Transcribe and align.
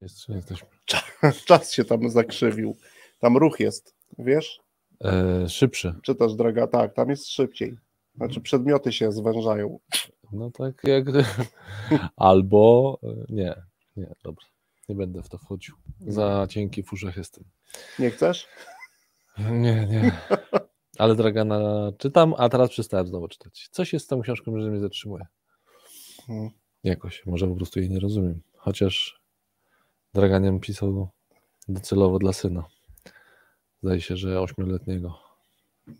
Jesteśmy? 0.00 0.42
Czas 1.46 1.72
się 1.72 1.84
tam 1.84 2.10
zakrzywił. 2.10 2.76
Tam 3.18 3.36
ruch 3.36 3.60
jest, 3.60 3.94
wiesz? 4.18 4.60
E, 5.04 5.48
szybszy. 5.48 5.94
Czytasz, 6.02 6.34
droga, 6.34 6.66
tak, 6.66 6.94
tam 6.94 7.10
jest 7.10 7.28
szybciej. 7.28 7.76
Znaczy 8.14 8.40
przedmioty 8.40 8.92
się 8.92 9.12
zwężają. 9.12 9.78
No 10.32 10.50
tak 10.50 10.74
jak. 10.84 11.06
Albo. 12.16 12.98
e, 13.02 13.24
Nie, 13.28 13.54
nie, 13.96 14.14
dobra. 14.24 14.46
Nie 14.88 14.94
będę 14.94 15.22
w 15.22 15.28
to 15.28 15.38
wchodził. 15.38 15.74
Za 16.00 16.46
cienki 16.50 16.82
w 16.82 16.92
uszach 16.92 17.16
jestem. 17.16 17.44
Nie 17.98 18.10
chcesz? 18.10 18.48
Nie, 19.38 19.86
nie. 19.86 20.12
Ale 20.98 21.14
Dragana 21.14 21.92
czytam, 21.98 22.34
a 22.38 22.48
teraz 22.48 22.70
przestałem 22.70 23.06
znowu 23.06 23.28
czytać. 23.28 23.68
Coś 23.72 23.92
jest 23.92 24.04
z 24.04 24.08
tą 24.08 24.20
książką, 24.20 24.60
że 24.60 24.70
mnie 24.70 24.80
zatrzymuje. 24.80 25.26
Hmm. 26.26 26.50
Jakoś. 26.84 27.26
Może 27.26 27.48
po 27.48 27.54
prostu 27.54 27.80
jej 27.80 27.90
nie 27.90 28.00
rozumiem. 28.00 28.40
Chociaż 28.56 29.20
Draganian 30.14 30.60
pisał 30.60 31.08
docelowo 31.68 32.18
dla 32.18 32.32
syna. 32.32 32.64
Zdaje 33.82 34.00
się, 34.00 34.16
że 34.16 34.40
ośmioletniego. 34.40 35.18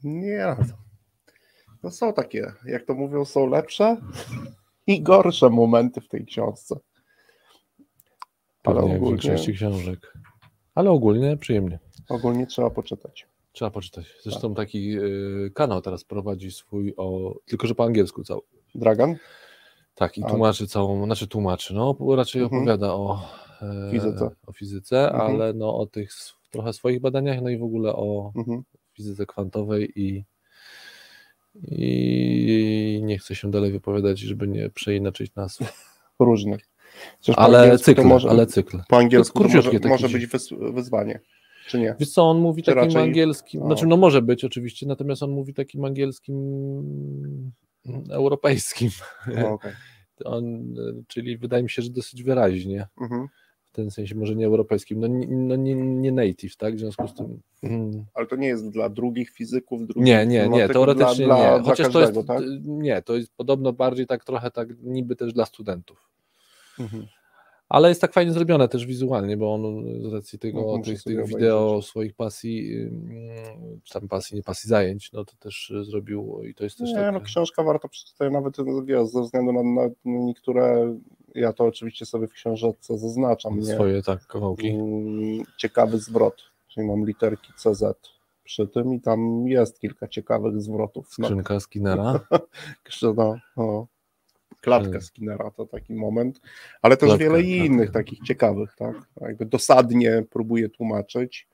Nie. 0.04 0.56
No 1.82 1.90
są 1.90 2.12
takie, 2.12 2.52
jak 2.64 2.84
to 2.84 2.94
mówią, 2.94 3.24
są 3.24 3.46
lepsze 3.46 3.96
i 4.86 5.02
gorsze 5.02 5.50
momenty 5.50 6.00
w 6.00 6.08
tej 6.08 6.26
książce. 6.26 6.76
Ale 8.64 8.76
Pewnie 8.76 8.90
jak 8.90 9.00
w 9.00 9.02
ogólnie, 9.02 9.22
większości 9.22 9.52
książek. 9.52 10.12
Ale 10.74 10.90
ogólnie 10.90 11.36
przyjemnie. 11.36 11.78
ogólnie 12.08 12.46
trzeba 12.46 12.70
poczytać. 12.70 13.26
Trzeba 13.52 13.70
poczytać. 13.70 14.14
Zresztą 14.22 14.54
taki 14.54 14.98
y, 14.98 15.50
kanał 15.54 15.82
teraz 15.82 16.04
prowadzi 16.04 16.50
swój 16.50 16.94
o. 16.96 17.34
Tylko, 17.46 17.66
że 17.66 17.74
po 17.74 17.84
angielsku 17.84 18.24
cały. 18.24 18.40
Dragan? 18.74 19.16
Tak, 19.98 20.18
i 20.18 20.22
tłumaczy 20.24 20.66
całą, 20.66 21.04
znaczy 21.04 21.28
tłumaczy, 21.28 21.74
no 21.74 21.96
raczej 22.16 22.42
Mhm. 22.42 22.62
opowiada 22.62 22.94
o 22.94 23.20
e, 23.62 23.90
Fizyce. 23.92 24.30
o 24.46 24.52
fizyce, 24.52 25.10
Mhm. 25.12 25.30
ale 25.34 25.52
no 25.54 25.76
o 25.76 25.86
tych 25.86 26.10
trochę 26.50 26.72
swoich 26.72 27.00
badaniach, 27.00 27.42
no 27.42 27.48
i 27.50 27.58
w 27.58 27.62
ogóle 27.62 27.92
o 27.96 28.32
Mhm. 28.36 28.62
fizyce 28.96 29.26
kwantowej 29.26 29.92
i 30.00 30.24
i 31.62 33.00
nie 33.04 33.18
chcę 33.18 33.34
się 33.34 33.50
dalej 33.50 33.72
wypowiadać, 33.72 34.18
żeby 34.18 34.48
nie 34.48 34.70
przeinaczyć 34.70 35.34
nazw. 35.34 35.58
Różnych. 36.18 36.60
Ale 37.36 37.78
cykl, 37.78 38.02
może, 38.04 38.30
ale 38.30 38.46
cykl. 38.46 38.78
po 38.88 38.96
angielsku 38.96 39.38
to 39.38 39.48
może, 39.48 39.72
może 39.88 40.08
być 40.08 40.26
wyzwanie, 40.74 41.20
czy 41.68 41.78
nie? 41.80 41.94
Wiesz 42.00 42.10
co, 42.10 42.22
on 42.22 42.38
mówi 42.40 42.62
Czy 42.62 42.66
takim 42.74 42.84
raczej- 42.84 43.02
angielskim, 43.02 43.60
no. 43.60 43.66
znaczy 43.66 43.86
no 43.86 43.96
może 43.96 44.22
być 44.22 44.44
oczywiście, 44.44 44.86
natomiast 44.86 45.22
on 45.22 45.30
mówi 45.30 45.54
takim 45.54 45.84
angielskim 45.84 46.34
europejskim. 48.10 48.90
No, 49.36 49.48
okej. 49.48 49.72
On, 50.24 50.74
czyli 51.06 51.38
wydaje 51.38 51.62
mi 51.62 51.70
się, 51.70 51.82
że 51.82 51.90
dosyć 51.90 52.22
wyraźnie. 52.22 52.86
mhm. 53.00 53.28
w 53.64 53.72
tym 53.72 53.90
sensie 53.90 54.14
może 54.14 54.36
nie 54.36 54.46
europejskim, 54.46 55.00
no, 55.00 55.06
nie, 55.06 55.26
no 55.28 55.56
nie, 55.56 55.74
nie 55.74 56.12
native, 56.12 56.56
tak? 56.56 56.74
W 56.74 56.78
związku 56.78 57.08
z 57.08 57.14
tym. 57.14 57.40
mm, 57.62 58.04
Ale 58.14 58.26
to 58.26 58.36
nie 58.36 58.48
jest 58.48 58.68
dla 58.70 58.88
drugich 58.88 59.30
fizyków, 59.30 59.86
drugich 59.86 60.04
Nie, 60.04 60.26
nie, 60.26 60.48
nie, 60.48 60.68
teoretycznie 60.68 61.24
dla, 61.26 61.36
nie. 61.36 61.62
Dla 61.62 61.70
Chociaż 61.70 61.92
to 61.92 62.00
jest. 62.00 62.14
każdego, 62.14 62.34
tak? 62.34 62.44
Nie, 62.64 63.02
to 63.02 63.16
jest 63.16 63.32
podobno 63.36 63.72
bardziej 63.72 64.06
tak 64.06 64.24
trochę 64.24 64.50
tak 64.50 64.68
niby 64.82 65.16
też 65.16 65.32
dla 65.32 65.46
studentów. 65.46 66.10
Mhm. 66.78 67.06
Ale 67.68 67.88
jest 67.88 68.00
tak 68.00 68.12
fajnie 68.12 68.32
zrobione 68.32 68.68
też 68.68 68.86
wizualnie, 68.86 69.36
bo 69.36 69.54
on 69.54 69.84
z 70.10 70.12
racji 70.12 70.38
tego, 70.38 70.60
No, 70.60 70.82
tych, 70.82 71.02
tych 71.02 71.26
wideo 71.26 71.82
swoich 71.82 72.14
pasji, 72.14 72.88
tam 73.92 74.08
pasji, 74.08 74.36
nie 74.36 74.42
pasji 74.42 74.68
zajęć, 74.68 75.12
no 75.12 75.24
to 75.24 75.36
też 75.36 75.70
y, 75.70 75.84
zrobił 75.84 76.42
i 76.42 76.54
to 76.54 76.64
jest 76.64 76.78
też 76.78 76.88
Nie, 76.88 76.94
tak. 76.94 77.14
no 77.14 77.20
książka 77.20 77.62
warto 77.62 77.88
przeczytać, 77.88 78.32
nawet 78.32 78.56
wiesz, 78.84 79.08
ze 79.08 79.22
względu 79.22 79.52
na, 79.52 79.62
na 79.62 79.90
niektóre, 80.04 80.94
ja 81.34 81.52
to 81.52 81.64
oczywiście 81.64 82.06
sobie 82.06 82.28
w 82.28 82.32
książce 82.32 82.98
zaznaczam, 82.98 83.60
nie? 83.60 83.74
swoje 83.74 84.02
tak 84.02 84.26
kawałki. 84.26 84.68
Mm, 84.68 85.44
ciekawy 85.56 85.98
zwrot, 85.98 86.42
czyli 86.68 86.86
mam 86.86 87.06
literki 87.06 87.52
CZ 87.56 87.84
przy 88.48 88.68
tym 88.68 88.94
i 88.94 89.00
tam 89.00 89.48
jest 89.48 89.80
kilka 89.80 90.08
ciekawych 90.08 90.60
zwrotów. 90.60 91.14
No, 91.18 91.26
Skrzynka 91.26 91.60
Skinnera. 91.64 92.20
no, 93.02 93.34
no. 93.56 93.86
Klatka 94.60 94.88
Hmm. 94.88 95.02
Skinnera 95.02 95.50
to 95.50 95.66
taki 95.66 95.94
moment, 95.94 96.40
ale 96.82 96.96
też 96.96 97.06
Klatka, 97.08 97.24
wiele 97.24 97.38
klatka. 97.42 97.64
innych 97.64 97.90
takich 97.90 98.18
ciekawych, 98.20 98.74
tak? 98.78 98.96
Jakby 99.20 99.46
dosadnie 99.46 100.24
próbuję 100.30 100.68
tłumaczyć, 100.68 101.48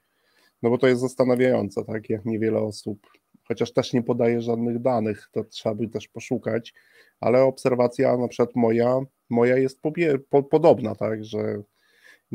no 0.62 0.70
bo 0.70 0.78
to 0.78 0.86
jest 0.86 1.00
zastanawiające, 1.00 1.84
tak? 1.84 2.10
Jak 2.10 2.24
niewiele 2.24 2.58
osób, 2.58 3.06
chociaż 3.48 3.72
też 3.72 3.92
nie 3.92 4.02
podaje 4.02 4.40
żadnych 4.40 4.78
danych, 4.78 5.28
to 5.32 5.44
trzeba 5.44 5.74
by 5.74 5.88
też 5.88 6.08
poszukać, 6.08 6.74
ale 7.20 7.42
obserwacja 7.42 8.16
na 8.16 8.28
przykład 8.28 8.56
moja, 8.56 9.00
moja 9.30 9.56
jest 9.56 9.80
pobie, 9.80 10.18
po, 10.18 10.42
podobna, 10.42 10.94
tak? 10.94 11.24
Że 11.24 11.62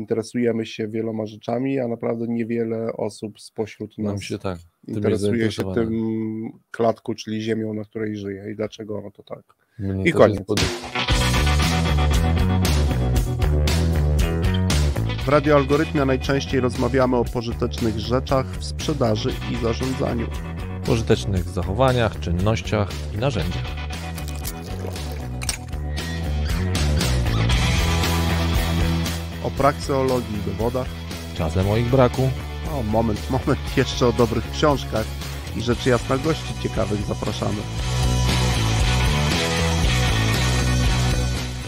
interesujemy 0.00 0.66
się 0.66 0.88
wieloma 0.88 1.26
rzeczami, 1.26 1.78
a 1.78 1.88
naprawdę 1.88 2.26
niewiele 2.28 2.92
osób 2.92 3.40
spośród 3.40 3.98
Nam 3.98 4.14
nas 4.14 4.22
się 4.22 4.38
tak. 4.38 4.58
interesuje 4.88 5.52
się 5.52 5.74
tym 5.74 5.90
klatku, 6.70 7.14
czyli 7.14 7.42
ziemią, 7.42 7.74
na 7.74 7.84
której 7.84 8.16
żyje 8.16 8.50
i 8.52 8.56
dlaczego 8.56 8.98
ono 8.98 9.10
to 9.10 9.22
tak. 9.22 9.42
Mnie 9.78 10.04
I 10.04 10.12
też 10.12 10.20
koniec. 10.20 10.46
W 15.24 15.28
radioalgorytmie 15.28 16.04
najczęściej 16.04 16.60
rozmawiamy 16.60 17.16
o 17.16 17.24
pożytecznych 17.24 17.98
rzeczach 17.98 18.46
w 18.46 18.64
sprzedaży 18.64 19.30
i 19.52 19.56
zarządzaniu. 19.64 20.26
pożytecznych 20.86 21.44
zachowaniach, 21.44 22.20
czynnościach 22.20 22.90
i 23.14 23.18
narzędziach. 23.18 23.79
O 29.44 29.50
prakseologii 29.50 30.36
i 30.36 30.50
dowodach. 30.50 30.86
Czasem 31.34 31.70
o 31.70 31.76
ich 31.76 31.90
braku, 31.90 32.30
O, 32.74 32.82
moment, 32.82 33.30
moment, 33.30 33.60
jeszcze 33.76 34.06
o 34.06 34.12
dobrych 34.12 34.50
książkach 34.50 35.06
i 35.56 35.62
rzeczy 35.62 35.88
jasna 35.88 36.18
gości 36.18 36.54
ciekawych 36.62 37.00
zapraszamy. 37.04 37.56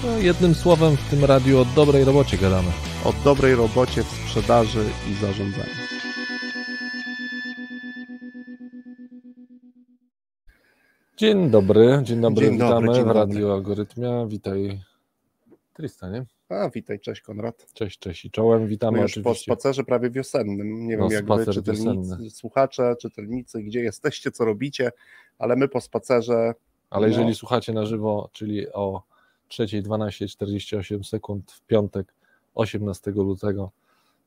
no, 0.04 0.18
jednym 0.18 0.54
słowem 0.54 0.96
w 0.96 1.10
tym 1.10 1.24
radiu 1.24 1.60
o 1.60 1.64
dobrej 1.64 2.04
robocie 2.04 2.38
gadamy. 2.38 2.68
O 3.04 3.12
dobrej 3.24 3.54
robocie 3.54 4.02
w 4.02 4.06
sprzedaży 4.06 4.84
i 5.10 5.14
zarządzaniu. 5.14 5.82
Dzień 11.16 11.50
dobry, 11.50 12.00
dzień 12.02 12.20
dobry, 12.20 12.46
Dzień 12.46 12.58
dobry, 12.58 12.74
witamy 12.74 12.94
dzień 12.94 13.04
w. 13.04 13.12
Radiu 13.12 13.52
Algorytmia. 13.52 14.26
Witaj 14.26 14.80
Trista, 15.72 16.08
nie? 16.08 16.24
A, 16.52 16.70
witaj, 16.70 17.00
cześć 17.00 17.20
Konrad. 17.20 17.66
Cześć, 17.74 17.98
cześć 17.98 18.24
i 18.24 18.30
czołem, 18.30 18.66
witamy 18.66 18.96
My 18.96 19.02
już 19.02 19.14
po 19.14 19.20
oczywiście. 19.20 19.44
spacerze 19.44 19.84
prawie 19.84 20.10
wiosennym. 20.10 20.86
Nie 20.86 20.96
No, 20.96 21.08
wiem, 21.08 21.26
jak 21.28 21.44
wy, 21.46 21.52
czytelnicy, 21.52 22.30
słuchacze, 22.30 22.94
czytelnicy, 23.00 23.62
gdzie 23.62 23.80
jesteście, 23.80 24.30
co 24.30 24.44
robicie, 24.44 24.92
ale 25.38 25.56
my 25.56 25.68
po 25.68 25.80
spacerze 25.80 26.54
Ale 26.90 27.08
jeżeli 27.08 27.28
no. 27.28 27.34
słuchacie 27.34 27.72
na 27.72 27.86
żywo, 27.86 28.28
czyli 28.32 28.72
o 28.72 29.02
3.12.48 29.50 31.02
sekund 31.04 31.52
w 31.52 31.62
piątek 31.66 32.14
18 32.54 33.10
lutego, 33.10 33.70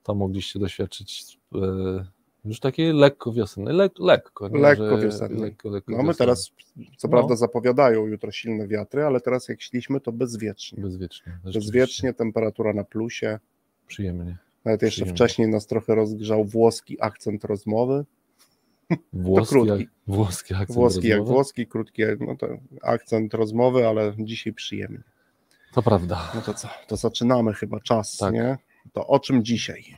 to 0.03 0.15
mogliście 0.15 0.59
doświadczyć 0.59 1.37
e, 1.55 2.05
już 2.45 2.59
takiej 2.59 2.93
lekko 2.93 3.31
wiosennej, 3.33 3.73
lek, 3.73 3.99
lekko. 3.99 4.47
nie? 4.49 4.59
Lekko 4.59 4.97
wiosennej. 4.97 5.41
Lekko, 5.41 5.69
lekko 5.69 5.91
No 5.91 5.97
my 5.97 6.03
wiosennej. 6.03 6.17
teraz, 6.17 6.51
co 6.97 7.07
No. 7.07 7.11
prawda 7.11 7.35
zapowiadają 7.35 8.07
jutro 8.07 8.31
silne 8.31 8.67
wiatry, 8.67 9.03
ale 9.03 9.21
teraz 9.21 9.47
jak 9.49 9.61
szliśmy, 9.61 9.99
to 10.01 10.11
bezwiecznie. 10.11 10.83
Bezwiecznie. 10.83 11.39
Bezwiecznie, 11.53 12.13
temperatura 12.13 12.73
na 12.73 12.83
plusie. 12.83 13.39
Przyjemnie. 13.87 14.37
Nawet 14.65 14.81
jeszcze 14.81 14.95
Przyjemnie. 15.01 15.15
wcześniej 15.15 15.47
nas 15.47 15.67
trochę 15.67 15.95
rozgrzał 15.95 16.45
włoski 16.45 16.97
akcent 17.01 17.43
rozmowy. 17.45 18.05
Włoski, 19.13 19.65
jak, 19.67 19.79
włoski 20.07 20.53
akcent 20.53 20.75
Włoski 20.75 21.07
jak 21.07 21.17
rozmowy. 21.17 21.33
włoski, 21.33 21.67
krótki 21.67 22.01
jak 22.01 22.19
no 22.19 22.35
to 22.35 22.47
akcent 22.81 23.33
rozmowy, 23.33 23.87
ale 23.87 24.13
dzisiaj 24.19 24.53
przyjemnie. 24.53 24.99
To 25.73 25.81
prawda. 25.83 26.31
No 26.35 26.41
to 26.41 26.53
co, 26.53 26.67
to 26.87 26.95
zaczynamy 26.97 27.53
chyba 27.53 27.79
czas, 27.79 28.17
Tak. 28.17 28.33
nie? 28.33 28.57
To 28.93 29.07
o 29.07 29.19
czym 29.19 29.43
dzisiaj? 29.43 29.97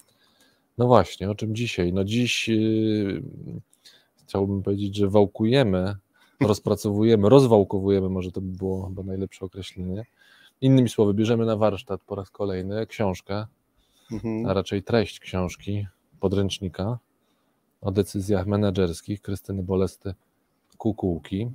No 0.77 0.87
właśnie, 0.87 1.29
o 1.29 1.35
czym 1.35 1.55
dzisiaj? 1.55 1.93
No 1.93 2.03
dziś 2.03 2.47
yy, 2.47 3.21
chciałbym 4.23 4.63
powiedzieć, 4.63 4.95
że 4.95 5.09
wałkujemy, 5.09 5.95
rozpracowujemy, 6.41 7.29
rozwałkowujemy, 7.37 8.09
może 8.09 8.31
to 8.31 8.41
by 8.41 8.57
było 8.57 8.87
chyba 8.87 9.03
najlepsze 9.03 9.45
określenie. 9.45 10.05
Innymi 10.61 10.89
słowy, 10.89 11.13
bierzemy 11.13 11.45
na 11.45 11.55
warsztat 11.57 12.01
po 12.07 12.15
raz 12.15 12.29
kolejny 12.29 12.87
książkę, 12.87 13.45
Mhm. 14.11 14.45
a 14.45 14.53
raczej 14.53 14.83
treść 14.83 15.19
książki, 15.19 15.87
podręcznika 16.19 16.99
o 17.81 17.91
decyzjach 17.91 18.47
menedżerskich 18.47 19.21
Krystyny 19.21 19.63
Bolesty 19.63 20.13
Kukułki. 20.77 21.49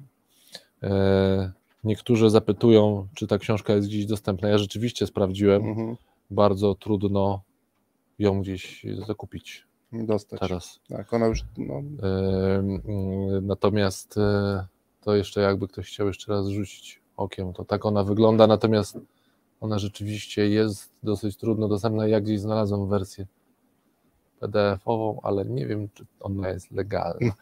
E, 0.83 1.53
Niektórzy 1.85 2.31
zapytują, 2.31 3.09
czy 3.15 3.27
ta 3.27 3.39
książka 3.39 3.73
jest 3.75 3.89
gdzieś 3.89 4.07
dostępna. 4.07 4.49
Ja 4.49 4.59
rzeczywiście 4.59 5.07
sprawdziłem, 5.07 5.63
Mhm. 5.69 5.97
bardzo 6.31 6.75
trudno 6.75 7.43
ją 8.19 8.41
gdzieś 8.41 8.87
zakupić 9.07 9.67
Dostać. 9.93 10.41
teraz. 10.41 10.81
Tak, 10.89 11.13
ona 11.15 11.27
już, 11.27 11.45
no, 11.59 11.83
Natomiast 13.43 14.19
e, 14.19 14.67
to 15.01 15.17
jeszcze 15.17 15.41
jakby 15.41 15.69
ktoś 15.69 15.89
chciał 15.89 16.07
jeszcze 16.07 16.33
raz 16.33 16.47
rzucić 16.49 17.01
okiem, 17.17 17.53
to 17.53 17.65
tak 17.65 17.87
ona 17.87 18.05
wygląda, 18.05 18.47
natomiast 18.47 18.99
Ona 19.61 19.79
rzeczywiście 19.79 20.49
jest 20.49 20.93
dosyć 21.03 21.37
trudno 21.37 21.69
dostępna. 21.69 22.07
Ja 22.07 22.21
gdzieś 22.21 22.41
znalazłem 22.41 22.89
wersję 22.89 23.27
PDF-ową, 24.41 25.21
ale 25.23 25.45
nie 25.45 25.67
wiem, 25.67 25.89
czy 25.95 26.05
ona 26.21 26.49
jest 26.49 26.71
legalna. 26.71 27.33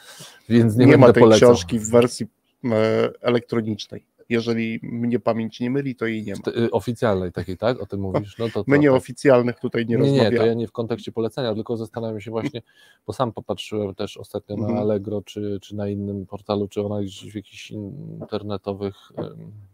Więc 0.48 0.76
nie, 0.76 0.86
Nie, 0.86 0.92
będę 0.92 1.06
ma 1.06 1.12
tej 1.12 1.22
polecał. 1.22 1.48
książki 1.48 1.78
w 1.78 1.90
wersji 1.90 2.26
e, 2.64 3.10
elektronicznej. 3.20 4.04
Jeżeli 4.28 4.80
mnie 4.82 5.18
pamięć 5.20 5.60
nie 5.60 5.70
myli, 5.70 5.96
to 5.96 6.06
jej 6.06 6.22
nie 6.24 6.34
ma. 6.34 6.52
Y, 6.66 6.70
Oficjalnej 6.70 7.32
takiej, 7.32 7.56
tak? 7.56 7.80
O 7.82 7.86
tym 7.86 8.00
mówisz? 8.00 8.38
No 8.38 8.46
to, 8.46 8.52
to, 8.64 8.64
My 8.66 8.76
to, 8.76 8.82
nieoficjalnych 8.82 9.58
tutaj 9.60 9.86
nie, 9.86 9.96
nie, 9.96 10.02
nie, 10.02 10.18
to 10.18 10.24
rozmawiamy. 10.24 10.46
ja 10.48 10.54
nie 10.54 10.66
w 10.66 10.72
kontekście 10.72 11.12
polecenia, 11.12 11.54
tylko 11.54 11.76
zastanawiam 11.76 12.20
się 12.20 12.30
właśnie, 12.30 12.62
bo 13.06 13.12
sam 13.12 13.32
popatrzyłem 13.32 13.94
też 13.94 14.16
ostatnio 14.16 14.56
na 14.56 14.62
Mhm. 14.62 14.78
Allegro 14.80 15.22
czy, 15.22 15.58
czy 15.62 15.76
na 15.76 15.88
innym 15.88 16.26
portalu, 16.26 16.68
czy 16.68 16.82
ona 16.82 17.02
gdzieś 17.02 17.32
w 17.32 17.34
jakichś 17.34 17.70
internetowych 17.70 18.94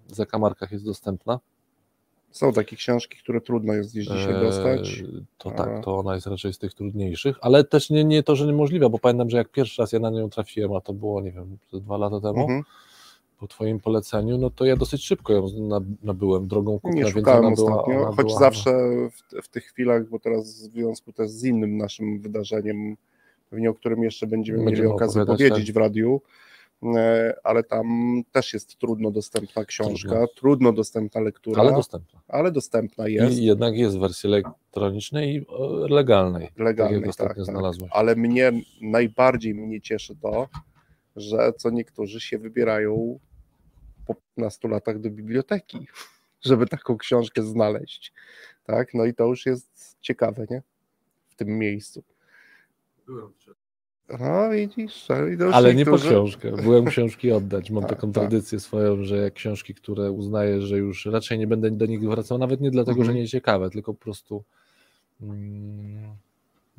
zakamarkach 0.08 0.72
jest 0.72 0.84
dostępna. 0.84 1.40
Są 2.30 2.52
takie 2.52 2.76
książki, 2.76 3.18
które 3.18 3.40
trudno 3.40 3.72
jest 3.72 3.90
gdzieś 3.90 4.06
dzisiaj 4.06 4.32
dostać. 4.40 4.98
Eee, 5.00 5.24
To 5.38 5.50
A- 5.50 5.54
tak, 5.54 5.84
to 5.84 5.98
ona 5.98 6.14
jest 6.14 6.26
raczej 6.26 6.52
z 6.52 6.58
tych 6.58 6.74
trudniejszych, 6.74 7.36
ale 7.40 7.64
też 7.64 7.90
nie, 7.90 8.04
nie 8.04 8.22
to, 8.22 8.36
że 8.36 8.46
niemożliwe, 8.46 8.90
bo 8.90 8.98
pamiętam, 8.98 9.30
że 9.30 9.36
jak 9.36 9.48
pierwszy 9.48 9.82
raz 9.82 9.92
ja 9.92 9.98
na 9.98 10.10
nią 10.10 10.30
trafiłem, 10.30 10.72
a 10.72 10.80
to 10.80 10.92
było, 10.92 11.20
nie 11.20 11.32
wiem, 11.32 11.58
dwa 11.72 11.96
lata 11.96 12.20
temu, 12.20 12.40
Mhm. 12.40 12.62
Po 13.38 13.46
twoim 13.48 13.80
poleceniu, 13.80 14.38
no 14.38 14.50
to 14.50 14.64
ja 14.64 14.76
dosyć 14.76 15.04
szybko 15.04 15.32
ją 15.32 15.48
na- 15.58 15.80
nabyłem 16.02 16.48
drogą 16.48 16.80
kupna, 16.80 16.90
Nie 17.00 17.10
szukałem 17.10 17.54
była, 17.54 17.74
ostatnio, 17.76 18.00
ona 18.00 18.16
choć 18.16 18.26
była, 18.26 18.38
zawsze 18.38 18.70
w, 19.10 19.44
w 19.44 19.48
tych 19.48 19.64
chwilach, 19.64 20.08
bo 20.08 20.18
teraz 20.18 20.44
w 20.44 20.56
związku 20.56 21.12
też 21.12 21.30
z 21.30 21.44
innym 21.44 21.76
naszym 21.76 22.20
wydarzeniem, 22.20 22.96
pewnie 23.50 23.70
o 23.70 23.74
którym 23.74 24.02
jeszcze 24.02 24.26
będziemy, 24.26 24.58
mieli 24.58 24.70
Będziemy 24.70 24.92
okazję 24.92 25.22
opowiadać, 25.22 25.48
powiedzieć 25.48 25.72
w 25.72 25.76
radiu, 25.76 26.20
e, 26.96 27.34
ale 27.44 27.62
tam 27.62 27.86
też 28.32 28.52
jest 28.52 28.78
trudno 28.78 29.10
dostępna 29.10 29.64
książka, 29.64 30.08
Trudno. 30.08 30.26
trudno, 30.36 30.72
dostępna 30.72 31.20
lektura, 31.20 31.60
ale 31.60 31.68
ale, 31.68 31.76
dostępna. 31.76 32.50
dostępna 32.50 33.08
jest, 33.08 33.38
I 33.38 33.44
jednak 33.44 33.76
jest 33.76 33.96
w 33.96 34.00
wersji 34.00 34.26
elektronicznej 34.28 35.34
i 35.34 35.38
e, 35.38 35.44
legalnej, 35.88 36.46
tak 36.48 36.58
legalnej, 36.58 37.02
tak, 37.02 37.16
tak. 37.16 37.44
znalazłeś. 37.44 37.90
ale 37.92 38.16
mnie 38.16 38.52
najbardziej 38.82 39.54
mnie 39.54 39.80
cieszy 39.80 40.16
to, 40.16 40.48
że 41.16 41.52
co 41.56 41.70
niektórzy 41.70 42.20
się 42.20 42.38
wybierają 42.38 43.18
po 44.06 44.14
15 44.14 44.68
latach 44.68 45.00
do 45.00 45.10
biblioteki, 45.10 45.86
żeby 46.44 46.66
taką 46.66 46.96
książkę 46.96 47.42
znaleźć. 47.42 48.12
Tak, 48.64 48.94
no 48.94 49.04
i 49.04 49.14
to 49.14 49.26
już 49.26 49.46
jest 49.46 49.96
ciekawe, 50.00 50.46
nie? 50.50 50.62
W 51.28 51.34
tym 51.34 51.48
miejscu. 51.58 52.02
No 54.20 54.50
widzisz, 54.50 55.06
Ale 55.52 55.74
nie 55.74 55.84
po 55.84 55.96
książkę. 55.96 56.52
Byłem 56.62 56.84
książki 56.84 57.32
oddać. 57.32 57.70
Mam 57.70 57.82
Tak, 57.84 57.90
taką 57.90 58.12
tak. 58.12 58.22
tradycję 58.22 58.60
swoją, 58.60 59.04
że 59.04 59.16
jak 59.16 59.34
książki, 59.34 59.74
które 59.74 60.10
uznaję, 60.10 60.62
że 60.62 60.78
już 60.78 61.06
raczej 61.06 61.38
nie 61.38 61.46
będę 61.46 61.70
do 61.70 61.86
nich 61.86 62.00
wracał, 62.00 62.38
nawet 62.38 62.60
nie 62.60 62.70
dlatego, 62.70 62.98
Mhm. 63.00 63.06
że 63.06 63.22
nie 63.22 63.28
ciekawe, 63.28 63.70
tylko 63.70 63.94
po 63.94 64.00
prostu 64.00 64.44
mm, 65.22 66.16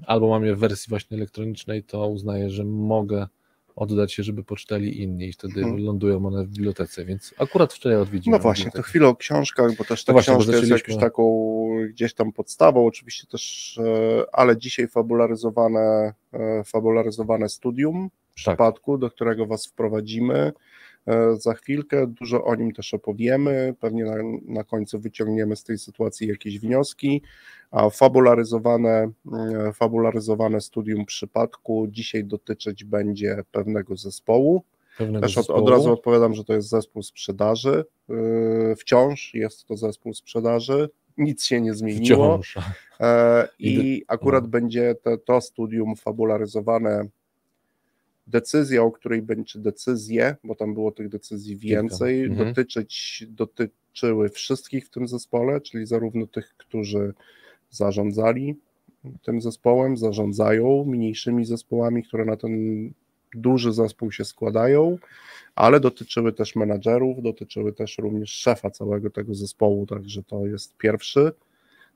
albo 0.05 0.29
mam 0.29 0.45
je 0.45 0.55
w 0.55 0.59
wersji 0.59 0.89
właśnie 0.89 1.17
elektronicznej, 1.17 1.83
to 1.83 2.07
uznaję, 2.07 2.49
że 2.49 2.65
mogę 2.65 3.27
oddać 3.75 4.13
się, 4.13 4.23
żeby 4.23 4.43
poczytali 4.43 5.01
inni 5.01 5.27
i 5.27 5.33
wtedy 5.33 5.59
Mhm. 5.61 5.83
lądują 5.85 6.25
one 6.25 6.45
w 6.45 6.49
bibliotece, 6.49 7.05
więc 7.05 7.33
akurat 7.37 7.73
wczoraj 7.73 7.97
odwiedziłem 7.97 8.37
No 8.37 8.43
właśnie, 8.43 8.71
to 8.71 8.81
chwilę 8.81 9.07
o 9.07 9.15
książkach, 9.15 9.75
bo 9.77 9.83
też 9.83 10.03
ta 10.03 10.11
No 10.11 10.13
właśnie, 10.13 10.33
książka 10.33 10.51
jest 10.51 10.61
zaczęliśmy- 10.63 10.93
jakąś 10.93 11.03
taką 11.03 11.55
gdzieś 11.89 12.13
tam 12.13 12.31
podstawą, 12.31 12.85
oczywiście 12.85 13.27
też, 13.27 13.77
e, 13.83 14.25
ale 14.35 14.57
dzisiaj 14.57 14.87
fabularyzowane, 14.87 16.13
e, 16.33 16.63
fabularyzowane 16.63 17.49
studium 17.49 18.09
w 18.09 18.43
Tak. 18.43 18.53
przypadku, 18.53 18.97
do 18.97 19.09
którego 19.11 19.45
Was 19.45 19.65
wprowadzimy 19.67 20.51
za 21.37 21.53
chwilkę. 21.53 22.07
Dużo 22.07 22.45
o 22.45 22.55
nim 22.55 22.71
też 22.71 22.93
opowiemy, 22.93 23.75
pewnie 23.79 24.05
na, 24.05 24.15
na 24.45 24.63
końcu 24.63 24.99
wyciągniemy 24.99 25.55
z 25.55 25.63
tej 25.63 25.77
sytuacji 25.77 26.27
jakieś 26.27 26.59
wnioski, 26.59 27.21
a 27.71 27.89
fabularyzowane, 27.89 29.11
e, 29.33 29.73
fabularyzowane 29.73 30.61
studium 30.61 31.05
przypadku 31.05 31.87
dzisiaj 31.89 32.23
dotyczyć 32.23 32.83
będzie 32.83 33.43
pewnego 33.51 33.95
zespołu. 33.95 34.63
Pewnego 34.97 35.25
Też 35.25 35.37
od, 35.37 35.49
od 35.49 35.69
razu 35.69 35.93
odpowiadam, 35.93 36.33
że 36.33 36.43
to 36.43 36.53
jest 36.53 36.69
zespół 36.69 37.03
sprzedaży. 37.03 37.85
Yy, 38.09 38.75
Wciąż 38.75 39.33
jest 39.33 39.65
to 39.65 39.77
zespół 39.77 40.13
sprzedaży. 40.13 40.89
Nic 41.17 41.45
się 41.45 41.61
nie 41.61 41.73
zmieniło. 41.73 42.37
Wciąż. 42.37 42.57
E, 42.99 43.47
I 43.59 44.03
akurat 44.07 44.43
no. 44.43 44.49
będzie 44.49 44.95
te, 44.95 45.17
to 45.17 45.41
studium 45.41 45.95
fabularyzowane. 45.95 47.07
Decyzja, 48.27 48.83
o 48.83 48.91
której 48.91 49.21
będzie 49.21 49.59
decyzje, 49.59 50.35
bo 50.43 50.55
tam 50.55 50.73
było 50.73 50.91
tych 50.91 51.09
decyzji 51.09 51.57
więcej, 51.57 52.23
Mhm. 52.23 52.47
dotyczyć, 52.47 53.23
dotyczyły 53.29 54.29
wszystkich 54.29 54.85
w 54.85 54.89
tym 54.89 55.07
zespole, 55.07 55.61
czyli 55.61 55.85
zarówno 55.85 56.27
tych, 56.27 56.53
którzy 56.57 57.13
zarządzali 57.71 58.55
tym 59.21 59.41
zespołem, 59.41 59.97
zarządzają 59.97 60.85
mniejszymi 60.87 61.45
zespołami, 61.45 62.03
które 62.03 62.25
na 62.25 62.37
ten 62.37 62.53
duży 63.33 63.73
zespół 63.73 64.11
się 64.11 64.25
składają, 64.25 64.97
ale 65.55 65.79
dotyczyły 65.79 66.33
też 66.33 66.55
menadżerów, 66.55 67.23
dotyczyły 67.23 67.73
też 67.73 67.97
również 67.97 68.29
szefa 68.29 68.69
całego 68.69 69.09
tego 69.09 69.35
zespołu, 69.35 69.85
także 69.85 70.23
to 70.23 70.47
jest 70.47 70.77
pierwszy 70.77 71.31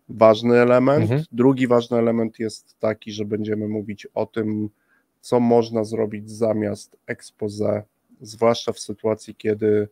ważny 0.10 0.58
element. 0.58 1.02
Mhm. 1.02 1.24
Drugi 1.32 1.68
ważny 1.68 1.98
element 1.98 2.40
jest 2.40 2.80
taki, 2.80 3.12
że 3.12 3.26
będziemy 3.26 3.68
mówić 3.68 4.08
o 4.14 4.26
tym, 4.26 4.70
co 5.22 5.40
można 5.40 5.84
zrobić 5.84 6.32
zamiast 6.32 6.98
expose, 7.08 7.84
zwłaszcza 8.22 8.74
w 8.74 8.80
sytuacji, 8.80 9.36
kiedy 9.36 9.88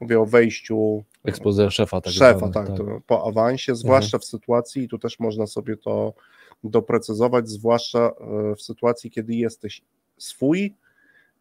mówię 0.00 0.20
o 0.20 0.26
wejściu 0.26 1.04
Expose 1.24 1.70
szefa. 1.70 2.00
Tak 2.00 2.12
szefa, 2.12 2.38
zwane, 2.38 2.52
tak, 2.52 2.76
To 2.76 3.00
po 3.06 3.26
awansie, 3.28 3.74
zwłaszcza 3.74 4.18
w 4.18 4.24
sytuacji, 4.24 4.82
i 4.82 4.88
tu 4.88 4.98
też 4.98 5.18
można 5.20 5.46
sobie 5.46 5.76
to 5.76 6.14
doprecyzować, 6.64 7.48
zwłaszcza 7.48 7.98
e, 8.00 8.54
w 8.54 8.62
sytuacji, 8.62 9.10
kiedy 9.10 9.34
jesteś 9.34 9.82
swój, 10.18 10.74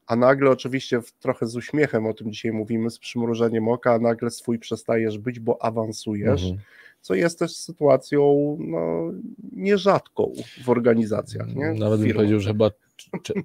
a 0.07 0.15
nagle 0.15 0.49
oczywiście 0.49 1.01
w, 1.01 1.11
trochę 1.11 1.47
z 1.47 1.55
uśmiechem 1.55 2.05
o 2.05 2.13
tym 2.13 2.31
dzisiaj 2.31 2.51
mówimy, 2.51 2.89
z 2.89 2.99
przymrużeniem 2.99 3.67
oka, 3.67 3.93
a 3.93 3.99
nagle 3.99 4.31
swój 4.31 4.59
przestajesz 4.59 5.17
być, 5.17 5.39
bo 5.39 5.61
awansujesz, 5.61 6.43
Mhm. 6.43 6.61
co 7.01 7.15
jest 7.15 7.39
też 7.39 7.55
sytuacją 7.55 8.57
no, 8.59 9.11
nierzadką 9.51 10.33
w 10.63 10.69
organizacjach. 10.69 11.55
Nie? 11.55 11.73
Nawet 11.73 12.01
bym 12.01 12.13
powiedział, 12.13 12.39
że 12.39 12.49
chyba 12.49 12.71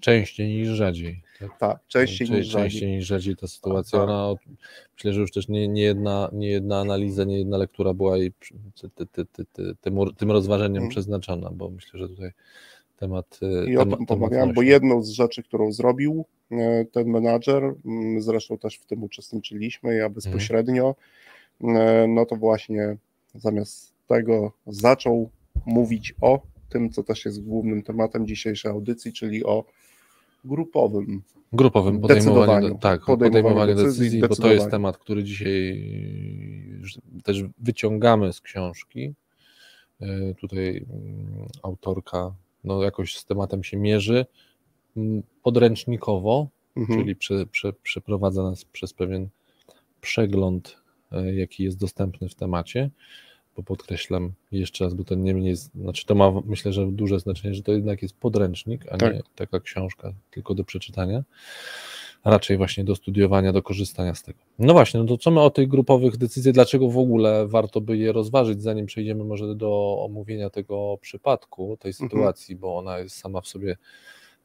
częściej 0.00 0.48
niż 0.48 0.68
rzadziej. 0.68 1.22
Tak? 1.40 1.58
Tak, 1.58 1.78
częściej 1.86 2.30
niż 2.30 2.46
rzadziej. 2.46 2.70
częściej 2.70 2.90
niż 2.90 3.06
rzadziej 3.06 3.36
ta 3.36 3.46
sytuacja. 3.48 3.98
Tak. 3.98 4.08
Ona, 4.08 4.34
myślę, 4.94 5.12
że 5.12 5.20
już 5.20 5.32
też 5.32 5.48
nie, 5.48 5.68
nie, 5.68 5.82
jedna, 5.82 6.30
nie 6.32 6.48
jedna 6.48 6.80
analiza, 6.80 7.24
nie 7.24 7.38
jedna 7.38 7.56
lektura 7.56 7.94
była 7.94 8.16
jej 8.16 8.32
ty, 8.80 8.90
ty, 8.94 9.06
ty, 9.06 9.24
ty, 9.26 9.44
ty, 9.52 9.74
tym, 9.80 9.98
tym 10.16 10.30
rozważeniem 10.30 10.76
Mhm. 10.76 10.90
przeznaczona, 10.90 11.50
bo 11.50 11.70
myślę, 11.70 12.00
że 12.00 12.08
tutaj 12.08 12.30
temat. 12.96 13.38
y, 13.66 13.70
I 13.70 13.76
o 13.76 13.86
tym 13.86 14.06
pomawiałem, 14.06 14.52
bo 14.54 14.62
jedną 14.62 15.02
z 15.02 15.08
rzeczy, 15.08 15.42
którą 15.42 15.72
zrobił 15.72 16.24
e, 16.50 16.84
ten 16.84 17.08
menadżer, 17.08 17.62
m, 17.86 18.22
zresztą 18.22 18.58
też 18.58 18.74
w 18.76 18.86
tym 18.86 19.02
uczestniczyliśmy, 19.02 19.94
ja 19.94 20.08
bezpośrednio, 20.08 20.94
e, 21.64 22.06
no 22.08 22.26
to 22.26 22.36
właśnie 22.36 22.96
zamiast 23.34 23.92
tego 24.06 24.52
zaczął 24.66 25.30
mówić 25.66 26.14
o 26.20 26.40
tym, 26.68 26.90
co 26.90 27.02
też 27.02 27.24
jest 27.24 27.44
głównym 27.44 27.82
tematem 27.82 28.26
dzisiejszej 28.26 28.70
audycji, 28.70 29.12
czyli 29.12 29.44
o 29.44 29.64
grupowym. 30.44 31.22
Grupowym 31.52 32.00
podejmowaniu, 32.00 32.78
tak, 32.78 33.04
Podejmowaniu 33.04 33.44
podejmowaniu 33.44 33.74
decyzji, 33.74 34.20
decyzji, 34.20 34.20
bo 34.20 34.36
to 34.36 34.52
jest 34.52 34.70
temat, 34.70 34.98
który 34.98 35.24
dzisiaj 35.24 35.84
też 37.24 37.44
wyciągamy 37.58 38.32
z 38.32 38.40
książki. 38.40 39.14
Y, 40.02 40.34
Tutaj 40.40 40.86
mm, 40.90 41.46
autorka 41.62 42.34
no, 42.64 42.82
jakoś 42.82 43.16
z 43.16 43.24
tematem 43.24 43.64
się 43.64 43.76
mierzy 43.76 44.26
mm, 44.96 45.22
podręcznikowo, 45.42 46.48
Mhm. 46.78 46.98
czyli 46.98 47.16
prze, 47.16 47.46
prze, 47.46 47.72
przeprowadza 47.72 48.42
nas 48.42 48.64
przez 48.64 48.92
pewien 48.92 49.28
przegląd, 50.00 50.76
e, 51.12 51.34
jaki 51.34 51.64
jest 51.64 51.78
dostępny 51.78 52.28
w 52.28 52.34
temacie, 52.34 52.90
bo 53.58 53.62
podkreślam 53.62 54.32
jeszcze 54.52 54.84
raz, 54.84 54.94
bo 54.94 55.04
to 55.04 55.14
nie 55.14 55.34
mniej, 55.34 55.56
znaczy 55.56 56.06
to 56.06 56.14
ma 56.14 56.32
myślę, 56.46 56.72
że 56.72 56.86
duże 56.86 57.20
znaczenie, 57.20 57.54
że 57.54 57.62
to 57.62 57.72
jednak 57.72 58.02
jest 58.02 58.16
podręcznik, 58.16 58.84
a 58.90 58.96
Tak. 58.96 59.14
nie 59.14 59.20
taka 59.36 59.60
książka 59.60 60.12
tylko 60.30 60.54
do 60.54 60.64
przeczytania, 60.64 61.24
a 62.22 62.30
raczej 62.30 62.56
właśnie 62.56 62.84
do 62.84 62.94
studiowania, 62.96 63.52
do 63.52 63.62
korzystania 63.62 64.14
z 64.14 64.22
tego. 64.22 64.38
No 64.58 64.72
właśnie, 64.72 65.00
no 65.00 65.06
to 65.06 65.18
co 65.18 65.30
my 65.30 65.40
o 65.40 65.50
tych 65.50 65.68
grupowych 65.68 66.16
decyzjach, 66.16 66.54
dlaczego 66.54 66.88
w 66.90 66.98
ogóle 66.98 67.46
warto 67.48 67.80
by 67.80 67.96
je 67.96 68.12
rozważyć, 68.12 68.62
zanim 68.62 68.86
przejdziemy 68.86 69.24
może 69.24 69.54
do 69.54 69.98
omówienia 70.00 70.50
tego 70.50 70.98
przypadku, 71.00 71.76
tej 71.80 71.90
Mhm. 71.90 72.08
sytuacji, 72.10 72.56
bo 72.56 72.76
ona 72.76 72.98
jest 72.98 73.16
sama 73.16 73.40
w 73.40 73.46
sobie 73.48 73.76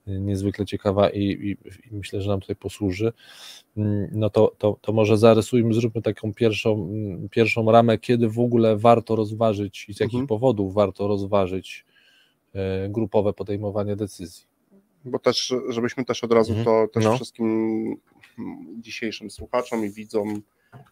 niezwykle 0.07 0.65
ciekawa 0.65 1.09
i, 1.09 1.19
i, 1.23 1.51
i 1.91 1.95
myślę, 1.95 2.21
że 2.21 2.29
nam 2.29 2.39
tutaj 2.41 2.55
posłuży, 2.55 3.13
Mm, 3.77 4.09
no 4.11 4.29
to, 4.29 4.51
to, 4.57 4.77
to 4.81 4.93
może 4.93 5.17
zarysujmy, 5.17 5.73
zróbmy 5.73 6.01
taką 6.01 6.33
pierwszą, 6.33 6.73
mm, 6.73 7.29
pierwszą 7.29 7.71
ramę, 7.71 7.97
kiedy 7.97 8.29
w 8.29 8.39
ogóle 8.39 8.77
warto 8.77 9.15
rozważyć 9.15 9.85
i 9.89 9.93
z 9.93 9.99
jakich 9.99 10.13
Mhm. 10.13 10.27
powodów 10.27 10.73
warto 10.73 11.07
rozważyć 11.07 11.85
e, 12.55 12.89
grupowe 12.89 13.33
podejmowanie 13.33 13.95
decyzji. 13.95 14.43
Bo 15.05 15.19
też, 15.19 15.53
żebyśmy 15.69 16.05
też 16.05 16.23
od 16.23 16.31
razu 16.33 16.53
Mhm. 16.53 16.65
to 16.65 16.93
też 16.93 17.03
No. 17.03 17.15
wszystkim 17.15 17.95
dzisiejszym 18.77 19.31
słuchaczom 19.31 19.85
i 19.85 19.89
widzom 19.89 20.41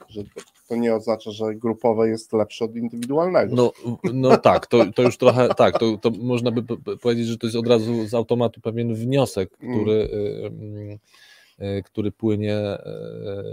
że 0.10 0.24
to, 0.70 0.76
nie 0.76 0.96
oznacza, 0.96 1.32
że 1.32 1.56
grupowe 1.56 2.10
jest 2.10 2.34
lepsze 2.34 2.66
od 2.66 2.76
indywidualnego. 2.76 3.56
No, 3.56 3.72
no 4.14 4.38
tak, 4.38 4.68
to, 4.68 4.86
to 4.96 5.02
już 5.02 5.18
trochę, 5.18 5.50
tak, 5.50 5.80
to, 5.80 5.98
to 5.98 6.12
można 6.20 6.52
by 6.52 6.64
powiedzieć, 6.98 7.28
że 7.28 7.38
to 7.38 7.48
jest 7.48 7.58
od 7.58 7.68
razu 7.68 8.08
z 8.08 8.14
automatu 8.14 8.62
pewien 8.62 8.96
wniosek, 8.96 9.52
który, 9.52 10.10
mm. 11.60 11.84
który 11.84 12.12
płynie, 12.12 12.58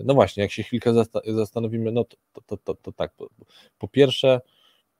no 0.04 0.14
właśnie, 0.14 0.42
jak 0.42 0.52
się 0.52 0.62
chwilkę 0.62 0.94
zastanowimy, 1.26 1.92
no 1.92 2.04
to, 2.04 2.16
to, 2.47 2.56
to, 2.56 2.75
to 2.75 2.92
tak, 2.92 3.12
po, 3.14 3.28
po 3.78 3.88
pierwsze, 3.88 4.40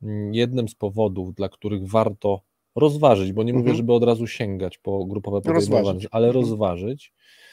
mm, 0.03 0.35
jednym 0.35 0.69
z 0.69 0.75
powodów, 0.75 1.35
dla 1.35 1.49
których 1.49 1.91
warto 1.91 2.41
rozważyć, 2.77 3.33
bo 3.33 3.43
nie 3.43 3.53
mówię, 3.53 3.71
mhm. 3.71 3.77
żeby 3.77 3.93
od 3.93 4.05
razu 4.05 4.27
sięgać 4.27 4.79
po 4.79 5.05
grupowe 5.05 5.41
podejmowanie, 5.41 6.07
ale 6.11 6.27
mhm. 6.27 6.45
rozważyć, 6.45 7.13
mm, 7.13 7.19
mm, 7.19 7.48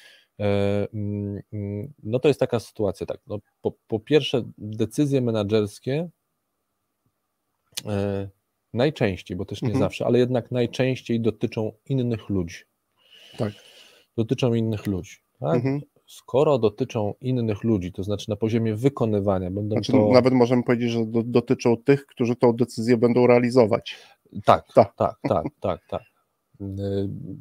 no 2.03 2.19
to 2.19 2.27
jest 2.27 2.39
taka 2.39 2.59
sytuacja, 2.59 3.05
tak. 3.05 3.19
No, 3.27 3.39
po, 3.61 3.71
po 3.87 3.99
pierwsze, 3.99 4.43
decyzje 4.57 5.21
menedżerskie 5.21 6.09
e, 7.85 8.29
najczęściej, 8.73 9.37
bo 9.37 9.45
też 9.45 9.61
nie 9.61 9.67
mhm. 9.67 9.85
zawsze, 9.85 10.05
ale 10.05 10.19
jednak 10.19 10.51
najczęściej 10.51 11.21
dotyczą 11.21 11.71
innych 11.85 12.29
ludzi. 12.29 12.57
Tak. 13.37 13.53
Dotyczą 14.17 14.53
innych 14.53 14.87
ludzi. 14.87 15.15
Tak? 15.39 15.55
Mhm. 15.55 15.81
Skoro 16.07 16.59
dotyczą 16.59 17.13
innych 17.21 17.63
ludzi, 17.63 17.91
to 17.91 18.03
znaczy 18.03 18.29
na 18.29 18.35
poziomie 18.35 18.75
wykonywania, 18.75 19.51
będą 19.51 19.75
znaczy, 19.75 19.91
to... 19.91 20.09
Nawet 20.13 20.33
możemy 20.33 20.63
powiedzieć, 20.63 20.91
że 20.91 21.05
do, 21.05 21.23
dotyczą 21.23 21.77
tych, 21.77 22.05
którzy 22.05 22.35
tą 22.35 22.53
decyzję 22.53 22.97
będą 22.97 23.27
realizować. 23.27 23.97
Tak, 24.45 24.65
tak, 24.73 24.95
tak, 24.95 25.15
tak, 25.29 25.45
tak. 25.59 25.81
tak. 25.89 26.01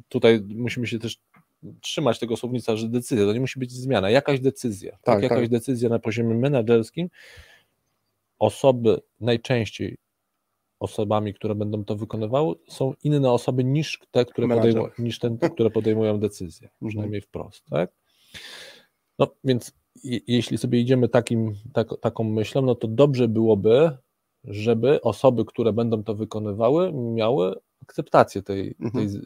Tutaj 0.09 0.41
musimy 0.55 0.87
się 0.87 0.99
też 0.99 1.19
trzymać 1.81 2.19
tego 2.19 2.37
słownica, 2.37 2.75
że 2.75 2.89
decyzja, 2.89 3.25
to 3.25 3.33
nie 3.33 3.39
musi 3.39 3.59
być 3.59 3.71
zmiana, 3.71 4.09
jakaś 4.09 4.39
decyzja, 4.39 4.91
tak, 4.91 5.01
tak 5.01 5.23
jakaś 5.23 5.39
tak. 5.39 5.49
decyzja 5.49 5.89
na 5.89 5.99
poziomie 5.99 6.35
menedżerskim, 6.35 7.09
osoby 8.39 9.01
najczęściej 9.19 9.97
osobami, 10.79 11.33
które 11.33 11.55
będą 11.55 11.85
to 11.85 11.95
wykonywały, 11.95 12.55
są 12.67 12.93
inne 13.03 13.31
osoby 13.31 13.63
niż 13.63 13.99
te, 14.11 14.25
które, 14.25 14.47
podejmu, 14.47 14.87
niż 14.99 15.19
te, 15.19 15.37
które 15.53 15.69
podejmują 15.69 16.19
decyzję, 16.19 16.67
mhm. 16.67 16.89
przynajmniej 16.89 17.21
wprost, 17.21 17.63
tak? 17.69 17.91
No 19.19 19.27
więc 19.43 19.71
jeśli 20.27 20.57
sobie 20.57 20.79
idziemy 20.79 21.09
takim, 21.09 21.55
tak, 21.73 21.87
taką 22.01 22.23
myślą, 22.23 22.61
no 22.61 22.75
to 22.75 22.87
dobrze 22.87 23.27
byłoby, 23.27 23.97
żeby 24.43 25.01
osoby, 25.01 25.45
które 25.45 25.73
będą 25.73 26.03
to 26.03 26.15
wykonywały, 26.15 26.93
miały 26.93 27.55
akceptację 27.81 28.41
tej, 28.41 28.75
mhm. 28.79 29.09
tej, 29.09 29.21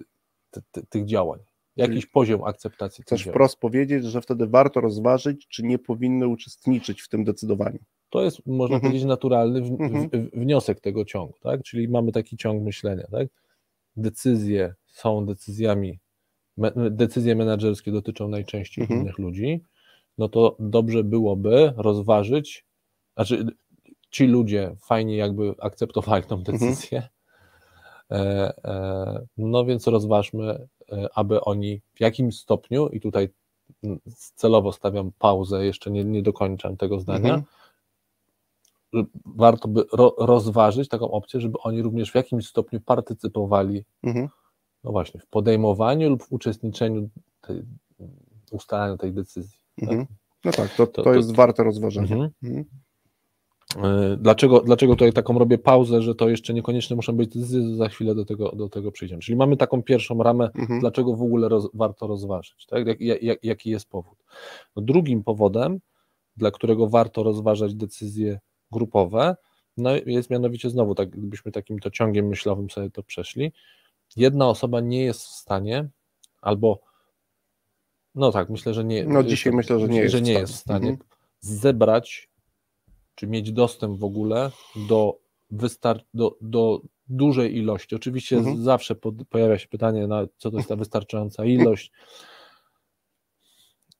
te, 0.51 0.61
te, 0.71 0.85
tych 0.85 1.05
działań 1.05 1.39
jakiś 1.79 2.05
poziom 2.05 2.43
akceptacji. 2.43 3.03
Chcesz 3.03 3.23
wprost 3.23 3.59
powiedzieć, 3.59 4.05
że 4.05 4.21
wtedy 4.21 4.47
warto 4.47 4.81
rozważyć, 4.81 5.47
czy 5.47 5.63
nie 5.63 5.79
powinny 5.79 6.27
uczestniczyć 6.27 7.01
w 7.01 7.09
tym 7.09 7.23
decydowaniu. 7.23 7.79
To 8.09 8.23
jest, 8.23 8.45
można 8.45 8.75
mhm. 8.75 8.81
powiedzieć, 8.81 9.07
naturalny 9.07 9.61
w, 9.61 9.81
mhm. 9.81 10.09
w, 10.09 10.39
wniosek 10.39 10.79
tego 10.79 11.05
ciągu, 11.05 11.33
tak? 11.41 11.63
Czyli 11.63 11.87
mamy 11.87 12.11
taki 12.11 12.37
ciąg 12.37 12.63
myślenia, 12.63 13.07
tak? 13.11 13.27
Decyzje 13.97 14.73
są 14.87 15.25
decyzjami, 15.25 15.99
me, 16.57 16.71
decyzje 16.91 17.35
menedżerskie 17.35 17.91
dotyczą 17.91 18.27
najczęściej 18.27 18.81
mhm. 18.81 19.01
innych 19.01 19.17
ludzi, 19.17 19.63
no 20.17 20.29
to 20.29 20.55
dobrze 20.59 21.03
byłoby 21.03 21.73
rozważyć, 21.77 22.65
znaczy 23.15 23.45
ci 24.09 24.27
ludzie 24.27 24.75
fajnie 24.87 25.17
jakby 25.17 25.53
akceptowali 25.59 26.23
tą 26.23 26.35
mhm. 26.37 26.57
decyzję, 26.57 27.09
e, 28.11 28.15
e, 28.65 29.25
no 29.37 29.65
więc 29.65 29.87
rozważmy, 29.87 30.67
aby 31.15 31.41
oni 31.41 31.81
w 31.93 32.01
jakimś 32.01 32.39
stopniu, 32.39 32.87
i 32.87 32.99
tutaj 32.99 33.29
celowo 34.35 34.71
stawiam 34.71 35.11
pauzę, 35.19 35.65
jeszcze 35.65 35.91
nie, 35.91 36.03
nie 36.03 36.21
dokończam 36.21 36.77
tego 36.77 36.99
zdania, 36.99 37.43
mhm. 38.93 39.11
warto 39.25 39.67
by 39.67 39.83
ro, 39.93 40.15
rozważyć 40.17 40.89
taką 40.89 41.11
opcję, 41.11 41.39
żeby 41.41 41.57
oni 41.59 41.81
również 41.81 42.11
w 42.11 42.15
jakimś 42.15 42.47
stopniu 42.47 42.81
partycypowali 42.81 43.83
mhm. 44.03 44.29
no 44.83 44.91
właśnie, 44.91 45.19
w 45.19 45.27
podejmowaniu 45.27 46.09
lub 46.09 46.23
w 46.23 46.31
uczestniczeniu 46.31 47.09
tej, 47.41 47.61
ustalaniu 48.51 48.97
tej 48.97 49.13
decyzji. 49.13 49.57
Tak? 49.79 49.89
Mhm. 49.89 50.05
Tak? 50.07 50.17
No 50.45 50.51
tak, 50.51 50.75
to, 50.75 50.87
to, 50.87 51.03
to 51.03 51.13
jest 51.13 51.29
to, 51.29 51.35
warte 51.35 51.63
rozważenia. 51.63 52.29
E, 53.77 54.17
dlaczego, 54.17 54.59
dlaczego 54.59 54.93
tutaj 54.93 55.13
taką 55.13 55.39
robię 55.39 55.57
pauzę, 55.57 56.01
że 56.01 56.15
to 56.15 56.29
jeszcze 56.29 56.53
niekoniecznie 56.53 56.95
muszą 56.95 57.13
być 57.13 57.29
decyzje, 57.29 57.75
za 57.75 57.89
chwilę 57.89 58.15
do 58.15 58.25
tego, 58.25 58.51
do 58.55 58.69
tego 58.69 58.91
przyjdziemy. 58.91 59.21
Czyli 59.21 59.35
mamy 59.35 59.57
taką 59.57 59.83
pierwszą 59.83 60.23
ramę, 60.23 60.49
mhm. 60.55 60.79
dlaczego 60.79 61.15
w 61.15 61.21
ogóle 61.21 61.49
roz, 61.49 61.69
warto 61.73 62.07
rozważyć, 62.07 62.65
tak? 62.65 62.87
Jak, 62.87 63.01
jak, 63.01 63.43
jaki 63.43 63.69
jest 63.69 63.89
powód. 63.89 64.17
No 64.75 64.81
drugim 64.81 65.23
powodem, 65.23 65.79
dla 66.37 66.51
którego 66.51 66.87
warto 66.87 67.23
rozważać 67.23 67.75
decyzje 67.75 68.39
grupowe, 68.71 69.35
no 69.77 69.89
jest 70.05 70.29
mianowicie 70.29 70.69
znowu, 70.69 70.95
tak, 70.95 71.09
gdybyśmy 71.09 71.51
takim 71.51 71.79
to 71.79 71.91
ciągiem 71.91 72.27
myślowym 72.27 72.69
sobie 72.69 72.89
to 72.89 73.03
przeszli, 73.03 73.51
jedna 74.15 74.49
osoba 74.49 74.79
nie 74.79 75.03
jest 75.03 75.21
w 75.21 75.29
stanie, 75.29 75.89
albo 76.41 76.79
no 78.15 78.31
tak, 78.31 78.49
myślę, 78.49 78.73
że 78.73 78.83
nie. 78.83 79.05
No 79.05 79.23
dzisiaj 79.23 79.53
myślę, 79.53 79.79
że 79.79 79.87
nie, 79.87 79.99
jest, 79.99 80.11
że 80.11 80.21
nie 80.21 80.33
jest 80.33 80.53
w 80.53 80.55
stanie 80.55 80.89
mhm. 80.89 81.09
zebrać 81.39 82.28
czy 83.19 83.27
mieć 83.27 83.51
dostęp 83.51 83.99
w 83.99 84.03
ogóle 84.03 84.51
do, 84.87 85.19
wystar- 85.51 86.03
do, 86.13 86.37
do 86.41 86.81
dużej 87.07 87.57
ilości. 87.57 87.95
Oczywiście 87.95 88.37
mhm. 88.37 88.63
zawsze 88.63 88.95
pod, 88.95 89.15
pojawia 89.29 89.57
się 89.57 89.67
pytanie, 89.67 90.07
na 90.07 90.27
co 90.37 90.51
to 90.51 90.57
jest 90.57 90.69
ta 90.69 90.75
wystarczająca 90.75 91.45
ilość, 91.45 91.91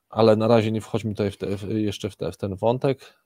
ale 0.10 0.36
na 0.36 0.48
razie 0.48 0.72
nie 0.72 0.82
wchodźmy 0.82 1.12
tutaj 1.12 1.32
w 1.32 1.38
te, 1.38 1.48
jeszcze 1.80 2.10
w, 2.10 2.16
te, 2.16 2.32
w 2.32 2.38
ten 2.38 2.56
wątek. 2.56 3.20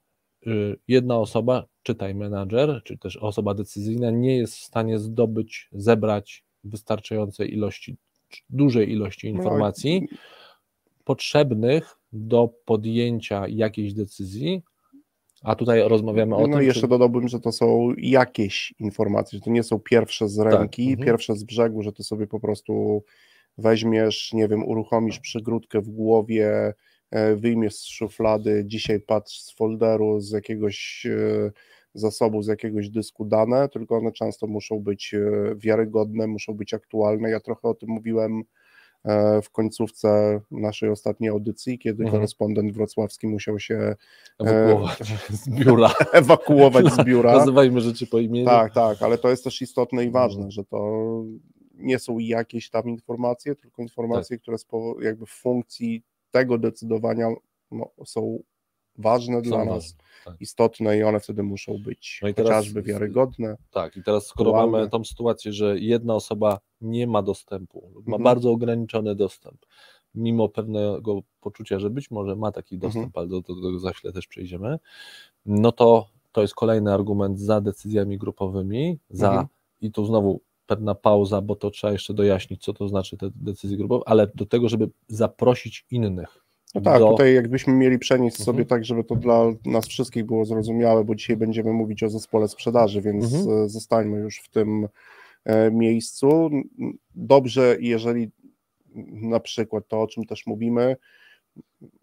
Y, 0.47 0.79
jedna 0.87 1.17
osoba, 1.17 1.65
czytaj 1.83 2.15
menadżer, 2.15 2.81
czy 2.83 2.97
też 2.97 3.17
osoba 3.17 3.53
decyzyjna, 3.53 4.11
nie 4.11 4.37
jest 4.37 4.55
w 4.55 4.63
stanie 4.63 4.99
zdobyć, 4.99 5.69
zebrać 5.71 6.43
wystarczającej 6.63 7.53
ilości, 7.53 7.97
dużej 8.49 8.91
ilości 8.91 9.33
no 9.33 9.37
informacji 9.37 10.07
no. 10.11 10.17
potrzebnych 11.03 11.95
do 12.13 12.49
podjęcia 12.65 13.47
jakiejś 13.47 13.93
decyzji, 13.93 14.63
a 15.43 15.55
tutaj 15.55 15.81
rozmawiamy 15.87 16.35
o 16.35 16.39
no 16.39 16.43
tym. 16.43 16.51
No 16.51 16.61
i 16.61 16.65
jeszcze 16.65 16.81
czy... 16.81 16.87
dodałbym, 16.87 17.27
że 17.27 17.39
to 17.39 17.51
są 17.51 17.93
jakieś 17.97 18.73
informacje, 18.79 19.39
że 19.39 19.45
to 19.45 19.51
nie 19.51 19.63
są 19.63 19.79
pierwsze 19.79 20.29
z 20.29 20.39
ręki, 20.39 20.97
tak. 20.97 21.05
Pierwsze 21.05 21.35
z 21.35 21.43
brzegu, 21.43 21.83
że 21.83 21.93
ty 21.93 22.03
sobie 22.03 22.27
po 22.27 22.39
prostu 22.39 23.03
weźmiesz, 23.57 24.33
nie 24.33 24.47
wiem, 24.47 24.65
uruchomisz 24.65 25.19
przygródkę 25.19 25.81
w 25.81 25.89
głowie, 25.89 26.73
e, 27.11 27.35
wyjmiesz 27.35 27.75
z 27.75 27.85
szuflady, 27.85 28.63
dzisiaj 28.65 28.99
patrz 28.99 29.39
z 29.39 29.55
folderu, 29.55 30.19
z 30.19 30.31
jakiegoś 30.31 31.07
e, 31.09 31.51
zasobu, 31.93 32.41
z 32.41 32.47
jakiegoś 32.47 32.89
dysku 32.89 33.25
dane, 33.25 33.69
tylko 33.69 33.97
one 33.97 34.11
często 34.11 34.47
muszą 34.47 34.79
być 34.79 35.13
e, 35.13 35.55
wiarygodne, 35.55 36.27
muszą 36.27 36.53
być 36.53 36.73
aktualne. 36.73 37.29
Ja 37.29 37.39
trochę 37.39 37.67
o 37.67 37.73
tym 37.73 37.89
mówiłem 37.89 38.43
w 39.43 39.49
końcówce 39.51 40.41
naszej 40.51 40.89
ostatniej 40.89 41.29
audycji, 41.29 41.79
kiedy 41.79 42.03
mhm. 42.03 42.11
korespondent 42.11 42.73
wrocławski 42.73 43.27
musiał 43.27 43.59
się 43.59 43.75
e, 43.75 43.95
ewakuować 44.39 45.13
z 45.43 45.49
biura. 45.49 45.93
ewakuować 46.13 46.85
z 46.93 47.03
biura. 47.03 47.33
Nazywajmy 47.37 47.81
rzeczy 47.81 48.07
po 48.07 48.19
imieniu. 48.19 48.45
Tak, 48.45 48.73
tak, 48.73 49.01
ale 49.01 49.17
to 49.17 49.29
jest 49.29 49.43
też 49.43 49.61
istotne 49.61 50.05
i 50.05 50.11
ważne, 50.11 50.43
mhm. 50.43 50.51
że 50.51 50.63
to 50.63 51.03
nie 51.73 51.99
są 51.99 52.19
jakieś 52.19 52.69
tam 52.69 52.89
informacje, 52.89 53.55
tylko 53.55 53.81
informacje, 53.81 54.37
tak. 54.37 54.41
które 54.41 54.57
jakby 55.01 55.25
w 55.25 55.31
funkcji 55.31 56.03
tego 56.31 56.57
decydowania 56.57 57.29
no, 57.71 57.89
są 58.05 58.39
ważne 58.97 59.41
dla 59.41 59.57
ważne. 59.57 59.73
nas 59.73 59.95
tak. 60.25 60.41
istotne 60.41 60.97
i 60.97 61.03
one 61.03 61.19
wtedy 61.19 61.43
muszą 61.43 61.77
być 61.77 62.19
no 62.21 62.27
i 62.27 62.33
teraz, 62.33 62.49
chociażby 62.49 62.81
wiarygodne. 62.81 63.57
Tak, 63.71 63.97
i 63.97 64.03
teraz 64.03 64.27
skoro 64.27 64.51
mamy 64.51 64.89
tą 64.89 65.03
sytuację, 65.03 65.53
że 65.53 65.79
jedna 65.79 66.15
osoba 66.15 66.59
nie 66.81 67.07
ma 67.07 67.21
dostępu, 67.21 67.91
ma 67.95 67.99
mhm. 67.99 68.23
bardzo 68.23 68.51
ograniczony 68.51 69.15
dostęp, 69.15 69.65
mimo 70.15 70.49
pewnego 70.49 71.21
poczucia, 71.41 71.79
że 71.79 71.89
być 71.89 72.11
może 72.11 72.35
ma 72.35 72.51
taki 72.51 72.77
dostęp, 72.77 73.05
mhm. 73.05 73.13
ale 73.15 73.27
do 73.27 73.41
tego 73.41 73.79
za 73.79 73.91
chwilę 73.91 74.13
też 74.13 74.27
przejdziemy, 74.27 74.79
no 75.45 75.71
to 75.71 76.07
to 76.31 76.41
jest 76.41 76.55
kolejny 76.55 76.93
argument 76.93 77.39
za 77.39 77.61
decyzjami 77.61 78.17
grupowymi, 78.17 78.99
za 79.09 79.29
mhm. 79.29 79.47
i 79.81 79.91
tu 79.91 80.05
znowu 80.05 80.41
pewna 80.67 80.95
pauza, 80.95 81.41
bo 81.41 81.55
to 81.55 81.71
trzeba 81.71 81.93
jeszcze 81.93 82.13
dojaśnić, 82.13 82.63
co 82.63 82.73
to 82.73 82.87
znaczy 82.87 83.17
te 83.17 83.29
decyzje 83.35 83.77
grupowe, 83.77 84.03
ale 84.05 84.27
do 84.35 84.45
tego, 84.45 84.69
żeby 84.69 84.89
zaprosić 85.07 85.85
innych 85.91 86.42
no 86.75 86.81
tak, 86.81 86.99
do... 86.99 87.11
tutaj 87.11 87.33
jakbyśmy 87.33 87.73
mieli 87.73 87.99
przenieść 87.99 88.39
mhm. 88.39 88.45
sobie 88.45 88.65
tak, 88.65 88.85
żeby 88.85 89.03
to 89.03 89.15
dla 89.15 89.43
nas 89.65 89.87
wszystkich 89.87 90.25
było 90.25 90.45
zrozumiałe, 90.45 91.03
bo 91.03 91.15
dzisiaj 91.15 91.37
będziemy 91.37 91.73
mówić 91.73 92.03
o 92.03 92.09
zespole 92.09 92.47
sprzedaży, 92.47 93.01
więc 93.01 93.33
mhm. 93.33 93.69
zostańmy 93.69 94.19
już 94.19 94.39
w 94.39 94.49
tym 94.49 94.87
e, 95.45 95.71
miejscu. 95.71 96.49
Dobrze, 97.15 97.77
jeżeli 97.79 98.31
na 99.11 99.39
przykład 99.39 99.87
to, 99.87 100.01
o 100.01 100.07
czym 100.07 100.25
też 100.25 100.45
mówimy, 100.45 100.95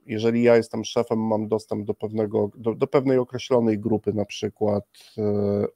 jeżeli 0.07 0.43
ja 0.43 0.57
jestem 0.57 0.85
szefem, 0.85 1.19
mam 1.19 1.49
dostęp 1.49 1.85
do, 1.85 1.95
pewnego, 1.95 2.51
do, 2.57 2.75
do 2.75 2.87
pewnej 2.87 3.19
określonej 3.19 3.79
grupy, 3.79 4.13
na 4.13 4.25
przykład 4.25 4.85
e, 5.19 5.23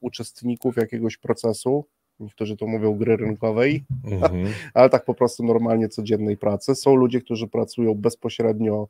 uczestników 0.01 0.77
jakiegoś 0.77 1.17
procesu, 1.17 1.85
niektórzy 2.21 2.57
to 2.57 2.67
mówią 2.67 2.95
gry 2.95 3.17
rynkowej, 3.17 3.85
mm-hmm. 4.05 4.47
ale 4.75 4.91
tak 4.91 5.05
po 5.05 5.15
prostu 5.15 5.45
normalnie 5.45 5.89
codziennej 5.89 6.37
pracy. 6.37 6.75
Są 6.75 6.95
ludzie, 6.95 7.21
którzy 7.21 7.49
pracują 7.49 7.95
bezpośrednio 7.95 8.89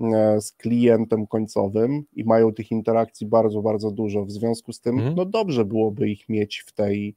e, 0.00 0.40
z 0.40 0.52
klientem 0.52 1.26
końcowym 1.26 2.04
i 2.12 2.24
mają 2.24 2.52
tych 2.52 2.70
interakcji 2.70 3.26
bardzo, 3.26 3.62
bardzo 3.62 3.90
dużo. 3.90 4.24
W 4.24 4.30
związku 4.30 4.72
z 4.72 4.80
tym, 4.80 4.94
mhm. 4.94 5.14
no 5.14 5.24
dobrze 5.24 5.64
byłoby 5.64 6.10
ich 6.10 6.28
mieć 6.28 6.64
w 6.66 6.72
tej, 6.72 7.14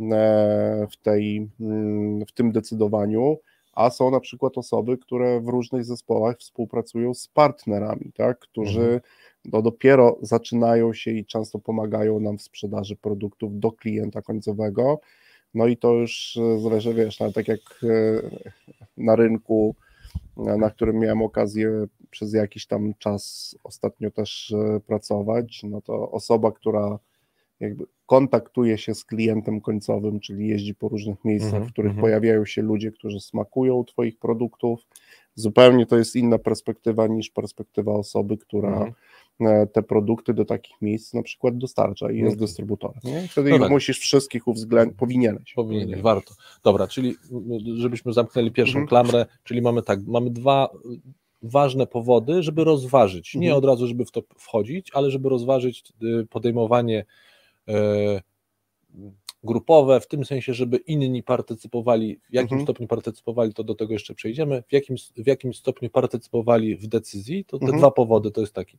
e, 0.00 0.86
w 0.90 0.96
tej, 0.96 1.48
mm, 1.60 2.26
w 2.26 2.32
tym 2.32 2.52
decydowaniu, 2.52 3.38
a 3.76 3.90
są 3.90 4.10
na 4.10 4.20
przykład 4.20 4.58
osoby, 4.58 4.98
które 4.98 5.40
w 5.40 5.48
różnych 5.48 5.84
zespołach 5.84 6.38
współpracują 6.38 7.14
z 7.14 7.28
partnerami, 7.28 8.12
tak, 8.14 8.38
którzy 8.38 8.80
mhm. 8.80 9.00
no, 9.44 9.62
dopiero 9.62 10.18
zaczynają 10.22 10.92
się 10.92 11.10
i 11.10 11.26
często 11.26 11.58
pomagają 11.58 12.20
nam 12.20 12.38
w 12.38 12.42
sprzedaży 12.42 12.96
produktów 12.96 13.60
do 13.60 13.72
klienta 13.72 14.22
końcowego. 14.22 15.00
No 15.54 15.66
i 15.66 15.76
to 15.76 15.92
już 15.92 16.36
e, 16.36 16.58
zależy, 16.58 16.94
wiesz, 16.94 17.20
no, 17.20 17.32
tak 17.32 17.48
jak 17.48 17.60
na 18.96 19.16
rynku 19.16 19.74
na 20.36 20.70
którym 20.70 20.98
miałem 20.98 21.22
okazję 21.22 21.86
przez 22.10 22.32
jakiś 22.32 22.66
tam 22.66 22.94
czas 22.98 23.54
ostatnio 23.64 24.10
też 24.10 24.52
e, 24.52 24.80
pracować, 24.80 25.62
no 25.62 25.80
to 25.80 26.10
osoba, 26.10 26.52
która 26.52 26.98
jakby 27.60 27.84
kontaktuje 28.06 28.78
się 28.78 28.94
z 28.94 29.04
klientem 29.04 29.60
końcowym, 29.60 30.20
czyli 30.20 30.48
jeździ 30.48 30.74
po 30.74 30.88
różnych 30.88 31.24
miejscach, 31.24 31.54
mm 31.54 31.64
-hmm, 31.64 31.68
w 31.68 31.72
których 31.72 31.92
-hmm. 31.92 32.00
pojawiają 32.00 32.44
się 32.44 32.62
ludzie, 32.62 32.92
którzy 32.92 33.20
smakują 33.20 33.84
Twoich 33.84 34.18
produktów. 34.18 34.86
Zupełnie 35.34 35.86
to 35.86 35.98
jest 35.98 36.16
inna 36.16 36.38
perspektywa 36.38 37.06
niż 37.06 37.30
perspektywa 37.30 37.92
osoby, 37.92 38.36
która 38.36 38.76
mm 38.76 38.92
-hmm. 39.40 39.66
te 39.72 39.82
produkty 39.82 40.34
do 40.34 40.44
takich 40.44 40.82
miejsc 40.82 41.14
na 41.14 41.22
przykład 41.22 41.58
dostarcza 41.58 42.10
i 42.10 42.18
jest 42.18 42.38
dystrybutorem. 42.38 43.00
Nie? 43.04 43.28
Wtedy 43.28 43.50
no 43.50 43.58
tak. 43.58 43.70
musisz 43.70 43.98
wszystkich 43.98 44.48
uwzględnić, 44.48 44.98
powinieneś. 44.98 45.54
Powinieneś, 45.54 46.00
warto. 46.00 46.34
Dobra, 46.64 46.86
czyli 46.86 47.14
żebyśmy 47.76 48.12
zamknęli 48.12 48.50
pierwszą 48.50 48.78
mhm. 48.78 48.88
klamrę, 48.88 49.26
czyli 49.44 49.62
mamy 49.62 49.82
tak, 49.82 50.00
mamy 50.06 50.30
dwa 50.30 50.68
ważne 51.42 51.86
powody, 51.86 52.42
żeby 52.42 52.64
rozważyć, 52.64 53.34
nie 53.34 53.48
mhm. 53.48 53.58
od 53.58 53.64
razu, 53.64 53.86
żeby 53.86 54.04
w 54.04 54.10
to 54.10 54.22
wchodzić, 54.38 54.90
ale 54.94 55.10
żeby 55.10 55.28
rozważyć 55.28 55.92
y, 56.02 56.26
podejmowanie 56.30 56.98
E, 56.98 57.04
grupowe, 59.46 60.00
w 60.00 60.06
tym 60.06 60.24
sensie, 60.24 60.54
żeby 60.54 60.76
inni 60.76 61.22
partycypowali, 61.22 62.20
w 62.30 62.34
jakim 62.34 62.54
mhm. 62.54 62.62
stopniu 62.62 62.86
partycypowali, 62.86 63.54
to 63.54 63.64
do 63.64 63.74
tego 63.74 63.92
jeszcze 63.92 64.14
przejdziemy, 64.14 64.62
w 64.68 64.72
jakim, 64.72 64.96
w 65.16 65.26
jakim 65.26 65.54
stopniu 65.54 65.90
partycypowali 65.90 66.76
w 66.76 66.86
decyzji, 66.86 67.44
to 67.44 67.58
te 67.58 67.64
mhm. 67.64 67.80
dwa 67.80 67.90
powody 67.90 68.30
to 68.30 68.40
jest 68.40 68.52
taki. 68.52 68.78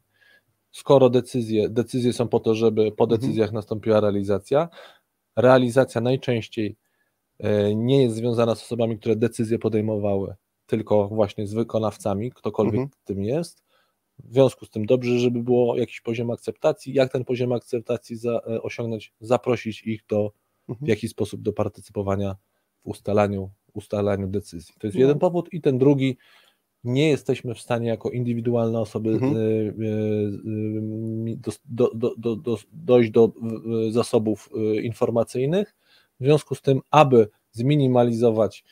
Skoro 0.72 1.10
decyzje, 1.10 1.70
decyzje 1.70 2.14
są 2.14 2.28
po 2.28 2.40
to, 2.40 2.56
żeby 2.56 2.92
po 2.92 3.04
mhm. 3.04 3.20
decyzjach 3.20 3.48
mhm. 3.48 3.56
nastąpiła 3.56 4.00
realizacja, 4.00 4.70
realizacja 5.36 6.02
najczęściej 6.02 6.78
e, 7.40 7.76
nie 7.76 8.04
jest 8.04 8.16
związana 8.16 8.56
z 8.56 8.64
osobami, 8.64 9.00
które 9.00 9.16
decyzje 9.16 9.60
podejmowały, 9.60 10.36
tylko 10.66 11.08
właśnie 11.08 11.48
z 11.48 11.54
wykonawcami, 11.54 12.32
ktokolwiek 12.32 12.82
mhm. 12.82 12.90
tym 13.06 13.24
jest, 13.24 13.64
w 14.20 14.34
związku 14.34 14.66
z 14.66 14.70
tym 14.70 14.86
dobrze, 14.86 15.20
żeby 15.20 15.44
było 15.44 15.78
jakiś 15.78 16.02
poziom 16.02 16.32
akceptacji. 16.32 16.94
Jak 16.94 17.12
ten 17.12 17.26
poziom 17.26 17.52
akceptacji 17.52 18.16
za, 18.16 18.32
e, 18.32 18.62
osiągnąć? 18.62 19.14
Zaprosić 19.20 19.84
ich 19.84 20.02
do, 20.10 20.32
mhm. 20.70 20.86
w 20.86 20.90
jakiś 20.90 21.12
sposób 21.12 21.42
do 21.42 21.54
partycypowania 21.54 22.36
w 22.86 22.88
ustalaniu, 22.90 23.50
ustalaniu 23.74 24.28
decyzji. 24.28 24.76
To 24.80 24.88
jest 24.88 24.96
no. 24.96 25.02
jeden 25.02 25.20
powód. 25.20 25.50
I 25.52 25.62
ten 25.62 25.78
drugi, 25.78 26.18
nie 26.84 27.10
jesteśmy 27.10 27.56
w 27.56 27.60
stanie 27.60 27.88
jako 27.88 28.10
indywidualne 28.10 28.80
osoby 28.80 29.10
mhm. 29.10 29.36
E, 29.36 29.40
e, 29.40 29.74
do, 31.66 31.92
do, 31.96 32.16
do, 32.18 32.36
do, 32.36 32.58
dojść 32.74 33.12
do 33.12 33.32
zasobów 33.90 34.50
informacyjnych. 34.84 35.76
W 36.20 36.24
związku 36.24 36.56
z 36.56 36.62
tym, 36.62 36.82
aby 36.92 37.30
zminimalizować 37.52 38.64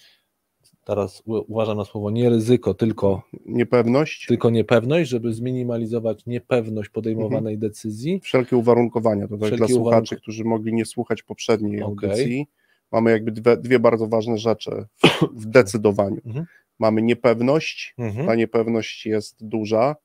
teraz 0.86 1.24
uważam 1.26 1.78
na 1.78 1.86
słowo 1.86 2.12
nie 2.12 2.30
ryzyko, 2.30 2.74
tylko 2.74 3.22
niepewność. 3.46 4.26
Tylko 4.26 4.50
niepewność, 4.50 5.10
żeby 5.10 5.34
zminimalizować 5.34 6.26
niepewność 6.26 6.90
podejmowanej 6.90 7.54
mhm. 7.54 7.60
decyzji. 7.60 8.20
Wszelkie 8.24 8.58
uwarunkowania, 8.58 9.28
to 9.28 9.38
tak 9.38 9.56
dla 9.56 9.68
słuchaczy, 9.68 10.16
którzy 10.16 10.44
mogli 10.44 10.74
nie 10.74 10.86
słuchać 10.86 11.24
poprzedniej 11.24 11.84
okay. 11.84 12.10
audycji. 12.10 12.48
Mamy 12.92 13.12
jakby 13.12 13.32
dwie, 13.32 13.58
dwie 13.58 13.80
bardzo 13.80 14.08
ważne 14.08 14.38
rzeczy 14.38 14.86
w, 14.98 15.42
w 15.42 15.46
decydowaniu. 15.46 16.22
Mhm. 16.26 16.46
Mamy 16.80 17.02
niepewność, 17.02 17.96
mhm. 17.98 18.28
ta 18.28 18.36
niepewność 18.36 19.06
jest 19.06 19.48
duża 19.48 19.96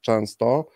często 0.00 0.66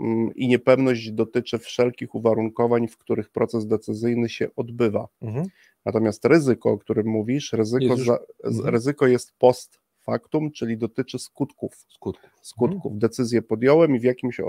mm, 0.00 0.34
i 0.34 0.48
niepewność 0.48 1.12
dotyczy 1.12 1.58
wszelkich 1.58 2.14
uwarunkowań, 2.14 2.88
w 2.88 2.96
których 2.96 3.30
proces 3.30 3.66
decyzyjny 3.66 4.28
się 4.28 4.48
odbywa. 4.56 5.08
Mhm. 5.22 5.46
Natomiast 5.84 6.24
ryzyko, 6.24 6.70
o 6.70 6.78
którym 6.78 7.06
mówisz, 7.06 7.52
ryzyko, 7.52 7.84
jest, 7.84 8.04
za, 8.04 8.18
mhm. 8.44 8.68
ryzyko 8.74 9.06
jest 9.06 9.32
post 9.38 9.82
factum, 10.02 10.52
czyli 10.52 10.78
dotyczy 10.78 11.18
skutków. 11.18 11.74
Skutków. 11.88 12.30
skutków. 12.42 12.92
Mhm. 12.92 12.98
Decyzję 12.98 13.42
podjąłem 13.42 13.96
i 13.96 14.00
w 14.00 14.04
jakimś 14.04 14.40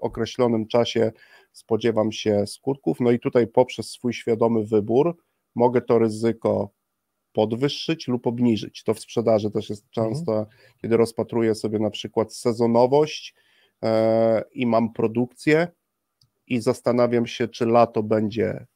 określonym 0.00 0.66
czasie 0.66 1.12
spodziewam 1.52 2.12
się 2.12 2.46
skutków. 2.46 3.00
No 3.00 3.10
i 3.10 3.20
tutaj 3.20 3.46
poprzez 3.46 3.90
swój 3.90 4.12
świadomy 4.12 4.64
wybór 4.64 5.16
mogę 5.54 5.80
to 5.80 5.98
ryzyko 5.98 6.70
podwyższyć 7.32 8.08
lub 8.08 8.26
obniżyć. 8.26 8.82
To 8.82 8.94
w 8.94 9.00
sprzedaży 9.00 9.50
też 9.50 9.70
jest 9.70 9.84
mhm. 9.96 10.14
często, 10.14 10.32
mhm. 10.32 10.56
kiedy 10.82 10.96
rozpatruję 10.96 11.54
sobie 11.54 11.78
na 11.78 11.90
przykład 11.90 12.34
sezonowość 12.34 13.34
e, 13.82 14.44
i 14.52 14.66
mam 14.66 14.92
produkcję 14.92 15.68
i 16.46 16.60
zastanawiam 16.60 17.26
się, 17.26 17.48
czy 17.48 17.66
lato 17.66 18.02
będzie, 18.02 18.66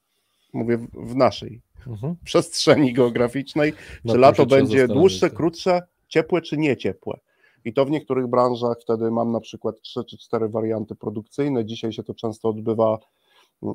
mówię 0.53 0.79
w 0.93 1.17
naszej 1.17 1.63
mhm. 1.87 2.17
przestrzeni 2.25 2.93
geograficznej, 2.93 3.73
no 4.05 4.13
czy 4.13 4.19
lato 4.19 4.47
będzie 4.47 4.89
dłuższe, 4.89 5.31
krótsze, 5.31 5.83
ciepłe 6.09 6.43
czy 6.43 6.59
nie 6.59 6.77
ciepłe. 6.77 7.19
I 7.65 7.73
to 7.73 7.85
w 7.85 7.91
niektórych 7.91 8.27
branżach 8.27 8.77
wtedy 8.81 9.11
mam 9.11 9.33
na 9.33 9.41
przykład 9.41 9.81
trzy 9.81 10.05
czy 10.05 10.19
cztery 10.19 10.49
warianty 10.49 10.95
produkcyjne. 10.95 11.65
Dzisiaj 11.65 11.93
się 11.93 12.03
to 12.03 12.15
często 12.15 12.49
odbywa, 12.49 12.99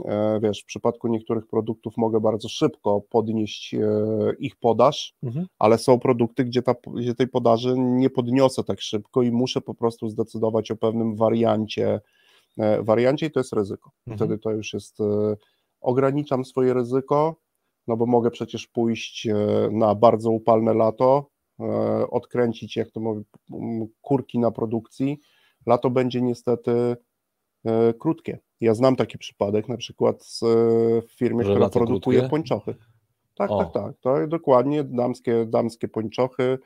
e, 0.05 0.39
wiesz, 0.43 0.61
w 0.61 0.65
przypadku 0.65 1.07
niektórych 1.07 1.47
produktów 1.47 1.97
mogę 1.97 2.19
bardzo 2.19 2.49
szybko 2.49 3.01
podnieść 3.09 3.73
e, 3.73 3.79
ich 4.39 4.55
podaż, 4.55 5.15
mhm. 5.23 5.45
ale 5.59 5.77
są 5.77 5.99
produkty, 5.99 6.45
gdzie, 6.45 6.61
ta, 6.61 6.75
gdzie 6.95 7.15
tej 7.15 7.27
podaży 7.27 7.73
nie 7.77 8.09
podniosę 8.09 8.63
tak 8.63 8.81
szybko 8.81 9.21
i 9.21 9.31
muszę 9.31 9.61
po 9.61 9.73
prostu 9.73 10.09
zdecydować 10.09 10.71
o 10.71 10.75
pewnym 10.75 11.15
wariancie, 11.15 12.01
e, 12.57 12.83
wariancie 12.83 13.25
i 13.25 13.31
to 13.31 13.39
jest 13.39 13.53
ryzyko. 13.53 13.91
Mhm. 14.07 14.17
Wtedy 14.17 14.39
to 14.41 14.51
już 14.51 14.73
jest, 14.73 14.97
ograniczam 15.81 16.45
swoje 16.45 16.73
ryzyko, 16.73 17.35
no 17.87 17.97
bo 17.97 18.05
mogę 18.05 18.31
przecież 18.31 18.67
pójść 18.67 19.27
e, 19.27 19.35
na 19.71 19.95
bardzo 19.95 20.31
upalne 20.31 20.73
lato, 20.73 21.29
e, 21.59 21.65
odkręcić, 22.09 22.75
jak 22.75 22.91
to 22.91 22.99
mówię, 22.99 23.21
kurki 24.01 24.39
na 24.39 24.51
produkcji. 24.51 25.19
Lato 25.65 25.89
będzie 25.89 26.21
niestety 26.21 26.95
e, 27.65 27.93
krótkie. 27.93 28.39
Ja 28.61 28.73
znam 28.73 28.95
taki 28.95 29.17
przypadek, 29.17 29.69
na 29.69 29.77
przykład 29.77 30.23
w 31.09 31.17
firmie, 31.17 31.45
Że 31.45 31.51
która 31.51 31.69
produkuje 31.69 32.19
krótkie? 32.19 32.29
pończochy. 32.29 32.75
Tak, 33.35 33.51
o. 33.51 33.57
tak, 33.57 33.73
tak. 33.73 33.93
To 34.01 34.27
dokładnie 34.27 34.83
damskie, 34.83 35.45
damskie 35.45 35.87
pończochy. 35.87 36.59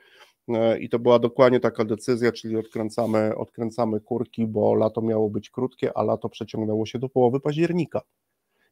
I 0.80 0.88
to 0.88 0.98
była 0.98 1.18
dokładnie 1.18 1.60
taka 1.60 1.84
decyzja, 1.84 2.32
czyli 2.32 2.56
odkręcamy, 2.56 3.36
odkręcamy 3.36 4.00
kurki, 4.00 4.46
bo 4.46 4.74
lato 4.74 5.02
miało 5.02 5.30
być 5.30 5.50
krótkie, 5.50 5.96
a 5.96 6.02
lato 6.02 6.28
przeciągnęło 6.28 6.86
się 6.86 6.98
do 6.98 7.08
połowy 7.08 7.40
października 7.40 8.00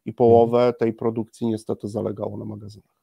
i 0.06 0.12
połowę 0.12 0.74
tej 0.78 0.92
produkcji 0.92 1.46
niestety 1.46 1.88
zalegało 1.88 2.36
na 2.36 2.44
magazynach. 2.44 2.96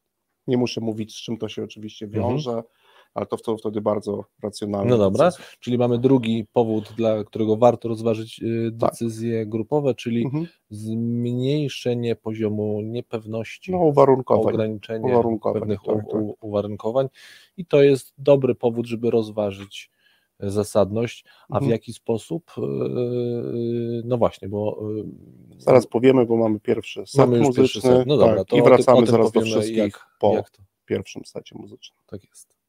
Nie 0.48 0.58
muszę 0.58 0.82
mówić, 0.82 1.16
z 1.16 1.22
czym 1.22 1.38
to 1.38 1.50
się 1.50 1.64
oczywiście 1.64 2.06
mhm. 2.06 2.24
wiąże, 2.24 2.52
mhm. 2.52 2.68
ale 3.14 3.26
to, 3.26 3.38
to 3.38 3.58
wtedy 3.58 3.82
bardzo 3.82 4.26
racjonalne. 4.44 4.90
No 4.90 4.98
dobra, 4.98 5.32
czyli 5.60 5.78
mamy 5.78 5.98
drugi 5.98 6.46
powód, 6.54 6.94
dla 6.98 7.24
którego 7.24 7.58
warto 7.58 7.88
rozważyć 7.88 8.44
y, 8.44 8.72
tak. 8.80 8.90
decyzje 8.90 9.40
tak. 9.40 9.50
grupowe, 9.50 9.96
czyli 9.96 10.26
mhm. 10.26 10.48
zmniejszenie 10.70 12.16
poziomu 12.16 12.82
niepewności, 12.82 13.72
no, 13.72 13.78
uwarunkowań. 13.78 14.54
ograniczenie 14.54 15.12
uwarunkowań, 15.12 15.60
pewnych 15.60 15.80
tak, 15.86 15.96
tak. 15.96 16.22
uwarunkowań 16.42 17.08
i 17.58 17.66
to 17.66 17.84
jest 17.84 18.14
dobry 18.18 18.56
powód, 18.56 18.86
żeby 18.86 19.12
rozważyć 19.12 19.92
zasadność, 20.40 21.26
a 21.50 21.54
mhm. 21.54 21.70
w 21.70 21.72
jaki 21.72 21.94
sposób? 21.94 22.52
E, 22.58 22.62
no 24.06 24.18
właśnie, 24.18 24.50
bo. 24.50 24.80
E, 25.00 25.04
zaraz 25.58 25.88
powiemy, 25.88 26.26
bo 26.26 26.38
mamy 26.38 26.60
pierwszy 26.60 27.06
set 27.06 27.18
mamy 27.18 27.40
muzyczny. 27.40 27.64
Pierwszy 27.64 27.82
set. 27.82 28.08
No 28.08 28.18
dobra, 28.18 28.46
tak, 28.46 28.60
I 28.60 28.62
wracamy 28.62 29.08
zaraz 29.08 29.32
do 29.32 29.42
wszystkich 29.42 29.78
jak, 29.78 30.08
po 30.20 30.34
jak 30.34 30.52
pierwszym 30.86 31.26
secie 31.26 31.56
muzycznym. 31.60 31.98
Tak 32.06 32.24
jest. 32.24 32.63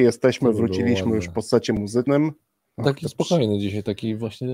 Jesteśmy, 0.00 0.48
by 0.48 0.54
było 0.54 0.66
wróciliśmy 0.66 1.14
już 1.14 1.24
ładne. 1.24 1.34
po 1.34 1.42
secie 1.42 1.72
muzycznym. 1.72 2.32
Taki 2.84 3.08
spokojny 3.08 3.58
dzisiaj, 3.58 3.82
taki 3.82 4.14
właśnie 4.16 4.48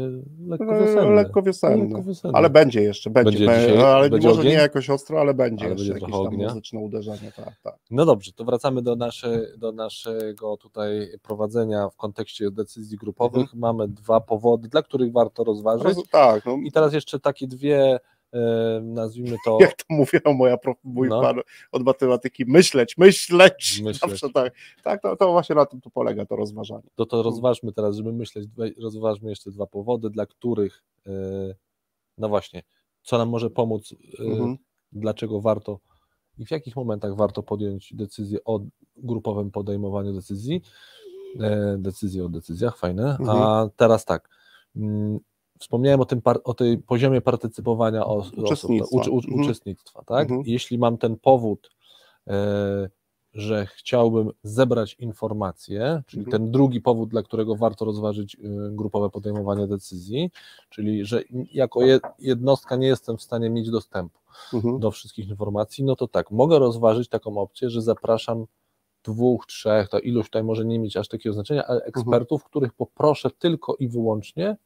lekko 0.46 0.64
No, 0.64 0.80
wiosenny. 0.80 1.10
lekko 1.14 1.42
wiosenny. 1.42 1.84
Lekko 1.84 2.02
wiosenny. 2.02 2.34
Ale 2.36 2.50
będzie 2.50 2.82
jeszcze, 2.82 3.10
będzie. 3.10 3.46
Będzie 3.46 3.68
dzisiaj- 3.68 3.82
ale 3.82 4.10
będzie 4.10 4.28
może 4.28 4.40
ogień? 4.40 4.52
nie 4.52 4.58
jakoś 4.58 4.90
ostro, 4.90 5.20
ale 5.20 5.34
będzie 5.34 5.64
Ale 5.64 5.74
jeszcze 5.74 5.84
będzie 5.84 5.92
jakieś 5.92 6.08
trochę 6.08 6.24
tam 6.24 6.32
ognia? 6.34 6.48
muzyczne 6.48 6.80
uderzenie. 6.80 7.32
Tak, 7.36 7.52
tak. 7.62 7.76
No 7.90 8.04
dobrze, 8.06 8.32
to 8.32 8.44
wracamy 8.44 8.82
do, 8.82 8.96
nasze, 8.96 9.46
do 9.58 9.72
naszego 9.72 10.56
tutaj 10.56 11.08
prowadzenia 11.22 11.88
w 11.88 11.96
kontekście 11.96 12.50
decyzji 12.50 12.96
grupowych. 12.98 13.42
Mhm. 13.42 13.58
Mamy 13.60 13.88
dwa 13.88 14.20
powody, 14.20 14.68
dla 14.68 14.82
których 14.82 15.12
warto 15.12 15.44
rozważyć. 15.44 15.84
Roz- 15.84 16.08
tak, 16.10 16.46
no, 16.46 16.56
I 16.64 16.72
teraz 16.72 16.92
jeszcze 16.92 17.20
takie 17.20 17.46
dwie, 17.46 17.98
nazwijmy 18.82 19.36
to, 19.44 19.58
jak 19.60 19.76
to 19.76 19.84
mówiła 19.88 20.32
moja 20.34 20.56
prof, 20.56 20.76
mój 20.84 21.08
No. 21.08 21.20
pan 21.20 21.40
od 21.72 21.82
matematyki, 21.82 22.44
myśleć, 22.46 22.98
myśleć. 22.98 23.80
Myśleć. 23.84 23.98
Zawsze 24.10 24.30
tak, 24.30 24.54
tak 24.82 25.02
to, 25.02 25.16
to 25.16 25.32
właśnie 25.32 25.54
na 25.56 25.66
tym 25.66 25.80
tu 25.80 25.90
polega 25.90 26.26
to 26.26 26.36
rozważanie. 26.36 26.88
to, 26.94 27.06
to 27.06 27.22
rozważmy 27.22 27.72
teraz, 27.72 27.96
żeby 27.96 28.12
myśleć, 28.12 28.48
rozważmy 28.82 29.30
jeszcze 29.30 29.50
dwa 29.50 29.66
powody, 29.66 30.10
dla 30.10 30.26
których, 30.26 30.82
e, 31.06 31.10
no 32.18 32.28
właśnie, 32.28 32.62
co 33.02 33.18
nam 33.18 33.28
może 33.28 33.50
pomóc, 33.50 33.94
e, 34.20 34.22
Mhm. 34.24 34.56
dlaczego 34.92 35.40
warto 35.40 35.78
i 36.38 36.46
w 36.46 36.50
jakich 36.50 36.76
momentach 36.76 37.16
warto 37.16 37.42
podjąć 37.42 37.94
decyzję 37.94 38.38
o 38.44 38.60
grupowym 38.96 39.50
podejmowaniu 39.50 40.12
decyzji, 40.12 40.62
e, 41.40 41.76
decyzje 41.78 42.24
o 42.24 42.28
decyzjach, 42.28 42.76
fajne, 42.78 43.16
a 43.28 43.32
Mhm. 43.32 43.70
teraz 43.76 44.04
tak, 44.04 44.28
mm, 44.76 45.18
wspomniałem 45.58 46.00
o 46.00 46.04
tym, 46.04 46.20
o 46.44 46.54
tej 46.54 46.78
poziomie 46.78 47.20
partycypowania 47.20 48.06
osób, 48.06 48.38
Uczestnictwa. 48.38 48.96
u, 49.10 49.16
Mhm. 49.16 49.40
uczestnictwa, 49.40 50.02
tak? 50.06 50.22
Mhm. 50.30 50.42
Jeśli 50.46 50.78
mam 50.78 50.98
ten 50.98 51.16
powód, 51.16 51.70
e, 52.26 52.88
że 53.32 53.66
chciałbym 53.66 54.30
zebrać 54.42 54.94
informacje, 54.94 56.02
czyli 56.06 56.24
Mhm. 56.24 56.42
ten 56.42 56.52
drugi 56.52 56.80
powód, 56.80 57.08
dla 57.08 57.22
którego 57.22 57.56
warto 57.56 57.84
rozważyć 57.84 58.34
y, 58.34 58.38
grupowe 58.72 59.10
podejmowanie 59.10 59.66
decyzji, 59.66 60.30
czyli 60.70 61.04
że 61.04 61.22
jako 61.52 61.82
je- 61.82 62.00
jednostka 62.18 62.76
nie 62.76 62.86
jestem 62.86 63.16
w 63.16 63.22
stanie 63.22 63.50
mieć 63.50 63.70
dostępu 63.70 64.18
Mhm. 64.54 64.78
do 64.80 64.90
wszystkich 64.90 65.28
informacji, 65.28 65.84
no 65.84 65.96
to 65.96 66.08
tak, 66.08 66.30
mogę 66.30 66.58
rozważyć 66.58 67.08
taką 67.08 67.38
opcję, 67.38 67.70
że 67.70 67.82
zapraszam 67.82 68.46
dwóch, 69.04 69.46
trzech, 69.46 69.88
ta 69.88 69.98
ilość 69.98 70.28
tutaj 70.28 70.44
może 70.44 70.64
nie 70.64 70.78
mieć 70.78 70.96
aż 70.96 71.08
takiego 71.08 71.32
znaczenia, 71.34 71.66
ale 71.66 71.82
ekspertów, 71.84 72.44
których 72.44 72.72
poproszę 72.74 73.30
tylko 73.30 73.74
i 73.76 73.88
wyłącznie 73.88 74.56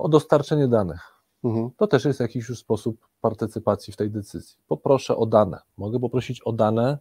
o 0.00 0.08
dostarczenie 0.08 0.68
danych. 0.68 1.00
Mhm. 1.44 1.70
To 1.76 1.86
też 1.86 2.04
jest 2.04 2.20
jakiś 2.20 2.48
już 2.48 2.58
sposób 2.58 3.06
partycypacji 3.20 3.92
w 3.92 3.96
tej 3.96 4.10
decyzji. 4.10 4.56
Poproszę 4.68 5.16
o 5.16 5.26
dane. 5.26 5.58
Mogę 5.78 6.00
poprosić 6.00 6.40
o 6.42 6.52
dane 6.52 6.98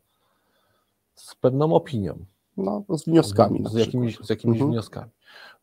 z 1.16 1.36
pewną 1.36 1.74
opinią, 1.74 2.26
No, 2.58 2.84
z 2.98 3.06
wnioskami. 3.06 3.62
na 3.62 3.70
z 3.70 3.74
jakimiś, 3.74 4.10
przykład. 4.12 4.28
z 4.28 4.30
jakimiś 4.30 4.56
Mhm. 4.56 4.72
wnioskami. 4.72 5.12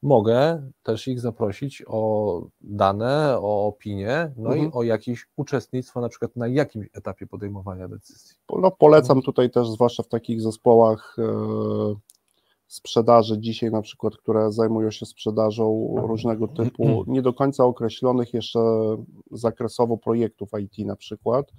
Mogę 0.03 0.63
też 0.83 1.09
ich 1.09 1.21
zaprosić 1.21 1.83
o 1.87 2.43
dane, 2.61 3.39
o 3.41 3.67
opinię, 3.67 4.33
no 4.37 4.51
Mhm. 4.51 4.69
i 4.69 4.73
o 4.73 4.83
jakieś 4.83 5.29
uczestnictwo 5.37 6.01
na 6.01 6.09
przykład 6.09 6.37
na 6.37 6.49
jakimś 6.49 6.87
etapie 6.93 7.27
podejmowania 7.27 7.89
decyzji. 7.89 8.37
No, 8.59 8.71
polecam 8.71 9.23
tutaj 9.23 9.51
też, 9.51 9.69
zwłaszcza 9.71 10.03
w 10.03 10.09
takich 10.09 10.41
zespołach 10.43 11.17
e, 11.19 11.95
sprzedaży 12.67 13.39
dzisiaj 13.39 13.71
na 13.71 13.83
przykład, 13.83 14.17
które 14.17 14.53
zajmują 14.53 14.91
się 14.91 15.07
sprzedażą 15.07 15.95
różnego 15.97 16.49
typu, 16.49 17.05
nie 17.07 17.23
do 17.23 17.33
końca 17.33 17.65
określonych 17.65 18.35
jeszcze 18.35 18.61
zakresowo 19.31 19.97
projektów 19.97 20.51
IT 20.63 20.87
na 20.87 20.97
przykład, 20.97 21.53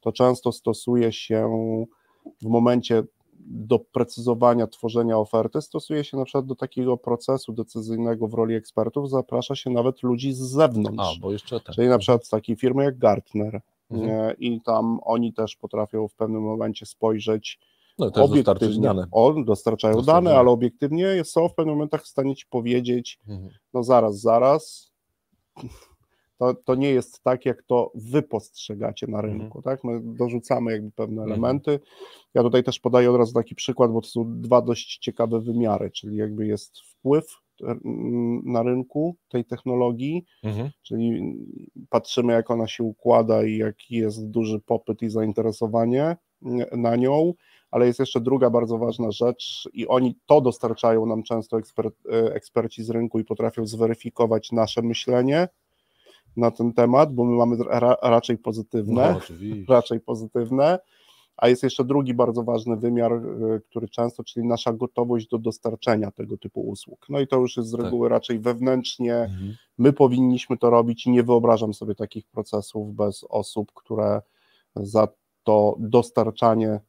to 0.00 0.12
często 0.12 0.52
stosuje 0.52 1.12
się 1.12 1.56
w 2.42 2.46
momencie 2.46 3.02
doprecyzowania 3.50 4.66
tworzenia 4.66 5.18
oferty, 5.18 5.62
stosuje 5.62 6.04
się 6.04 6.16
na 6.16 6.24
przykład 6.24 6.46
do 6.46 6.54
takiego 6.54 6.96
procesu 6.96 7.52
decyzyjnego 7.52 8.28
w 8.28 8.34
roli 8.34 8.54
ekspertów, 8.54 9.10
zaprasza 9.10 9.54
się 9.54 9.70
nawet 9.70 10.02
ludzi 10.02 10.32
z 10.32 10.38
zewnątrz. 10.38 11.16
A, 11.16 11.20
bo 11.20 11.32
jeszcze 11.32 11.60
ten. 11.60 11.74
Czyli 11.74 11.88
na 11.88 11.98
przykład 11.98 12.26
z 12.26 12.28
takiej 12.28 12.56
firmy 12.56 12.84
jak 12.84 12.98
Gartner. 12.98 13.60
Mhm. 13.90 14.36
I 14.38 14.60
tam 14.60 15.00
oni 15.04 15.32
też 15.32 15.56
potrafią 15.56 16.08
w 16.08 16.14
pewnym 16.14 16.42
momencie 16.42 16.86
spojrzeć 16.86 17.58
No 17.98 18.10
też 18.10 18.30
dostarczyć 18.30 18.78
dane. 18.78 19.06
O, 19.12 19.32
dostarczają 19.32 19.94
Dostarczają. 19.94 20.24
dane, 20.24 20.38
ale 20.38 20.50
obiektywnie 20.50 21.24
są 21.24 21.48
w 21.48 21.54
pewnym 21.54 21.74
momentach 21.74 22.02
w 22.02 22.06
stanie 22.08 22.36
ci 22.36 22.46
powiedzieć, 22.50 23.18
Mhm. 23.28 23.50
no 23.74 23.82
zaraz, 23.82 24.20
zaraz. 24.20 24.92
To, 26.38 26.54
to 26.54 26.74
nie 26.74 26.90
jest 26.90 27.22
tak, 27.22 27.46
jak 27.46 27.62
to 27.62 27.92
wy 27.94 28.22
postrzegacie 28.22 29.06
na 29.06 29.20
rynku, 29.20 29.62
tak? 29.62 29.84
My 29.84 30.00
dorzucamy 30.02 30.72
jakby 30.72 30.90
pewne 30.90 31.22
Mhm. 31.22 31.30
elementy. 31.32 31.80
Ja 32.34 32.42
tutaj 32.42 32.64
też 32.64 32.80
podaję 32.80 33.10
od 33.10 33.16
razu 33.16 33.34
taki 33.34 33.54
przykład, 33.54 33.92
bo 33.92 34.00
to 34.00 34.08
są 34.08 34.40
dwa 34.40 34.62
dość 34.62 34.98
ciekawe 34.98 35.40
wymiary, 35.40 35.90
czyli 35.90 36.16
jakby 36.16 36.46
jest 36.46 36.80
wpływ 36.80 37.26
mm, 37.62 38.42
na 38.44 38.62
rynku 38.62 39.16
tej 39.28 39.44
technologii, 39.44 40.24
Mhm. 40.42 40.70
czyli 40.82 41.36
patrzymy, 41.90 42.32
jak 42.32 42.50
ona 42.50 42.66
się 42.66 42.84
układa 42.84 43.44
i 43.44 43.56
jaki 43.56 43.94
jest 43.94 44.30
duży 44.30 44.60
popyt 44.60 45.02
i 45.02 45.10
zainteresowanie 45.10 46.16
na 46.72 46.96
nią, 46.96 47.34
ale 47.70 47.86
jest 47.86 47.98
jeszcze 47.98 48.20
druga 48.20 48.50
bardzo 48.50 48.78
ważna 48.78 49.10
rzecz 49.10 49.68
i 49.72 49.88
oni 49.88 50.18
to 50.26 50.40
dostarczają 50.40 51.06
nam 51.06 51.22
często 51.22 51.58
eksper, 51.58 51.86
e, 51.86 52.34
eksperci 52.34 52.82
z 52.84 52.90
rynku 52.90 53.18
i 53.18 53.24
potrafią 53.24 53.66
zweryfikować 53.66 54.52
nasze 54.52 54.82
myślenie 54.82 55.48
na 56.36 56.50
ten 56.50 56.72
temat, 56.72 57.14
bo 57.14 57.24
my 57.24 57.36
mamy 57.36 57.56
ra, 57.64 57.96
raczej 58.02 58.38
pozytywne, 58.38 59.12
No, 59.12 59.20
raczej 59.74 60.00
pozytywne, 60.00 60.78
a 61.36 61.48
jest 61.48 61.62
jeszcze 61.62 61.84
drugi 61.84 62.14
bardzo 62.14 62.42
ważny 62.42 62.76
wymiar, 62.76 63.12
e, 63.12 63.20
który 63.70 63.88
często, 63.88 64.24
czyli 64.24 64.46
nasza 64.46 64.72
gotowość 64.72 65.28
do 65.28 65.38
dostarczenia 65.38 66.10
tego 66.10 66.38
typu 66.38 66.60
usług. 66.60 67.06
No 67.08 67.20
i 67.20 67.26
to 67.26 67.36
już 67.36 67.56
jest 67.56 67.68
z 67.68 67.72
Tak. 67.72 67.80
reguły 67.80 68.08
raczej 68.08 68.38
wewnętrznie, 68.40 69.14
Mhm. 69.16 69.54
my 69.78 69.92
powinniśmy 69.92 70.56
to 70.58 70.70
robić 70.70 71.06
i 71.06 71.10
nie 71.10 71.22
wyobrażam 71.22 71.74
sobie 71.74 71.94
takich 71.94 72.26
procesów 72.26 72.94
bez 72.94 73.24
osób, 73.28 73.72
które 73.74 74.22
za 74.76 75.08
to 75.44 75.76
dostarczanie 75.78 76.80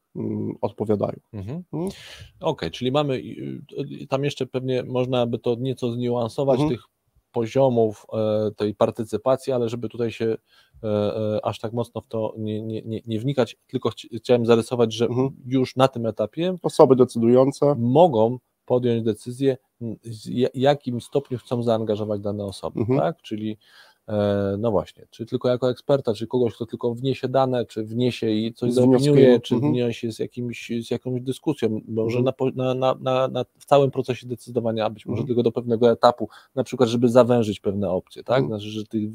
odpowiadają. 0.62 1.20
Mhm. 1.34 1.64
Mhm. 1.74 1.92
Okej, 2.40 2.72
czyli 2.72 2.92
mamy, 2.92 3.16
y, 3.16 4.08
tam 4.10 4.24
jeszcze 4.24 4.46
pewnie 4.46 4.84
można 4.84 5.26
by 5.26 5.40
to 5.40 5.56
nieco 5.60 5.92
zniuansować 5.92 6.60
Mhm. 6.60 6.70
tych 6.78 6.86
poziomów 7.32 8.06
e, 8.14 8.52
tej 8.56 8.76
partycypacji, 8.76 9.54
ale 9.54 9.70
żeby 9.70 9.90
tutaj 9.90 10.12
się 10.12 10.38
e, 10.84 10.88
e, 10.88 11.46
aż 11.46 11.60
tak 11.60 11.74
mocno 11.74 12.02
w 12.02 12.08
to 12.08 12.34
nie, 12.38 12.62
nie, 12.62 12.82
nie, 12.82 13.02
nie 13.06 13.20
wnikać, 13.20 13.58
tylko 13.68 13.90
chci- 13.90 14.18
chciałem 14.18 14.46
zarysować, 14.46 14.94
że 14.94 15.06
Mhm. 15.06 15.30
już 15.46 15.76
na 15.76 15.88
tym 15.88 16.06
etapie 16.06 16.56
Osoby 16.64 16.96
decydujące, 16.96 17.76
mogą 17.78 18.38
podjąć 18.66 19.04
decyzję, 19.04 19.58
ja- 20.26 20.50
jakim 20.54 21.02
stopniu 21.02 21.38
chcą 21.38 21.64
zaangażować 21.64 22.22
dane 22.22 22.46
osoby, 22.46 22.80
Mhm. 22.80 23.00
tak? 23.00 23.22
Czyli 23.22 23.58
no 24.58 24.72
właśnie, 24.72 25.06
czy 25.10 25.26
tylko 25.26 25.50
jako 25.50 25.70
eksperta, 25.72 26.14
czy 26.14 26.28
kogoś, 26.28 26.54
kto 26.56 26.66
tylko 26.66 26.94
wniesie 26.94 27.28
dane, 27.28 27.66
czy 27.66 27.84
wniesie 27.84 28.30
i 28.32 28.54
coś 28.54 28.74
zaopiniuje, 28.74 29.40
czy 29.40 29.56
mhm. 29.56 29.74
wniesie 29.74 30.12
z, 30.12 30.20
jakimś, 30.20 30.72
z 30.82 30.92
jakąś 30.92 31.22
dyskusją, 31.22 31.82
może 31.88 32.20
Mhm. 32.20 32.56
na, 32.56 32.74
na, 32.74 32.96
na, 32.96 33.28
na, 33.28 33.46
w 33.60 33.66
całym 33.66 33.92
procesie 33.92 34.28
decydowania, 34.28 34.90
być 34.90 35.06
może 35.06 35.20
Mhm. 35.20 35.28
tylko 35.28 35.44
do 35.44 35.52
pewnego 35.52 35.92
etapu, 35.92 36.30
na 36.56 36.64
przykład, 36.64 36.90
żeby 36.90 37.10
zawężyć 37.10 37.60
pewne 37.60 37.90
opcje, 37.90 38.24
tak? 38.24 38.40
Mhm. 38.40 38.48
Znaczy, 38.60 38.72
że 38.72 38.86
ty, 38.86 39.12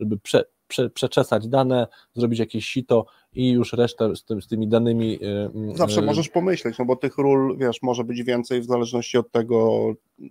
żeby 0.00 0.18
prze, 0.18 0.44
prze, 0.68 0.90
przeczesać 0.90 1.48
dane, 1.48 1.86
zrobić 2.14 2.38
jakieś 2.38 2.66
sito 2.66 3.06
i 3.34 3.50
już 3.50 3.72
resztę 3.72 4.16
z, 4.16 4.24
tym, 4.24 4.42
z 4.42 4.46
tymi 4.46 4.68
danymi. 4.68 5.18
e, 5.22 5.50
m, 5.54 5.76
zawsze 5.76 6.00
e, 6.00 6.04
możesz 6.04 6.28
pomyśleć, 6.28 6.78
no 6.78 6.84
bo 6.84 6.96
tych 6.96 7.18
ról, 7.18 7.56
wiesz, 7.58 7.82
może 7.82 8.04
być 8.04 8.22
więcej 8.22 8.60
w 8.60 8.64
zależności 8.64 9.18
od 9.18 9.30
tego, 9.30 9.86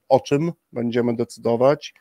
o 0.10 0.19
czym 0.19 0.52
będziemy 0.73 1.15
decydować. 1.15 1.93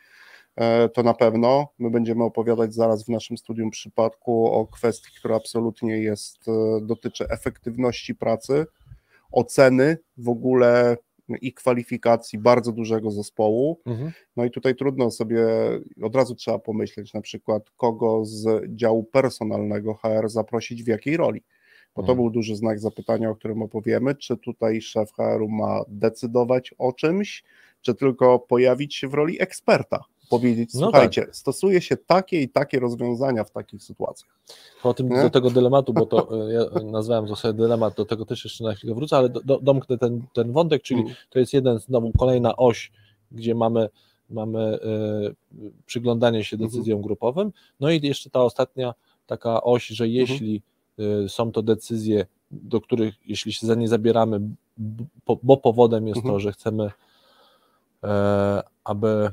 E, 0.57 0.88
To 0.88 1.03
na 1.03 1.15
pewno. 1.15 1.69
My 1.79 1.91
będziemy 1.91 2.25
opowiadać 2.25 2.75
zaraz 2.75 3.05
w 3.05 3.09
naszym 3.09 3.38
studium 3.38 3.71
przypadku 3.71 4.47
o 4.47 4.67
kwestii, 4.67 5.11
która 5.19 5.37
absolutnie 5.37 5.99
jest, 5.99 6.49
e, 6.49 6.81
dotyczy 6.87 7.29
efektywności 7.29 8.15
pracy, 8.15 8.67
oceny 9.33 9.97
w 10.17 10.29
ogóle 10.29 10.97
i 11.41 11.53
kwalifikacji 11.53 12.38
bardzo 12.38 12.73
dużego 12.73 13.11
zespołu. 13.11 13.81
Mhm. 13.87 14.12
No 14.37 14.45
i 14.45 14.51
tutaj 14.51 14.75
trudno 14.75 15.11
sobie, 15.11 15.45
od 16.03 16.17
razu 16.17 16.35
trzeba 16.35 16.59
pomyśleć, 16.59 17.15
na 17.15 17.21
przykład 17.21 17.71
kogo 17.71 18.25
z 18.25 18.62
działu 18.77 19.05
personalnego 19.05 19.95
HR 19.95 20.29
zaprosić 20.29 20.83
w 20.85 20.87
jakiej 20.87 21.17
roli. 21.17 21.43
Bo 21.97 22.03
to 22.03 22.12
Mhm. 22.12 22.17
był 22.19 22.31
duży 22.31 22.57
znak 22.57 22.79
zapytania, 22.81 23.31
o 23.31 23.35
którym 23.37 23.62
opowiemy, 23.62 24.15
czy 24.15 24.37
tutaj 24.37 24.81
szef 24.83 25.12
HR-u 25.12 25.49
ma 25.49 25.81
decydować 25.88 26.75
o 26.79 26.93
czymś, 26.93 27.45
czy 27.81 27.95
tylko 27.95 28.38
pojawić 28.38 28.95
się 28.95 29.09
w 29.09 29.15
roli 29.15 29.43
eksperta, 29.43 30.05
powiedzieć, 30.38 30.75
No 30.75 30.81
słuchajcie, 30.81 31.27
stosuje 31.33 31.81
się 31.81 31.97
takie 31.97 32.42
i 32.42 32.49
takie 32.49 32.81
rozwiązania 32.81 33.45
w 33.45 33.51
takich 33.51 33.83
sytuacjach. 33.83 34.38
Po 34.83 34.95
tym 34.95 35.09
Nie? 35.09 35.23
do 35.23 35.31
tego 35.31 35.51
dylematu, 35.51 35.92
bo 35.92 36.07
to 36.07 36.47
e, 36.49 36.53
ja 36.53 36.64
nazwałem 36.85 37.27
to 37.27 37.37
sobie 37.37 37.55
dylemat, 37.55 37.97
do 37.97 38.05
tego 38.05 38.27
też 38.27 38.45
jeszcze 38.45 38.64
na 38.64 38.75
chwilę 38.75 38.95
wrócę, 38.95 39.16
ale 39.16 39.29
do, 39.29 39.40
do, 39.40 39.59
domknę 39.61 39.99
ten, 39.99 40.23
ten 40.33 40.53
wątek, 40.53 40.83
czyli 40.83 41.01
Mm. 41.01 41.14
to 41.31 41.38
jest 41.38 41.53
jeden, 41.53 41.79
znowu 41.79 42.12
kolejna 42.18 42.57
oś, 42.57 42.92
gdzie 43.33 43.55
mamy, 43.55 43.88
mamy 44.31 44.61
e, 44.61 44.79
przyglądanie 45.87 46.45
się 46.45 46.57
Mhm. 46.57 46.71
decyzjom 46.71 47.03
grupowym. 47.03 47.53
No 47.81 47.90
i 47.90 48.07
jeszcze 48.07 48.31
ta 48.31 48.42
ostatnia 48.42 48.95
taka 49.27 49.62
oś, 49.62 49.87
że 49.87 50.09
jeśli 50.09 50.62
e, 50.99 51.29
są 51.29 51.53
to 51.53 51.62
decyzje 51.62 52.27
do 52.51 52.81
których, 52.81 53.14
jeśli 53.27 53.53
się 53.53 53.66
za 53.66 53.75
nie 53.75 53.88
zabieramy, 53.88 54.40
bo 55.42 55.57
powodem 55.57 56.09
jest 56.09 56.16
mhm. 56.16 56.35
to, 56.35 56.40
że 56.40 56.53
chcemy, 56.53 56.90
aby, 58.85 59.31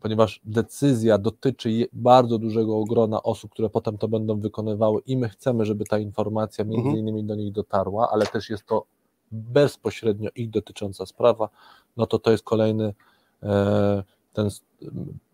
ponieważ 0.00 0.40
decyzja 0.44 1.18
dotyczy 1.18 1.88
bardzo 1.92 2.38
dużego 2.38 2.84
grona 2.84 3.22
osób, 3.22 3.50
które 3.50 3.70
potem 3.70 3.98
to 3.98 4.08
będą 4.08 4.40
wykonywały 4.40 5.00
i 5.06 5.16
my 5.16 5.28
chcemy, 5.28 5.64
żeby 5.64 5.84
ta 5.84 5.98
informacja 5.98 6.64
między 6.64 6.88
mhm. 6.88 6.98
innymi 6.98 7.24
do 7.24 7.34
nich 7.34 7.52
dotarła, 7.52 8.10
ale 8.12 8.26
też 8.26 8.50
jest 8.50 8.66
to 8.66 8.84
bezpośrednio 9.32 10.30
ich 10.34 10.50
dotycząca 10.50 11.06
sprawa, 11.06 11.48
no 11.96 12.06
to 12.06 12.18
to 12.18 12.30
jest 12.30 12.44
kolejny 12.44 12.94
e, 13.42 14.02
ten 14.32 14.50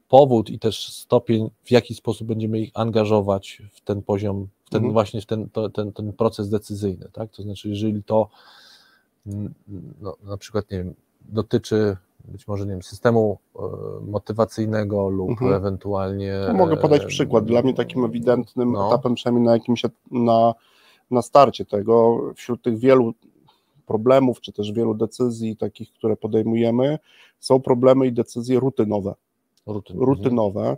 powód 0.08 0.50
i 0.50 0.58
też 0.58 0.92
stopień, 0.92 1.50
w 1.64 1.70
jaki 1.70 1.94
sposób 1.94 2.28
będziemy 2.28 2.58
ich 2.60 2.70
angażować 2.74 3.62
w 3.72 3.80
ten 3.80 4.02
poziom, 4.02 4.48
w 4.64 4.70
ten 4.70 4.78
mhm. 4.78 4.92
właśnie 4.92 5.20
w 5.20 5.26
ten, 5.26 5.50
to, 5.50 5.68
ten, 5.68 5.92
ten 5.92 6.12
proces 6.12 6.48
decyzyjny, 6.48 7.08
tak? 7.12 7.30
To 7.30 7.42
znaczy, 7.42 7.68
jeżeli 7.68 8.02
to 8.02 8.28
mm, 9.26 9.54
no, 10.00 10.16
na 10.22 10.36
przykład, 10.36 10.70
nie 10.70 10.78
wiem, 10.78 10.94
dotyczy 11.28 11.96
być 12.28 12.48
może, 12.48 12.64
nie 12.64 12.70
wiem, 12.70 12.82
systemu 12.82 13.38
e, 13.56 13.60
motywacyjnego 14.10 15.08
lub 15.08 15.30
mhm. 15.30 15.52
ewentualnie... 15.52 16.40
No, 16.48 16.54
mogę 16.54 16.76
podać 16.76 17.02
e, 17.04 17.06
przykład. 17.06 17.44
Dla 17.44 17.62
mnie 17.62 17.74
takim 17.74 18.04
ewidentnym 18.04 18.72
no. 18.72 18.88
etapem, 18.88 19.14
przynajmniej 19.14 19.46
na 19.46 19.52
jakimś, 19.52 19.82
na, 20.10 20.54
na 21.10 21.22
starcie 21.22 21.64
tego, 21.64 22.20
wśród 22.34 22.62
tych 22.62 22.78
wielu 22.78 23.14
problemów, 23.86 24.40
czy 24.40 24.52
też 24.52 24.72
wielu 24.72 24.94
decyzji 24.94 25.56
takich, 25.56 25.92
które 25.92 26.16
podejmujemy, 26.16 26.98
są 27.40 27.60
problemy 27.60 28.06
i 28.06 28.12
decyzje 28.12 28.60
rutynowe. 28.60 29.14
Rutyn. 29.66 29.98
Rutynowe. 29.98 30.76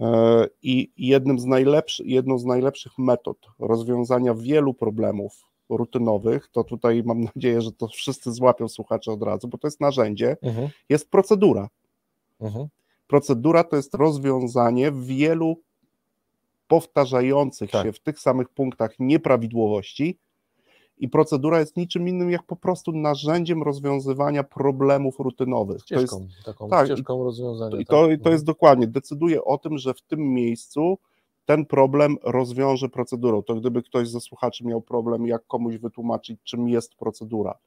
E, 0.00 0.46
I 0.62 0.90
jednym 0.98 1.38
z 1.38 1.44
najlepszych, 1.44 2.06
jedną 2.06 2.38
z 2.38 2.44
najlepszych 2.44 2.98
metod 2.98 3.36
rozwiązania 3.58 4.34
wielu 4.34 4.74
problemów 4.74 5.51
rutynowych, 5.76 6.48
to 6.48 6.64
tutaj 6.64 7.02
mam 7.06 7.20
nadzieję, 7.34 7.60
że 7.60 7.72
to 7.72 7.88
wszyscy 7.88 8.32
złapią 8.32 8.68
słuchacze 8.68 9.12
od 9.12 9.22
razu, 9.22 9.48
bo 9.48 9.58
to 9.58 9.66
jest 9.66 9.80
narzędzie, 9.80 10.36
mhm. 10.42 10.68
jest 10.88 11.10
procedura. 11.10 11.68
Mhm. 12.40 12.66
Procedura 13.06 13.64
to 13.64 13.76
jest 13.76 13.94
rozwiązanie 13.94 14.92
wielu 14.92 15.56
powtarzających 16.68 17.70
tak. 17.70 17.86
się 17.86 17.92
w 17.92 18.00
tych 18.00 18.20
samych 18.20 18.48
punktach 18.48 18.94
nieprawidłowości, 18.98 20.18
i 21.02 21.08
procedura 21.08 21.60
jest 21.60 21.76
niczym 21.76 22.08
innym 22.08 22.30
jak 22.30 22.42
po 22.42 22.56
prostu 22.56 22.92
narzędziem 22.92 23.62
rozwiązywania 23.62 24.44
problemów 24.44 25.18
rutynowych. 25.18 25.82
Ścieżką, 25.82 26.16
to 26.16 26.22
jest, 26.22 26.44
taką 26.44 26.68
tak, 26.68 26.86
ścieżką 26.86 27.24
rozwiązania. 27.24 27.80
I 27.80 27.86
to, 27.86 28.08
tak. 28.08 28.20
to 28.20 28.30
jest 28.30 28.44
dokładnie, 28.44 28.86
decyduje 28.86 29.44
o 29.44 29.58
tym, 29.58 29.78
że 29.78 29.94
w 29.94 30.02
tym 30.02 30.34
miejscu 30.34 30.98
ten 31.44 31.66
problem 31.66 32.16
rozwiąże 32.22 32.88
procedurą. 32.88 33.42
To 33.42 33.54
gdyby 33.54 33.82
ktoś 33.82 34.08
ze 34.08 34.20
słuchaczy 34.20 34.64
miał 34.64 34.82
problem, 34.82 35.26
jak 35.26 35.46
komuś 35.46 35.76
wytłumaczyć, 35.76 36.40
czym 36.44 36.68
jest 36.68 36.94
procedura. 36.94 37.58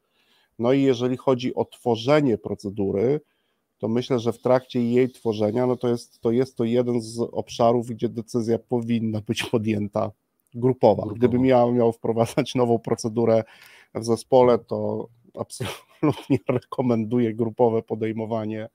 No 0.59 0.73
i 0.73 0.81
jeżeli 0.81 1.17
chodzi 1.17 1.55
o 1.55 1.65
tworzenie 1.65 2.37
procedury, 2.37 3.21
to 3.77 3.87
myślę, 3.87 4.19
że 4.19 4.33
w 4.33 4.41
trakcie 4.41 4.83
jej 4.83 5.09
tworzenia, 5.09 5.67
no 5.67 5.75
to 5.75 5.87
jest 5.87 6.19
to, 6.19 6.31
jest 6.31 6.57
to 6.57 6.63
jeden 6.63 7.01
z 7.01 7.19
obszarów, 7.19 7.87
gdzie 7.87 8.09
decyzja 8.09 8.59
powinna 8.59 9.21
być 9.21 9.43
podjęta 9.43 10.11
grupowa. 10.53 10.95
grupowa. 10.95 11.15
Gdybym 11.15 11.41
miał, 11.41 11.71
miał 11.71 11.91
wprowadzać 11.91 12.55
nową 12.55 12.79
procedurę 12.79 13.43
w 13.95 14.05
zespole, 14.05 14.59
to 14.59 15.07
absolutnie 15.39 16.37
rekomenduję 16.49 17.33
grupowe 17.33 17.81
podejmowanie 17.81 18.69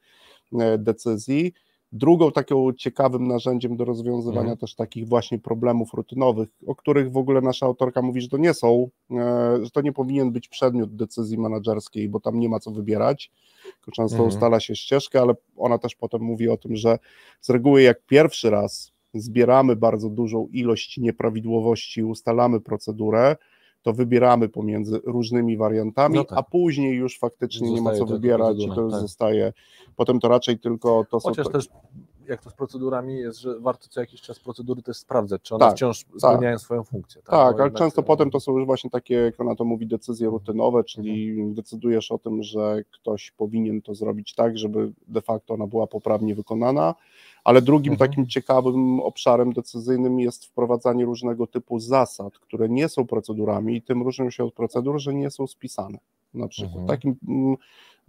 e, 0.60 0.78
decyzji. 0.78 1.52
Drugą 1.92 2.32
taką 2.32 2.72
ciekawym 2.72 3.28
narzędziem 3.28 3.76
do 3.76 3.84
rozwiązywania 3.84 4.40
mhm. 4.40 4.58
też 4.58 4.74
takich 4.74 5.08
właśnie 5.08 5.38
problemów 5.38 5.94
rutynowych, 5.94 6.48
o 6.66 6.74
których 6.74 7.12
w 7.12 7.16
ogóle 7.16 7.40
nasza 7.40 7.66
autorka 7.66 8.02
mówi, 8.02 8.20
że 8.20 8.28
to 8.28 8.36
nie 8.36 8.54
są, 8.54 8.88
e, 9.10 9.58
że 9.62 9.70
to 9.70 9.80
nie 9.80 9.92
powinien 9.92 10.32
być 10.32 10.48
przedmiot 10.48 10.96
decyzji 10.96 11.38
menedżerskiej, 11.38 12.08
bo 12.08 12.20
tam 12.20 12.40
nie 12.40 12.48
ma 12.48 12.60
co 12.60 12.70
wybierać, 12.70 13.30
tylko 13.62 13.92
często 13.92 14.16
mhm. 14.16 14.28
ustala 14.28 14.60
się 14.60 14.76
ścieżkę, 14.76 15.20
ale 15.20 15.34
ona 15.56 15.78
też 15.78 15.94
potem 15.94 16.22
mówi 16.22 16.48
o 16.48 16.56
tym, 16.56 16.76
że 16.76 16.98
z 17.40 17.50
reguły 17.50 17.82
jak 17.82 18.06
pierwszy 18.06 18.50
raz 18.50 18.92
zbieramy 19.14 19.76
bardzo 19.76 20.10
dużą 20.10 20.48
ilość 20.52 20.98
nieprawidłowości, 20.98 22.04
ustalamy 22.04 22.60
procedurę, 22.60 23.36
to 23.82 23.92
wybieramy 23.92 24.48
pomiędzy 24.48 25.00
różnymi 25.04 25.56
wariantami, 25.56 26.14
no 26.14 26.24
tak. 26.24 26.38
a 26.38 26.42
później 26.42 26.96
już 26.96 27.18
faktycznie 27.18 27.68
zostaje 27.68 27.74
nie 27.74 27.82
ma 27.82 27.96
co 27.96 28.06
wybierać 28.06 28.58
i 28.58 28.68
to 28.68 28.80
już 28.80 28.92
tak. 28.92 29.00
zostaje. 29.00 29.52
Potem 29.96 30.20
to 30.20 30.28
raczej 30.28 30.58
tylko 30.58 31.04
to 31.10 31.20
Chociaż 31.20 31.46
są. 31.46 31.52
też 31.52 31.68
jak 32.30 32.42
to 32.42 32.50
z 32.50 32.54
procedurami 32.54 33.18
jest, 33.18 33.40
że 33.40 33.60
warto 33.60 33.88
co 33.88 34.00
jakiś 34.00 34.20
czas 34.20 34.38
procedury 34.38 34.82
też 34.82 34.96
sprawdzać, 34.96 35.42
czy 35.42 35.54
one 35.54 35.64
tak, 35.64 35.74
wciąż 35.74 36.04
tak. 36.04 36.18
spełniają 36.18 36.58
swoją 36.58 36.84
funkcję. 36.84 37.22
Tak, 37.22 37.30
tak 37.30 37.60
ale 37.60 37.70
często 37.70 38.02
potem 38.02 38.30
to 38.30 38.40
są 38.40 38.58
już 38.58 38.66
właśnie 38.66 38.90
takie, 38.90 39.14
jak 39.14 39.40
ona 39.40 39.54
to 39.54 39.64
mówi, 39.64 39.86
decyzje 39.86 40.28
rutynowe, 40.28 40.84
czyli 40.84 41.30
mhm. 41.30 41.54
decydujesz 41.54 42.10
o 42.12 42.18
tym, 42.18 42.42
że 42.42 42.82
ktoś 42.90 43.30
powinien 43.30 43.82
to 43.82 43.94
zrobić 43.94 44.34
tak, 44.34 44.58
żeby 44.58 44.92
de 45.08 45.20
facto 45.20 45.54
ona 45.54 45.66
była 45.66 45.86
poprawnie 45.86 46.34
wykonana 46.34 46.94
ale 47.44 47.62
drugim 47.62 47.92
mhm. 47.92 48.10
takim 48.10 48.26
ciekawym 48.26 49.00
obszarem 49.00 49.52
decyzyjnym 49.52 50.20
jest 50.20 50.46
wprowadzanie 50.46 51.04
różnego 51.04 51.46
typu 51.46 51.78
zasad, 51.78 52.38
które 52.38 52.68
nie 52.68 52.88
są 52.88 53.06
procedurami 53.06 53.76
i 53.76 53.82
tym 53.82 54.02
różnią 54.02 54.30
się 54.30 54.44
od 54.44 54.54
procedur, 54.54 54.98
że 54.98 55.14
nie 55.14 55.30
są 55.30 55.46
spisane. 55.46 55.98
Na 56.34 56.48
przykład 56.48 56.80
mhm. 56.80 56.86
takim 56.88 57.16
mm, 57.28 57.56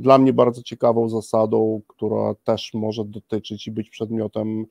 dla 0.02 0.18
mnie 0.18 0.34
bardzo 0.34 0.64
ciekawą 0.64 1.10
zasadą, 1.10 1.82
która 1.88 2.36
też 2.44 2.74
może 2.74 3.06
dotyczyć 3.06 3.68
i 3.68 3.72
być 3.72 3.90
przedmiotem 3.90 4.66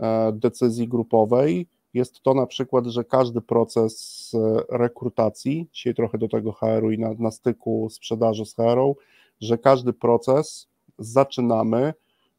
e, 0.00 0.32
decyzji 0.32 0.88
grupowej, 0.88 1.66
jest 1.94 2.20
to 2.22 2.34
na 2.34 2.46
przykład, 2.46 2.86
że 2.86 3.04
każdy 3.04 3.40
proces 3.40 4.32
e, 4.34 4.76
rekrutacji, 4.78 5.68
dzisiaj 5.72 5.94
trochę 5.94 6.18
do 6.18 6.28
tego 6.28 6.52
HR-u 6.52 6.90
i 6.90 6.98
na, 6.98 7.14
na 7.18 7.30
styku 7.30 7.88
sprzedaży 7.90 8.46
z 8.46 8.54
HR-ą, 8.54 8.94
że 9.40 9.58
każdy 9.58 9.92
proces 9.92 10.68
zaczynamy 10.98 11.94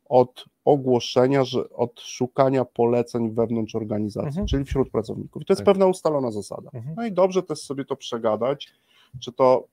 od 0.09 0.45
ogłoszenia, 0.65 1.43
że 1.43 1.69
od 1.69 2.01
szukania 2.01 2.65
poleceń 2.65 3.31
wewnątrz 3.31 3.75
organizacji, 3.75 4.29
mhm. 4.29 4.47
czyli 4.47 4.65
wśród 4.65 4.89
pracowników. 4.89 5.41
I 5.41 5.45
to 5.45 5.53
jest 5.53 5.59
tak. 5.59 5.65
pewna 5.65 5.85
ustalona 5.85 6.31
zasada. 6.31 6.69
Mhm. 6.73 6.95
No 6.97 7.05
i 7.05 7.11
dobrze 7.11 7.43
też 7.43 7.59
sobie 7.59 7.85
to 7.85 7.95
przegadać, 7.95 8.69
czy 9.19 9.31
to 9.31 9.67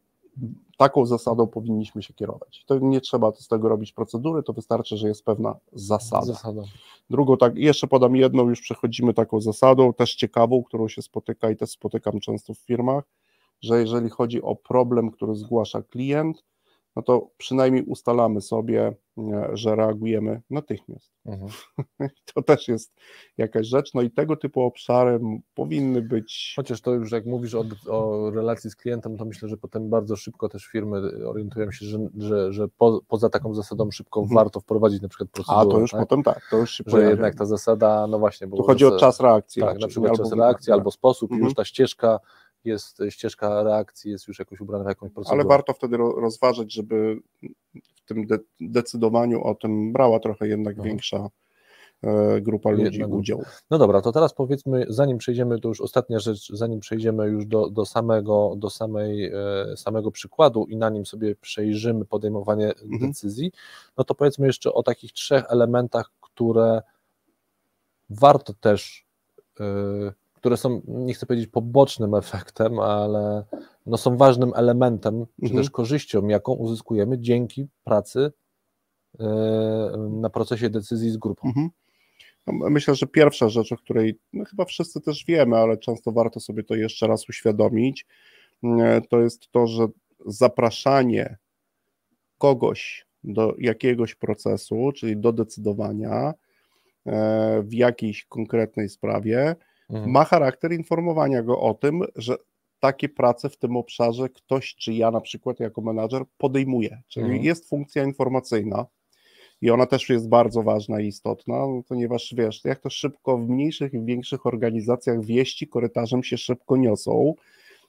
taką 0.76 1.06
zasadą 1.06 1.46
powinniśmy 1.46 2.02
się 2.02 2.14
kierować. 2.14 2.64
To 2.66 2.78
nie 2.78 3.00
trzeba 3.00 3.32
z 3.32 3.48
tego 3.48 3.68
robić 3.68 3.92
procedury, 3.92 4.42
to 4.42 4.52
wystarczy, 4.52 4.96
że 4.96 5.08
jest 5.08 5.24
pewna 5.24 5.56
zasada. 5.72 6.26
zasada. 6.26 6.62
Drugą, 7.10 7.36
tak, 7.36 7.56
jeszcze 7.56 7.86
podam 7.86 8.16
jedną, 8.16 8.48
już 8.48 8.60
przechodzimy 8.60 9.14
taką 9.14 9.40
zasadą, 9.40 9.92
też 9.92 10.14
ciekawą, 10.14 10.62
którą 10.62 10.88
się 10.88 11.02
spotyka 11.02 11.50
i 11.50 11.56
też 11.56 11.70
spotykam 11.70 12.20
często 12.20 12.54
w 12.54 12.58
firmach, 12.58 13.04
że 13.60 13.80
jeżeli 13.80 14.10
chodzi 14.10 14.42
o 14.42 14.56
problem, 14.56 15.10
który 15.10 15.34
zgłasza 15.34 15.82
klient, 15.82 16.44
no 16.98 17.02
to 17.02 17.30
przynajmniej 17.36 17.84
ustalamy 17.84 18.40
sobie, 18.40 18.94
że 19.52 19.76
reagujemy 19.76 20.42
natychmiast. 20.50 21.10
Mhm. 21.26 21.50
To 22.34 22.42
też 22.42 22.68
jest 22.68 22.94
jakaś 23.36 23.66
rzecz, 23.66 23.94
no 23.94 24.02
i 24.02 24.10
tego 24.10 24.36
typu 24.36 24.62
obszary 24.62 25.20
powinny 25.54 26.02
być. 26.02 26.52
Chociaż 26.56 26.80
to 26.80 26.94
już 26.94 27.12
jak 27.12 27.26
mówisz 27.26 27.54
o, 27.54 27.64
o 27.88 28.30
relacji 28.30 28.70
z 28.70 28.76
klientem, 28.76 29.16
to 29.16 29.24
myślę, 29.24 29.48
że 29.48 29.56
potem 29.56 29.90
bardzo 29.90 30.16
szybko 30.16 30.48
też 30.48 30.66
firmy 30.66 31.26
orientują 31.26 31.70
się, 31.70 31.86
że, 31.86 31.98
że, 32.18 32.52
że 32.52 32.68
po, 32.68 33.00
poza 33.08 33.30
taką 33.30 33.54
zasadą 33.54 33.90
szybko 33.90 34.20
mhm. 34.20 34.34
warto 34.34 34.60
wprowadzić 34.60 35.02
na 35.02 35.08
przykład 35.08 35.30
procedurę. 35.30 35.66
A 35.68 35.72
to 35.72 35.80
już 35.80 35.90
tak? 35.90 36.00
potem 36.00 36.22
tak, 36.22 36.40
to 36.50 36.56
już 36.56 36.70
się 36.70 36.84
Że 36.86 36.90
pojawia. 36.90 37.10
jednak 37.10 37.34
ta 37.34 37.44
zasada, 37.44 38.06
no 38.06 38.18
właśnie. 38.18 38.46
Bo 38.46 38.56
tu 38.56 38.62
chodzi 38.62 38.86
o 38.86 38.98
czas 38.98 39.20
reakcji. 39.20 39.62
Tak, 39.62 39.78
na 39.78 39.88
przykład 39.88 40.16
czas 40.16 40.32
reakcji 40.32 40.72
albo 40.72 40.90
sposób 40.90 41.30
mhm. 41.30 41.44
już 41.44 41.54
ta 41.54 41.64
ścieżka 41.64 42.20
jest 42.64 42.98
ścieżka 43.10 43.62
reakcji, 43.62 44.10
jest 44.10 44.28
już 44.28 44.38
jakoś 44.38 44.60
ubrana 44.60 44.84
w 44.84 44.88
jakąś 44.88 45.12
procedurę. 45.12 45.40
Ale 45.40 45.48
warto 45.48 45.72
wtedy 45.72 45.96
rozważyć, 45.96 46.72
żeby 46.72 47.20
w 47.94 48.04
tym 48.06 48.26
de 48.26 48.38
decydowaniu 48.60 49.44
o 49.44 49.54
tym 49.54 49.92
brała 49.92 50.20
trochę 50.20 50.48
jednak 50.48 50.76
no. 50.76 50.84
większa 50.84 51.28
e, 52.02 52.40
grupa 52.40 52.70
ludzi 52.70 53.04
udział. 53.04 53.42
No 53.70 53.78
dobra, 53.78 54.00
to 54.00 54.12
teraz 54.12 54.34
powiedzmy, 54.34 54.86
zanim 54.88 55.18
przejdziemy, 55.18 55.60
to 55.60 55.68
już 55.68 55.80
ostatnia 55.80 56.18
rzecz, 56.18 56.52
zanim 56.52 56.80
przejdziemy 56.80 57.26
już 57.26 57.46
do, 57.46 57.70
do, 57.70 57.86
samego, 57.86 58.54
do 58.56 58.70
samej, 58.70 59.24
e, 59.24 59.76
samego 59.76 60.10
przykładu 60.10 60.66
i 60.68 60.76
na 60.76 60.90
nim 60.90 61.06
sobie 61.06 61.36
przejrzymy 61.36 62.04
podejmowanie 62.04 62.74
mhm. 62.74 63.10
decyzji, 63.10 63.52
no 63.96 64.04
to 64.04 64.14
powiedzmy 64.14 64.46
jeszcze 64.46 64.72
o 64.72 64.82
takich 64.82 65.12
trzech 65.12 65.44
elementach, 65.48 66.10
które 66.20 66.82
warto 68.10 68.54
też 68.54 69.06
e, 69.60 69.64
które 70.38 70.56
są, 70.56 70.82
nie 70.88 71.14
chcę 71.14 71.26
powiedzieć 71.26 71.46
pobocznym 71.46 72.14
efektem, 72.14 72.80
ale 72.80 73.44
no 73.86 73.96
są 73.96 74.16
ważnym 74.16 74.52
elementem, 74.54 75.14
mhm. 75.14 75.28
czy 75.48 75.54
też 75.54 75.70
korzyścią, 75.70 76.28
jaką 76.28 76.52
uzyskujemy 76.52 77.18
dzięki 77.18 77.66
pracy 77.84 78.32
yy, 79.18 79.26
na 80.10 80.30
procesie 80.30 80.70
decyzji 80.70 81.10
z 81.10 81.16
grupą. 81.16 81.48
Mhm. 81.48 81.68
No, 82.46 82.70
myślę, 82.70 82.94
że 82.94 83.06
pierwsza 83.06 83.48
rzecz, 83.48 83.72
o 83.72 83.76
której 83.76 84.18
no 84.32 84.44
chyba 84.44 84.64
wszyscy 84.64 85.00
też 85.00 85.24
wiemy, 85.24 85.56
ale 85.56 85.78
często 85.78 86.12
warto 86.12 86.40
sobie 86.40 86.64
to 86.64 86.74
jeszcze 86.74 87.06
raz 87.06 87.28
uświadomić, 87.28 88.06
yy, 88.62 88.70
to 89.10 89.20
jest 89.20 89.50
to, 89.50 89.66
że 89.66 89.86
zapraszanie 90.26 91.36
kogoś 92.38 93.06
do 93.24 93.54
jakiegoś 93.58 94.14
procesu, 94.14 94.92
czyli 94.96 95.16
do 95.16 95.32
decydowania 95.32 96.34
yy, 97.06 97.12
w 97.62 97.72
jakiejś 97.72 98.24
konkretnej 98.24 98.88
sprawie, 98.88 99.56
mhm. 99.90 100.10
ma 100.10 100.24
charakter 100.24 100.72
informowania 100.72 101.42
go 101.42 101.60
o 101.60 101.74
tym, 101.74 102.02
że 102.16 102.36
takie 102.80 103.08
prace 103.08 103.48
w 103.48 103.56
tym 103.56 103.76
obszarze 103.76 104.28
ktoś, 104.28 104.74
czy 104.74 104.92
ja 104.92 105.10
na 105.10 105.20
przykład 105.20 105.60
jako 105.60 105.80
menadżer 105.80 106.22
podejmuje, 106.38 107.02
czyli 107.08 107.26
Mhm. 107.26 107.44
jest 107.44 107.68
funkcja 107.68 108.04
informacyjna 108.04 108.86
i 109.60 109.70
ona 109.70 109.86
też 109.86 110.08
jest 110.08 110.28
bardzo 110.28 110.62
ważna 110.62 111.00
i 111.00 111.06
istotna, 111.06 111.54
no, 111.56 111.82
ponieważ 111.88 112.34
wiesz, 112.36 112.64
jak 112.64 112.78
to 112.80 112.90
szybko 112.90 113.38
w 113.38 113.48
mniejszych 113.48 113.94
i 113.94 114.00
większych 114.04 114.46
organizacjach 114.46 115.24
wieści 115.24 115.68
korytarzem 115.68 116.22
się 116.22 116.38
szybko 116.38 116.76
niosą, 116.76 117.34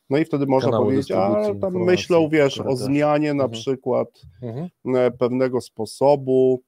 no 0.09 0.17
i 0.17 0.25
wtedy 0.25 0.45
można 0.45 0.71
powiedzieć, 0.71 1.12
a 1.12 1.35
tam 1.62 1.73
myślą, 1.73 2.29
wiesz, 2.29 2.59
o 2.59 2.63
korytarz. 2.63 2.85
zmianie 2.85 3.33
na 3.33 3.43
Mhm. 3.43 3.51
przykład 3.62 4.21
Mhm. 4.41 4.69
e, 4.95 5.12
pewnego 5.12 5.62
sposobu 5.62 6.62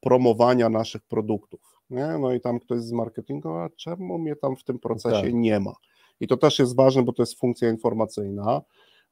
promowania 0.00 0.68
naszych 0.68 1.02
produktów. 1.02 1.75
Nie? 1.90 2.18
No 2.20 2.32
i 2.32 2.40
tam 2.40 2.60
ktoś 2.60 2.80
z 2.80 2.92
marketingu, 2.92 3.48
a 3.48 3.70
czemu 3.76 4.18
mnie 4.18 4.36
tam 4.36 4.56
w 4.56 4.64
tym 4.64 4.78
procesie 4.78 5.22
Tak. 5.22 5.34
nie 5.34 5.60
ma? 5.60 5.72
I 6.20 6.26
to 6.26 6.36
też 6.36 6.58
jest 6.58 6.76
ważne, 6.76 7.02
bo 7.02 7.12
to 7.12 7.22
jest 7.22 7.38
funkcja 7.38 7.70
informacyjna. 7.70 8.62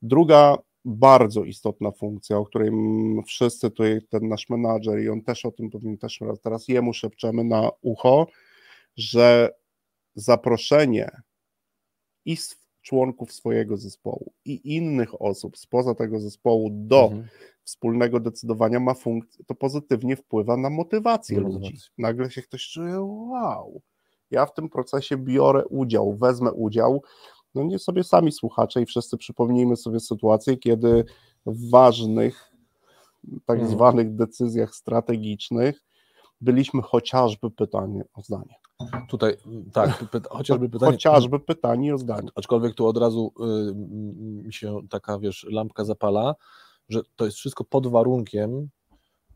Druga 0.03 0.57
bardzo 0.85 1.45
istotna 1.45 1.91
funkcja, 1.91 2.39
o 2.39 2.45
której 2.45 2.71
wszyscy 3.27 3.71
tutaj, 3.71 4.01
ten 4.09 4.29
nasz 4.29 4.49
menadżer 4.49 5.01
i 5.01 5.09
on 5.09 5.23
też 5.23 5.45
o 5.45 5.53
tym 5.53 5.71
powinien 5.71 5.99
też 5.99 6.21
raz, 6.21 6.41
teraz 6.41 6.69
jemu 6.69 6.93
szepczemy 6.93 7.45
na 7.45 7.71
ucho, 7.83 8.27
że 8.97 9.51
zaproszenie 10.15 11.11
i 12.25 12.37
członków 12.83 13.33
swojego 13.33 13.77
zespołu 13.77 14.33
i 14.45 14.75
innych 14.77 15.23
osób 15.23 15.59
spoza 15.59 15.95
tego 15.95 16.21
zespołu 16.21 16.69
do 16.73 17.05
Mhm. 17.05 17.29
Wspólnego 17.65 18.21
decydowania 18.21 18.81
ma 18.81 18.95
funkcję, 18.95 19.45
to 19.45 19.55
pozytywnie 19.55 20.17
wpływa 20.17 20.57
na 20.57 20.71
motywację 20.71 21.41
ludzi. 21.41 21.79
Nagle 21.99 22.31
się 22.31 22.43
ktoś 22.43 22.69
czuje, 22.69 23.01
wow, 23.01 23.81
ja 24.31 24.47
w 24.47 24.55
tym 24.55 24.69
procesie 24.69 25.17
biorę 25.17 25.65
udział, 25.67 26.15
wezmę 26.17 26.53
udział. 26.53 27.03
No 27.55 27.63
nie 27.63 27.79
sobie 27.79 28.05
sami 28.05 28.33
słuchacze 28.33 28.83
i 28.83 28.87
wszyscy 28.87 29.17
przypomnijmy 29.17 29.77
sobie 29.77 30.01
sytuację, 30.01 30.57
kiedy 30.57 31.05
w 31.47 31.71
ważnych, 31.71 32.51
tak 33.47 33.59
Mhm. 33.59 33.77
zwanych 33.77 34.15
decyzjach 34.15 34.75
strategicznych 34.75 35.81
byliśmy 36.41 36.83
chociażby 36.83 37.51
pytanie 37.51 38.05
o 38.15 38.23
zdanie. 38.23 38.55
Tutaj, 39.09 39.37
tak, 39.73 40.11
pyta, 40.11 40.29
chociażby 40.31 40.69
pytanie. 40.69 40.93
Chociażby 40.93 41.41
pytanie 41.41 41.95
o 41.95 41.99
zdanie. 41.99 42.29
Aczkolwiek 42.35 42.75
tu 42.75 42.87
od 42.87 42.97
razu 42.97 43.33
y, 43.71 43.75
mi 44.47 44.53
się 44.53 44.81
taka, 44.91 45.19
wiesz, 45.19 45.47
lampka 45.51 45.85
zapala, 45.85 46.35
że 46.89 47.01
to 47.17 47.25
jest 47.25 47.37
wszystko 47.37 47.65
pod 47.65 47.87
warunkiem 47.87 48.69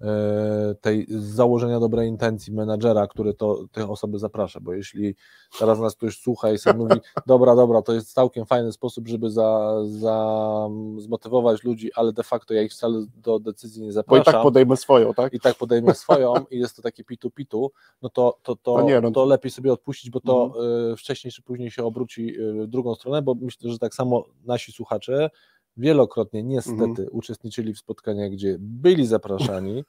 y, 0.00 0.74
tej 0.80 1.06
założenia 1.08 1.80
dobrej 1.80 2.08
intencji 2.08 2.52
menadżera, 2.52 3.06
który 3.06 3.34
to 3.34 3.64
te 3.72 3.88
osoby 3.88 4.18
zaprasza, 4.18 4.60
bo 4.60 4.72
jeśli 4.72 5.14
teraz 5.58 5.78
nas 5.78 5.96
ktoś 5.96 6.18
słucha 6.18 6.50
i 6.52 6.58
sobie 6.58 6.78
mówi, 6.78 7.00
dobra, 7.26 7.56
dobra, 7.56 7.82
to 7.82 7.94
jest 7.94 8.12
całkiem 8.12 8.46
fajny 8.46 8.72
sposób, 8.72 9.08
żeby 9.08 9.30
za, 9.30 9.74
za 9.84 10.68
zmotywować 10.98 11.64
ludzi, 11.64 11.90
ale 11.94 12.12
de 12.12 12.22
facto 12.22 12.54
ja 12.54 12.62
ich 12.62 12.72
wcale 12.72 13.06
do 13.16 13.38
decyzji 13.38 13.82
nie 13.82 13.86
Bo 13.88 13.92
i 13.92 13.94
zapraszam, 13.94 14.32
tak 14.32 14.42
podejmę 14.42 14.76
swoją, 14.76 15.14
tak? 15.14 15.34
i 15.34 15.40
tak 15.40 15.54
podejmie 15.54 15.94
swoją 16.04 16.34
i 16.50 16.58
jest 16.58 16.76
to 16.76 16.82
takie 16.82 17.04
pitu-pitu, 17.04 17.70
no 18.02 18.08
to, 18.08 18.38
to, 18.42 18.56
to, 18.56 18.74
To 18.74 18.82
nie, 18.82 19.00
no. 19.00 19.10
to 19.10 19.24
lepiej 19.24 19.50
sobie 19.50 19.72
odpuścić, 19.72 20.10
bo 20.10 20.20
to 20.20 20.54
y, 20.92 20.96
wcześniej 20.96 21.32
czy 21.32 21.42
później 21.42 21.70
się 21.70 21.84
obróci 21.84 22.40
y, 22.40 22.52
w 22.52 22.66
drugą 22.66 22.94
stronę, 22.94 23.22
bo 23.22 23.34
myślę, 23.34 23.70
że 23.70 23.78
tak 23.78 23.94
samo 23.94 24.24
nasi 24.44 24.72
słuchacze 24.72 25.30
wielokrotnie 25.78 26.42
niestety 26.42 26.82
Mhm. 26.84 27.08
uczestniczyli 27.12 27.74
w 27.74 27.78
spotkaniach, 27.78 28.30
gdzie 28.30 28.56
byli 28.58 29.06
zapraszani, 29.06 29.84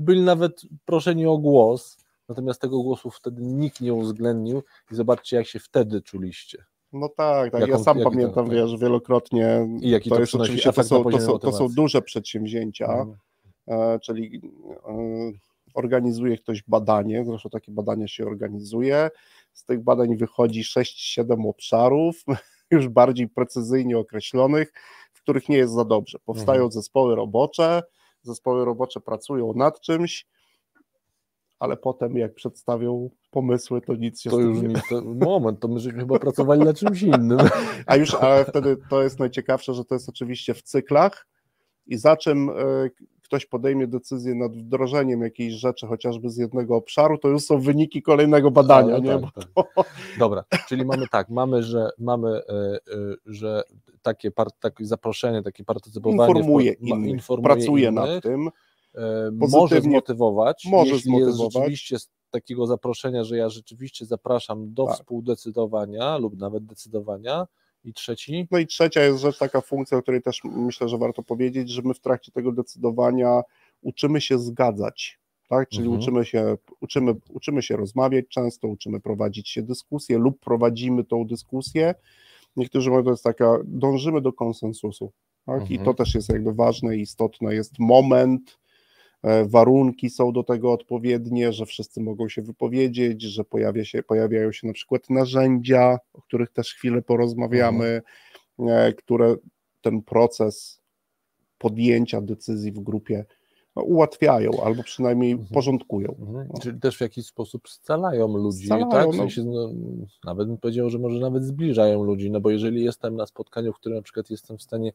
byli 0.00 0.22
nawet 0.22 0.62
proszeni 0.84 1.26
o 1.26 1.38
głos, 1.38 1.98
natomiast 2.28 2.60
tego 2.60 2.82
głosu 2.82 3.10
wtedy 3.10 3.42
nikt 3.42 3.80
nie 3.80 3.94
uwzględnił 3.94 4.62
i 4.92 4.94
zobaczcie, 4.94 5.36
jak 5.36 5.46
się 5.46 5.58
wtedy 5.58 6.02
czuliście. 6.02 6.64
No 6.92 7.08
tak, 7.08 7.52
tak. 7.52 7.60
Jaką- 7.60 7.72
ja 7.72 7.78
sam 7.78 7.98
jaki 7.98 8.04
to- 8.04 8.10
pamiętam, 8.10 8.44
tak. 8.46 8.54
wiesz, 8.54 8.76
wielokrotnie. 8.78 9.68
I 9.80 9.90
jaki 9.90 10.10
to 10.10 10.20
jest 10.20 10.28
przynosi 10.30 10.48
oczywiście, 10.50 10.72
to 10.72 10.80
na 10.80 10.84
są, 10.88 11.04
to, 11.04 11.20
są, 11.20 11.38
to 11.38 11.52
są 11.52 11.68
duże 11.68 12.02
przedsięwzięcia, 12.02 12.86
Mhm. 12.86 13.16
e, 13.68 13.98
czyli 13.98 14.40
e, 14.88 15.32
organizuje 15.74 16.38
ktoś 16.38 16.62
badanie, 16.68 17.24
zresztą 17.24 17.50
takie 17.50 17.72
badania 17.72 18.08
się 18.08 18.26
organizuje, 18.26 19.10
z 19.52 19.64
tych 19.64 19.82
badań 19.82 20.16
wychodzi 20.16 20.62
6-7 20.64 21.46
obszarów, 21.48 22.24
już 22.70 22.88
bardziej 22.88 23.28
precyzyjnie 23.28 23.98
określonych, 23.98 24.72
których 25.24 25.48
nie 25.48 25.56
jest 25.56 25.72
za 25.74 25.84
dobrze. 25.84 26.18
Powstają 26.24 26.62
Mhm. 26.62 26.72
zespoły 26.72 27.16
robocze, 27.16 27.82
zespoły 28.22 28.64
robocze 28.64 29.00
pracują 29.00 29.52
nad 29.56 29.80
czymś, 29.80 30.26
ale 31.58 31.76
potem 31.76 32.16
jak 32.16 32.34
przedstawią 32.34 33.10
pomysły, 33.30 33.80
to 33.80 33.94
nic 33.94 34.20
się 34.20 34.30
To 34.30 34.40
już 34.40 34.62
nie 34.62 34.82
to, 34.88 35.02
moment, 35.02 35.60
to 35.60 35.68
my 35.68 35.80
żeśmy 35.80 36.00
chyba 36.00 36.18
pracowali 36.18 36.60
nad 36.60 36.78
czymś 36.78 37.02
innym. 37.02 37.38
A 37.86 37.96
już, 37.96 38.14
ale 38.14 38.44
wtedy 38.44 38.76
to 38.90 39.02
jest 39.02 39.18
najciekawsze, 39.18 39.74
że 39.74 39.84
to 39.84 39.94
jest 39.94 40.08
oczywiście 40.08 40.54
w 40.54 40.62
cyklach 40.62 41.26
i 41.86 41.96
za 41.96 42.16
czym 42.16 42.50
e, 42.50 42.54
ktoś 43.34 43.46
podejmie 43.46 43.86
decyzję 43.86 44.34
nad 44.34 44.56
wdrożeniem 44.56 45.20
jakiejś 45.22 45.54
rzeczy, 45.54 45.86
chociażby 45.86 46.30
z 46.30 46.36
jednego 46.36 46.76
obszaru, 46.76 47.18
to 47.18 47.28
już 47.28 47.42
są 47.42 47.60
wyniki 47.60 48.02
kolejnego 48.02 48.50
badania, 48.50 48.94
Ale 48.94 49.00
nie? 49.02 49.20
tak, 49.20 49.44
tak. 49.54 49.66
Dobra, 50.18 50.44
czyli 50.68 50.84
mamy 50.84 51.08
tak, 51.08 51.28
mamy, 51.30 51.62
że 51.62 51.90
mamy, 51.98 52.28
e, 52.28 52.52
e, 52.52 52.78
że 53.26 53.62
takie, 54.02 54.30
par, 54.30 54.52
takie 54.52 54.86
zaproszenie, 54.86 55.42
takie 55.42 55.64
partycypowanie 55.64 56.32
informuje 56.32 56.72
innych, 56.72 57.10
informuje 57.10 57.54
pracuje 57.54 57.88
innych, 57.88 57.94
nad 58.04 58.22
tym. 58.22 58.50
e, 58.94 59.30
może 59.32 59.80
zmotywować, 59.80 60.64
może 60.70 60.90
jeśli 60.90 61.12
jest 61.12 61.26
zmotywować. 61.26 61.52
rzeczywiście 61.52 61.98
z 61.98 62.08
takiego 62.30 62.66
zaproszenia, 62.66 63.24
że 63.24 63.36
ja 63.36 63.48
rzeczywiście 63.48 64.06
zapraszam 64.06 64.74
do 64.74 64.86
Tak. 64.86 64.94
współdecydowania 64.94 66.18
lub 66.18 66.38
nawet 66.38 66.64
decydowania 66.66 67.46
i 67.84 67.92
trzeci, 67.92 68.48
No 68.50 68.58
i 68.58 68.66
trzecia 68.66 69.02
jest 69.02 69.20
rzecz, 69.20 69.38
taka 69.38 69.60
funkcja, 69.60 69.98
o 69.98 70.02
której 70.02 70.22
też 70.22 70.40
myślę, 70.44 70.88
że 70.88 70.98
warto 70.98 71.22
powiedzieć, 71.22 71.70
że 71.70 71.82
my 71.82 71.94
w 71.94 72.00
trakcie 72.00 72.32
tego 72.32 72.52
decydowania 72.52 73.42
uczymy 73.82 74.20
się 74.20 74.38
zgadzać. 74.38 75.18
Tak? 75.48 75.68
Czyli 75.68 75.84
Mhm. 75.84 76.00
uczymy, 76.00 76.24
się, 76.24 76.56
uczymy, 76.80 77.14
uczymy 77.28 77.62
się 77.62 77.76
rozmawiać 77.76 78.24
często, 78.28 78.68
uczymy 78.68 79.00
prowadzić 79.00 79.48
się 79.48 79.62
dyskusję 79.62 80.18
lub 80.18 80.40
prowadzimy 80.40 81.04
tą 81.04 81.26
dyskusję. 81.26 81.94
Niektórzy 82.56 82.90
mówią, 82.90 83.04
to 83.04 83.10
jest 83.10 83.24
taka, 83.24 83.58
dążymy 83.64 84.20
do 84.20 84.32
konsensusu. 84.32 85.12
Tak? 85.46 85.70
I 85.70 85.74
Mhm. 85.74 85.84
to 85.84 85.94
też 85.94 86.14
jest 86.14 86.28
jakby 86.28 86.52
ważne 86.54 86.96
i 86.96 87.00
istotne. 87.00 87.54
Jest 87.54 87.78
moment, 87.78 88.58
warunki 89.46 90.10
są 90.10 90.32
do 90.32 90.42
tego 90.42 90.72
odpowiednie, 90.72 91.52
że 91.52 91.66
wszyscy 91.66 92.00
mogą 92.00 92.28
się 92.28 92.42
wypowiedzieć, 92.42 93.22
że 93.22 93.44
pojawia 93.44 93.84
się, 93.84 94.02
pojawiają 94.02 94.52
się 94.52 94.66
na 94.66 94.72
przykład 94.72 95.10
narzędzia, 95.10 95.98
o 96.12 96.22
których 96.22 96.50
też 96.50 96.74
chwilę 96.74 97.02
porozmawiamy, 97.02 98.02
e, 98.58 98.92
które 98.92 99.36
ten 99.82 100.02
proces 100.02 100.80
podjęcia 101.58 102.20
decyzji 102.20 102.72
w 102.72 102.80
grupie 102.80 103.24
no, 103.76 103.82
ułatwiają 103.82 104.50
albo 104.64 104.82
przynajmniej 104.82 105.32
Mhm. 105.32 105.48
porządkują. 105.54 106.14
mhm. 106.20 106.48
No. 106.54 106.60
czyli 106.60 106.80
też 106.80 106.96
w 106.96 107.00
jakiś 107.00 107.26
sposób 107.26 107.68
scalają 107.68 108.36
ludzi, 108.36 108.66
Scalają, 108.66 108.90
tak? 108.90 109.04
W 109.04 109.12
no. 109.12 109.18
sensie, 109.18 109.42
no, 109.44 109.70
nawet 110.24 110.48
bym 110.48 110.58
powiedział, 110.58 110.90
że 110.90 110.98
może 110.98 111.20
nawet 111.20 111.44
zbliżają 111.44 112.02
ludzi, 112.02 112.30
no 112.30 112.40
bo 112.40 112.50
jeżeli 112.50 112.84
jestem 112.84 113.16
na 113.16 113.26
spotkaniu, 113.26 113.72
w 113.72 113.76
którym 113.76 113.96
na 113.98 114.02
przykład 114.02 114.30
jestem 114.30 114.58
w 114.58 114.62
stanie 114.62 114.92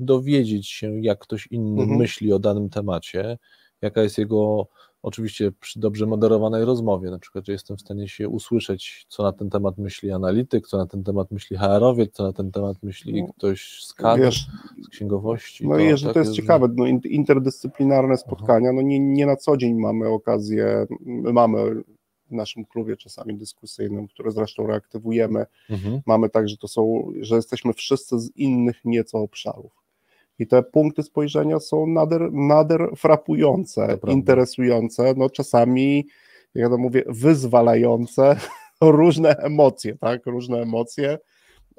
dowiedzieć 0.00 0.68
się, 0.68 1.00
jak 1.00 1.18
ktoś 1.18 1.46
inny 1.46 1.82
Mhm. 1.82 1.98
myśli 1.98 2.32
o 2.32 2.38
danym 2.38 2.70
temacie, 2.70 3.38
jaka 3.82 4.02
jest 4.02 4.18
jego, 4.18 4.66
oczywiście 5.02 5.52
przy 5.60 5.80
dobrze 5.80 6.06
moderowanej 6.06 6.64
rozmowie, 6.64 7.10
na 7.10 7.18
przykład, 7.18 7.46
że 7.46 7.52
jestem 7.52 7.76
w 7.76 7.80
stanie 7.80 8.08
się 8.08 8.28
usłyszeć, 8.28 9.06
co 9.08 9.22
na 9.22 9.32
ten 9.32 9.50
temat 9.50 9.78
myśli 9.78 10.12
analityk, 10.12 10.66
co 10.68 10.76
na 10.78 10.86
ten 10.86 11.04
temat 11.04 11.30
myśli 11.30 11.56
HR-owiec, 11.56 12.12
co 12.12 12.22
na 12.22 12.32
ten 12.32 12.52
temat 12.52 12.82
myśli 12.82 13.22
No, 13.22 13.32
ktoś 13.32 13.82
z 13.84 13.94
kadr, 13.94 14.22
Wiesz, 14.22 14.46
z 14.84 14.88
księgowości. 14.88 15.68
no 15.68 15.78
i 15.78 15.84
jeżeli 15.86 16.06
tak 16.08 16.14
to 16.14 16.18
jest 16.20 16.32
że- 16.32 16.42
ciekawe, 16.42 16.68
no, 16.76 16.86
in- 16.86 17.00
interdyscyplinarne 17.04 18.16
spotkania, 18.16 18.72
no 18.72 18.82
nie, 18.82 19.00
nie 19.00 19.26
na 19.26 19.36
co 19.36 19.56
dzień 19.56 19.74
mamy 19.74 20.08
okazję, 20.08 20.86
my 21.00 21.32
mamy 21.32 21.74
w 22.30 22.34
naszym 22.34 22.64
klubie 22.64 22.96
czasami 22.96 23.34
dyskusyjnym, 23.34 24.08
które 24.08 24.30
zresztą 24.30 24.66
reaktywujemy, 24.66 25.46
Mhm. 25.70 26.00
mamy 26.06 26.28
tak, 26.30 26.48
że 26.48 26.56
to 26.56 26.68
są, 26.68 27.12
że 27.20 27.36
jesteśmy 27.36 27.72
wszyscy 27.72 28.18
z 28.18 28.36
innych 28.36 28.76
nieco 28.84 29.18
obszarów. 29.18 29.81
I 30.42 30.46
te 30.46 30.62
punkty 30.62 31.02
spojrzenia 31.02 31.60
są 31.60 31.86
nader, 31.86 32.32
nader 32.32 32.90
frapujące, 32.96 33.98
interesujące, 34.12 35.14
no 35.16 35.30
czasami, 35.30 35.96
jak 36.54 36.62
ja 36.62 36.68
to 36.68 36.78
mówię, 36.78 37.02
wyzwalające 37.06 38.36
różne 38.80 39.36
emocje, 39.36 39.96
tak, 39.98 40.26
różne 40.26 40.58
emocje, 40.58 41.18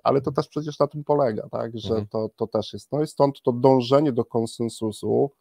ale 0.03 0.21
to 0.21 0.31
też 0.31 0.47
przecież 0.47 0.79
na 0.79 0.87
tym 0.87 1.03
polega, 1.03 1.49
tak, 1.51 1.71
że 1.77 1.89
Mhm. 1.89 2.07
to, 2.07 2.29
to 2.35 2.47
też 2.47 2.73
jest, 2.73 2.91
no 2.91 3.03
i 3.03 3.07
stąd 3.07 3.41
to 3.41 3.51
dążenie 3.51 4.11
do 4.11 4.25
konsensusu 4.25 5.31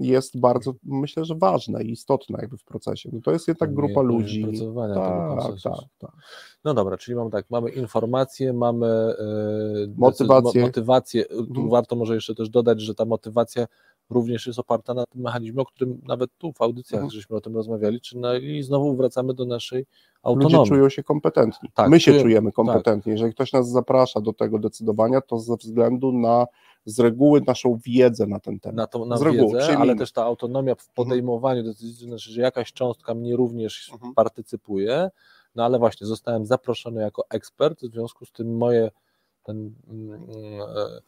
jest 0.00 0.40
bardzo, 0.40 0.72
myślę, 0.84 1.24
że 1.24 1.34
ważne 1.34 1.82
i 1.84 1.90
istotne 1.90 2.38
jakby 2.40 2.56
w 2.58 2.64
procesie. 2.64 3.10
No 3.12 3.20
to 3.24 3.32
jest 3.32 3.48
jednak 3.48 3.74
grupa 3.74 4.00
ludzi. 4.02 4.46
Tak, 4.94 5.44
tak, 5.62 5.72
tak. 5.98 6.10
No 6.64 6.74
dobra, 6.74 6.96
czyli 6.96 7.14
mamy 7.16 7.30
tak, 7.30 7.46
mamy 7.50 7.70
informacje, 7.70 8.52
mamy 8.52 8.86
e, 8.86 9.16
decy- 9.86 9.94
Motywację. 9.96 10.60
mo- 10.60 10.66
motywację. 10.66 11.24
Tu 11.24 11.40
Mhm. 11.40 11.68
warto 11.68 11.96
może 11.96 12.14
jeszcze 12.14 12.34
też 12.34 12.48
dodać, 12.50 12.80
że 12.80 12.94
ta 12.94 13.04
motywacja 13.04 13.66
również 14.10 14.46
jest 14.46 14.58
oparta 14.58 14.94
na 14.94 15.04
tym 15.06 15.20
mechanizmie, 15.22 15.62
o 15.62 15.64
którym 15.66 16.00
nawet 16.06 16.30
tu 16.38 16.52
w 16.52 16.62
audycjach 16.62 16.98
Mhm. 17.02 17.10
żeśmy 17.10 17.36
o 17.36 17.40
tym 17.40 17.54
rozmawiali, 17.54 18.00
czyli 18.00 18.20
no 18.20 18.34
i 18.34 18.62
znowu 18.62 18.96
wracamy 18.96 19.34
do 19.34 19.44
naszej 19.44 19.78
Ludzie 19.78 19.88
autonomii. 20.22 20.68
czują 20.68 20.88
się 20.88 21.02
kompetentni. 21.02 21.68
Tak, 21.74 21.88
My 21.90 22.00
się 22.00 22.20
czujemy 22.20 22.52
kompetentni. 22.52 23.12
Jeżeli 23.12 23.32
ktoś 23.32 23.52
nas 23.52 23.70
zaprasza 23.70 24.20
do 24.20 24.32
tego 24.32 24.58
decydowania, 24.58 25.20
to 25.20 25.38
ze 25.38 25.56
względu 25.56 26.12
na 26.12 26.46
z 26.84 27.00
reguły 27.00 27.40
naszą 27.46 27.78
wiedzę 27.84 28.26
na 28.26 28.40
ten 28.40 28.60
temat. 28.60 28.76
na, 28.76 28.86
tą, 28.86 29.04
na 29.06 29.16
Z 29.16 29.22
reguły, 29.22 29.58
wiedzę, 29.58 29.78
ale 29.78 29.96
też 29.96 30.12
ta 30.12 30.24
autonomia 30.24 30.74
w 30.74 30.88
podejmowaniu 30.88 31.62
decyzji, 31.62 32.04
to 32.04 32.08
znaczy, 32.08 32.30
że 32.32 32.40
jakaś 32.40 32.72
cząstka 32.72 33.14
mnie 33.14 33.36
również 33.36 33.90
Mhm. 33.92 34.14
partycypuje, 34.14 35.10
no 35.54 35.64
ale 35.64 35.78
właśnie 35.78 36.06
zostałem 36.06 36.46
zaproszony 36.46 37.00
jako 37.00 37.24
ekspert, 37.30 37.80
w 37.86 37.92
związku 37.92 38.24
z 38.26 38.32
tym 38.32 38.56
moje 38.56 38.90
ten, 39.42 39.74
mm, 39.88 40.12
e, 40.60 41.00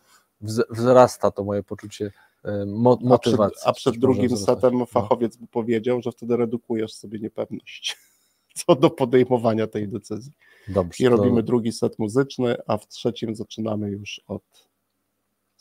wz- 0.43 0.64
wzrasta 0.70 1.31
to 1.31 1.45
moje 1.45 1.62
poczucie 1.62 2.11
e, 2.45 2.66
mo, 2.66 2.93
A 2.93 2.97
przed, 2.97 3.09
motywacji. 3.09 3.61
a 3.64 3.72
przed 3.72 3.99
drugim 3.99 4.27
wzrastać. 4.29 4.57
setem 4.57 4.79
No. 4.79 4.87
fachowiec 4.87 5.37
by 5.37 5.47
powiedział, 5.47 6.03
że 6.03 6.12
wtedy 6.12 6.37
redukujesz 6.37 6.95
sobie 6.95 7.18
niepewność 7.18 7.97
co 8.66 8.75
do 8.77 8.91
podejmowania 8.91 9.66
tej 9.66 9.89
decyzji. 9.89 10.33
Dobrze, 10.68 11.05
I 11.05 11.07
to 11.07 11.16
robimy 11.16 11.43
drugi 11.43 11.72
set 11.72 11.99
muzyczny, 11.99 12.57
a 12.66 12.79
w 12.79 12.87
trzecim 12.89 13.35
zaczynamy 13.35 13.91
już 13.91 14.20
od 14.29 14.43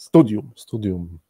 studium. 0.03 0.51
studium. 0.55 1.21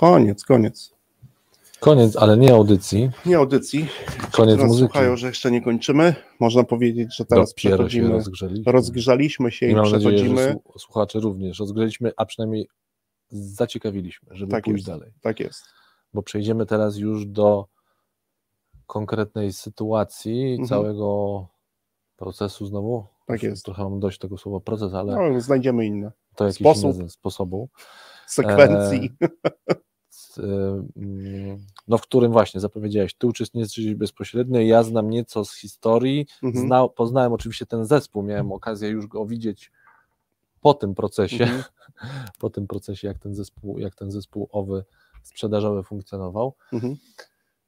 Koniec, 0.00 0.44
koniec. 0.44 0.94
Koniec, 1.80 2.16
ale 2.16 2.36
nie 2.36 2.54
audycji, 2.54 3.10
Nie 3.26 3.36
audycji. 3.36 3.88
koniec 4.32 4.56
Teraz 4.56 4.68
muzyki. 4.70 4.88
słuchają, 4.92 5.16
że 5.16 5.26
jeszcze 5.26 5.50
nie 5.50 5.62
kończymy. 5.62 6.14
Można 6.40 6.64
powiedzieć, 6.64 7.16
że 7.16 7.24
teraz 7.24 7.48
Dopiero 7.54 7.76
się 7.76 7.76
przechodzimy, 7.76 8.08
rozgrzeliśmy. 8.08 8.72
rozgrzaliśmy 8.72 9.50
się 9.50 9.66
I 9.66 9.70
i 9.70 9.74
mam 9.74 9.90
nadzieję, 9.92 10.18
że 10.18 10.24
przechodzimy. 10.24 10.54
słu- 10.54 10.78
słuchacze 10.78 11.20
również 11.20 11.58
rozgrzeliśmy, 11.58 12.12
a 12.16 12.26
przynajmniej 12.26 12.68
zaciekawiliśmy, 13.30 14.28
żeby 14.36 14.50
Tak 14.52 14.64
pójść 14.64 14.76
jest. 14.76 14.86
dalej. 15.00 15.12
Tak 15.20 15.40
jest. 15.40 15.64
Bo 16.14 16.22
przejdziemy 16.22 16.66
teraz 16.66 16.96
już 16.96 17.26
do 17.26 17.66
konkretnej 18.86 19.52
sytuacji 19.52 20.50
Mhm. 20.50 20.68
całego 20.68 21.46
procesu 22.16 22.66
znowu. 22.66 23.06
Tak 23.26 23.42
jest. 23.42 23.64
Trochę 23.64 23.82
mam 23.84 24.00
dość 24.00 24.18
tego 24.18 24.38
słowa 24.38 24.60
proces, 24.60 24.94
ale 24.94 25.30
No, 25.32 25.40
znajdziemy 25.40 25.86
inne 25.86 26.12
to 26.36 26.44
jakiś 26.44 26.58
sposób. 26.60 27.10
sposobu. 27.10 27.68
Sekwencji. 28.26 29.16
z, 30.08 30.38
y, 30.38 30.42
mm, 30.96 31.58
no 31.88 31.98
w 31.98 32.02
którym 32.02 32.32
właśnie 32.32 32.60
zapowiedziałeś, 32.60 33.14
ty 33.14 33.26
uczestniczysz 33.26 33.94
bezpośrednio, 33.94 34.60
ja 34.60 34.82
znam 34.82 35.10
nieco 35.10 35.44
z 35.44 35.56
historii, 35.56 36.26
Mhm. 36.42 36.66
Znał, 36.66 36.90
poznałem 36.90 37.32
oczywiście 37.32 37.66
ten 37.66 37.84
zespół, 37.84 38.22
miałem 38.22 38.52
okazję 38.52 38.88
już 38.88 39.06
go 39.06 39.26
widzieć 39.26 39.72
po 40.60 40.74
tym 40.74 40.94
procesie, 40.94 41.44
Mhm. 41.44 41.62
po 42.40 42.50
tym 42.50 42.66
procesie, 42.66 43.08
jak 43.08 43.18
ten 43.18 43.34
zespół, 43.34 43.78
jak 43.78 43.94
ten 43.94 44.10
zespół 44.10 44.48
owy 44.52 44.84
sprzedażowy 45.22 45.82
funkcjonował. 45.82 46.54
Mhm. 46.72 46.96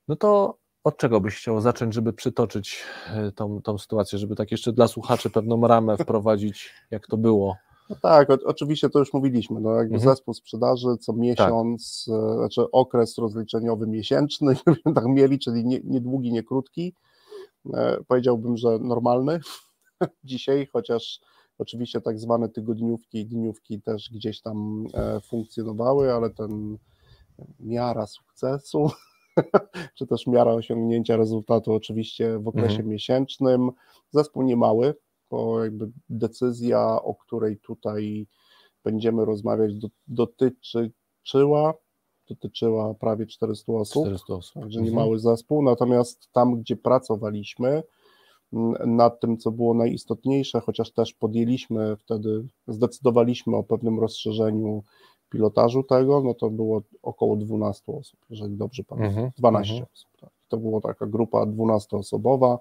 No 0.08 0.16
to 0.16 0.58
od 0.84 0.96
czego 0.96 1.20
byś 1.20 1.36
chciał 1.36 1.60
zacząć, 1.60 1.94
żeby 1.94 2.12
przytoczyć 2.12 2.82
e, 3.06 3.32
tą, 3.32 3.62
tą 3.62 3.78
sytuację, 3.78 4.18
żeby 4.18 4.36
tak 4.36 4.50
jeszcze 4.50 4.72
dla 4.72 4.88
słuchaczy 4.88 5.30
pewną 5.30 5.66
ramę 5.66 5.96
wprowadzić, 5.96 6.70
jak 6.90 7.06
to 7.06 7.16
było? 7.16 7.56
No 7.90 7.96
tak, 8.02 8.30
o, 8.30 8.36
oczywiście 8.44 8.90
to 8.90 8.98
już 8.98 9.12
mówiliśmy. 9.12 9.60
No 9.60 9.74
jakby 9.74 9.94
Mhm. 9.94 10.14
zespół 10.14 10.34
sprzedaży 10.34 10.86
co 11.00 11.12
miesiąc, 11.12 12.06
e, 12.08 12.34
znaczy 12.34 12.70
okres 12.70 13.18
rozliczeniowy 13.18 13.86
miesięczny, 13.86 14.56
tak 14.94 15.06
mieli, 15.06 15.38
czyli 15.38 15.64
nie, 15.64 15.80
nie 15.84 16.00
długi, 16.00 16.32
nie 16.32 16.42
krótki. 16.42 16.94
E, 17.74 17.98
powiedziałbym, 18.08 18.56
że 18.56 18.78
normalny 18.78 19.40
dzisiaj, 20.24 20.68
chociaż 20.72 21.20
Oczywiście 21.58 22.00
tak 22.00 22.18
zwane 22.18 22.48
tygodniówki 22.48 23.18
i 23.18 23.26
dniówki 23.26 23.82
też 23.82 24.10
gdzieś 24.10 24.40
tam 24.40 24.86
e, 24.94 25.20
funkcjonowały, 25.20 26.12
ale 26.12 26.30
ten 26.30 26.78
miara 27.60 28.06
sukcesu, 28.06 28.90
czy 29.96 30.06
też 30.06 30.26
miara 30.26 30.52
osiągnięcia 30.52 31.16
rezultatu 31.16 31.72
oczywiście 31.72 32.38
w 32.38 32.48
okresie 32.48 32.70
mhm. 32.70 32.88
miesięcznym. 32.88 33.70
Zespół 34.10 34.42
niemały, 34.42 34.94
jakby 35.62 35.90
decyzja, 36.08 37.02
o 37.02 37.14
której 37.14 37.56
tutaj 37.56 38.26
będziemy 38.84 39.24
rozmawiać, 39.24 39.72
dotyczyła 40.06 41.74
dotyczyła 42.28 42.94
prawie 42.94 43.26
400 43.26 43.72
osób, 43.72 44.04
400 44.04 44.34
osób. 44.34 44.62
także 44.62 44.82
nie 44.82 44.90
mały 44.90 45.18
zespół, 45.18 45.62
natomiast 45.62 46.32
tam, 46.32 46.60
gdzie 46.60 46.76
pracowaliśmy 46.76 47.82
nad 48.86 49.20
tym, 49.20 49.38
co 49.38 49.50
było 49.50 49.74
najistotniejsze, 49.74 50.60
chociaż 50.60 50.90
też 50.90 51.14
podjęliśmy 51.14 51.96
wtedy, 51.96 52.44
zdecydowaliśmy 52.68 53.56
o 53.56 53.62
pewnym 53.62 54.00
rozszerzeniu 54.00 54.82
pilotażu 55.30 55.82
tego, 55.82 56.22
no 56.24 56.34
to 56.34 56.50
było 56.50 56.82
około 57.02 57.36
12 57.36 57.92
osób, 57.92 58.20
jeżeli 58.30 58.56
dobrze 58.56 58.84
pamiętam, 58.84 59.30
12 59.38 59.72
mhm. 59.72 59.88
osób. 59.94 60.08
Tak. 60.20 60.30
To 60.48 60.56
była 60.56 60.80
taka 60.80 61.06
grupa 61.06 61.46
12-osobowa 61.46 62.58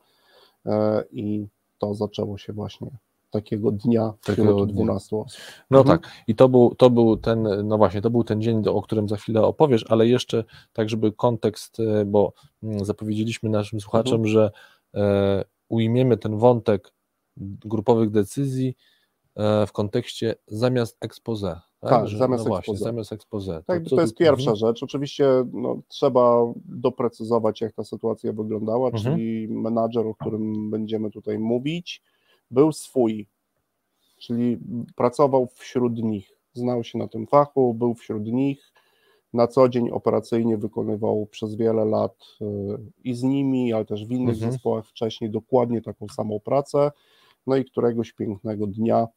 e, 0.66 1.04
i 1.12 1.48
to 1.78 1.94
zaczęło 1.94 2.38
się 2.38 2.54
właśnie 2.54 2.92
takiego 3.30 3.72
dnia 3.72 4.14
takiego 4.26 4.66
12 4.66 5.18
osób. 5.18 5.42
No 5.72 5.80
mhm. 5.80 6.00
tak, 6.00 6.12
i 6.28 6.36
to 6.36 6.50
był, 6.50 6.76
to 6.76 6.90
był 6.90 7.18
ten, 7.18 7.48
no 7.64 7.78
właśnie, 7.78 8.02
to 8.02 8.10
był 8.10 8.24
ten 8.24 8.42
dzień, 8.42 8.64
o 8.68 8.82
którym 8.82 9.10
za 9.10 9.18
chwilę 9.18 9.42
opowiesz, 9.42 9.86
ale 9.90 10.08
jeszcze 10.08 10.44
tak, 10.74 10.90
żeby 10.90 11.12
kontekst, 11.12 11.80
e, 11.80 12.06
bo 12.06 12.34
mm, 12.64 12.86
zapowiedzieliśmy 12.86 13.50
naszym 13.50 13.82
słuchaczom, 13.82 14.26
mhm. 14.26 14.28
że 14.28 14.52
e, 14.96 15.44
ujmiemy 15.70 16.18
ten 16.18 16.38
wątek 16.38 16.94
grupowych 17.66 18.10
decyzji 18.10 18.76
e, 19.36 19.68
w 19.68 19.72
kontekście 19.72 20.36
zamiast 20.48 20.98
expose. 21.02 21.60
Tak, 21.80 21.90
tak 21.90 22.08
że, 22.08 22.18
zamiast, 22.18 22.44
no 22.44 22.50
właśnie, 22.50 22.78
zamiast 22.78 23.14
expose. 23.14 23.64
Tak, 23.66 23.84
to, 23.84 23.96
to, 23.96 24.02
jest 24.02 24.18
pierwsza 24.18 24.52
mhm. 24.52 24.56
rzecz. 24.56 24.84
Oczywiście 24.84 25.28
no, 25.54 25.82
trzeba 25.88 26.54
doprecyzować, 26.66 27.62
jak 27.62 27.74
ta 27.74 27.84
sytuacja 27.84 28.34
wyglądała, 28.34 28.90
mhm. 28.90 29.04
czyli 29.04 29.48
menadżer, 29.48 30.08
o 30.08 30.16
którym 30.16 30.70
będziemy 30.70 31.12
tutaj 31.12 31.40
mówić, 31.40 32.02
był 32.52 32.72
swój, 32.72 33.28
czyli 34.20 34.58
pracował 34.96 35.48
wśród 35.54 35.98
nich, 35.98 36.32
znał 36.54 36.84
się 36.84 36.98
na 36.98 37.08
tym 37.08 37.28
fachu, 37.28 37.74
był 37.74 37.94
wśród 37.94 38.26
nich, 38.26 38.74
na 39.34 39.48
co 39.48 39.70
dzień 39.70 39.90
operacyjnie 39.90 40.58
wykonywał 40.58 41.26
przez 41.26 41.56
wiele 41.56 41.86
lat 41.86 42.16
y, 42.42 42.46
i 43.04 43.14
z 43.14 43.24
nimi, 43.24 43.74
ale 43.74 43.86
też 43.86 44.06
w 44.06 44.12
innych 44.12 44.36
mhm. 44.36 44.52
zespołach 44.52 44.86
wcześniej 44.86 45.30
dokładnie 45.30 45.82
taką 45.82 46.08
samą 46.08 46.40
pracę. 46.40 46.92
No 47.48 47.56
i 47.56 47.66
któregoś 47.66 48.14
pięknego 48.14 48.68
dnia, 48.68 49.08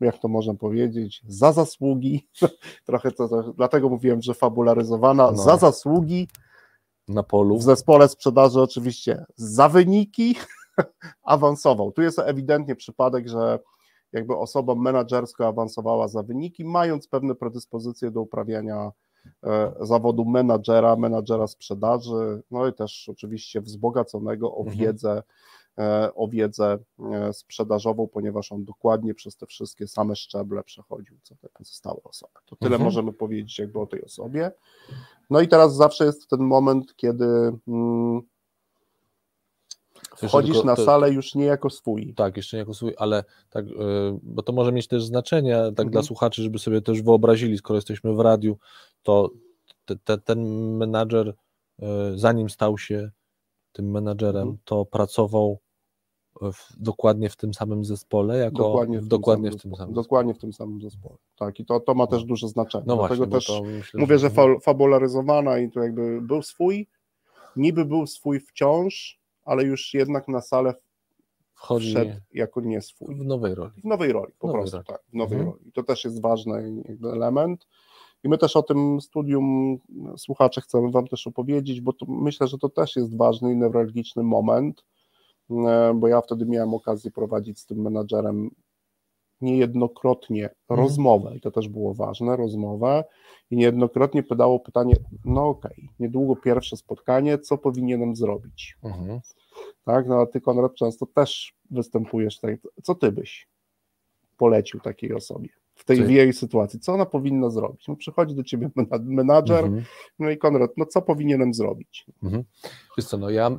jak 0.00 0.18
to 0.18 0.28
można 0.28 0.54
powiedzieć, 0.54 1.22
za 1.28 1.52
zasługi, 1.52 2.28
trochę 2.86 3.10
to, 3.10 3.28
to, 3.28 3.52
dlatego 3.52 3.88
mówiłem, 3.88 4.22
że 4.22 4.34
fabularyzowana, 4.34 5.30
no. 5.30 5.36
za 5.36 5.56
zasługi 5.56 6.28
na 7.08 7.22
polu. 7.22 7.58
W 7.58 7.62
zespole 7.62 8.08
sprzedaży 8.08 8.60
oczywiście 8.60 9.24
za 9.36 9.68
wyniki 9.68 10.36
awansował. 11.22 11.92
Tu 11.92 12.02
jest 12.02 12.18
ewidentnie 12.18 12.76
przypadek, 12.76 13.28
że 13.28 13.58
jakby 14.12 14.36
osoba 14.36 14.74
menadżerska 14.74 15.46
awansowała 15.46 16.08
za 16.08 16.22
wyniki, 16.22 16.64
mając 16.64 17.08
pewne 17.08 17.34
predyspozycje 17.34 18.10
do 18.10 18.20
uprawiania 18.20 18.92
e, 19.44 19.72
zawodu 19.80 20.24
menadżera, 20.24 20.96
menadżera 20.96 21.46
sprzedaży, 21.46 22.42
no 22.50 22.66
i 22.66 22.72
też 22.72 23.08
oczywiście 23.08 23.60
wzbogaconego 23.60 24.54
o 24.54 24.58
mhm. 24.58 24.78
wiedzę, 24.78 25.10
mhm. 25.10 25.24
O 26.14 26.28
wiedzę 26.28 26.78
e, 27.12 27.32
sprzedażową, 27.32 28.08
ponieważ 28.08 28.52
on 28.52 28.64
dokładnie 28.64 29.14
przez 29.14 29.36
te 29.36 29.46
wszystkie 29.46 29.88
same 29.88 30.16
szczeble 30.16 30.64
przechodził, 30.64 31.16
co 31.22 31.34
te 31.34 31.48
pozostałe 31.48 32.00
osoby. 32.04 32.32
To 32.46 32.56
tyle 32.56 32.76
mhm. 32.76 32.84
możemy 32.84 33.12
powiedzieć 33.12 33.58
jakby 33.58 33.80
o 33.80 33.86
tej 33.86 34.04
osobie. 34.04 34.52
No 35.30 35.40
i 35.40 35.48
teraz 35.48 35.76
zawsze 35.76 36.04
jest 36.04 36.28
ten 36.28 36.40
moment, 36.40 36.96
kiedy 36.96 37.52
mm, 37.68 38.22
Wchodzisz 40.28 40.52
tylko, 40.52 40.66
na 40.66 40.76
salę 40.76 41.10
już 41.10 41.34
nie 41.34 41.44
jako 41.44 41.70
swój. 41.70 42.14
Tak, 42.14 42.36
jeszcze 42.36 42.56
nie 42.56 42.58
jako 42.58 42.74
swój, 42.74 42.94
ale 42.98 43.24
tak, 43.50 43.64
e, 43.66 43.68
bo 44.22 44.42
to 44.42 44.52
może 44.52 44.72
mieć 44.72 44.88
też 44.88 45.04
znaczenie 45.04 45.56
tak 45.56 45.70
mhm. 45.70 45.90
dla 45.90 46.02
słuchaczy, 46.02 46.42
żeby 46.42 46.58
sobie 46.58 46.80
też 46.80 47.02
wyobrazili, 47.02 47.58
skoro 47.58 47.76
jesteśmy 47.76 48.14
w 48.14 48.20
radiu, 48.20 48.58
to 49.02 49.30
te, 49.84 49.96
te, 49.96 50.18
ten 50.18 50.44
menadżer, 50.76 51.34
e, 51.82 52.12
zanim 52.14 52.50
stał 52.50 52.78
się 52.78 53.10
tym 53.72 53.90
menadżerem, 53.90 54.42
mhm. 54.42 54.58
to 54.64 54.84
pracował 54.84 55.58
w, 56.40 56.82
dokładnie 56.82 57.28
w 57.28 57.36
tym 57.36 57.54
samym 57.54 57.84
zespole, 57.84 58.38
jako 58.38 58.56
dokładnie 58.56 59.00
w, 59.00 59.08
dokładnie 59.08 59.50
tym, 59.50 59.58
w 59.58 59.62
tym 59.62 59.74
samym 59.74 59.94
Dokładnie 59.94 60.34
w 60.34 60.38
tym 60.38 60.52
samym 60.52 60.80
zespole. 60.80 61.16
Tak, 61.36 61.60
i 61.60 61.64
to, 61.64 61.80
to 61.80 61.94
ma 61.94 62.06
też 62.06 62.20
no. 62.20 62.26
duże 62.26 62.48
znaczenie. 62.48 62.84
No 62.86 62.96
Dlatego 62.96 63.26
właśnie, 63.26 63.56
też 63.56 63.62
myślę, 63.76 64.00
mówię, 64.00 64.18
że, 64.18 64.30
że 64.30 64.60
fabularyzowana 64.62 65.58
i 65.58 65.70
to 65.70 65.80
jakby 65.80 66.20
był 66.20 66.42
swój, 66.42 66.88
niby 67.56 67.84
był 67.84 68.06
swój 68.06 68.40
wciąż, 68.40 69.20
ale 69.44 69.64
już 69.64 69.94
jednak 69.94 70.28
na 70.28 70.40
salę 70.40 70.74
wchodzi 71.54 71.90
wszedł 71.90 72.12
jako 72.34 72.60
nie 72.60 72.82
swój. 72.82 73.16
W 73.16 73.24
nowej 73.24 73.54
roli. 73.54 73.80
W 73.80 73.84
nowej 73.84 74.12
roli, 74.12 74.32
po 74.38 74.46
nowej 74.46 74.60
prostu, 74.60 74.76
roli. 74.76 74.86
tak, 74.86 75.02
w 75.08 75.14
nowej 75.14 75.38
mhm. 75.38 75.56
roli. 75.56 75.72
To 75.72 75.82
też 75.82 76.04
jest 76.04 76.22
ważny 76.22 76.82
element. 77.12 77.66
I 78.24 78.28
my 78.28 78.38
też 78.38 78.56
o 78.56 78.62
tym 78.62 79.00
studium 79.00 79.78
słuchacze 80.16 80.60
chcemy 80.60 80.90
Wam 80.90 81.06
też 81.06 81.26
opowiedzieć, 81.26 81.80
bo 81.80 81.92
myślę, 82.08 82.46
że 82.46 82.58
to 82.58 82.68
też 82.68 82.96
jest 82.96 83.16
ważny 83.16 83.52
i 83.52 83.56
newralgiczny 83.56 84.22
moment, 84.22 84.84
bo 85.94 86.08
ja 86.08 86.20
wtedy 86.20 86.46
miałem 86.46 86.74
okazję 86.74 87.10
prowadzić 87.10 87.58
z 87.58 87.66
tym 87.66 87.82
menadżerem 87.82 88.50
niejednokrotnie 89.40 90.44
mhm. 90.44 90.80
rozmowę, 90.80 91.36
i 91.36 91.40
to 91.40 91.50
też 91.50 91.68
było 91.68 91.94
ważne, 91.94 92.36
rozmowę, 92.36 93.04
i 93.50 93.56
niejednokrotnie 93.56 94.22
padało 94.22 94.60
pytanie, 94.60 94.94
no 95.24 95.48
okej, 95.48 95.72
okay, 95.72 95.88
niedługo 96.00 96.36
pierwsze 96.36 96.76
spotkanie, 96.76 97.38
co 97.38 97.58
powinienem 97.58 98.16
zrobić? 98.16 98.76
Mhm. 98.82 99.20
Tak, 99.84 100.06
no 100.06 100.20
a 100.20 100.26
ty 100.26 100.40
Konrad 100.40 100.74
często 100.74 101.06
też 101.06 101.54
występujesz 101.70 102.36
tutaj, 102.36 102.58
co 102.82 102.94
ty 102.94 103.12
byś 103.12 103.48
polecił 104.36 104.80
takiej 104.80 105.14
osobie? 105.14 105.48
W 105.80 105.84
tej 105.84 106.04
w 106.04 106.10
jej 106.10 106.32
sytuacji, 106.32 106.80
co 106.80 106.92
ona 106.92 107.06
powinna 107.06 107.50
zrobić? 107.50 107.88
No, 107.88 107.96
przychodzi 107.96 108.34
do 108.34 108.42
ciebie 108.42 108.70
menadżer, 109.02 109.64
mhm. 109.64 109.84
no 110.18 110.30
i 110.30 110.38
Konrad, 110.38 110.70
no 110.76 110.86
co 110.86 111.02
powinienem 111.02 111.54
zrobić? 111.54 112.06
Mhm. 112.22 112.44
Wiesz 112.98 113.06
co, 113.06 113.18
no 113.18 113.30
ja... 113.30 113.50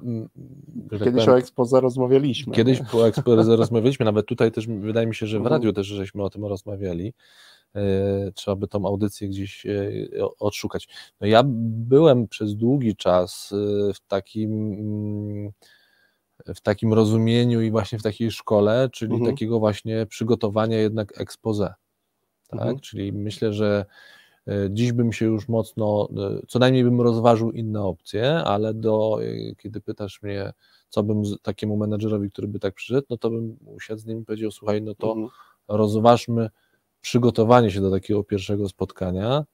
Tak 0.89 0.99
kiedyś 0.99 1.25
powiem, 1.25 1.29
o 1.29 1.37
expose 1.37 1.81
rozmawialiśmy. 1.81 2.53
Kiedyś 2.53 2.79
nie? 2.79 2.99
o 2.99 3.07
expose 3.07 3.55
rozmawialiśmy, 3.55 4.05
nawet 4.05 4.25
tutaj 4.25 4.51
też 4.51 4.67
wydaje 4.67 5.07
mi 5.07 5.15
się, 5.15 5.27
że 5.27 5.37
w 5.37 5.41
mhm. 5.41 5.53
radiu 5.53 5.73
też 5.73 5.87
żeśmy 5.87 6.23
o 6.23 6.29
tym 6.29 6.45
rozmawiali. 6.45 7.13
E, 7.75 8.31
trzeba 8.31 8.55
by 8.55 8.67
tą 8.67 8.85
audycję 8.85 9.29
gdzieś 9.29 9.65
e, 9.65 9.71
odszukać. 10.39 10.87
No 11.21 11.27
ja 11.27 11.43
byłem 11.45 12.27
przez 12.27 12.55
długi 12.55 12.95
czas 12.95 13.53
e, 13.53 13.93
w 13.93 13.99
takim 14.07 15.51
w 16.55 16.61
takim 16.61 16.93
rozumieniu 16.93 17.61
i 17.61 17.71
właśnie 17.71 17.99
w 17.99 18.03
takiej 18.03 18.31
szkole, 18.31 18.89
czyli 18.93 19.13
mhm. 19.13 19.31
takiego 19.31 19.59
właśnie 19.59 20.05
przygotowania 20.05 20.77
jednak 20.77 21.21
expose. 21.21 21.73
Tak? 22.51 22.61
Mhm. 22.61 22.79
Czyli 22.79 23.13
myślę, 23.13 23.53
że 23.53 23.85
e, 24.47 24.67
dziś 24.69 24.91
bym 24.91 25.13
się 25.13 25.25
już 25.25 25.47
mocno, 25.47 26.09
e, 26.17 26.41
co 26.47 26.59
najmniej 26.59 26.83
bym 26.83 27.01
rozważył 27.01 27.51
inne 27.51 27.81
opcje, 27.81 28.33
ale 28.33 28.73
do, 28.73 29.19
e, 29.23 29.55
kiedy 29.55 29.81
pytasz 29.81 30.21
mnie, 30.21 30.53
co 30.89 31.03
bym 31.03 31.23
takiemu 31.41 31.77
menedżerowi, 31.77 32.31
który 32.31 32.47
by 32.47 32.59
tak 32.59 32.73
przyszedł, 32.73 33.07
no 33.09 33.17
to 33.17 33.29
bym 33.29 33.57
usiadł 33.65 34.01
z 34.01 34.05
nim 34.05 34.21
i 34.21 34.25
powiedział, 34.25 34.51
słuchaj, 34.51 34.81
no 34.81 34.95
to 34.95 35.11
mhm. 35.11 35.29
rozważmy 35.67 36.49
przygotowanie 37.01 37.71
się 37.71 37.81
do 37.81 37.91
takiego 37.91 38.23
pierwszego 38.23 38.69
spotkania 38.69 39.45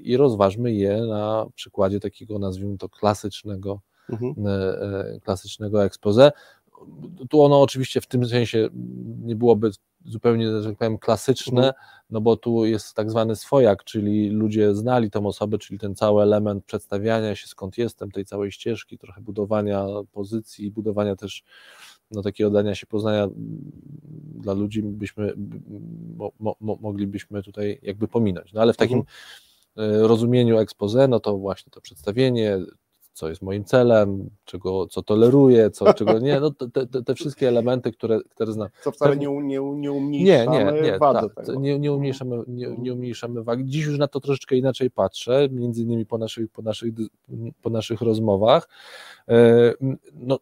i 0.00 0.16
rozważmy 0.16 0.72
je 0.72 1.00
na 1.00 1.46
przykładzie 1.54 2.00
takiego, 2.00 2.38
nazwijmy 2.38 2.78
to, 2.78 2.88
klasycznego, 2.88 3.80
mhm. 4.08 4.34
klasycznego 5.20 5.84
expose. 5.84 6.32
Tu 7.30 7.42
ono 7.42 7.62
oczywiście 7.62 8.00
w 8.00 8.06
tym 8.06 8.28
sensie 8.28 8.68
nie 9.22 9.36
byłoby 9.36 9.70
zupełnie, 10.04 10.62
że 10.62 10.68
tak 10.68 10.78
powiem, 10.78 10.98
klasyczne, 10.98 11.66
mhm. 11.66 11.74
no 12.10 12.20
bo 12.20 12.36
tu 12.36 12.64
jest 12.64 12.94
tak 12.94 13.10
zwany 13.10 13.36
swojak, 13.36 13.84
czyli 13.84 14.30
ludzie 14.30 14.74
znali 14.74 15.10
tą 15.10 15.26
osobę, 15.26 15.58
czyli 15.58 15.78
ten 15.78 15.94
cały 15.94 16.22
element 16.22 16.64
przedstawiania 16.64 17.36
się, 17.36 17.46
skąd 17.46 17.78
jestem, 17.78 18.10
tej 18.10 18.24
całej 18.24 18.52
ścieżki, 18.52 18.98
trochę 18.98 19.20
budowania 19.20 19.86
pozycji, 20.12 20.70
budowania 20.70 21.16
też 21.16 21.42
no, 22.10 22.22
takiego 22.22 22.50
dania 22.50 22.74
się 22.74 22.86
poznania 22.86 23.28
dla 24.34 24.52
ludzi 24.52 24.82
byśmy, 24.82 25.34
mo, 26.16 26.32
mo, 26.60 26.78
moglibyśmy 26.80 27.42
tutaj 27.42 27.78
jakby 27.82 28.08
pominąć. 28.08 28.52
No 28.52 28.60
ale 28.60 28.72
w 28.72 28.76
takim 28.76 28.98
mhm. 28.98 29.16
E, 29.76 30.08
rozumieniu 30.08 30.58
expose, 30.58 31.08
no 31.08 31.20
to 31.20 31.36
właśnie 31.38 31.70
to 31.70 31.80
przedstawienie, 31.80 32.58
co 33.16 33.28
jest 33.28 33.42
moim 33.42 33.64
celem, 33.64 34.30
czego, 34.44 34.86
co 34.86 35.02
toleruję, 35.02 35.70
co, 35.70 35.94
czego 35.94 36.18
nie, 36.18 36.40
no 36.40 36.50
te, 36.50 36.86
te, 36.86 37.02
te 37.02 37.14
wszystkie 37.14 37.48
elementy, 37.48 37.92
które, 37.92 38.20
które 38.30 38.52
znam. 38.52 38.68
Co 38.82 38.92
wcale 38.92 39.16
nie, 39.16 39.26
nie, 39.26 39.60
nie 39.74 39.92
umniejszamy 39.92 40.58
nie, 40.58 40.72
nie, 40.72 40.82
nie, 40.82 40.98
wadze 40.98 41.28
ta, 41.28 41.42
tego. 41.42 41.60
Nie, 41.60 41.78
nie, 41.78 41.92
umniejszamy, 41.92 42.42
nie, 42.46 42.68
nie 42.78 42.92
umniejszamy 42.92 43.42
wagi. 43.42 43.64
Dziś 43.66 43.84
już 43.86 43.98
na 43.98 44.08
to 44.08 44.20
troszeczkę 44.20 44.56
inaczej 44.56 44.90
patrzę, 44.90 45.48
między 45.50 45.82
innymi 45.82 46.06
po 46.06 46.18
naszych, 46.18 46.50
po 46.50 46.62
naszych, 46.62 46.94
po 47.62 47.70
naszych 47.70 48.00
rozmowach. 48.00 48.68
E, 49.28 49.72
no, 50.14 50.38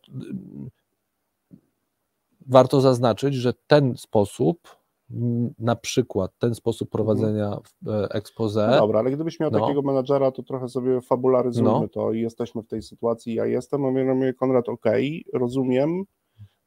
warto 2.47 2.81
zaznaczyć, 2.81 3.35
że 3.35 3.53
ten 3.67 3.97
sposób, 3.97 4.77
na 5.59 5.77
przykład 5.77 6.33
ten 6.39 6.55
sposób 6.55 6.91
prowadzenia 6.91 7.61
mhm. 7.87 8.09
expose. 8.11 8.67
No 8.71 8.77
dobra, 8.77 8.99
ale 8.99 9.11
gdybyś 9.11 9.41
miał 9.41 9.51
no. 9.51 9.61
takiego 9.61 9.83
menadżera, 9.83 10.31
to 10.31 10.43
trochę 10.43 10.69
sobie 10.69 11.01
fabularyzujmy 11.01 11.71
no. 11.71 11.89
to 11.89 12.13
i 12.13 12.21
jesteśmy 12.21 12.63
w 12.63 12.67
tej 12.67 12.83
sytuacji, 12.83 13.35
ja 13.35 13.47
jestem, 13.47 13.85
a 13.85 13.91
mówię 13.91 14.35
Konrad, 14.35 14.69
ok, 14.69 14.85
rozumiem, 15.33 16.05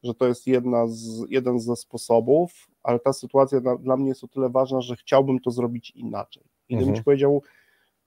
że 0.02 0.14
to 0.14 0.26
jest 0.26 0.46
jedna 0.46 0.86
z, 0.86 1.24
jeden 1.30 1.60
ze 1.60 1.76
sposobów, 1.76 2.68
ale 2.82 2.98
ta 2.98 3.12
sytuacja 3.12 3.60
dla, 3.60 3.76
dla 3.76 3.96
mnie 3.96 4.08
jest 4.08 4.24
o 4.24 4.28
tyle 4.28 4.50
ważna, 4.50 4.80
że 4.80 4.96
chciałbym 4.96 5.38
to 5.38 5.50
zrobić 5.50 5.90
inaczej. 5.90 6.42
I 6.68 6.74
gdybym 6.74 6.88
mhm. 6.88 6.96
ci 6.96 7.04
powiedział, 7.04 7.42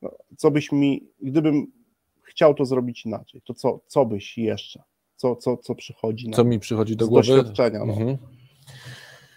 no, 0.02 0.10
co 0.38 0.52
byś 0.52 0.72
mi, 0.72 1.10
gdybym 1.22 1.68
chciał 2.22 2.54
to 2.54 2.66
zrobić 2.66 3.06
inaczej, 3.06 3.42
to 3.46 3.54
co, 3.54 3.80
co 3.88 4.06
byś 4.06 4.38
jeszcze? 4.38 4.84
Co, 5.16 5.36
co, 5.36 5.58
co 5.58 5.76
przychodzi 5.76 6.30
na, 6.30 6.36
Co 6.36 6.44
mi 6.44 6.60
przychodzi 6.60 6.96
do 6.96 7.08
głowy? 7.08 7.28
doświadczenia. 7.28 7.86
No. 7.86 7.94
Mhm. 7.94 8.18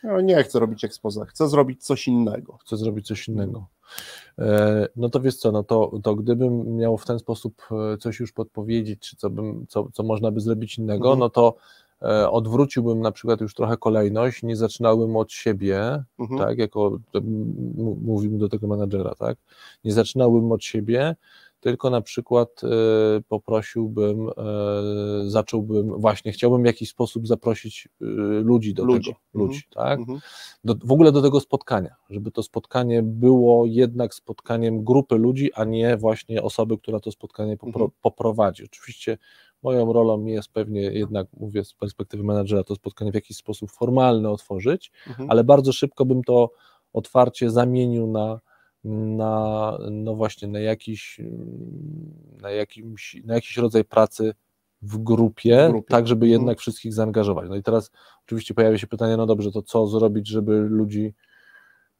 No, 0.04 0.20
nie 0.20 0.42
chcę 0.42 0.60
robić 0.60 0.84
expose, 0.84 1.26
chcę 1.26 1.48
zrobić 1.48 1.84
coś 1.84 2.08
innego. 2.08 2.58
Chcę 2.60 2.76
zrobić 2.76 3.06
coś 3.06 3.28
innego. 3.28 3.66
E, 4.38 4.88
no 4.96 5.08
to 5.08 5.20
wiesz 5.20 5.36
co, 5.36 5.52
no 5.52 5.62
to, 5.62 5.92
to 6.02 6.14
gdybym 6.14 6.76
miał 6.76 6.98
w 6.98 7.06
ten 7.06 7.18
sposób 7.18 7.62
e, 7.94 7.98
coś 7.98 8.20
już 8.20 8.32
podpowiedzieć, 8.32 9.00
czy 9.00 9.16
co, 9.16 9.30
bym, 9.30 9.66
co, 9.68 9.88
co 9.92 10.02
można 10.02 10.30
by 10.30 10.40
zrobić 10.40 10.78
innego, 10.78 11.08
mhm. 11.08 11.18
no 11.18 11.30
to 11.30 11.56
E, 12.04 12.30
odwróciłbym 12.30 13.00
na 13.00 13.12
przykład 13.12 13.40
już 13.40 13.54
trochę 13.54 13.76
kolejność, 13.76 14.42
nie 14.42 14.56
zaczynałbym 14.56 15.16
od 15.16 15.32
siebie, 15.32 16.04
mhm. 16.18 16.40
tak, 16.40 16.58
jako 16.58 16.98
mówimy 18.02 18.38
do 18.38 18.48
tego 18.48 18.66
menadżera, 18.66 19.14
tak, 19.14 19.38
nie 19.84 19.92
zaczynałbym 19.92 20.52
od 20.52 20.64
siebie, 20.64 21.16
tylko 21.64 21.90
na 21.90 22.00
przykład 22.00 22.60
e, 22.64 22.68
poprosiłbym, 23.28 24.28
e, 24.28 24.32
zacząłbym, 25.30 26.00
właśnie 26.00 26.32
chciałbym 26.32 26.62
w 26.62 26.66
jakiś 26.66 26.90
sposób 26.90 27.26
zaprosić 27.26 27.88
ludzi 28.44 28.74
do 28.74 28.84
ludzi. 28.84 29.10
tego, 29.10 29.20
ludzi, 29.34 29.62
mhm. 29.76 29.88
tak, 29.88 29.98
mhm. 29.98 30.20
Do, 30.64 30.74
w 30.84 30.92
ogóle 30.92 31.12
do 31.12 31.22
tego 31.22 31.40
spotkania, 31.40 31.94
żeby 32.10 32.30
to 32.30 32.42
spotkanie 32.42 33.02
było 33.02 33.66
jednak 33.66 34.14
spotkaniem 34.14 34.84
grupy 34.84 35.14
ludzi, 35.14 35.52
a 35.54 35.64
nie 35.64 35.96
właśnie 35.96 36.42
osoby, 36.42 36.78
która 36.78 37.00
to 37.00 37.12
spotkanie 37.12 37.56
popro, 37.56 37.90
poprowadzi. 38.02 38.64
Oczywiście 38.64 39.18
Moją 39.62 39.92
rolą 39.92 40.24
jest 40.24 40.48
pewnie 40.48 40.80
jednak, 40.80 41.26
mówię 41.36 41.64
z 41.64 41.74
perspektywy 41.74 42.24
menadżera, 42.24 42.64
to 42.64 42.74
spotkanie 42.74 43.12
w 43.12 43.14
jakiś 43.14 43.36
sposób 43.36 43.70
formalny 43.70 44.30
otworzyć, 44.30 44.92
mhm. 45.06 45.30
ale 45.30 45.44
bardzo 45.44 45.72
szybko 45.72 46.04
bym 46.04 46.24
to 46.24 46.50
otwarcie 46.92 47.50
zamienił 47.50 48.06
na, 48.06 48.40
na 48.84 49.78
no 49.90 50.14
właśnie, 50.14 50.48
na 50.48 50.58
jakiś, 50.58 51.20
na 52.42 52.50
jakimś, 52.50 53.16
na 53.24 53.34
jakiś 53.34 53.56
rodzaj 53.56 53.84
pracy 53.84 54.34
w 54.82 54.98
grupie, 54.98 55.66
w 55.68 55.70
grupie. 55.70 55.88
tak 55.88 56.06
żeby 56.06 56.26
mhm. 56.26 56.40
jednak 56.40 56.58
wszystkich 56.58 56.92
zaangażować. 56.92 57.48
No 57.48 57.56
i 57.56 57.62
teraz 57.62 57.90
oczywiście 58.26 58.54
pojawia 58.54 58.78
się 58.78 58.86
pytanie, 58.86 59.16
no 59.16 59.26
dobrze, 59.26 59.52
to 59.52 59.62
co 59.62 59.86
zrobić, 59.86 60.28
żeby 60.28 60.60
ludzi 60.60 61.14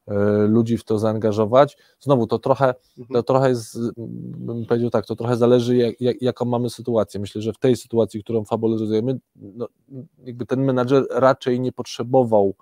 E, 0.07 0.47
ludzi 0.47 0.77
w 0.77 0.83
to 0.83 0.99
zaangażować. 0.99 1.77
Znowu 1.99 2.27
to 2.27 2.39
trochę, 2.39 2.73
mhm. 2.97 3.13
to 3.13 3.23
trochę 3.23 3.49
jest, 3.49 3.77
bym 3.97 4.65
powiedział 4.65 4.89
tak, 4.89 5.05
to 5.05 5.15
trochę 5.15 5.37
zależy 5.37 5.77
jak, 5.77 6.01
jak, 6.01 6.21
jaką 6.21 6.45
mamy 6.45 6.69
sytuację. 6.69 7.19
Myślę, 7.19 7.41
że 7.41 7.53
w 7.53 7.57
tej 7.57 7.75
sytuacji, 7.75 8.23
którą 8.23 8.45
fabularyzujemy, 8.45 9.19
no, 9.35 9.67
jakby 10.23 10.45
ten 10.45 10.63
menadżer 10.63 11.05
raczej 11.11 11.59
nie 11.59 11.71
potrzebował 11.71 12.55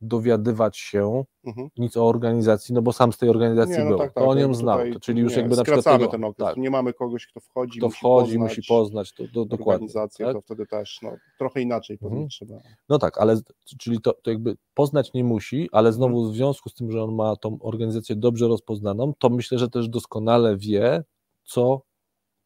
dowiadywać 0.00 0.78
się 0.78 1.24
mhm. 1.44 1.68
nic 1.76 1.96
o 1.96 2.08
organizacji, 2.08 2.74
no 2.74 2.82
bo 2.82 2.92
sam 2.92 3.12
z 3.12 3.18
tej 3.18 3.28
organizacji 3.28 3.78
nie, 3.78 3.84
no 3.84 3.88
był, 3.88 3.98
tak, 3.98 4.14
tak, 4.14 4.24
to 4.24 4.30
on 4.30 4.38
ją 4.38 4.54
znał, 4.54 4.78
to, 4.92 5.00
czyli 5.00 5.20
już 5.20 5.32
nie, 5.32 5.38
jakby 5.38 5.56
na 5.56 5.64
przykład 5.64 5.84
tego, 5.84 6.08
ten 6.08 6.24
okres, 6.24 6.48
tak. 6.48 6.56
nie 6.56 6.70
mamy 6.70 6.92
kogoś, 6.92 7.26
kto 7.26 7.40
wchodzi, 7.40 7.78
kto 7.78 7.86
musi 7.86 7.98
wchodzi, 7.98 8.32
poznać 8.32 8.56
musi 8.56 8.68
poznać, 8.68 9.12
to, 9.12 9.24
to 9.34 9.44
dokładnie. 9.44 9.86
Organizację, 9.86 10.26
tak? 10.26 10.34
to 10.34 10.40
wtedy 10.40 10.66
też 10.66 10.98
no, 11.02 11.16
trochę 11.38 11.60
inaczej 11.60 11.98
mhm. 12.02 12.28
trzeba. 12.28 12.54
No 12.88 12.98
tak, 12.98 13.18
ale 13.18 13.40
czyli 13.78 14.00
to, 14.00 14.12
to 14.12 14.30
jakby 14.30 14.56
poznać 14.74 15.12
nie 15.12 15.24
musi, 15.24 15.68
ale 15.72 15.92
znowu 15.92 16.16
mhm. 16.16 16.32
w 16.32 16.36
związku 16.36 16.68
z 16.68 16.74
tym, 16.74 16.92
że 16.92 17.02
on 17.02 17.14
ma 17.14 17.36
tą 17.36 17.58
organizację 17.60 18.16
dobrze 18.16 18.48
rozpoznaną, 18.48 19.12
to 19.18 19.30
myślę, 19.30 19.58
że 19.58 19.68
też 19.68 19.88
doskonale 19.88 20.56
wie, 20.56 21.04
co 21.44 21.82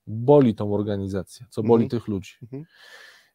boli 0.07 0.55
tą 0.55 0.75
organizację, 0.75 1.47
co 1.51 1.63
boli 1.63 1.85
mhm. 1.85 2.01
tych 2.01 2.09
ludzi. 2.09 2.35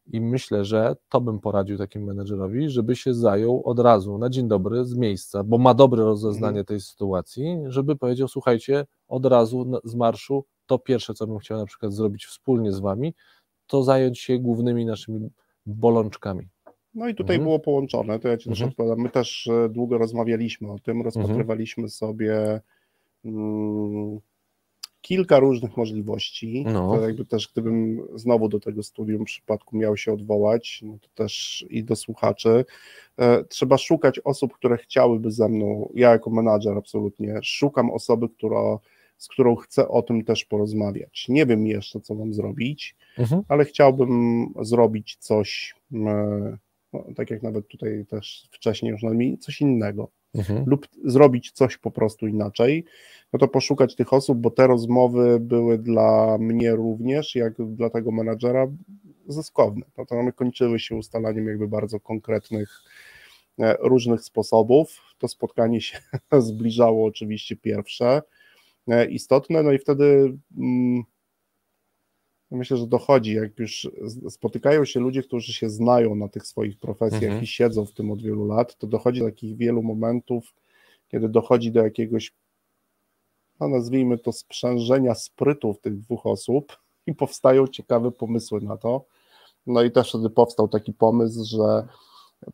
Mhm. 0.08 0.24
I 0.24 0.32
myślę, 0.32 0.66
że 0.66 0.96
to 1.10 1.22
bym 1.22 1.40
poradził 1.40 1.78
takim 1.78 2.04
menedżerowi, 2.04 2.70
żeby 2.70 2.96
się 2.96 3.14
zajął 3.14 3.62
od 3.66 3.80
razu 3.80 4.18
na 4.18 4.30
dzień 4.30 4.48
dobry 4.48 4.86
z 4.86 4.96
miejsca, 4.96 5.44
bo 5.44 5.58
ma 5.58 5.74
dobre 5.74 6.04
rozeznanie 6.04 6.60
mhm. 6.60 6.66
tej 6.66 6.82
sytuacji, 6.82 7.58
żeby 7.68 7.96
powiedział: 7.96 8.28
Słuchajcie, 8.28 8.86
od 9.08 9.26
razu 9.26 9.82
z 9.84 9.96
marszu 9.96 10.46
to 10.66 10.80
pierwsze, 10.80 11.14
co 11.14 11.28
bym 11.28 11.38
chciał 11.38 11.58
na 11.58 11.66
przykład 11.66 11.94
zrobić 11.94 12.26
wspólnie 12.26 12.72
z 12.72 12.80
wami, 12.80 13.14
to 13.68 13.84
zająć 13.84 14.20
się 14.20 14.40
głównymi 14.40 14.86
naszymi 14.86 15.30
bolączkami. 15.66 16.48
No 16.94 17.08
i 17.08 17.16
tutaj 17.16 17.36
mhm. 17.36 17.44
było 17.44 17.60
połączone, 17.60 18.20
to 18.20 18.28
ja 18.28 18.38
Ci 18.38 18.50
też 18.50 18.62
mhm. 18.62 18.70
odpowiadam. 18.70 19.00
My 19.00 19.10
też 19.10 19.48
e, 19.48 19.70
długo 19.70 19.98
rozmawialiśmy 19.98 20.72
o 20.72 20.80
tym, 20.80 21.02
rozpatrywaliśmy 21.02 21.82
mhm. 21.82 21.90
sobie. 21.90 22.62
Mm, 23.26 24.20
kilka 25.08 25.40
różnych 25.40 25.78
możliwości. 25.78 26.66
No. 26.74 26.96
To 26.96 27.02
jakby 27.02 27.26
też, 27.26 27.48
gdybym 27.48 28.02
znowu 28.16 28.50
do 28.50 28.60
tego 28.60 28.84
studium 28.84 29.24
w 29.24 29.26
przypadku 29.26 29.78
miał 29.78 29.98
się 29.98 30.14
odwołać, 30.14 30.80
no 30.84 30.98
to 31.02 31.08
też 31.16 31.66
i 31.70 31.84
do 31.84 31.96
słuchaczy, 31.96 32.66
e, 33.18 33.44
trzeba 33.44 33.78
szukać 33.78 34.20
osób, 34.20 34.54
które 34.54 34.78
chciałyby 34.78 35.32
ze 35.32 35.50
mną, 35.50 35.92
ja 35.96 36.12
jako 36.12 36.30
menadżer 36.30 36.78
absolutnie, 36.78 37.40
szukam 37.44 37.92
osoby, 37.92 38.30
która, 38.30 38.78
z 39.18 39.28
którą 39.28 39.56
chcę 39.56 39.88
o 39.88 40.02
tym 40.02 40.24
też 40.24 40.46
porozmawiać. 40.46 41.26
Nie 41.30 41.46
wiem 41.46 41.68
jeszcze, 41.68 42.00
co 42.00 42.16
mam 42.16 42.34
zrobić, 42.34 42.96
mhm. 43.18 43.42
ale 43.48 43.66
chciałbym 43.66 44.46
zrobić 44.62 45.18
coś, 45.20 45.76
e, 45.94 46.58
no, 46.94 47.04
tak 47.16 47.32
jak 47.32 47.44
nawet 47.44 47.68
tutaj 47.68 48.06
też 48.10 48.48
wcześniej 48.52 48.92
już 48.92 49.02
coś 49.40 49.62
innego 49.62 50.17
mhm. 50.36 50.64
lub 50.68 50.88
zrobić 51.06 51.52
coś 51.52 51.78
po 51.78 51.92
prostu 51.92 52.28
inaczej, 52.28 52.86
no 53.34 53.40
to 53.40 53.48
poszukać 53.48 53.96
tych 53.96 54.14
osób, 54.14 54.38
bo 54.38 54.52
te 54.52 54.68
rozmowy 54.68 55.40
były 55.40 55.78
dla 55.78 56.38
mnie 56.40 56.72
również, 56.72 57.36
jak 57.36 57.54
dla 57.62 57.90
tego 57.90 58.12
menadżera, 58.12 58.68
zyskowne. 59.28 59.86
No 59.98 60.06
to 60.06 60.16
one 60.16 60.32
kończyły 60.32 60.80
się 60.80 60.96
ustalaniem 60.96 61.48
jakby 61.48 61.68
bardzo 61.68 62.00
konkretnych 62.00 62.82
e, 63.60 63.78
różnych 63.80 64.22
sposobów. 64.22 65.02
To 65.18 65.28
spotkanie 65.28 65.82
się 65.82 66.00
zbliżało 66.40 67.06
oczywiście 67.06 67.56
pierwsze, 67.56 68.22
e, 68.88 69.06
istotne, 69.06 69.64
no 69.64 69.72
i 69.72 69.80
wtedy 69.80 70.38
mm, 70.58 71.04
myślę, 72.52 72.78
że 72.78 72.88
dochodzi, 72.88 73.34
jak 73.34 73.60
już 73.60 73.90
spotykają 74.30 74.86
się 74.86 75.00
ludzie, 75.00 75.24
którzy 75.24 75.54
się 75.54 75.70
znają 75.70 76.16
na 76.16 76.28
tych 76.28 76.48
swoich 76.48 76.80
profesjach 76.80 77.24
mhm. 77.24 77.44
i 77.44 77.48
siedzą 77.48 77.86
w 77.86 77.94
tym 77.94 78.12
od 78.12 78.22
wielu 78.22 78.46
lat, 78.46 78.78
to 78.78 78.88
dochodzi 78.88 79.20
do 79.20 79.26
takich 79.26 79.58
wielu 79.58 79.84
momentów, 79.84 80.54
kiedy 81.08 81.30
dochodzi 81.30 81.72
do 81.72 81.84
jakiegoś, 81.84 82.34
no 83.60 83.68
nazwijmy 83.68 84.18
to, 84.18 84.32
sprzężenia 84.32 85.16
sprytów 85.16 85.80
tych 85.80 86.00
dwóch 86.00 86.26
osób 86.26 86.78
i 87.08 87.16
powstają 87.16 87.68
ciekawe 87.68 88.12
pomysły 88.12 88.62
na 88.62 88.78
to. 88.78 89.06
No 89.68 89.84
i 89.84 89.92
też 89.92 90.10
wtedy 90.10 90.30
powstał 90.30 90.68
taki 90.68 90.94
pomysł, 90.94 91.46
że 91.46 91.88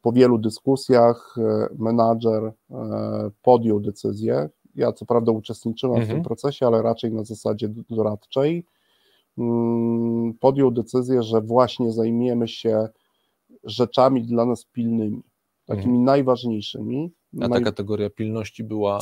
po 0.02 0.12
wielu 0.12 0.38
dyskusjach 0.38 1.36
e, 1.38 1.68
menadżer 1.78 2.44
e, 2.44 2.54
podjął 3.42 3.80
decyzję. 3.80 4.50
Ja 4.76 4.94
co 4.94 5.06
prawda 5.06 5.32
uczestniczyłem 5.32 5.96
mhm. 5.96 6.06
w 6.06 6.10
tym 6.10 6.18
mhm. 6.18 6.26
procesie, 6.26 6.68
ale 6.68 6.82
raczej 6.82 7.12
na 7.12 7.24
zasadzie 7.24 7.70
doradczej 7.90 8.66
podjął 10.40 10.72
decyzję, 10.72 11.24
że 11.24 11.42
właśnie 11.42 11.92
zajmiemy 11.92 12.48
się 12.48 12.88
rzeczami 13.64 14.24
dla 14.24 14.46
nas 14.46 14.66
pilnymi, 14.66 15.22
takimi 15.66 15.86
mhm. 15.86 16.04
najważniejszymi. 16.04 17.12
A 17.42 17.50
ta 17.50 17.62
kategoria 17.62 18.10
pilności 18.10 18.64
była? 18.64 19.00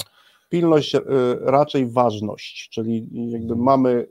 Pilność, 0.49 0.95
y, 0.95 1.01
raczej 1.41 1.87
ważność, 1.87 2.69
czyli 2.69 3.07
jakby 3.31 3.53
mhm. 3.53 3.59
mamy 3.59 4.07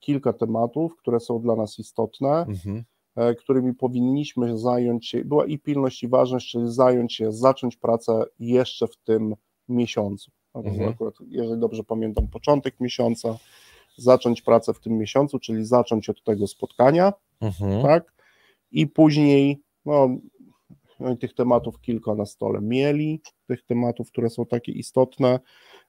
kilka 0.00 0.32
tematów, 0.32 0.96
które 0.96 1.20
są 1.20 1.40
dla 1.40 1.56
nas 1.56 1.78
istotne, 1.78 2.46
mhm. 2.48 2.84
E, 3.16 3.34
którymi 3.34 3.74
powinniśmy 3.74 4.58
zająć 4.58 5.08
się, 5.08 5.24
była 5.24 5.46
i 5.46 5.58
pilność, 5.58 6.02
i 6.02 6.08
ważność, 6.08 6.50
czyli 6.50 6.72
zająć 6.72 7.14
się, 7.14 7.32
zacząć 7.32 7.76
pracę 7.76 8.24
jeszcze 8.38 8.86
w 8.86 8.96
tym 8.96 9.34
miesiącu. 9.68 10.30
Mhm. 10.54 10.88
Akurat, 10.88 11.14
jeżeli 11.28 11.60
dobrze 11.60 11.84
pamiętam, 11.84 12.28
początek 12.28 12.80
miesiąca, 12.80 13.38
zacząć 13.98 14.42
pracę 14.42 14.74
w 14.74 14.80
tym 14.80 14.98
miesiącu, 14.98 15.38
czyli 15.38 15.64
zacząć 15.64 16.08
od 16.08 16.24
tego 16.24 16.46
spotkania, 16.46 17.12
mhm. 17.40 17.82
tak? 17.82 18.12
I 18.70 18.86
później, 18.86 19.60
no, 19.84 20.08
no 21.00 21.16
tych 21.16 21.34
tematów 21.34 21.80
kilka 21.80 22.14
na 22.14 22.26
stole 22.26 22.60
mieli, 22.60 23.20
tych 23.46 23.62
tematów, 23.62 24.08
które 24.08 24.30
są 24.30 24.46
takie 24.46 24.72
istotne. 24.72 25.40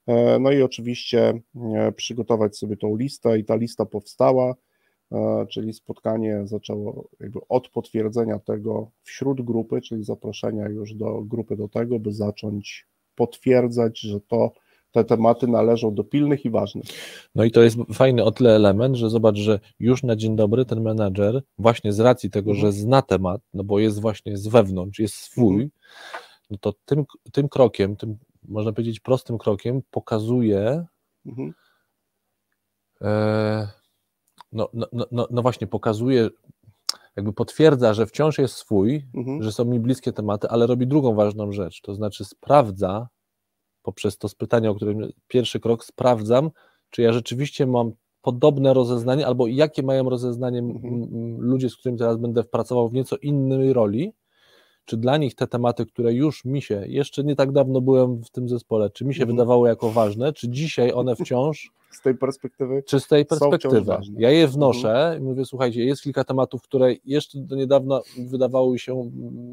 E, 0.06 0.38
no 0.38 0.52
i 0.52 0.62
oczywiście 0.62 1.40
e, 1.74 1.92
przygotować 1.92 2.56
sobie 2.56 2.76
tą 2.76 2.96
listę, 2.96 3.38
i 3.38 3.44
ta 3.44 3.56
lista 3.56 3.86
powstała, 3.86 4.54
e, 5.12 5.46
czyli 5.50 5.72
spotkanie 5.72 6.42
zaczęło 6.44 7.08
jakby 7.20 7.38
od 7.48 7.68
potwierdzenia 7.68 8.38
tego 8.38 8.90
wśród 9.02 9.42
grupy, 9.42 9.80
czyli 9.80 10.04
zaproszenia 10.04 10.68
już 10.68 10.94
do 10.94 11.22
grupy 11.22 11.56
do 11.56 11.68
tego, 11.68 11.98
by 11.98 12.12
zacząć 12.12 12.86
potwierdzać, 13.14 14.00
że 14.00 14.20
to 14.20 14.52
te 14.92 15.04
tematy 15.04 15.46
należą 15.46 15.94
do 15.94 16.04
pilnych 16.04 16.44
i 16.44 16.50
ważnych. 16.50 16.86
No 17.34 17.44
i 17.44 17.50
to 17.50 17.62
jest 17.62 17.76
fajny 17.92 18.24
o 18.24 18.30
tyle 18.30 18.56
element, 18.56 18.96
że 18.96 19.10
zobacz, 19.10 19.36
że 19.36 19.60
już 19.80 20.02
na 20.02 20.16
dzień 20.16 20.36
dobry 20.36 20.64
ten 20.64 20.80
menadżer 20.80 21.42
właśnie 21.58 21.92
z 21.92 22.00
racji 22.00 22.30
tego, 22.30 22.50
mhm. 22.50 22.66
że 22.66 22.72
zna 22.72 23.02
temat, 23.02 23.40
no 23.54 23.64
bo 23.64 23.78
jest 23.78 24.00
właśnie 24.00 24.36
z 24.36 24.48
wewnątrz, 24.48 24.98
jest 24.98 25.14
swój, 25.14 25.54
mhm. 25.54 25.70
no 26.50 26.58
to 26.60 26.74
tym, 26.84 27.04
tym 27.32 27.48
krokiem, 27.48 27.96
tym 27.96 28.18
można 28.48 28.72
powiedzieć 28.72 29.00
prostym 29.00 29.38
krokiem 29.38 29.82
pokazuje 29.90 30.86
mhm. 31.26 31.54
e, 33.00 33.68
no, 34.52 34.68
no, 34.72 34.86
no, 35.12 35.28
no 35.30 35.42
właśnie 35.42 35.66
pokazuje 35.66 36.30
jakby 37.16 37.32
potwierdza, 37.32 37.94
że 37.94 38.06
wciąż 38.06 38.38
jest 38.38 38.54
swój, 38.54 39.06
mhm. 39.14 39.42
że 39.42 39.52
są 39.52 39.64
mi 39.64 39.80
bliskie 39.80 40.12
tematy, 40.12 40.48
ale 40.48 40.66
robi 40.66 40.86
drugą 40.86 41.14
ważną 41.14 41.52
rzecz, 41.52 41.80
to 41.80 41.94
znaczy 41.94 42.24
sprawdza 42.24 43.08
poprzez 43.90 44.18
to 44.18 44.28
pytanie, 44.38 44.70
o 44.70 44.74
którym 44.74 45.12
pierwszy 45.28 45.60
krok 45.60 45.84
sprawdzam, 45.84 46.50
czy 46.90 47.02
ja 47.02 47.12
rzeczywiście 47.12 47.66
mam 47.66 47.92
podobne 48.22 48.74
rozeznanie, 48.74 49.26
albo 49.26 49.46
jakie 49.46 49.82
mają 49.82 50.10
rozeznanie 50.10 50.58
mhm. 50.58 51.36
ludzie, 51.40 51.70
z 51.70 51.76
którymi 51.76 51.98
teraz 51.98 52.16
będę 52.16 52.44
pracował 52.44 52.88
w 52.88 52.92
nieco 52.92 53.16
innej 53.16 53.72
roli, 53.72 54.12
czy 54.84 54.96
dla 54.96 55.16
nich 55.16 55.34
te 55.34 55.46
tematy, 55.46 55.86
które 55.86 56.12
już 56.12 56.44
mi 56.44 56.62
się, 56.62 56.84
jeszcze 56.86 57.24
nie 57.24 57.36
tak 57.36 57.52
dawno 57.52 57.80
byłem 57.80 58.22
w 58.22 58.30
tym 58.30 58.48
zespole, 58.48 58.90
czy 58.90 59.04
mi 59.04 59.14
się 59.14 59.22
mhm. 59.22 59.36
wydawały 59.36 59.68
jako 59.68 59.90
ważne, 59.90 60.32
czy 60.32 60.48
dzisiaj 60.48 60.92
one 60.92 61.16
wciąż. 61.16 61.70
Z 61.90 62.00
tej 62.02 62.14
perspektywy. 62.14 62.82
Czy 62.86 63.00
z 63.00 63.08
tej 63.08 63.26
perspektywy. 63.26 63.84
Ja 64.18 64.30
je 64.30 64.48
wnoszę 64.48 64.90
mhm. 64.90 65.22
i 65.22 65.24
mówię, 65.24 65.44
słuchajcie, 65.44 65.84
jest 65.84 66.02
kilka 66.02 66.24
tematów, 66.24 66.62
które 66.62 66.94
jeszcze 67.04 67.38
do 67.38 67.56
niedawna 67.56 68.00
wydawały 68.18 68.78
się 68.78 69.10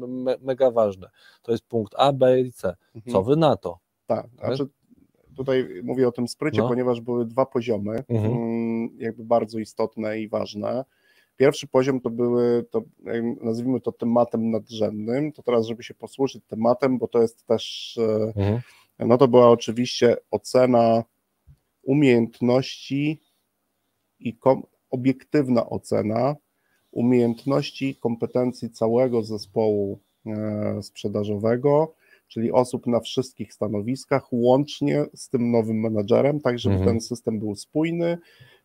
me 0.08 0.36
mega 0.42 0.70
ważne. 0.70 1.10
To 1.42 1.52
jest 1.52 1.64
punkt 1.64 1.94
A, 1.96 2.12
B 2.12 2.40
i 2.40 2.52
C. 2.52 2.76
Mhm. 2.94 3.12
Co 3.12 3.22
wy 3.22 3.36
na 3.36 3.56
to? 3.56 3.78
Tak, 4.08 4.26
znaczy 4.38 4.66
tutaj 5.36 5.68
mówię 5.82 6.08
o 6.08 6.12
tym 6.12 6.28
sprycie, 6.28 6.62
no. 6.62 6.68
ponieważ 6.68 7.00
były 7.00 7.26
dwa 7.26 7.46
poziomy, 7.46 8.04
mhm. 8.08 8.32
Mm, 8.32 8.90
jakby 8.98 9.24
bardzo 9.24 9.58
istotne 9.58 10.20
i 10.20 10.28
ważne. 10.28 10.84
Pierwszy 11.36 11.66
poziom 11.66 12.00
to 12.00 12.10
były, 12.10 12.64
to 12.70 12.82
nazwijmy 13.40 13.80
to 13.80 13.92
tematem 13.92 14.50
nadrzędnym, 14.50 15.32
to 15.32 15.42
teraz, 15.42 15.66
żeby 15.66 15.82
się 15.82 15.94
posłużyć 15.94 16.44
tematem, 16.48 16.98
bo 16.98 17.08
to 17.08 17.22
jest 17.22 17.46
też, 17.46 17.98
e, 17.98 18.32
mhm. 18.36 18.60
no 18.98 19.18
to 19.18 19.28
była 19.28 19.50
oczywiście 19.50 20.16
ocena 20.30 21.04
umiejętności 21.82 23.20
i 24.20 24.34
kom, 24.34 24.62
obiektywna 24.90 25.70
ocena 25.70 26.36
umiejętności, 26.90 27.96
kompetencji 27.96 28.70
całego 28.70 29.22
zespołu 29.22 29.98
e, 30.26 30.82
sprzedażowego, 30.82 31.94
czyli 32.28 32.52
osób 32.52 32.86
na 32.86 33.00
wszystkich 33.00 33.54
stanowiskach, 33.54 34.32
łącznie 34.32 35.04
z 35.14 35.28
tym 35.28 35.50
nowym 35.50 35.80
menadżerem, 35.80 36.40
tak 36.40 36.58
żeby 36.58 36.74
mhm. 36.74 36.94
ten 36.94 37.00
system 37.00 37.38
był 37.38 37.54
spójny, 37.54 38.18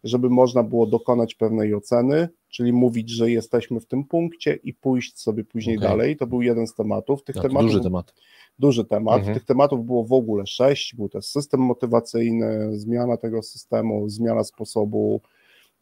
żeby 0.03 0.29
można 0.29 0.63
było 0.63 0.87
dokonać 0.87 1.35
pewnej 1.35 1.75
oceny, 1.75 2.29
czyli 2.49 2.73
mówić, 2.73 3.09
że 3.09 3.31
jesteśmy 3.31 3.79
w 3.79 3.85
tym 3.85 4.03
punkcie 4.03 4.59
i 4.63 4.73
pójść 4.73 5.19
sobie 5.19 5.43
później 5.43 5.77
okay. 5.77 5.89
dalej. 5.89 6.17
To 6.17 6.27
był 6.27 6.41
jeden 6.41 6.67
z 6.67 6.75
tematów. 6.75 7.23
Tych 7.23 7.35
tematów 7.35 7.71
duży 7.71 7.81
temat. 7.81 8.13
Duży 8.59 8.85
temat. 8.85 9.17
Mhm. 9.17 9.33
Tych 9.33 9.45
tematów 9.45 9.85
było 9.85 10.03
w 10.03 10.13
ogóle 10.13 10.47
sześć. 10.47 10.95
Był 10.95 11.09
też 11.09 11.25
system 11.25 11.59
motywacyjny, 11.59 12.79
zmiana 12.79 13.17
tego 13.17 13.43
systemu, 13.43 14.09
zmiana 14.09 14.43
sposobu 14.43 15.21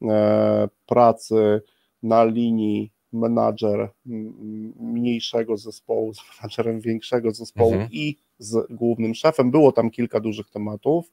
e, 0.01 0.69
pracy 0.85 1.61
na 2.03 2.25
linii 2.25 2.91
menadżer 3.13 3.89
mniejszego 4.79 5.57
zespołu 5.57 6.13
z 6.13 6.19
menadżerem 6.37 6.81
większego 6.81 7.31
zespołu 7.31 7.71
mhm. 7.71 7.89
i 7.91 8.17
z 8.39 8.67
głównym 8.69 9.15
szefem. 9.15 9.51
Było 9.51 9.71
tam 9.71 9.91
kilka 9.91 10.19
dużych 10.19 10.49
tematów, 10.49 11.11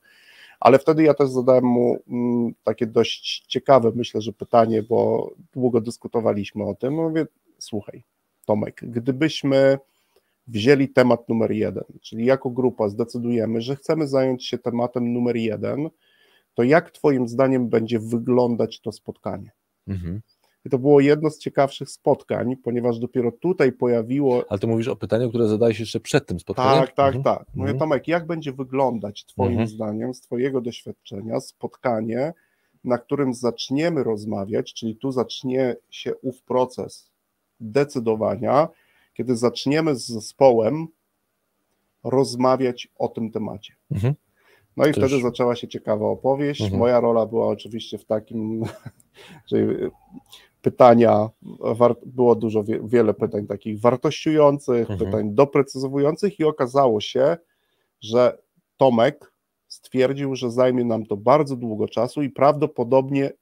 ale 0.60 0.78
wtedy 0.78 1.02
ja 1.02 1.14
też 1.14 1.30
zadałem 1.30 1.64
mu 1.64 1.98
mm, 2.08 2.54
takie 2.64 2.86
dość 2.86 3.44
ciekawe, 3.46 3.92
myślę, 3.94 4.20
że 4.20 4.32
pytanie, 4.32 4.82
bo 4.82 5.30
długo 5.52 5.80
dyskutowaliśmy 5.80 6.64
o 6.64 6.74
tym. 6.74 6.94
Mówię, 6.94 7.26
słuchaj, 7.58 8.04
Tomek, 8.44 8.80
gdybyśmy 8.82 9.78
wzięli 10.46 10.88
temat 10.88 11.28
numer 11.28 11.52
jeden, 11.52 11.84
czyli 12.00 12.24
jako 12.24 12.50
grupa 12.50 12.88
zdecydujemy, 12.88 13.60
że 13.60 13.76
chcemy 13.76 14.08
zająć 14.08 14.46
się 14.46 14.58
tematem 14.58 15.12
numer 15.12 15.36
jeden, 15.36 15.90
to 16.54 16.62
jak 16.62 16.90
Twoim 16.90 17.28
zdaniem 17.28 17.68
będzie 17.68 17.98
wyglądać 17.98 18.80
to 18.80 18.92
spotkanie? 18.92 19.50
Mhm. 19.88 20.20
I 20.68 20.70
to 20.70 20.78
było 20.78 21.00
jedno 21.00 21.30
z 21.30 21.38
ciekawszych 21.38 21.90
spotkań, 21.90 22.56
ponieważ 22.56 22.98
dopiero 22.98 23.32
tutaj 23.32 23.72
pojawiło. 23.72 24.44
Ale 24.48 24.58
ty 24.58 24.66
mówisz 24.66 24.88
o 24.88 24.96
pytaniu, 24.96 25.28
które 25.28 25.48
zadałeś 25.48 25.80
jeszcze 25.80 26.00
przed 26.00 26.26
tym 26.26 26.40
spotkaniem? 26.40 26.80
Tak, 26.80 26.94
tak, 26.94 27.16
mhm. 27.16 27.36
tak. 27.36 27.46
Mówię, 27.54 27.70
mhm. 27.70 27.78
Tomek, 27.78 28.08
jak 28.08 28.26
będzie 28.26 28.52
wyglądać 28.52 29.24
Twoim 29.24 29.50
mhm. 29.50 29.68
zdaniem, 29.68 30.14
z 30.14 30.20
Twojego 30.20 30.60
doświadczenia, 30.60 31.40
spotkanie, 31.40 32.32
na 32.84 32.98
którym 32.98 33.34
zaczniemy 33.34 34.04
rozmawiać, 34.04 34.74
czyli 34.74 34.96
tu 34.96 35.12
zacznie 35.12 35.76
się 35.90 36.14
ów 36.22 36.42
proces 36.42 37.10
decydowania, 37.60 38.68
kiedy 39.14 39.36
zaczniemy 39.36 39.94
z 39.94 40.06
zespołem 40.06 40.86
rozmawiać 42.04 42.88
o 42.98 43.08
tym 43.08 43.30
temacie. 43.30 43.74
Mhm. 43.90 44.14
No 44.78 44.86
i 44.86 44.94
Też. 44.94 45.04
wtedy 45.04 45.22
zaczęła 45.22 45.56
się 45.56 45.68
ciekawa 45.68 46.06
opowieść. 46.06 46.60
Mhm. 46.60 46.78
Moja 46.78 47.00
rola 47.00 47.26
była 47.26 47.46
oczywiście 47.46 47.98
w 47.98 48.04
takim, 48.04 48.64
że 49.50 49.56
pytania, 50.62 51.30
było 52.06 52.34
dużo, 52.34 52.64
wiele 52.84 53.14
pytań 53.14 53.46
takich 53.46 53.80
wartościujących, 53.80 54.90
mhm. 54.90 54.98
pytań 54.98 55.34
doprecyzowujących 55.34 56.40
i 56.40 56.44
okazało 56.44 57.00
się, 57.00 57.36
że 58.00 58.38
Tomek 58.76 59.32
stwierdził, 59.68 60.36
że 60.36 60.50
zajmie 60.50 60.84
nam 60.84 61.06
to 61.06 61.16
bardzo 61.16 61.56
długo 61.56 61.88
czasu 61.88 62.22
i 62.22 62.30
prawdopodobnie 62.30 63.32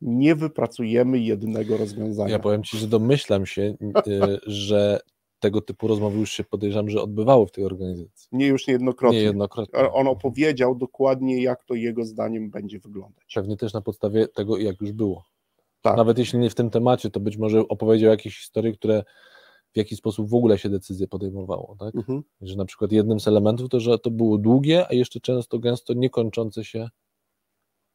nie 0.00 0.34
wypracujemy 0.34 1.18
jednego 1.18 1.76
rozwiązania. 1.76 2.30
Ja 2.30 2.38
powiem 2.38 2.62
Ci, 2.62 2.78
że 2.78 2.86
domyślam 2.86 3.46
się, 3.46 3.62
y, 3.62 4.38
że 4.46 5.00
tego 5.40 5.60
typu 5.60 5.88
rozmowy 5.88 6.18
już 6.18 6.32
się 6.32 6.44
podejrzewam, 6.44 6.90
że 6.90 7.02
odbywało 7.02 7.46
w 7.46 7.52
tej 7.52 7.64
organizacji. 7.64 8.28
Nie 8.32 8.46
już 8.46 8.66
niejednokrotnie. 8.66 9.18
niejednokrotnie. 9.18 9.92
On 9.92 10.08
opowiedział 10.08 10.74
dokładnie, 10.74 11.42
jak 11.42 11.64
to 11.64 11.74
jego 11.74 12.04
zdaniem 12.04 12.50
będzie 12.50 12.78
wyglądać. 12.78 13.32
Pewnie 13.34 13.56
też 13.56 13.72
na 13.72 13.80
podstawie 13.80 14.28
tego, 14.28 14.58
jak 14.58 14.80
już 14.80 14.92
było. 14.92 15.24
Tak. 15.86 15.96
Nawet 15.96 16.18
jeśli 16.18 16.38
nie 16.38 16.50
w 16.50 16.54
tym 16.54 16.70
temacie, 16.70 17.10
to 17.10 17.20
być 17.20 17.36
może 17.36 17.60
opowiedział 17.60 18.10
jakieś 18.10 18.38
historie, 18.38 18.72
które 18.72 19.04
w 19.74 19.76
jaki 19.76 19.96
sposób 19.96 20.30
w 20.30 20.34
ogóle 20.34 20.58
się 20.58 20.68
decyzje 20.68 21.08
podejmowało, 21.08 21.76
tak? 21.78 21.94
Mhm. 21.94 22.22
Że 22.40 22.56
na 22.56 22.64
przykład 22.64 22.92
jednym 22.92 23.20
z 23.20 23.28
elementów 23.28 23.68
to, 23.68 23.80
że 23.80 23.98
to 23.98 24.10
było 24.10 24.38
długie, 24.38 24.86
a 24.88 24.92
jeszcze 24.92 25.20
często 25.20 25.58
gęsto 25.58 25.94
niekończące 25.94 26.64
się 26.64 26.88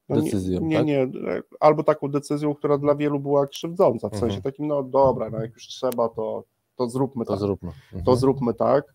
no 0.09 0.21
decyzją. 0.21 0.61
Nie, 0.61 0.77
tak? 0.77 0.85
nie, 0.85 1.07
nie, 1.07 1.41
albo 1.59 1.83
taką 1.83 2.07
decyzją, 2.07 2.55
która 2.55 2.77
dla 2.77 2.95
wielu 2.95 3.19
była 3.19 3.47
krzywdząca, 3.47 4.09
w 4.09 4.11
sensie 4.11 4.25
mhm. 4.25 4.41
takim, 4.41 4.67
no 4.67 4.83
dobra, 4.83 5.29
no 5.29 5.39
jak 5.39 5.53
już 5.53 5.67
trzeba, 5.67 6.09
to, 6.09 6.43
to 6.75 6.89
zróbmy 6.89 7.25
to 7.25 7.31
tak. 7.31 7.39
Zróbmy. 7.39 7.69
Mhm. 7.69 8.03
To 8.03 8.15
zróbmy 8.15 8.53
tak 8.53 8.93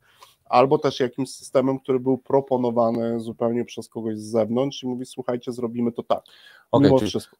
albo 0.49 0.79
też 0.79 1.01
jakimś 1.01 1.31
systemem, 1.31 1.79
który 1.79 2.01
był 2.01 2.19
proponowany 2.19 3.21
zupełnie 3.21 3.65
przez 3.65 3.89
kogoś 3.89 4.19
z 4.19 4.31
zewnątrz 4.31 4.83
i 4.83 4.87
mówi, 4.87 5.07
słuchajcie, 5.07 5.53
zrobimy 5.53 5.93
to 5.93 6.03
tak. 6.03 6.25
Okay, 6.71 6.91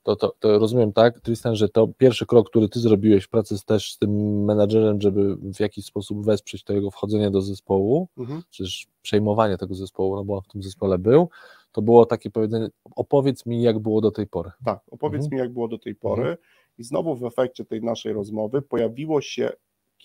to, 0.03 0.17
to, 0.17 0.35
to, 0.39 0.59
rozumiem 0.59 0.93
tak, 0.93 1.21
Tristan, 1.21 1.57
że 1.57 1.69
to 1.69 1.89
pierwszy 1.99 2.27
krok, 2.27 2.51
który 2.51 2.69
ty 2.69 2.81
zrobiłeś 2.81 3.25
w 3.25 3.29
pracy 3.29 3.67
też 3.67 3.93
z 3.93 3.99
tym 3.99 4.45
menadżerem, 4.45 5.01
żeby 5.01 5.37
w 5.37 5.61
jakiś 5.61 5.85
sposób 5.85 6.25
wesprzeć 6.25 6.65
to 6.65 6.73
jego 6.73 6.91
wchodzenie 6.91 7.31
do 7.31 7.41
zespołu, 7.41 8.09
mhm. 8.19 8.43
czy 8.51 8.65
też 8.65 8.87
przejmowanie 9.03 9.57
tego 9.57 9.75
zespołu, 9.75 10.17
no 10.17 10.25
bo 10.25 10.35
on 10.35 10.43
w 10.43 10.49
tym 10.49 10.63
zespole 10.63 10.99
był, 10.99 11.29
to 11.73 11.83
było 11.83 12.07
takie 12.07 12.31
powiedzenie, 12.31 12.69
opowiedz 12.97 13.47
mi, 13.47 13.63
jak 13.63 13.79
było 13.79 14.01
do 14.01 14.11
tej 14.11 14.27
pory. 14.27 14.51
Tak, 14.65 14.81
opowiedz 14.91 15.25
mhm. 15.25 15.33
mi, 15.33 15.39
jak 15.39 15.53
było 15.53 15.69
do 15.69 15.79
tej 15.79 15.95
pory. 15.95 16.23
Mhm. 16.23 16.39
I 16.79 16.85
znowu 16.85 17.17
w 17.17 17.25
efekcie 17.25 17.65
tej 17.65 17.83
naszej 17.83 18.13
rozmowy 18.13 18.63
pojawiło 18.63 19.21
się 19.21 19.51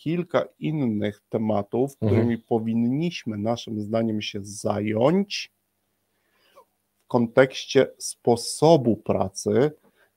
kilka 0.04 0.46
innych 0.60 1.22
tematów, 1.30 1.92
mhm. 1.92 2.10
którymi 2.10 2.34
mhm. 2.34 2.48
powinniśmy 2.48 3.38
naszym 3.38 3.82
zdaniem 3.82 4.22
się 4.22 4.40
zająć 4.44 5.52
w 7.04 7.08
kontekście 7.08 7.88
sposobu 7.98 8.98
pracy 8.98 9.72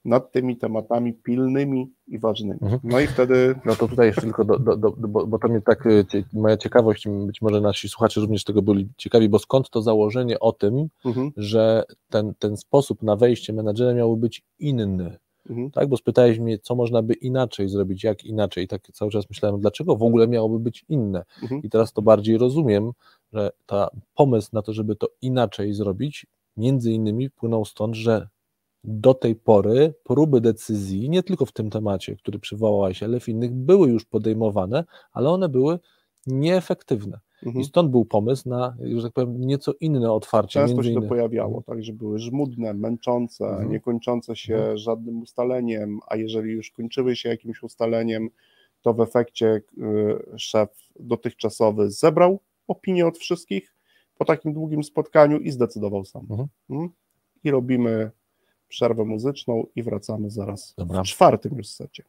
nad 0.04 0.32
tymi 0.32 0.56
tematami 0.56 1.12
pilnymi 1.12 1.92
i 2.06 2.18
ważnymi. 2.18 2.58
Mhm. 2.62 2.80
No 2.84 3.00
i 3.00 3.06
wtedy. 3.06 3.54
No 3.64 3.76
to 3.76 3.88
tutaj 3.88 4.06
jeszcze 4.06 4.22
tylko, 4.22 4.44
do, 4.44 4.58
do, 4.58 4.76
do, 4.76 4.90
bo, 4.90 5.26
bo 5.26 5.38
to 5.38 5.48
mnie 5.48 5.60
tak, 5.60 5.86
y, 5.86 6.06
moja 6.32 6.56
ciekawość, 6.56 7.08
być 7.26 7.42
może 7.42 7.60
nasi 7.60 7.88
słuchacze 7.88 8.20
również 8.20 8.44
tego 8.44 8.62
byli 8.62 8.88
ciekawi, 8.96 9.28
bo 9.28 9.38
skąd 9.38 9.70
to 9.70 9.82
założenie 9.82 10.40
o 10.40 10.52
tym, 10.52 10.88
mhm. 11.04 11.30
że 11.36 11.84
ten, 12.10 12.34
ten 12.38 12.56
sposób 12.56 13.02
na 13.02 13.16
wejście 13.16 13.52
menadżera 13.52 13.94
miałby 13.94 14.20
być 14.20 14.42
inny 14.58 15.18
Mhm. 15.50 15.70
Tak, 15.70 15.88
bo 15.88 15.96
spytałeś 15.96 16.38
mnie, 16.38 16.58
co 16.58 16.74
można 16.74 17.02
by 17.02 17.14
inaczej 17.14 17.68
zrobić, 17.68 18.04
jak 18.04 18.24
inaczej. 18.24 18.64
I 18.64 18.68
tak 18.68 18.82
cały 18.92 19.10
czas 19.10 19.30
myślałem, 19.30 19.60
dlaczego 19.60 19.96
w 19.96 20.02
ogóle 20.02 20.28
miałoby 20.28 20.58
być 20.58 20.84
inne. 20.88 21.24
Mhm. 21.42 21.62
I 21.62 21.70
teraz 21.70 21.92
to 21.92 22.02
bardziej 22.02 22.38
rozumiem, 22.38 22.92
że 23.32 23.50
ta 23.66 23.88
pomysł 24.14 24.48
na 24.52 24.62
to, 24.62 24.72
żeby 24.72 24.96
to 24.96 25.08
inaczej 25.22 25.72
zrobić, 25.72 26.26
między 26.56 26.92
innymi 26.92 27.30
płynął 27.30 27.64
stąd, 27.64 27.94
że 27.94 28.28
do 28.84 29.14
tej 29.14 29.36
pory 29.36 29.94
próby 30.04 30.40
decyzji, 30.40 31.10
nie 31.10 31.22
tylko 31.22 31.46
w 31.46 31.52
tym 31.52 31.70
temacie, 31.70 32.16
który 32.16 32.38
przywołałeś, 32.38 33.02
ale 33.02 33.20
w 33.20 33.28
innych, 33.28 33.52
były 33.52 33.88
już 33.88 34.04
podejmowane, 34.04 34.84
ale 35.12 35.30
one 35.30 35.48
były 35.48 35.78
nieefektywne. 36.26 37.20
Mhm. 37.46 37.60
I 37.60 37.64
stąd 37.64 37.90
był 37.90 38.04
pomysł 38.04 38.48
na, 38.48 38.76
że 38.96 39.02
tak 39.02 39.12
powiem, 39.12 39.40
nieco 39.40 39.72
inne 39.80 40.12
otwarcie. 40.12 40.60
Często 40.60 40.82
się 40.82 40.94
to 40.94 41.02
pojawiało, 41.02 41.62
tak, 41.62 41.84
że 41.84 41.92
były 41.92 42.18
żmudne, 42.18 42.74
męczące, 42.74 43.44
mhm. 43.44 43.70
niekończące 43.70 44.36
się 44.36 44.54
mhm. 44.54 44.78
żadnym 44.78 45.22
ustaleniem, 45.22 46.00
a 46.08 46.16
jeżeli 46.16 46.52
już 46.52 46.70
kończyły 46.70 47.16
się 47.16 47.28
jakimś 47.28 47.62
ustaleniem, 47.62 48.28
to 48.82 48.94
w 48.94 49.00
efekcie 49.00 49.46
y, 49.46 50.38
szef 50.38 50.68
dotychczasowy 51.00 51.90
zebrał 51.90 52.40
opinię 52.68 53.06
od 53.06 53.18
wszystkich 53.18 53.74
po 54.18 54.24
takim 54.24 54.52
długim 54.52 54.84
spotkaniu 54.84 55.38
i 55.38 55.50
zdecydował 55.50 56.04
sam. 56.04 56.26
Mhm. 56.30 56.48
mhm. 56.70 56.90
I 57.44 57.50
robimy 57.50 58.10
przerwę 58.68 59.04
muzyczną 59.04 59.66
i 59.76 59.82
wracamy 59.82 60.30
zaraz 60.30 60.74
Dobra. 60.78 61.02
w 61.02 61.06
czwartym 61.06 61.56
już 61.56 61.68
secie. 61.68 62.04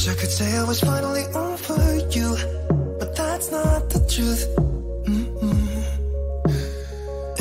Wish 0.00 0.08
I 0.08 0.14
could 0.14 0.30
say 0.30 0.56
I 0.56 0.64
was 0.64 0.80
finally 0.80 1.24
over 1.34 1.98
you, 2.16 2.34
but 2.98 3.14
that's 3.14 3.50
not 3.52 3.90
the 3.90 4.00
truth. 4.08 4.48
Mm-mm. 5.04 5.84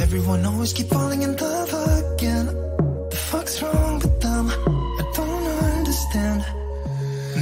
Everyone 0.01 0.45
always 0.45 0.73
keep 0.73 0.87
falling 0.87 1.21
in 1.21 1.37
love 1.37 1.69
again. 1.69 2.47
The 2.47 3.19
fuck's 3.31 3.61
wrong 3.61 3.99
with 3.99 4.19
them? 4.19 4.49
I 4.49 5.03
don't 5.15 5.47
understand. 5.77 6.43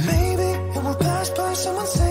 Maybe 0.06 0.48
it 0.76 0.84
will 0.84 0.94
pass 0.94 1.30
by. 1.30 1.52
Someone 1.54 1.86
save 1.88 2.07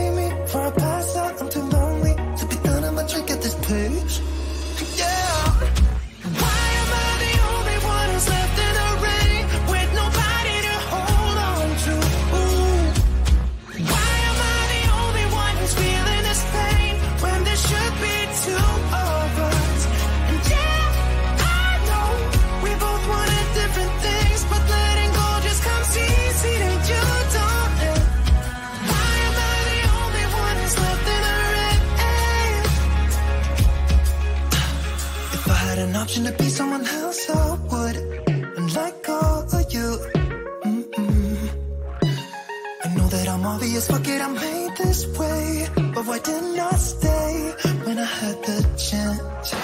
Fuck 43.97 44.09
it, 44.09 44.21
I'm 44.21 44.35
made 44.35 44.77
this 44.77 45.07
way. 45.17 45.67
But 45.73 46.05
why 46.05 46.19
didn't 46.19 46.59
I 46.59 46.75
stay 46.75 47.53
when 47.83 47.97
I 47.97 48.05
had 48.05 48.37
the 48.43 48.59
chance? 48.77 49.55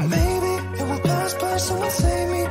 Maybe 0.00 0.52
it 0.78 0.88
will 0.88 0.98
pass 0.98 1.34
by, 1.34 1.56
someone 1.58 1.90
save 1.90 2.30
me 2.30 2.41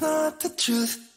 not 0.00 0.40
the 0.40 0.48
truth. 0.50 1.09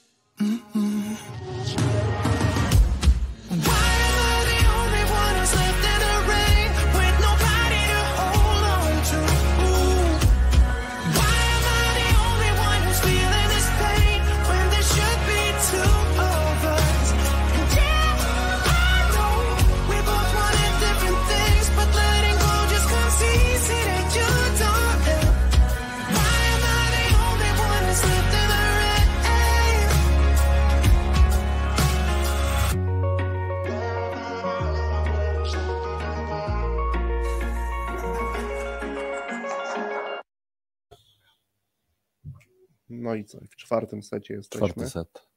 I 43.24 43.26
co? 43.26 43.40
W 43.52 43.56
czwartym 43.56 44.04
secie 44.04 44.34
jesteśmy. 44.34 44.68
Czwarty 44.68 44.90
set. 44.90 45.28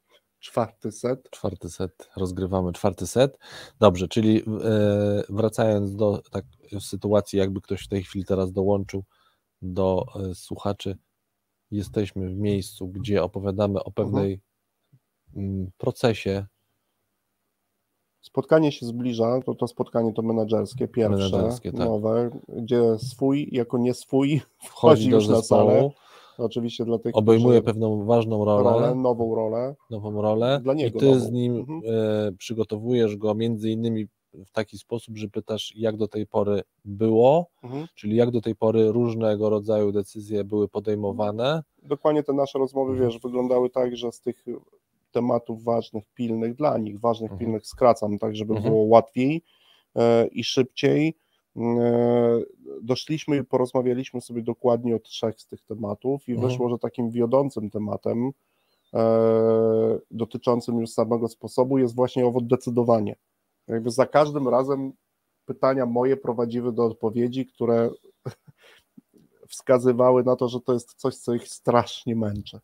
Czwarty 0.41 0.93
set. 0.93 1.31
Czwarty 1.31 1.71
set. 1.71 2.11
Rozgrywamy 2.17 2.73
czwarty 2.73 3.07
set. 3.07 3.39
Dobrze, 3.81 4.09
czyli 4.09 4.43
e, 4.65 5.23
wracając 5.29 5.97
do 5.97 6.23
tak, 6.31 6.45
sytuacji, 6.81 7.39
jakby 7.39 7.61
ktoś 7.61 7.85
w 7.85 7.89
tej 7.89 8.03
chwili 8.03 8.25
teraz 8.25 8.53
dołączył 8.53 9.05
do 9.63 10.05
e, 10.15 10.35
słuchaczy, 10.35 10.99
jesteśmy 11.71 12.29
w 12.29 12.37
miejscu, 12.37 12.89
gdzie 12.89 13.23
opowiadamy 13.23 13.85
o 13.85 13.91
pewnej 13.91 14.41
mhm. 15.37 15.71
procesie. 15.79 16.47
Spotkanie 18.21 18.73
się 18.73 18.87
zbliża, 18.87 19.41
to 19.47 19.55
to 19.55 19.69
spotkanie 19.69 20.13
to 20.13 20.23
menedżerskie, 20.23 20.89
pierwsze, 20.89 21.17
menedżerskie, 21.17 21.73
tak. 21.73 21.81
nowe, 21.81 22.31
gdzie 22.49 22.99
swój 22.99 23.49
jako 23.53 23.79
nie 23.79 23.95
swój 23.95 24.41
wchodzi, 24.59 24.69
wchodzi 24.69 25.11
już 25.11 25.29
na 25.29 25.43
salę 25.43 25.91
Oczywiście 26.39 26.85
dla 26.85 26.99
tych, 26.99 27.17
Obejmuje 27.17 27.63
pewną 27.63 28.05
ważną 28.05 28.45
rolę, 28.45 28.71
rolę, 28.71 28.95
nową 28.95 29.35
rolę. 29.35 29.75
Nową 29.91 30.23
rolę. 30.23 30.61
Dla 30.63 30.75
niego. 30.75 30.99
I 30.99 31.01
ty 31.01 31.07
nową. 31.07 31.21
z 31.21 31.31
nim 31.31 31.57
mhm. 31.57 31.81
e, 31.87 32.33
przygotowujesz 32.33 33.17
go 33.17 33.35
między 33.35 33.71
innymi 33.71 34.07
w 34.47 34.53
taki 34.53 34.79
sposób, 34.79 35.17
że 35.17 35.29
pytasz, 35.29 35.73
jak 35.77 35.97
do 35.97 36.09
tej 36.09 36.27
pory 36.27 36.63
było, 36.85 37.47
mhm. 37.63 37.87
czyli 37.95 38.17
jak 38.17 38.31
do 38.31 38.41
tej 38.41 38.55
pory 38.55 38.93
różnego 38.93 39.51
rodzaju 39.51 39.93
decyzje 39.93 40.45
były 40.45 40.69
podejmowane. 40.69 41.63
Dokładnie 41.83 42.23
te 42.23 42.33
nasze 42.33 42.59
rozmowy, 42.59 42.93
mhm. 42.93 43.11
wiesz, 43.11 43.21
wyglądały 43.21 43.71
tak, 43.71 43.97
że 43.97 44.13
z 44.13 44.21
tych 44.21 44.45
tematów 45.13 45.65
ważnych, 45.65 46.05
pilnych 46.15 46.55
dla 46.55 46.79
nich, 46.79 47.01
ważnych, 47.01 47.31
mhm. 47.31 47.39
pilnych 47.39 47.67
skracam, 47.67 48.19
tak, 48.19 48.37
żeby 48.37 48.55
mhm. 48.55 48.73
było 48.73 48.85
łatwiej 48.85 49.43
e, 49.97 50.27
i 50.27 50.45
szybciej 50.45 51.15
doszliśmy 52.83 53.37
i 53.37 53.45
porozmawialiśmy 53.45 54.21
sobie 54.21 54.43
dokładnie 54.43 54.97
o 54.97 54.99
trzech 54.99 55.41
z 55.41 55.47
tych 55.47 55.63
tematów 55.63 56.29
i 56.29 56.33
mhm. 56.33 56.49
wyszło, 56.49 56.69
że 56.69 56.79
takim 56.79 57.11
wiodącym 57.11 57.71
tematem 57.71 58.31
e, 58.95 59.99
dotyczącym 60.11 60.81
już 60.81 60.91
samego 60.91 61.29
sposobu 61.29 61.79
jest 61.79 61.95
właśnie 61.95 62.27
owo 62.27 62.41
decydowanie. 62.41 63.17
Jakby 63.69 63.91
za 63.91 64.07
każdym 64.07 64.49
razem 64.49 64.93
pytania 65.47 65.87
moje 65.87 66.17
prowadziły 66.17 66.73
do 66.73 66.85
odpowiedzi, 66.85 67.47
które 67.47 67.91
wskazywały 69.49 70.25
na 70.25 70.37
to, 70.37 70.49
że 70.49 70.61
to 70.61 70.73
jest 70.73 70.95
coś, 70.95 71.17
co 71.17 71.35
ich 71.35 71.49
strasznie 71.49 72.17
męczy. 72.17 72.61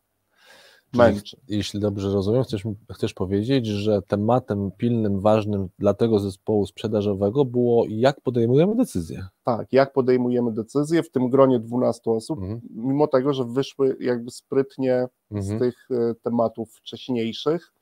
Męczy. 0.97 1.37
Jeśli 1.47 1.79
dobrze 1.79 2.09
rozumiem, 2.09 2.43
chcesz, 2.43 2.63
chcesz 2.91 3.13
powiedzieć, 3.13 3.67
że 3.67 4.01
tematem 4.01 4.71
pilnym, 4.77 5.19
ważnym 5.19 5.69
dla 5.79 5.93
tego 5.93 6.19
zespołu 6.19 6.65
sprzedażowego 6.65 7.45
było 7.45 7.85
jak 7.89 8.21
podejmujemy 8.21 8.75
decyzje. 8.75 9.27
Tak, 9.43 9.73
jak 9.73 9.93
podejmujemy 9.93 10.51
decyzje 10.53 11.03
w 11.03 11.11
tym 11.11 11.29
gronie 11.29 11.59
12 11.59 12.11
osób, 12.11 12.39
mhm. 12.39 12.61
mimo 12.69 13.07
tego, 13.07 13.33
że 13.33 13.45
wyszły 13.45 13.97
jakby 13.99 14.31
sprytnie 14.31 15.07
mhm. 15.31 15.57
z 15.57 15.61
tych 15.61 15.87
e, 15.91 16.15
tematów 16.15 16.73
wcześniejszych, 16.73 17.73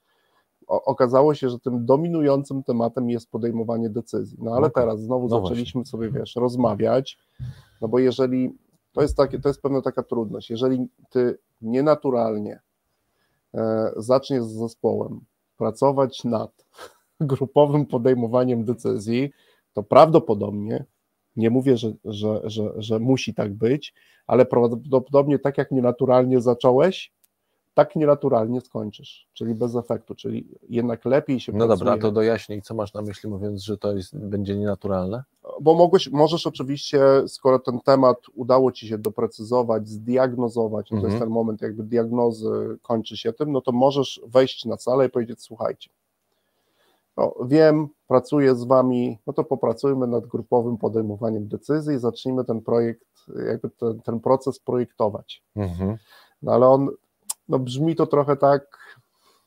o, 0.67 0.83
okazało 0.83 1.33
się, 1.33 1.49
że 1.49 1.59
tym 1.59 1.85
dominującym 1.85 2.63
tematem 2.63 3.09
jest 3.09 3.31
podejmowanie 3.31 3.89
decyzji. 3.89 4.37
No 4.41 4.51
ale 4.51 4.67
okay. 4.67 4.83
teraz 4.83 5.01
znowu 5.01 5.27
no 5.27 5.41
zaczęliśmy 5.41 5.79
właśnie. 5.79 5.91
sobie, 5.91 6.11
wiesz, 6.11 6.35
rozmawiać, 6.35 7.17
no 7.81 7.87
bo 7.87 7.99
jeżeli, 7.99 8.57
to 8.91 9.01
jest, 9.01 9.17
takie, 9.17 9.39
to 9.39 9.49
jest 9.49 9.61
pewna 9.61 9.81
taka 9.81 10.03
trudność, 10.03 10.49
jeżeli 10.49 10.87
ty 11.09 11.37
nienaturalnie 11.61 12.59
e, 13.55 13.91
zaczniesz 13.97 14.43
z 14.43 14.53
zespołem. 14.53 15.21
Pracować 15.57 16.23
nad 16.23 16.65
grupowym 17.19 17.85
podejmowaniem 17.85 18.65
decyzji, 18.65 19.31
to 19.73 19.83
prawdopodobnie, 19.83 20.85
nie 21.35 21.49
mówię, 21.49 21.77
że, 21.77 21.91
że, 22.05 22.41
że, 22.43 22.73
że 22.77 22.99
musi 22.99 23.33
tak 23.33 23.53
być, 23.53 23.93
ale 24.27 24.45
prawdopodobnie 24.45 25.39
tak 25.39 25.57
jak 25.57 25.71
nienaturalnie 25.71 26.41
zacząłeś, 26.41 27.13
tak 27.73 27.95
nienaturalnie 27.95 28.61
skończysz, 28.61 29.27
czyli 29.33 29.55
bez 29.55 29.75
efektu, 29.75 30.15
czyli 30.15 30.47
jednak 30.69 31.05
lepiej 31.05 31.39
się 31.39 31.51
No 31.51 31.57
pracuje. 31.67 31.77
dobra, 31.77 31.97
to 31.97 32.11
dojaśnij, 32.11 32.61
co 32.61 32.73
masz 32.73 32.93
na 32.93 33.01
myśli 33.01 33.29
mówiąc, 33.29 33.63
że 33.63 33.77
to 33.77 33.95
jest, 33.95 34.17
będzie 34.17 34.55
nienaturalne? 34.55 35.23
Bo 35.61 35.73
mogłeś, 35.73 36.11
możesz 36.11 36.47
oczywiście, 36.47 37.01
skoro 37.27 37.59
ten 37.59 37.79
temat 37.79 38.17
udało 38.33 38.71
Ci 38.71 38.87
się 38.87 38.97
doprecyzować, 38.97 39.89
zdiagnozować, 39.89 40.91
no 40.91 40.97
to 40.97 41.03
jest 41.03 41.13
mhm. 41.13 41.19
ten 41.19 41.33
moment 41.33 41.61
jakby 41.61 41.83
diagnozy 41.83 42.77
kończy 42.81 43.17
się 43.17 43.33
tym, 43.33 43.51
no 43.51 43.61
to 43.61 43.71
możesz 43.71 44.21
wejść 44.27 44.65
na 44.65 44.77
salę 44.77 45.05
i 45.05 45.09
powiedzieć, 45.09 45.41
słuchajcie, 45.41 45.89
no, 47.17 47.33
wiem, 47.45 47.87
pracuję 48.07 48.55
z 48.55 48.63
Wami, 48.63 49.17
no 49.27 49.33
to 49.33 49.43
popracujmy 49.43 50.07
nad 50.07 50.27
grupowym 50.27 50.77
podejmowaniem 50.77 51.47
decyzji 51.47 51.95
i 51.95 51.99
zacznijmy 51.99 52.45
ten 52.45 52.61
projekt, 52.61 53.07
jakby 53.47 53.69
ten, 53.69 54.01
ten 54.01 54.19
proces 54.19 54.59
projektować. 54.59 55.43
Mhm. 55.55 55.97
No 56.41 56.51
ale 56.51 56.67
on 56.67 56.89
brzmi 57.59 57.95
to 57.95 58.07
trochę 58.07 58.37
tak, 58.37 58.81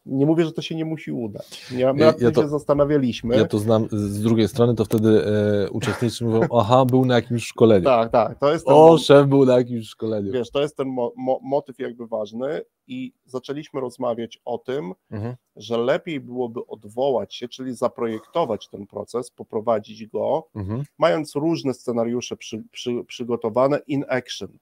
nie 0.06 0.26
mówię, 0.26 0.44
że 0.44 0.52
to 0.52 0.62
się 0.62 0.74
nie 0.74 0.84
musi 0.84 1.12
udać. 1.12 1.72
Ja, 1.72 1.92
my 1.92 2.00
ja, 2.00 2.14
ja 2.18 2.30
to, 2.30 2.42
się 2.42 2.48
zastanawialiśmy. 2.48 3.36
Ja 3.36 3.44
to 3.44 3.58
znam 3.58 3.88
z 3.90 4.20
drugiej 4.20 4.48
strony, 4.48 4.74
to 4.74 4.84
wtedy 4.84 5.26
e, 5.26 5.70
uczestnicy 5.70 6.24
mówią, 6.24 6.40
aha, 6.60 6.84
był 6.84 7.04
na 7.04 7.14
jakimś 7.14 7.46
szkoleniu. 7.46 7.84
Tak, 7.84 8.10
tak. 8.10 8.38
To 8.38 8.52
jest 8.52 8.66
ten, 8.66 8.74
o, 8.74 8.98
szef 8.98 9.26
był 9.26 9.44
na 9.44 9.56
jakimś 9.56 9.88
szkoleniu. 9.88 10.32
Wiesz, 10.32 10.50
to 10.50 10.60
jest 10.60 10.76
ten 10.76 10.88
mo, 10.88 11.12
mo, 11.16 11.38
motyw 11.42 11.78
jakby 11.78 12.06
ważny 12.06 12.62
i 12.86 13.12
zaczęliśmy 13.24 13.80
rozmawiać 13.80 14.40
o 14.44 14.58
tym, 14.58 14.92
mhm. 15.10 15.34
że 15.56 15.78
lepiej 15.78 16.20
byłoby 16.20 16.66
odwołać 16.66 17.34
się, 17.34 17.48
czyli 17.48 17.74
zaprojektować 17.74 18.68
ten 18.68 18.86
proces, 18.86 19.30
poprowadzić 19.30 20.06
go, 20.06 20.48
mhm. 20.54 20.82
mając 20.98 21.34
różne 21.34 21.74
scenariusze 21.74 22.36
przy, 22.36 22.62
przy, 22.72 23.04
przygotowane 23.06 23.80
in 23.86 24.04
action. 24.08 24.58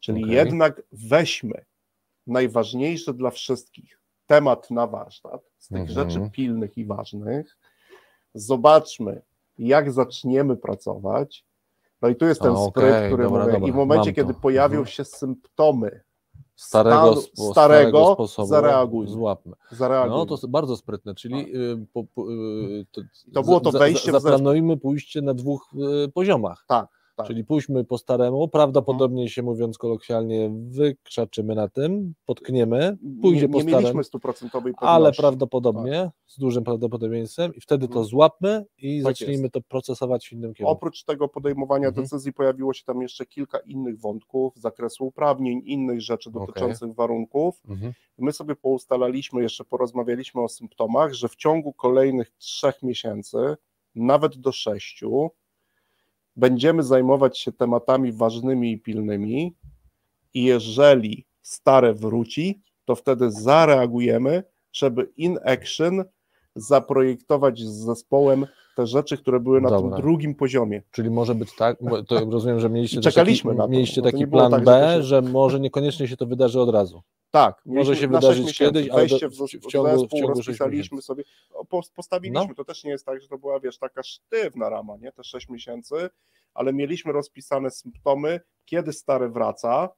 Czyli 0.00 0.24
okay. 0.24 0.34
jednak 0.34 0.82
weźmy 0.92 1.64
najważniejszy 2.26 3.14
dla 3.14 3.30
wszystkich 3.30 4.00
temat 4.26 4.70
na 4.70 4.86
warsztat 4.86 5.40
z 5.58 5.68
tych 5.68 5.80
mhm. 5.80 6.10
rzeczy 6.10 6.30
pilnych 6.30 6.78
i 6.78 6.84
ważnych. 6.84 7.58
Zobaczmy, 8.34 9.22
jak 9.58 9.92
zaczniemy 9.92 10.56
pracować. 10.56 11.44
No 12.02 12.08
i 12.08 12.16
tu 12.16 12.26
jest 12.26 12.40
ten 12.40 12.52
A, 12.52 12.66
spryt, 12.66 12.94
okay, 12.94 13.06
który 13.08 13.24
dobra, 13.24 13.40
mówię, 13.40 13.52
dobra, 13.52 13.68
i 13.68 13.72
w 13.72 13.74
momencie, 13.74 14.12
kiedy 14.12 14.34
pojawią 14.34 14.78
mhm. 14.78 14.86
się 14.86 15.04
symptomy 15.04 16.00
starego, 16.56 17.16
stanu, 17.16 17.50
starego, 17.50 18.14
sposobu 18.14 18.48
zareaguj. 18.48 19.08
Złapmy. 19.08 19.52
Zareaguj. 19.70 20.16
No 20.16 20.26
to 20.26 20.48
bardzo 20.48 20.76
sprytne, 20.76 21.14
czyli 21.14 21.44
tak. 21.44 21.54
y, 21.54 21.86
po, 21.92 22.04
po, 22.04 22.32
y, 22.32 22.86
to, 22.90 23.00
to, 23.34 23.42
było 23.42 23.60
to 23.60 23.72
wejście 23.72 24.12
za, 24.12 24.20
Zaplanujmy 24.20 24.76
pójście 24.76 25.22
na 25.22 25.34
dwóch 25.34 25.70
y, 26.04 26.12
poziomach. 26.12 26.64
Tak. 26.68 26.86
Tak. 27.16 27.26
Czyli 27.26 27.44
pójdźmy 27.44 27.84
po 27.84 27.98
staremu, 27.98 28.48
prawdopodobnie 28.48 29.22
mhm. 29.22 29.28
się 29.28 29.42
mówiąc 29.42 29.78
kolokwialnie, 29.78 30.50
wykrzaczymy 30.68 31.54
na 31.54 31.68
tym, 31.68 32.14
potkniemy, 32.26 32.98
pójdzie 33.22 33.40
nie, 33.40 33.48
po 33.48 33.58
staremu. 33.58 33.78
Nie 33.78 33.82
mieliśmy 33.82 34.04
stuprocentowej 34.04 34.72
pewności. 34.72 34.94
Ale 34.94 35.12
prawdopodobnie, 35.12 35.92
tak. 35.92 36.10
z 36.26 36.38
dużym 36.38 36.64
prawdopodobieństwem 36.64 37.54
i 37.54 37.60
wtedy 37.60 37.86
to 37.86 37.92
mhm. 37.92 38.06
złapmy 38.06 38.64
i 38.78 39.02
tak 39.02 39.12
zacznijmy 39.12 39.42
jest. 39.42 39.54
to 39.54 39.60
procesować 39.60 40.28
w 40.28 40.32
innym 40.32 40.54
kierunku. 40.54 40.72
Oprócz 40.72 41.04
tego 41.04 41.28
podejmowania 41.28 41.88
mhm. 41.88 42.04
decyzji 42.04 42.32
pojawiło 42.32 42.72
się 42.72 42.84
tam 42.84 43.02
jeszcze 43.02 43.26
kilka 43.26 43.58
innych 43.58 44.00
wątków 44.00 44.56
z 44.56 44.60
zakresu 44.60 45.06
uprawnień, 45.06 45.62
innych 45.64 46.00
rzeczy 46.00 46.30
dotyczących 46.30 46.82
okay. 46.82 46.94
warunków. 46.94 47.60
Mhm. 47.68 47.92
My 48.18 48.32
sobie 48.32 48.56
poustalaliśmy, 48.56 49.42
jeszcze 49.42 49.64
porozmawialiśmy 49.64 50.42
o 50.42 50.48
symptomach, 50.48 51.12
że 51.12 51.28
w 51.28 51.36
ciągu 51.36 51.72
kolejnych 51.72 52.30
trzech 52.38 52.82
miesięcy, 52.82 53.56
nawet 53.94 54.38
do 54.38 54.52
sześciu, 54.52 55.30
będziemy 56.36 56.82
zajmować 56.82 57.38
się 57.38 57.52
tematami 57.52 58.12
ważnymi 58.12 58.72
i 58.72 58.78
pilnymi 58.78 59.54
i 60.34 60.44
jeżeli 60.44 61.26
stare 61.42 61.94
wróci, 61.94 62.62
to 62.84 62.94
wtedy 62.94 63.30
zareagujemy, 63.30 64.42
żeby 64.72 65.12
in 65.16 65.38
action 65.44 66.04
zaprojektować 66.56 67.60
z 67.60 67.84
zespołem 67.84 68.46
te 68.76 68.86
rzeczy, 68.86 69.18
które 69.18 69.40
były 69.40 69.60
na 69.60 69.70
Dobra. 69.70 69.90
tym 69.90 70.00
drugim 70.00 70.34
poziomie. 70.34 70.82
Czyli 70.90 71.10
może 71.10 71.34
być 71.34 71.56
tak, 71.56 71.78
to 72.08 72.30
rozumiem, 72.30 72.60
że 72.60 72.70
mieliście, 72.70 73.00
Czekaliśmy 73.00 73.50
taki, 73.50 73.58
na 73.58 73.64
to, 73.64 73.70
mieliście 73.70 74.02
taki 74.02 74.26
plan 74.26 74.50
tak, 74.50 74.64
B, 74.64 74.88
że, 74.96 74.96
się... 74.96 75.02
że 75.02 75.22
może 75.22 75.60
niekoniecznie 75.60 76.08
się 76.08 76.16
to 76.16 76.26
wydarzy 76.26 76.60
od 76.60 76.70
razu. 76.70 77.02
Tak, 77.36 77.62
może 77.66 77.96
się 77.96 78.08
wydarzyć 78.08 78.58
kiedyś, 78.58 78.88
ale 78.88 79.06
do, 79.06 79.18
w, 79.18 79.32
w, 79.32 79.66
ciągu, 79.66 80.06
w 80.06 80.10
ciągu 80.10 80.28
rozpisaliśmy 80.28 81.02
sobie, 81.02 81.24
postawiliśmy, 81.94 82.46
no. 82.48 82.54
to 82.54 82.64
też 82.64 82.84
nie 82.84 82.90
jest 82.90 83.06
tak, 83.06 83.20
że 83.20 83.28
to 83.28 83.38
była, 83.38 83.60
wiesz, 83.60 83.78
taka 83.78 84.02
sztywna 84.02 84.68
rama, 84.68 84.96
nie, 84.96 85.12
te 85.12 85.24
6 85.24 85.48
miesięcy, 85.48 85.94
ale 86.54 86.72
mieliśmy 86.72 87.12
rozpisane 87.12 87.70
symptomy, 87.70 88.40
kiedy 88.64 88.92
stary 88.92 89.28
wraca. 89.28 89.88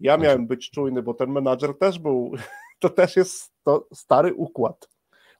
Ja 0.00 0.16
miałem 0.16 0.46
być 0.46 0.70
czujny, 0.70 1.02
bo 1.02 1.14
ten 1.14 1.30
menadżer 1.30 1.78
też 1.78 1.98
był, 1.98 2.32
to 2.80 2.90
też 2.90 3.16
jest 3.16 3.52
to 3.62 3.86
stary 3.94 4.34
układ. 4.34 4.88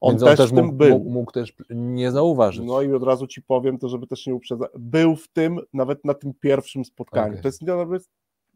On, 0.00 0.12
Więc 0.12 0.22
on 0.22 0.28
też, 0.28 0.38
też 0.38 0.52
mógł, 0.52 0.72
był. 0.72 0.98
Mógł, 0.98 1.32
też 1.32 1.54
nie 1.70 2.10
zauważyć. 2.10 2.66
No 2.66 2.82
i 2.82 2.92
od 2.92 3.02
razu 3.02 3.26
ci 3.26 3.42
powiem 3.42 3.78
to, 3.78 3.88
żeby 3.88 4.06
też 4.06 4.26
nie 4.26 4.34
uprzedzać. 4.34 4.70
Był 4.78 5.16
w 5.16 5.28
tym, 5.28 5.60
nawet 5.72 6.04
na 6.04 6.14
tym 6.14 6.34
pierwszym 6.40 6.84
spotkaniu. 6.84 7.30
Okay. 7.30 7.42
To 7.42 7.48
jest, 7.48 7.62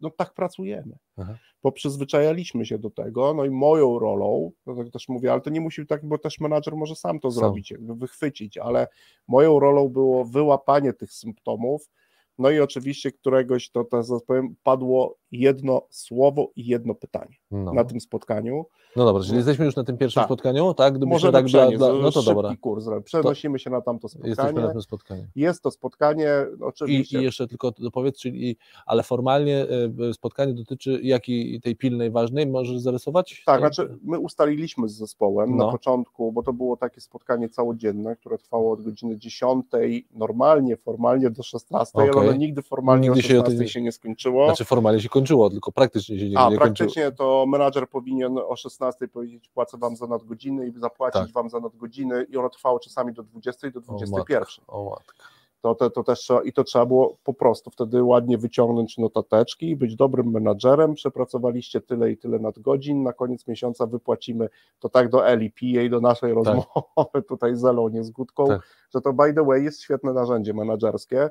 no 0.02 0.10
tak 0.10 0.34
pracujemy. 0.34 0.98
Aha. 1.16 1.38
Bo 1.62 1.72
przyzwyczajaliśmy 1.72 2.66
się 2.66 2.78
do 2.78 2.90
tego, 2.90 3.34
no 3.34 3.44
i 3.44 3.50
moją 3.50 3.98
rolą, 3.98 4.52
no 4.66 4.76
tak 4.76 4.90
też 4.90 5.08
mówię, 5.08 5.32
ale 5.32 5.40
to 5.40 5.50
nie 5.50 5.60
musi 5.60 5.86
tak, 5.86 6.06
bo 6.06 6.18
też 6.18 6.40
menadżer 6.40 6.76
może 6.76 6.96
sam 6.96 7.20
to 7.20 7.30
sam. 7.30 7.38
zrobić, 7.38 7.70
jakby 7.70 7.94
wychwycić, 7.94 8.58
ale 8.58 8.88
moją 9.28 9.60
rolą 9.60 9.88
było 9.88 10.24
wyłapanie 10.24 10.92
tych 10.92 11.12
symptomów, 11.12 11.90
no 12.38 12.50
i 12.50 12.60
oczywiście 12.60 13.12
któregoś, 13.12 13.70
to 13.70 13.84
teraz 13.84 14.12
powiem, 14.26 14.56
padło 14.62 15.18
jedno 15.32 15.82
słowo 15.90 16.50
i 16.56 16.66
jedno 16.66 16.94
pytanie 16.94 17.36
no. 17.50 17.72
na 17.72 17.84
tym 17.84 18.00
spotkaniu. 18.00 18.64
No 18.96 19.04
dobra, 19.04 19.22
czyli 19.22 19.36
jesteśmy 19.36 19.64
już 19.64 19.76
na 19.76 19.84
tym 19.84 19.98
pierwszym 19.98 20.20
tak. 20.20 20.28
spotkaniu, 20.28 20.74
tak? 20.74 20.94
Gdybyśmy 20.94 21.12
Może 21.12 21.32
tak 21.32 21.46
dla, 21.46 21.70
dla, 21.70 21.92
no 21.92 22.10
to 22.10 22.22
dobra. 22.22 22.56
kurs, 22.60 22.84
przenosimy 23.04 23.58
to 23.58 23.58
się 23.58 23.70
na 23.70 23.80
tamto 23.80 24.08
spotkanie. 24.08 24.30
Jesteśmy 24.30 24.62
na 24.62 24.72
tym 24.72 24.82
spotkaniu. 24.82 25.26
Jest 25.36 25.62
to 25.62 25.70
spotkanie, 25.70 26.30
oczywiście. 26.60 27.18
I, 27.18 27.20
i 27.20 27.24
jeszcze 27.24 27.48
tylko 27.48 27.70
dopowiedz, 27.70 28.18
czyli, 28.18 28.56
ale 28.86 29.02
formalnie 29.02 29.66
e, 30.08 30.14
spotkanie 30.14 30.54
dotyczy 30.54 31.00
jakiej 31.02 31.60
tej 31.60 31.76
pilnej, 31.76 32.10
ważnej, 32.10 32.46
możesz 32.46 32.78
zarysować? 32.78 33.42
Tak, 33.46 33.60
znaczy 33.60 33.98
my 34.02 34.18
ustaliliśmy 34.18 34.88
z 34.88 34.92
zespołem 34.92 35.56
no. 35.56 35.66
na 35.66 35.72
początku, 35.72 36.32
bo 36.32 36.42
to 36.42 36.52
było 36.52 36.76
takie 36.76 37.00
spotkanie 37.00 37.48
całodzienne, 37.48 38.16
które 38.16 38.38
trwało 38.38 38.72
od 38.72 38.82
godziny 38.82 39.18
10, 39.18 39.66
normalnie, 40.12 40.76
formalnie 40.76 41.30
do 41.30 41.42
16, 41.42 41.98
okay. 41.98 42.22
ale 42.22 42.38
nigdy 42.38 42.62
formalnie 42.62 43.08
nigdy 43.08 43.20
o 43.20 43.22
16 43.22 43.58
się, 43.58 43.68
się 43.68 43.82
nie 43.82 43.92
skończyło. 43.92 44.46
Znaczy 44.46 44.64
formalnie 44.64 45.00
się 45.00 45.08
kończyło, 45.08 45.21
tylko 45.50 45.72
praktycznie 45.72 46.18
się 46.18 46.28
nie, 46.28 46.38
A, 46.38 46.50
nie 46.50 46.56
praktycznie 46.56 47.02
kończyło. 47.02 47.42
to 47.42 47.46
menadżer 47.46 47.88
powinien 47.88 48.38
o 48.38 48.56
16 48.56 49.08
powiedzieć, 49.08 49.48
płacę 49.48 49.78
wam 49.78 49.96
za 49.96 50.06
nadgodziny 50.06 50.66
i 50.66 50.80
zapłacić 50.80 51.22
tak. 51.22 51.32
wam 51.32 51.50
za 51.50 51.60
nadgodziny 51.60 52.26
i 52.30 52.36
ono 52.36 52.50
trwało 52.50 52.78
czasami 52.78 53.12
do 53.12 53.22
20 53.22 53.70
do 53.70 53.80
21. 53.80 54.46
O 54.68 54.90
matka. 54.90 55.14
To, 55.62 55.74
to, 55.74 55.90
to 55.90 56.04
też 56.04 56.28
i 56.44 56.52
to 56.52 56.64
trzeba 56.64 56.86
było 56.86 57.16
po 57.24 57.34
prostu 57.34 57.70
wtedy 57.70 58.04
ładnie 58.04 58.38
wyciągnąć 58.38 58.98
notateczki 58.98 59.70
i 59.70 59.76
być 59.76 59.96
dobrym 59.96 60.30
menadżerem. 60.30 60.94
Przepracowaliście 60.94 61.80
tyle 61.80 62.10
i 62.10 62.16
tyle 62.16 62.38
nadgodzin, 62.38 63.02
na 63.02 63.12
koniec 63.12 63.46
miesiąca 63.46 63.86
wypłacimy 63.86 64.48
to 64.78 64.88
tak 64.88 65.08
do 65.08 65.26
Eli, 65.26 65.50
PA, 65.50 65.88
do 65.90 66.00
naszej 66.00 66.34
tak. 66.34 66.36
rozmowy 66.36 67.22
tutaj 67.28 67.56
z 67.56 67.64
Elą 67.64 67.88
Niezgódką, 67.88 68.46
tak. 68.46 68.60
że 68.94 69.00
to 69.00 69.12
by 69.12 69.34
the 69.34 69.44
way 69.44 69.64
jest 69.64 69.82
świetne 69.82 70.12
narzędzie 70.12 70.54
menadżerskie 70.54 71.30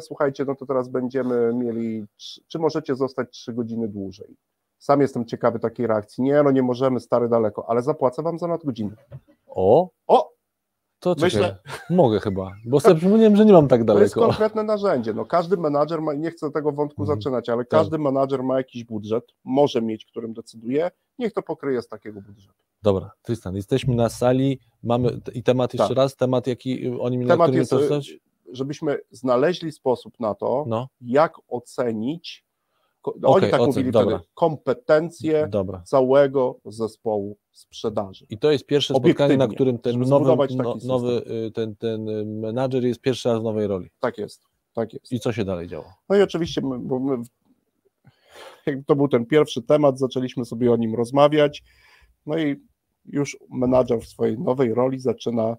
słuchajcie, 0.00 0.44
no 0.44 0.54
to 0.54 0.66
teraz 0.66 0.88
będziemy 0.88 1.52
mieli, 1.54 2.04
czy 2.48 2.58
możecie 2.58 2.94
zostać 2.96 3.30
trzy 3.30 3.52
godziny 3.52 3.88
dłużej? 3.88 4.36
Sam 4.78 5.00
jestem 5.00 5.24
ciekawy 5.24 5.58
takiej 5.58 5.86
reakcji. 5.86 6.24
Nie, 6.24 6.42
no 6.42 6.50
nie 6.50 6.62
możemy, 6.62 7.00
stary 7.00 7.28
daleko, 7.28 7.70
ale 7.70 7.82
zapłacę 7.82 8.22
wam 8.22 8.38
za 8.38 8.46
nadgodziny. 8.46 8.96
O! 9.46 9.90
O! 10.06 10.32
To 11.00 11.14
czekaj, 11.14 11.26
Myślę- 11.26 11.58
mogę 11.90 12.20
chyba, 12.20 12.52
bo 12.66 12.80
sobie 12.80 12.94
przypomniałem, 13.00 13.36
że 13.36 13.44
nie 13.44 13.52
mam 13.52 13.68
tak 13.68 13.84
To 13.84 13.98
jest 14.00 14.14
daleko. 14.14 14.20
konkretne 14.32 14.62
narzędzie. 14.62 15.14
No, 15.14 15.24
każdy 15.24 15.56
menadżer 15.56 16.02
ma, 16.02 16.14
nie 16.14 16.30
chcę 16.30 16.50
tego 16.50 16.72
wątku 16.72 17.02
Mhm. 17.02 17.18
zaczynać, 17.18 17.48
ale 17.48 17.64
Tak. 17.64 17.68
każdy 17.80 17.98
menadżer 17.98 18.42
ma 18.42 18.56
jakiś 18.56 18.84
budżet, 18.84 19.24
może 19.44 19.82
mieć, 19.82 20.04
którym 20.06 20.32
decyduje, 20.34 20.90
niech 21.18 21.32
to 21.32 21.42
pokryje 21.42 21.82
z 21.82 21.88
takiego 21.88 22.20
budżetu. 22.20 22.54
Dobra, 22.82 23.10
Tristan, 23.22 23.56
jesteśmy 23.56 23.94
na 23.94 24.08
sali, 24.08 24.60
mamy 24.82 25.20
i 25.34 25.42
temat 25.42 25.74
jeszcze 25.74 25.88
Tak. 25.88 25.96
raz, 25.96 26.16
temat 26.16 26.46
jaki 26.46 26.88
oni 27.00 27.18
mi 27.18 27.26
na 27.26 27.34
Temat 27.34 27.46
którym 27.46 27.60
jest, 27.60 27.70
pracować? 27.70 28.10
Żebyśmy 28.52 28.98
znaleźli 29.10 29.72
sposób 29.72 30.20
na 30.20 30.34
to, 30.34 30.64
No, 30.68 30.88
jak 31.00 31.34
ocenić, 31.48 32.46
Okej, 33.02 33.22
oni 33.24 33.50
tak 33.50 33.60
ocen, 33.60 33.66
mówili 33.66 33.90
dobra. 33.90 34.18
wtedy, 34.18 34.30
kompetencje 34.34 35.48
dobra. 35.48 35.82
całego 35.82 36.58
zespołu 36.64 37.36
sprzedaży. 37.52 38.26
I 38.30 38.38
to 38.38 38.52
jest 38.52 38.66
pierwsze 38.66 38.94
spotkanie, 38.94 39.36
na 39.36 39.48
którym 39.48 39.78
ten 39.78 40.00
nowy, 40.00 40.54
no, 40.56 40.76
nowy 40.84 41.22
y, 41.46 41.50
ten, 41.50 41.76
ten 41.76 42.08
y, 42.08 42.24
menadżer 42.24 42.84
jest 42.84 43.00
pierwszy 43.00 43.28
raz 43.28 43.40
w 43.40 43.44
nowej 43.44 43.66
roli. 43.66 43.90
Tak 44.00 44.18
jest, 44.18 44.42
tak 44.72 44.92
jest. 44.92 45.12
I 45.12 45.20
co 45.20 45.32
się 45.32 45.44
dalej 45.44 45.68
działo? 45.68 45.92
No 46.08 46.16
i 46.16 46.22
oczywiście, 46.22 46.60
my, 46.60 46.78
bo 46.78 46.98
my, 46.98 47.22
to 48.86 48.96
był 48.96 49.08
ten 49.08 49.26
pierwszy 49.26 49.62
temat, 49.62 49.98
zaczęliśmy 49.98 50.44
sobie 50.44 50.72
o 50.72 50.76
nim 50.76 50.94
rozmawiać, 50.94 51.62
no 52.26 52.38
i 52.38 52.56
już 53.04 53.36
menadżer 53.50 54.00
w 54.00 54.06
swojej 54.08 54.38
nowej 54.38 54.74
roli 54.74 55.00
zaczyna 55.00 55.56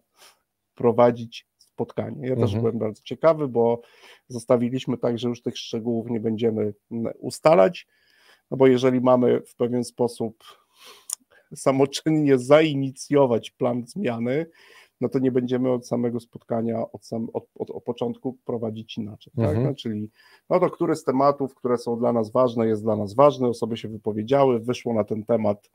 prowadzić 0.76 1.48
spotkanie. 1.82 2.28
Ja 2.28 2.36
też 2.36 2.44
Mhm. 2.44 2.62
byłem 2.62 2.78
bardzo 2.78 3.02
ciekawy, 3.04 3.48
bo 3.48 3.82
zostawiliśmy 4.28 4.98
tak, 4.98 5.20
że 5.20 5.30
już 5.30 5.42
tych 5.42 5.58
szczegółów 5.58 6.10
nie 6.10 6.20
będziemy 6.20 6.74
ustalać, 7.20 7.88
no 8.52 8.58
bo 8.58 8.68
jeżeli 8.68 9.02
mamy 9.02 9.42
w 9.42 9.56
pewien 9.56 9.84
sposób 9.84 10.44
samoczynnie 11.56 12.38
zainicjować 12.38 13.52
plan 13.52 13.84
zmiany, 13.88 14.46
no 15.02 15.10
to 15.10 15.20
nie 15.20 15.32
będziemy 15.32 15.72
od 15.72 15.88
samego 15.88 16.20
spotkania, 16.20 16.92
od, 16.92 17.06
sam, 17.06 17.28
od, 17.34 17.46
od, 17.56 17.72
od 17.72 17.84
początku 17.84 18.38
prowadzić 18.46 18.98
inaczej. 18.98 19.34
Tak? 19.36 19.46
Mhm. 19.46 19.64
No, 19.68 19.74
czyli 19.76 20.10
no 20.50 20.60
to 20.60 20.70
który 20.70 20.96
z 20.96 21.04
tematów, 21.04 21.56
które 21.56 21.78
są 21.78 21.98
dla 22.00 22.14
nas 22.14 22.32
ważne, 22.32 22.68
jest 22.68 22.84
dla 22.84 22.96
nas 22.96 23.14
ważny, 23.14 23.48
osoby 23.48 23.78
się 23.78 23.88
wypowiedziały, 23.88 24.60
wyszło 24.60 24.94
na 24.94 25.04
ten 25.04 25.24
temat, 25.24 25.70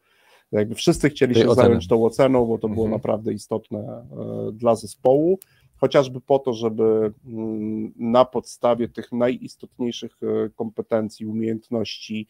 jakby 0.53 0.75
wszyscy 0.75 1.11
chcieli 1.11 1.35
Tej 1.35 1.43
się 1.43 1.49
oceny. 1.49 1.67
zająć 1.69 1.89
tą 1.89 2.05
oceną, 2.05 2.47
bo 2.47 2.59
to 2.59 2.69
było 2.69 2.85
Mhm. 2.87 2.93
naprawdę 3.01 3.33
istotne 3.33 3.79
e, 3.79 4.53
dla 4.53 4.75
zespołu, 4.75 5.39
chociażby 5.83 6.21
po 6.21 6.39
to, 6.39 6.53
żeby 6.53 7.13
mm, 7.27 7.93
na 7.97 8.25
podstawie 8.25 8.89
tych 8.89 9.13
najistotniejszych 9.13 10.17
e, 10.23 10.49
kompetencji, 10.51 11.27
umiejętności 11.27 12.27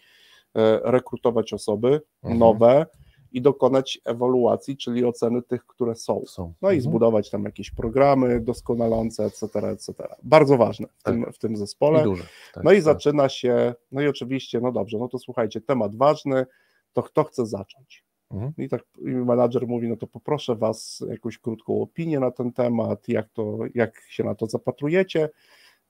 e, 0.55 0.81
rekrutować 0.85 1.53
osoby 1.53 2.01
Mhm. 2.23 2.39
nowe 2.39 2.87
i 3.33 3.43
dokonać 3.43 4.01
ewaluacji, 4.05 4.77
czyli 4.77 5.05
oceny 5.05 5.43
tych, 5.43 5.67
które 5.67 5.95
są. 5.95 6.23
Są. 6.27 6.43
No 6.63 6.71
i 6.71 6.75
Mhm. 6.77 6.81
zbudować 6.81 7.31
tam 7.31 7.45
jakieś 7.45 7.71
programy 7.71 8.41
doskonalące, 8.41 9.25
etc., 9.25 9.45
etc. 9.69 9.93
Bardzo 10.23 10.57
ważne 10.57 10.87
w, 10.99 11.03
Tak. 11.03 11.15
tym, 11.15 11.33
w 11.33 11.39
tym 11.39 11.53
I 11.53 11.57
zespole. 11.57 12.03
duże. 12.05 12.25
Tak, 12.55 12.65
No 12.65 12.73
i 12.73 12.77
tak. 12.77 12.85
zaczyna 12.85 13.29
się, 13.29 13.75
no 13.93 14.03
i 14.03 14.09
oczywiście, 14.09 14.61
no 14.61 14.73
dobrze, 14.73 14.99
no 14.99 15.09
to 15.09 15.19
słuchajcie, 15.19 15.61
temat 15.61 15.97
ważny, 15.97 16.47
to 16.93 17.03
kto 17.03 17.25
chce 17.25 17.47
zacząć? 17.47 18.05
Mhm. 18.33 18.53
I 18.59 18.69
tak 18.69 18.83
i 18.99 19.05
menadżer 19.05 19.67
mówi, 19.67 19.89
no 19.89 19.97
to 19.97 20.07
poproszę 20.07 20.57
was 20.57 21.05
jakąś 21.09 21.39
krótką 21.39 21.83
opinię 21.83 22.21
na 22.21 22.31
ten 22.31 22.53
temat, 22.53 23.09
jak 23.09 23.29
to, 23.29 23.59
jak 23.75 24.03
się 24.09 24.25
na 24.25 24.35
to 24.35 24.47
zapatrujecie. 24.47 25.29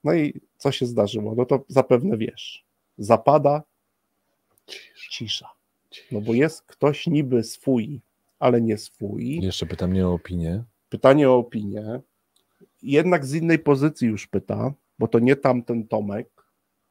No 0.03 0.13
i 0.13 0.41
co 0.57 0.71
się 0.71 0.85
zdarzyło? 0.85 1.35
No 1.35 1.45
to 1.45 1.63
zapewne 1.67 2.17
wiesz, 2.17 2.65
zapada 2.97 3.63
cisza. 5.09 5.49
No 6.11 6.21
bo 6.21 6.33
jest 6.33 6.61
ktoś 6.61 7.07
niby 7.07 7.43
swój, 7.43 8.01
ale 8.39 8.61
nie 8.61 8.77
swój. 8.77 9.39
Jeszcze 9.41 9.65
pytam 9.65 9.93
nie 9.93 10.07
o 10.07 10.13
opinię. 10.13 10.63
Pytanie 10.89 11.29
o 11.29 11.37
opinię. 11.37 11.99
Jednak 12.83 13.25
z 13.25 13.33
innej 13.33 13.59
pozycji 13.59 14.07
już 14.07 14.27
pyta, 14.27 14.73
bo 14.99 15.07
to 15.07 15.19
nie 15.19 15.35
tamten 15.35 15.87
Tomek, 15.87 16.29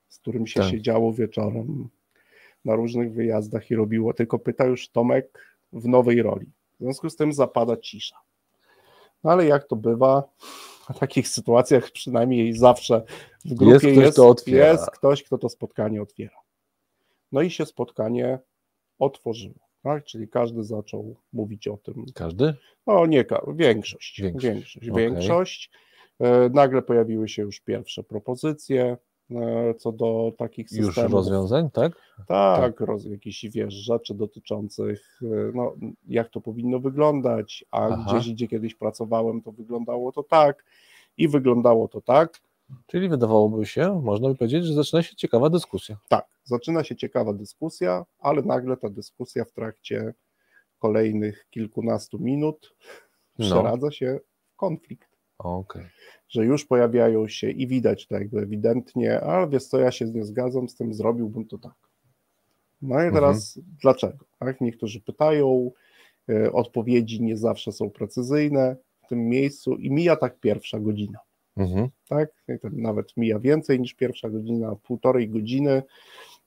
z 0.09 0.19
którym 0.19 0.47
się 0.47 0.61
Tak. 0.61 0.71
siedziało 0.71 1.13
wieczorem 1.13 1.89
na 2.65 2.75
różnych 2.75 3.13
wyjazdach 3.13 3.71
i 3.71 3.75
robiło, 3.77 4.15
tylko 4.15 4.39
pyta 4.39 4.65
już 4.65 4.89
Tomek 4.89 5.57
w 5.73 5.89
nowej 5.89 6.23
roli. 6.23 6.47
W 6.75 6.83
związku 6.85 7.11
z 7.11 7.17
tym 7.17 7.33
zapada 7.33 7.77
cisza. 7.77 8.17
No 9.25 9.31
ale 9.31 9.47
jak 9.47 9.65
to 9.69 9.77
bywa, 9.77 10.23
w 10.95 10.99
takich 10.99 11.29
sytuacjach 11.29 11.91
przynajmniej 11.91 12.53
zawsze 12.55 13.03
w 13.45 13.55
grupie 13.55 13.73
Jest 13.73 13.85
ktoś, 13.87 13.97
jest, 14.05 14.13
kto 14.13 14.29
otwiera. 14.29 14.67
jest 14.69 14.91
ktoś, 14.91 15.23
kto 15.23 15.39
to 15.39 15.49
spotkanie 15.49 16.03
otwiera. 16.03 16.37
No 17.33 17.43
i 17.43 17.51
się 17.51 17.67
spotkanie 17.67 18.39
otworzyło. 18.99 19.55
Tak? 19.83 20.05
Czyli 20.05 20.29
każdy 20.29 20.65
zaczął 20.65 21.17
mówić 21.33 21.69
o 21.69 21.77
tym, 21.77 22.05
Każdy? 22.15 22.55
no 22.87 23.07
nie, 23.07 23.25
większość. 23.55 24.21
Większość, 24.21 24.45
Większość. 24.55 24.89
okej. 24.89 25.05
większość. 25.11 25.71
E, 26.21 26.49
Nagle 26.49 26.83
pojawiły 26.83 27.29
się 27.29 27.43
już 27.43 27.61
pierwsze 27.61 28.03
propozycje 28.03 28.97
co 29.79 29.93
do 29.93 30.33
takich 30.39 30.71
systemów. 30.71 30.97
Już 30.97 31.13
rozwiązań, 31.13 31.71
tak? 31.71 31.93
Tak, 32.27 32.81
roz, 32.81 33.05
jakieś 33.05 33.47
wiesz, 33.51 33.75
rzeczy 33.75 34.15
dotyczących, 34.15 35.21
e, 35.23 35.27
no, 35.55 35.75
jak 36.09 36.29
to 36.29 36.41
powinno 36.41 36.81
wyglądać, 36.81 37.65
a 37.71 37.89
Aha. 37.89 38.05
gdzieś, 38.09 38.33
gdzie 38.33 38.49
kiedyś 38.49 38.75
pracowałem, 38.75 39.43
to 39.43 39.53
wyglądało 39.53 40.13
to 40.13 40.23
tak 40.23 40.65
i 41.17 41.29
wyglądało 41.29 41.89
to 41.89 42.01
tak. 42.01 42.41
Czyli 42.87 43.09
wydawałoby 43.09 43.67
się, 43.67 44.01
można 44.05 44.29
by 44.29 44.35
powiedzieć, 44.35 44.65
że 44.65 44.75
zaczyna 44.75 45.03
się 45.03 45.17
ciekawa 45.17 45.51
dyskusja. 45.51 45.97
Tak, 46.09 46.27
zaczyna 46.45 46.85
się 46.85 46.97
ciekawa 46.97 47.33
dyskusja, 47.33 48.05
ale 48.19 48.43
nagle 48.43 48.77
ta 48.77 48.89
dyskusja 48.89 49.45
w 49.45 49.53
trakcie 49.53 50.15
kolejnych 50.79 51.47
kilkunastu 51.51 52.19
minut 52.19 52.75
No. 53.39 53.47
przeradza 53.47 53.91
się 53.91 54.21
w 54.53 54.57
konflikt. 54.57 55.09
Okej. 55.39 55.87
Że 56.33 56.45
już 56.45 56.65
pojawiają 56.65 57.29
się 57.29 57.51
i 57.51 57.67
widać 57.67 58.07
to 58.07 58.15
jakby 58.15 58.41
ewidentnie, 58.41 59.21
ale 59.21 59.49
wiesz 59.49 59.67
co, 59.67 59.79
ja 59.79 59.91
się 59.91 60.05
nie 60.05 60.25
zgadzam 60.25 60.69
z 60.69 60.77
tym, 60.77 60.95
zrobiłbym 60.95 61.47
to 61.47 61.59
tak. 61.59 61.75
No 62.83 63.05
i 63.05 63.13
teraz 63.13 63.59
dlaczego? 63.83 64.25
Tak? 64.39 64.61
Niektórzy 64.61 65.01
pytają, 65.01 65.71
e, 66.29 66.53
odpowiedzi 66.53 67.23
nie 67.23 67.37
zawsze 67.37 67.73
są 67.73 67.91
precyzyjne 67.91 68.77
w 69.05 69.09
tym 69.09 69.29
miejscu 69.29 69.77
i 69.77 69.91
mija 69.91 70.17
tak 70.17 70.41
pierwsza 70.41 70.81
godzina. 70.81 71.19
Mhm. 71.57 71.89
Tak? 72.09 72.45
Nawet 72.73 73.17
mija 73.17 73.39
więcej 73.39 73.81
niż 73.81 73.95
pierwsza 73.95 74.31
godzina, 74.31 74.77
półtorej 74.77 75.29
godziny. 75.29 75.83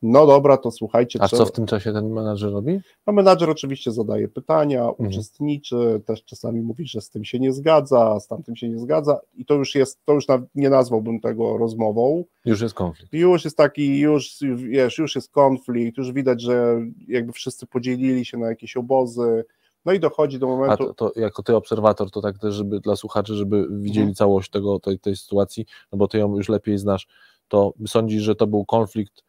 No 0.02 0.26
dobra, 0.28 0.58
to 0.58 0.72
słuchajcie, 0.72 1.20
A 1.22 1.28
trzeba- 1.28 1.38
co 1.44 1.46
w 1.46 1.52
tym 1.52 1.66
czasie 1.66 1.94
ten 1.94 2.10
menadżer 2.10 2.52
robi? 2.52 2.80
no, 3.08 3.14
menadżer 3.14 3.50
oczywiście 3.50 3.92
zadaje 3.92 4.28
pytania, 4.28 4.84
Mhm. 4.90 5.10
uczestniczy, 5.10 6.02
też 6.06 6.24
czasami 6.24 6.62
mówi, 6.62 6.88
że 6.88 7.02
z 7.02 7.10
tym 7.10 7.26
się 7.26 7.40
nie 7.40 7.54
zgadza, 7.54 8.20
z 8.20 8.28
tamtym 8.28 8.56
się 8.56 8.70
nie 8.70 8.80
zgadza 8.80 9.20
i 9.34 9.46
to 9.46 9.54
już 9.54 9.76
jest, 9.76 10.00
to 10.06 10.14
już 10.14 10.26
nie 10.56 10.70
nazwałbym 10.70 11.20
tego 11.20 11.58
rozmową. 11.58 12.24
Już 12.46 12.62
jest 12.62 12.74
konflikt. 12.76 13.14
Już 13.14 13.46
jest 13.46 13.58
taki, 13.58 14.00
już 14.00 14.38
wiesz, 14.56 14.98
już 14.98 15.16
jest 15.16 15.32
konflikt, 15.32 15.98
już 15.98 16.12
widać, 16.12 16.42
że 16.42 16.82
jakby 17.08 17.32
wszyscy 17.34 17.68
podzielili 17.68 18.26
się 18.26 18.38
na 18.38 18.48
jakieś 18.48 18.78
obozy, 18.78 19.46
no 19.86 19.94
i 19.94 20.00
dochodzi 20.00 20.40
do 20.40 20.46
A 20.46 20.50
momentu, 20.50 20.94
to, 20.94 20.94
to 21.12 21.20
jako 21.20 21.44
ty 21.44 21.56
obserwator, 21.56 22.12
to 22.12 22.22
tak 22.22 22.38
też, 22.38 22.56
żeby 22.56 22.80
dla 22.80 22.96
słuchaczy, 22.96 23.34
żeby 23.36 23.68
widzieli 23.72 24.00
Mhm. 24.00 24.16
całość 24.16 24.50
tego, 24.52 24.80
tej, 24.80 25.00
tej 25.00 25.16
sytuacji, 25.16 25.66
no 25.92 25.98
bo 25.98 26.08
ty 26.08 26.18
ją 26.18 26.38
już 26.38 26.50
lepiej 26.50 26.78
znasz, 26.78 27.08
to 27.48 27.74
sądzisz, 27.88 28.24
że 28.24 28.36
to 28.36 28.48
był 28.48 28.66
konflikt 28.66 29.24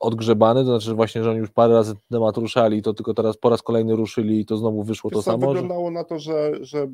odgrzebany, 0.00 0.60
to 0.60 0.66
znaczy 0.80 0.94
właśnie, 0.94 1.24
że 1.24 1.30
oni 1.30 1.38
już 1.38 1.50
parę 1.50 1.74
razy 1.74 1.94
temat 2.10 2.36
ruszali, 2.36 2.82
to 2.82 2.94
tylko 2.94 3.14
teraz 3.14 3.36
po 3.36 3.50
raz 3.50 3.62
kolejny 3.62 3.96
ruszyli 3.96 4.40
i 4.40 4.46
to 4.46 4.56
znowu 4.56 4.82
wyszło 4.82 5.10
to 5.10 5.16
Wiesz 5.16 5.24
co, 5.24 5.30
samo? 5.30 5.46
Że... 5.46 5.52
wyglądało 5.52 5.90
na 5.90 6.04
to, 6.04 6.18
że, 6.18 6.52
że 6.60 6.88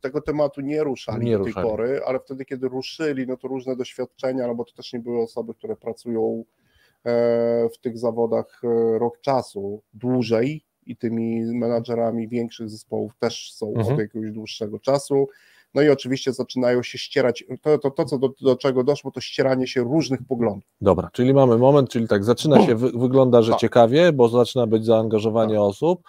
tego 0.00 0.20
tematu 0.20 0.60
nie 0.60 0.84
ruszali 0.84 1.26
Nie 1.26 1.38
do 1.38 1.44
tej 1.44 1.52
ruszali. 1.52 1.68
pory, 1.68 2.00
ale 2.06 2.20
wtedy, 2.20 2.44
kiedy 2.44 2.68
ruszyli, 2.68 3.26
no 3.26 3.36
to 3.36 3.48
różne 3.48 3.76
doświadczenia, 3.76 4.46
no 4.46 4.54
bo 4.54 4.64
to 4.64 4.72
też 4.72 4.92
nie 4.92 5.00
były 5.00 5.22
osoby, 5.22 5.54
które 5.54 5.76
pracują 5.76 6.44
e, 7.04 7.68
w 7.68 7.78
tych 7.78 7.98
zawodach 7.98 8.60
e, 8.64 8.98
rok 8.98 9.20
czasu 9.20 9.82
dłużej 9.94 10.64
i 10.86 10.96
tymi 10.96 11.40
menadżerami 11.54 12.28
większych 12.28 12.68
zespołów 12.70 13.12
też 13.18 13.52
są 13.52 13.68
Mhm. 13.68 13.94
od 13.94 14.00
jakiegoś 14.00 14.30
dłuższego 14.32 14.78
czasu. 14.78 15.28
No 15.74 15.82
i 15.82 15.88
oczywiście 15.88 16.32
zaczynają 16.32 16.82
się 16.82 16.98
ścierać, 16.98 17.44
to, 17.62 17.78
to, 17.78 17.90
to 17.90 18.04
co 18.04 18.18
do, 18.18 18.28
do 18.40 18.56
czego 18.56 18.84
doszło, 18.84 19.10
to 19.10 19.20
ścieranie 19.20 19.66
się 19.66 19.80
różnych 19.82 20.20
poglądów. 20.28 20.68
Dobra, 20.80 21.10
czyli 21.12 21.34
mamy 21.34 21.58
moment, 21.58 21.90
czyli 21.90 22.08
tak, 22.08 22.24
zaczyna 22.24 22.66
się, 22.66 22.74
wy, 22.74 22.90
wygląda, 22.90 23.42
że 23.42 23.50
Tak. 23.52 23.60
ciekawie, 23.60 24.12
bo 24.12 24.28
zaczyna 24.28 24.66
być 24.66 24.84
zaangażowanie 24.84 25.60
osób, 25.60 26.02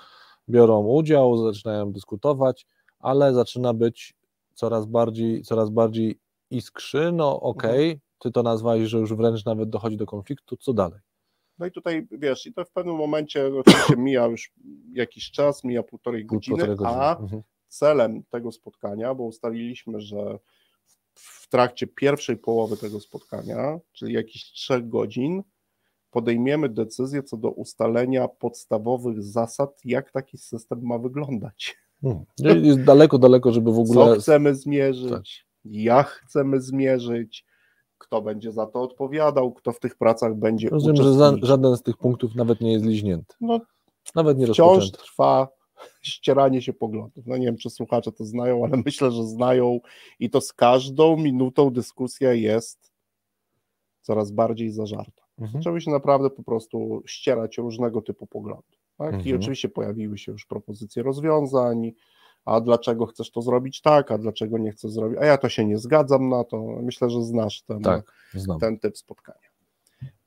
biorą 0.50 0.86
udział, 0.86 1.38
zaczynają 1.54 1.92
dyskutować, 1.92 2.66
ale 3.00 3.34
zaczyna 3.34 3.74
być 3.74 4.14
coraz 4.54 4.86
bardziej, 4.86 5.42
coraz 5.44 5.70
bardziej 5.70 6.20
iskrzy, 6.52 7.12
no 7.14 7.40
okej, 7.42 7.84
Mhm. 7.92 8.00
ty 8.20 8.32
to 8.32 8.44
nazwałeś, 8.44 8.90
że 8.90 8.98
już 9.00 9.14
wręcz 9.14 9.46
nawet 9.46 9.70
dochodzi 9.70 9.98
do 9.98 10.06
konfliktu, 10.06 10.58
co 10.58 10.74
dalej? 10.74 11.00
No 11.60 11.66
i 11.66 11.72
tutaj 11.72 12.08
wiesz, 12.12 12.46
i 12.46 12.54
to 12.54 12.66
w 12.66 12.72
pewnym 12.72 12.96
momencie 12.96 13.52
oczywiście 13.60 13.96
mija 13.98 14.26
już 14.26 14.52
jakiś 14.94 15.32
czas, 15.32 15.64
mija 15.64 15.84
półtorej 15.84 16.26
Pół- 16.26 16.38
godziny, 16.38 16.58
półtorej 16.58 16.76
godziny. 16.78 16.98
a 17.02 17.18
Mhm. 17.18 17.42
Celem 17.70 18.24
tego 18.24 18.52
spotkania, 18.52 19.16
bo 19.16 19.24
ustaliliśmy, 19.24 20.02
że 20.02 20.40
w 21.16 21.50
trakcie 21.50 21.88
pierwszej 21.88 22.38
połowy 22.38 22.78
tego 22.78 23.00
spotkania, 23.00 23.80
czyli 23.92 24.14
jakichś 24.14 24.52
trzech 24.52 24.90
godzin, 24.90 25.44
podejmiemy 26.12 26.70
decyzję 26.70 27.24
co 27.24 27.38
do 27.38 27.50
ustalenia 27.50 28.28
podstawowych 28.28 29.24
zasad, 29.24 29.82
jak 29.86 30.12
taki 30.12 30.38
system 30.38 30.80
ma 30.84 30.98
wyglądać. 30.98 31.78
Hmm. 32.02 32.26
Jest 32.66 32.84
daleko, 32.84 33.18
daleko, 33.18 33.52
żeby 33.52 33.72
w 33.72 33.80
ogóle. 33.80 34.16
Co 34.16 34.22
chcemy 34.22 34.56
zmierzyć, 34.56 35.10
tak. 35.10 35.24
jak 35.66 36.08
chcemy 36.08 36.62
zmierzyć, 36.62 37.46
kto 37.98 38.22
będzie 38.22 38.52
za 38.52 38.66
to 38.66 38.82
odpowiadał, 38.82 39.54
kto 39.54 39.72
w 39.72 39.80
tych 39.80 39.96
pracach 39.98 40.36
będzie 40.36 40.70
Rozumiem, 40.70 41.04
że 41.04 41.36
żaden 41.42 41.78
z 41.78 41.84
tych 41.84 41.98
punktów 41.98 42.36
nawet 42.36 42.62
nie 42.62 42.74
jest 42.74 42.86
liźnięty. 42.86 43.36
No, 43.42 43.60
nawet 44.16 44.38
nie 44.38 44.48
wciąż 44.48 44.92
trwa 44.92 45.48
ścieranie 46.02 46.62
się 46.62 46.74
poglądów. 46.74 47.28
No 47.28 47.38
nie 47.38 47.46
wiem, 47.46 47.58
czy 47.58 47.70
słuchacze 47.70 48.12
to 48.12 48.26
znają, 48.26 48.66
ale 48.66 48.78
myślę, 48.86 49.12
że 49.12 49.24
znają 49.24 49.80
i 50.20 50.30
to 50.30 50.42
z 50.42 50.54
każdą 50.54 51.18
minutą 51.18 51.70
dyskusja 51.70 52.34
jest 52.34 52.92
coraz 54.02 54.32
bardziej 54.32 54.72
zażarta. 54.72 55.24
Mhm. 55.40 55.64
Zaczęły 55.64 55.82
się 55.82 55.92
naprawdę 55.92 56.30
po 56.30 56.44
prostu 56.44 57.04
ścierać 57.06 57.58
różnego 57.58 58.02
typu 58.02 58.28
poglądów. 58.28 58.80
Tak? 58.98 59.14
Mhm. 59.14 59.26
I 59.26 59.34
oczywiście 59.34 59.70
pojawiły 59.70 60.18
się 60.18 60.32
już 60.32 60.46
propozycje 60.46 61.04
rozwiązań, 61.04 61.92
a 62.46 62.62
dlaczego 62.62 63.06
chcesz 63.06 63.32
to 63.32 63.42
zrobić 63.42 63.82
tak, 63.82 64.12
a 64.12 64.18
dlaczego 64.18 64.58
nie 64.58 64.72
chcesz 64.72 64.92
zrobić, 64.92 65.20
a 65.22 65.26
ja 65.26 65.38
to 65.38 65.50
się 65.50 65.66
nie 65.66 65.78
zgadzam 65.78 66.30
na 66.30 66.44
to. 66.44 66.62
Myślę, 66.82 67.10
że 67.10 67.24
znasz 67.24 67.62
ten, 67.62 67.82
tak, 67.82 68.14
ten 68.60 68.80
typ 68.80 68.98
spotkania. 68.98 69.49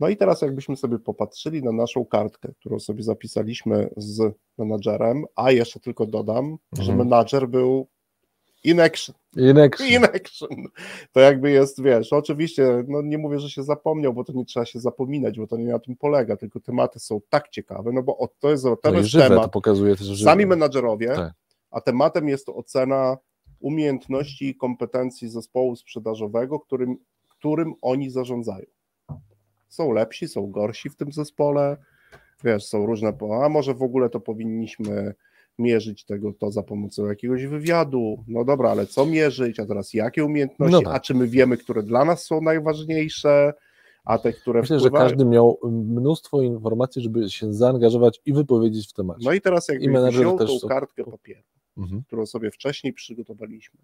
No 0.01 0.09
i 0.09 0.17
teraz 0.17 0.43
jakbyśmy 0.43 0.77
sobie 0.77 0.99
popatrzyli 0.99 1.63
na 1.63 1.73
naszą 1.73 2.05
kartkę, 2.05 2.53
którą 2.61 2.81
sobie 2.81 3.03
zapisaliśmy 3.03 3.91
z 3.97 4.35
menadżerem, 4.59 5.25
a 5.37 5.53
jeszcze 5.53 5.81
tylko 5.81 6.07
dodam, 6.07 6.45
mhm. 6.45 6.59
że 6.87 6.97
menadżer 6.97 7.49
był 7.49 7.87
in 8.65 8.81
action. 8.81 9.15
In 9.37 9.59
action. 9.59 9.87
In 9.89 10.05
action. 10.05 10.49
To 11.13 11.21
jakby 11.21 11.51
jest, 11.51 11.83
wiesz, 11.83 12.13
oczywiście, 12.13 12.85
no 12.89 13.03
nie 13.03 13.19
mówię, 13.19 13.39
że 13.39 13.51
się 13.51 13.63
zapomniał, 13.63 14.15
bo 14.15 14.25
to 14.25 14.33
nie 14.33 14.45
trzeba 14.45 14.67
się 14.67 14.81
zapominać, 14.81 15.39
bo 15.39 15.47
to 15.47 15.57
nie 15.57 15.65
na 15.65 15.79
tym 15.79 15.97
polega, 15.97 16.37
tylko 16.37 16.61
tematy 16.61 17.01
są 17.01 17.21
tak 17.29 17.49
ciekawe, 17.49 17.93
no 17.93 18.03
bo 18.03 18.29
to 18.39 18.51
jest, 18.51 18.65
to 18.65 18.79
no 18.85 18.93
jest 18.93 19.09
żywe, 19.09 19.29
temat. 19.29 19.45
To 19.45 19.49
pokazuje 19.49 19.97
też, 19.97 20.07
że 20.07 20.25
Sami 20.25 20.47
menadżerowie, 20.47 21.09
tak. 21.09 21.33
a 21.71 21.81
tematem 21.81 22.29
jest 22.29 22.47
to 22.47 22.55
ocena 22.55 23.17
umiejętności 23.61 24.49
i 24.49 24.57
kompetencji 24.57 25.29
zespołu 25.29 25.77
sprzedażowego, 25.77 26.61
którym, 26.61 26.97
którym 27.29 27.75
oni 27.83 28.11
zarządzają. 28.11 28.67
Są 29.73 29.93
lepsi, 29.93 30.29
są 30.29 30.51
gorsi 30.51 30.91
w 30.91 30.97
tym 30.97 31.13
zespole, 31.13 31.77
wiesz, 32.45 32.65
są 32.65 32.87
różne, 32.87 33.13
a 33.45 33.49
może 33.49 33.75
w 33.75 33.83
ogóle 33.83 34.11
to 34.11 34.21
powinniśmy 34.21 35.15
mierzyć 35.59 36.05
tego 36.05 36.33
to 36.33 36.51
za 36.51 36.63
pomocą 36.63 37.07
jakiegoś 37.07 37.47
wywiadu. 37.47 38.25
No 38.29 38.45
dobra, 38.45 38.71
ale 38.71 38.87
co 38.87 39.07
mierzyć, 39.07 39.61
a 39.61 39.67
teraz 39.67 39.95
jakie 39.95 40.25
umiejętności, 40.25 40.73
no 40.73 40.83
tak. 40.83 40.95
a 40.95 41.01
czy 41.01 41.15
my 41.15 41.29
wiemy, 41.29 41.57
które 41.57 41.83
dla 41.83 42.05
nas 42.05 42.25
są 42.25 42.41
najważniejsze, 42.41 43.53
a 44.05 44.19
te, 44.19 44.33
które 44.33 44.61
Myślę, 44.61 44.79
wpływają... 44.79 45.05
że 45.05 45.11
każdy 45.11 45.25
miał 45.25 45.59
mnóstwo 45.73 46.43
informacji, 46.43 47.03
żeby 47.03 47.31
się 47.31 47.55
zaangażować 47.55 48.21
i 48.27 48.33
wypowiedzieć 48.33 48.91
w 48.91 48.93
temacie. 48.93 49.21
No 49.25 49.33
i 49.33 49.41
teraz 49.41 49.69
jak 49.69 49.79
wziął 50.11 50.39
tą 50.39 50.59
są... 50.59 50.69
kartkę 50.69 51.05
papieru, 51.05 51.49
mhm. 51.77 52.03
którą 52.03 52.27
sobie 52.27 52.51
wcześniej 52.51 52.93
przygotowaliśmy, 52.93 53.81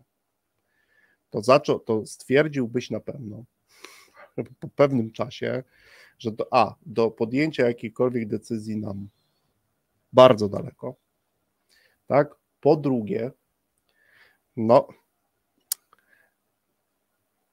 to, 1.31 1.43
zaczął, 1.43 1.81
to 1.81 2.07
stwierdziłbyś 2.07 2.91
na 2.91 3.01
pewno 3.01 3.45
po 4.61 4.69
pewnym 4.69 5.11
czasie, 5.11 5.63
że 6.19 6.33
do, 6.33 6.47
a, 6.51 6.75
do 6.87 7.11
podjęcia 7.11 7.67
jakiejkolwiek 7.67 8.29
decyzji 8.29 8.77
nam 8.77 9.09
bardzo 10.13 10.49
daleko, 10.49 10.95
tak? 12.07 12.35
Po 12.61 12.77
drugie, 12.77 13.31
no, 14.57 14.89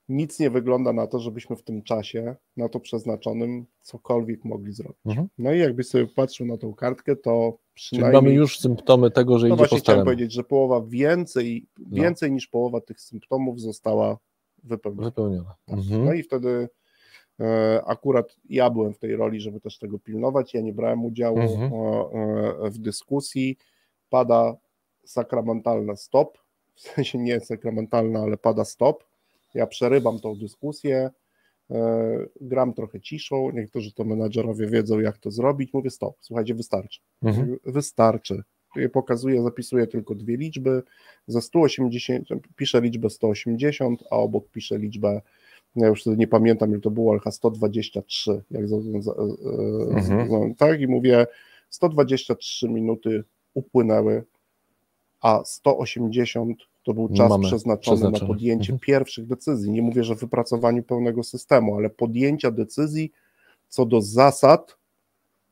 nic 0.10 0.40
nie 0.40 0.49
wygląda 0.49 0.94
na 0.94 1.07
to, 1.07 1.20
żebyśmy 1.20 1.56
w 1.56 1.64
tym 1.64 1.82
czasie, 1.82 2.36
na 2.57 2.70
to 2.70 2.80
przeznaczonym, 2.80 3.66
cokolwiek 3.82 4.45
mogli 4.45 4.74
zrobić. 4.74 4.98
Mhm. 5.06 5.28
No 5.38 5.53
i 5.53 5.60
jakbyś 5.60 5.88
sobie 5.88 6.07
patrzył 6.07 6.48
na 6.48 6.57
tą 6.57 6.74
kartkę, 6.74 7.16
to 7.16 7.57
przynajmniej... 7.74 8.22
Czyli 8.22 8.26
mamy 8.26 8.36
już 8.36 8.60
symptomy 8.60 9.12
tego, 9.12 9.40
że 9.40 9.48
no 9.48 9.56
idzie 9.56 9.57
właśnie 9.57 9.80
chciałem 9.80 10.03
powiedzieć, 10.03 10.34
że 10.34 10.44
połowa 10.44 10.82
więcej, 10.88 11.66
no. 11.80 12.02
więcej 12.03 12.32
niż 12.32 12.48
połowa 12.48 12.82
tych 12.82 13.02
symptomów 13.02 13.62
została 13.62 14.18
wypełniona. 14.66 15.10
wypełniona. 15.10 15.56
Tak. 15.66 15.78
Mhm. 15.78 16.06
No 16.06 16.14
i 16.14 16.24
wtedy 16.24 16.70
e, 17.40 17.82
akurat 17.86 18.36
ja 18.50 18.70
byłem 18.70 18.94
w 18.94 19.00
tej 19.00 19.16
roli, 19.16 19.42
żeby 19.42 19.60
też 19.60 19.80
tego 19.80 20.00
pilnować, 20.00 20.54
ja 20.54 20.62
nie 20.62 20.74
brałem 20.74 21.06
udziału 21.06 21.40
mhm. 21.40 21.74
e, 21.74 22.70
w 22.70 22.78
dyskusji, 22.78 23.58
pada 24.10 24.56
sakramentalne 25.06 25.98
stop, 25.98 26.38
w 26.76 26.82
sensie 26.82 27.18
nie 27.18 27.40
sakramentalne, 27.40 28.20
ale 28.20 28.38
pada 28.38 28.66
stop. 28.66 29.04
Ja 29.54 29.68
przerywam 29.68 30.20
tą 30.20 30.36
dyskusję, 30.36 31.10
e, 31.72 32.26
gram 32.42 32.74
trochę 32.74 33.02
ciszą, 33.02 33.52
niektórzy 33.52 33.94
to 33.94 34.04
menadżerowie 34.04 34.68
wiedzą, 34.68 35.00
jak 35.00 35.18
to 35.18 35.32
zrobić. 35.32 35.74
Mówię 35.74 35.90
stop, 35.90 36.16
słuchajcie, 36.22 36.56
wystarczy. 36.56 37.02
Mhm. 37.24 37.58
Wystarczy. 37.66 38.44
Ja 38.76 38.89
pokazuję, 38.89 39.43
zapisuję 39.43 39.88
tylko 39.88 40.15
dwie 40.15 40.38
liczby. 40.38 40.84
Za 41.27 41.41
180 41.41 42.27
piszę 42.56 42.81
liczbę 42.81 43.10
180, 43.10 44.03
a 44.11 44.15
obok 44.15 44.47
piszę 44.49 44.77
liczbę, 44.77 45.22
ja 45.76 45.88
już 45.88 46.06
nie 46.06 46.27
pamiętam, 46.27 46.72
ile 46.72 46.80
to 46.80 46.91
było, 46.91 47.11
ale 47.11 47.31
123. 47.31 48.41
Jak 48.52 48.69
za, 48.69 48.76
za, 48.99 49.14
mhm. 49.89 50.56
tak, 50.56 50.81
i 50.81 50.88
mówię 50.88 51.27
123 51.69 52.69
minuty 52.69 53.23
upłynęły, 53.53 54.23
a 55.22 55.41
180 55.45 56.57
to 56.84 56.93
był 56.93 57.10
czas 57.10 57.30
Mamy 57.30 57.47
przeznaczony, 57.47 57.81
przeznaczony 57.81 58.22
na 58.22 58.27
podjęcie 58.27 58.73
mhm. 58.73 58.80
pierwszych 58.80 59.27
decyzji. 59.27 59.72
Nie 59.72 59.81
mówię, 59.81 60.03
że 60.03 60.15
wypracowaniu 60.15 60.84
pełnego 60.84 61.23
systemu, 61.23 61.76
ale 61.76 61.89
podjęcia 61.89 62.52
decyzji 62.52 63.11
co 63.69 63.85
do 63.85 64.02
zasad, 64.02 64.77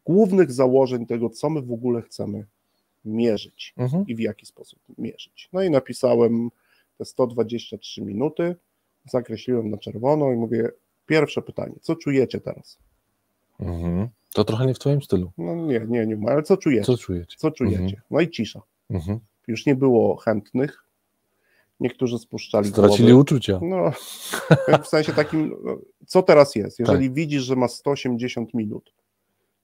głównych 0.05 0.51
założeń 0.51 1.05
tego, 1.05 1.29
co 1.29 1.49
my 1.49 1.61
w 1.61 1.71
ogóle 1.71 2.01
chcemy 2.01 2.45
mierzyć 3.05 3.73
mhm. 3.77 4.07
i 4.07 4.15
w 4.15 4.19
jaki 4.19 4.45
sposób 4.45 4.79
mierzyć. 4.97 5.49
No 5.53 5.63
i 5.63 5.69
napisałem 5.69 6.49
te 6.97 7.05
123 7.05 8.01
minuty, 8.01 8.55
zakreśliłem 9.05 9.69
na 9.69 9.77
czerwono 9.77 10.31
i 10.31 10.35
mówię, 10.35 10.69
pierwsze 11.05 11.41
pytanie, 11.41 11.75
co 11.81 11.95
czujecie 11.95 12.39
teraz? 12.41 12.77
Mhm. 13.59 14.07
To 14.33 14.43
trochę 14.43 14.65
nie 14.65 14.73
w 14.73 14.79
twoim 14.79 15.01
stylu. 15.01 15.31
No 15.37 15.55
nie, 15.55 15.85
nie, 15.87 16.05
nie, 16.05 16.31
ale 16.31 16.43
co 16.43 16.57
czujecie? 16.57 16.85
Co 16.85 16.97
czujecie? 16.97 17.37
Co 17.37 17.51
czujecie? 17.51 17.83
Mhm. 17.83 18.01
No 18.11 18.21
i 18.21 18.29
cisza. 18.29 18.61
Mhm. 18.89 19.19
Już 19.47 19.65
nie 19.65 19.75
było 19.75 20.15
chętnych. 20.15 20.83
Niektórzy 21.79 22.19
spuszczali 22.19 22.69
Stracili 22.69 23.07
głowy. 23.07 23.21
uczucia. 23.21 23.59
No, 23.61 23.91
w 24.83 24.87
sensie 24.87 25.13
takim, 25.13 25.55
no, 25.63 25.77
co 26.07 26.23
teraz 26.23 26.55
jest? 26.55 26.79
Jeżeli 26.79 27.07
tak. 27.07 27.13
widzisz, 27.13 27.43
że 27.43 27.55
ma 27.55 27.67
180 27.67 28.53
minut 28.53 28.93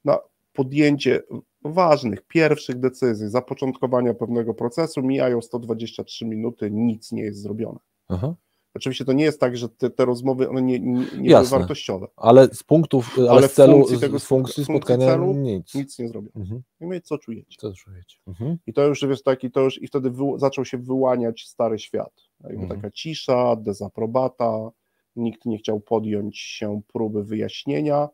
na 0.06 0.20
podjęcie 0.54 1.22
ważnych, 1.64 2.28
pierwszych 2.28 2.80
decyzji, 2.80 3.30
zapoczątkowania 3.30 4.14
pewnego 4.14 4.54
procesu, 4.54 5.02
mijają 5.02 5.42
123 5.42 6.26
minuty, 6.26 6.72
nic 6.72 7.12
nie 7.12 7.24
jest 7.24 7.42
zrobione. 7.42 7.80
Aha. 8.08 8.36
Oczywiście 8.74 9.06
to 9.06 9.14
nie 9.14 9.24
jest 9.24 9.40
tak, 9.40 9.58
że 9.58 9.70
te, 9.70 9.90
te 9.90 10.06
rozmowy 10.06 10.50
one 10.50 10.62
nie, 10.62 10.80
nie, 10.80 11.06
nie 11.18 11.30
były 11.30 11.46
wartościowe. 11.46 12.08
Ale 12.16 12.48
z 12.48 12.64
punktów, 12.64 13.16
ale, 13.20 13.30
ale 13.30 13.48
z 13.48 13.54
celu, 13.54 13.74
funkcji 13.74 14.00
tego, 14.00 14.20
z 14.20 14.26
funkcji 14.26 14.64
spotkania 14.66 15.08
celu, 15.08 15.34
nic. 15.34 15.76
Nic 15.76 16.00
nie 16.00 16.08
zrobią. 16.08 16.30
Mhm. 16.36 16.62
I 16.82 16.86
my 16.86 17.02
co 17.02 17.18
czujecie? 17.18 17.58
Co 17.60 17.74
czujecie? 17.74 18.18
Mhm. 18.28 18.58
I 18.68 18.74
to 18.74 18.86
już 18.86 19.06
wiesz 19.06 19.24
taki, 19.24 19.52
to 19.52 19.62
już 19.62 19.82
i 19.82 19.88
wtedy 19.88 20.10
wy, 20.10 20.24
zaczął 20.36 20.66
się 20.66 20.78
wyłaniać 20.78 21.48
stary 21.48 21.80
świat. 21.80 22.14
Jakby 22.44 22.62
mhm. 22.62 22.82
taka 22.82 22.92
cisza, 22.92 23.56
dezaprobata, 23.56 24.70
nikt 25.16 25.46
nie 25.46 25.58
chciał 25.58 25.80
podjąć 25.80 26.40
się 26.40 26.82
próby 26.94 27.24
wyjaśnienia. 27.24 28.10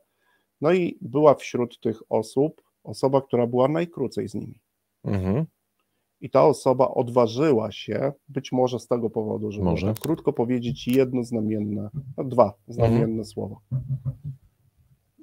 No 0.61 0.73
i 0.73 0.97
była 1.01 1.35
wśród 1.35 1.79
tych 1.79 1.99
osób 2.09 2.61
osoba, 2.85 3.21
która 3.21 3.47
była 3.47 3.67
najkrócej 3.67 4.29
z 4.29 4.33
nimi. 4.33 4.59
Mhm 5.03 5.45
i 6.21 6.29
ta 6.29 6.45
osoba 6.45 6.87
odważyła 6.87 7.71
się, 7.71 8.13
być 8.27 8.51
może 8.51 8.79
z 8.79 8.87
tego 8.87 9.09
powodu, 9.09 9.51
że 9.51 9.61
może 9.61 9.87
tak 9.87 9.99
krótko 9.99 10.33
powiedzieć 10.33 10.87
jedno 10.87 11.23
znamienne, 11.23 11.89
no 12.17 12.23
dwa 12.23 12.53
znamienne 12.67 13.03
mhm. 13.05 13.25
słowa. 13.25 13.55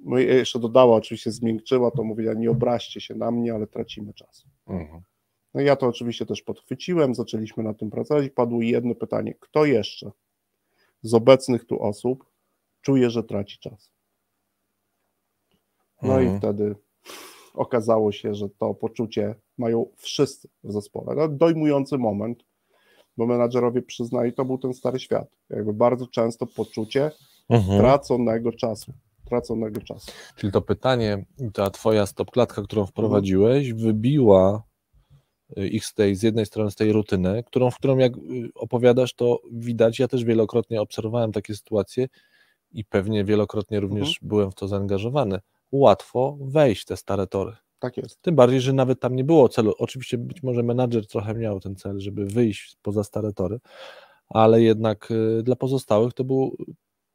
No 0.05 0.19
i 0.19 0.27
jeszcze 0.27 0.59
dodała, 0.59 0.97
oczywiście 0.97 1.31
zmiękczyła, 1.31 1.91
to 1.91 2.05
mówiła, 2.05 2.35
nie 2.35 2.51
obraźcie 2.51 3.01
się 3.01 3.15
na 3.15 3.31
mnie, 3.31 3.55
ale 3.55 3.67
tracimy 3.67 4.15
czas. 4.15 4.45
Mhm. 4.67 5.03
No 5.55 5.61
i 5.61 5.65
ja 5.65 5.77
to 5.77 5.87
oczywiście 5.87 6.27
też 6.27 6.43
podchwyciłem, 6.43 7.15
zaczęliśmy 7.15 7.63
na 7.63 7.75
tym 7.75 7.91
pracować, 7.91 8.31
padło 8.31 8.63
jedno 8.63 8.95
pytanie, 8.95 9.35
kto 9.41 9.65
jeszcze 9.65 10.13
z 11.03 11.15
obecnych 11.15 11.65
tu 11.65 11.83
osób 11.83 12.25
czuje, 12.81 13.11
że 13.11 13.25
traci 13.25 13.59
czas? 13.59 13.93
No 16.03 16.21
mhm. 16.21 16.37
i 16.37 16.39
wtedy 16.39 16.75
okazało 17.55 18.13
się, 18.13 18.35
że 18.35 18.49
to 18.49 18.75
poczucie 18.75 19.35
mają 19.59 19.87
wszyscy 19.97 20.49
w 20.65 20.73
zespole. 20.73 21.15
No, 21.17 21.29
dojmujący 21.29 21.99
moment, 21.99 22.45
bo 23.17 23.27
menadżerowie 23.27 23.83
przyznali, 23.83 24.33
to 24.33 24.45
był 24.45 24.59
ten 24.59 24.75
stary 24.75 24.99
świat. 24.99 25.29
Jakby 25.51 25.73
bardzo 25.73 26.07
często 26.07 26.47
poczucie 26.47 27.11
mhm. 27.49 27.81
traconego 27.81 28.53
czasu. 28.53 28.93
Traconego 29.25 29.81
czasu. 29.81 30.13
Czyli 30.37 30.53
to 30.53 30.63
pytanie, 30.63 31.25
ta 31.53 31.71
twoja 31.71 32.07
stopklatka, 32.07 32.63
którą 32.63 32.87
wprowadziłeś, 32.87 33.71
mhm. 33.71 33.87
wybiła 33.87 34.63
y, 35.59 35.69
ich 35.69 35.87
z 35.87 35.95
tej, 35.95 36.15
z 36.15 36.23
jednej 36.23 36.47
strony 36.47 36.71
z 36.71 36.75
tej 36.75 36.93
rutyny, 36.93 37.43
którą, 37.47 37.71
w 37.71 37.77
którą 37.77 37.99
jak 37.99 38.17
y, 38.17 38.21
opowiadasz, 38.55 39.15
to 39.15 39.41
widać, 39.53 39.99
ja 39.99 40.09
też 40.09 40.25
wielokrotnie 40.25 40.81
obserwowałem 40.81 41.33
takie 41.33 41.55
sytuacje 41.55 42.09
i 42.73 42.85
pewnie 42.85 43.25
wielokrotnie 43.25 43.81
również 43.81 44.09
mhm. 44.09 44.29
byłem 44.29 44.51
w 44.51 44.55
to 44.55 44.69
zaangażowany. 44.69 45.39
Łatwo 45.73 46.39
wejść 46.41 46.83
w 46.83 46.87
te 46.87 46.97
stare 46.97 47.27
tory 47.27 47.53
Tak 47.79 47.97
jest. 47.97 48.23
Tym 48.23 48.37
bardziej, 48.37 48.61
że 48.61 48.73
nawet 48.73 49.01
tam 49.01 49.17
nie 49.17 49.25
było 49.25 49.49
celu. 49.49 49.75
Oczywiście 49.79 50.19
być 50.19 50.43
może 50.43 50.63
menadżer 50.63 51.07
trochę 51.07 51.35
miał 51.35 51.61
ten 51.61 51.77
cel, 51.77 52.01
żeby 52.01 52.27
wyjść 52.27 52.77
poza 52.83 53.05
stare 53.05 53.33
tory, 53.33 53.61
ale 54.29 54.63
jednak 54.63 55.11
y, 55.11 55.43
dla 55.43 55.57
pozostałych 55.57 56.13
to 56.15 56.25
był 56.25 56.57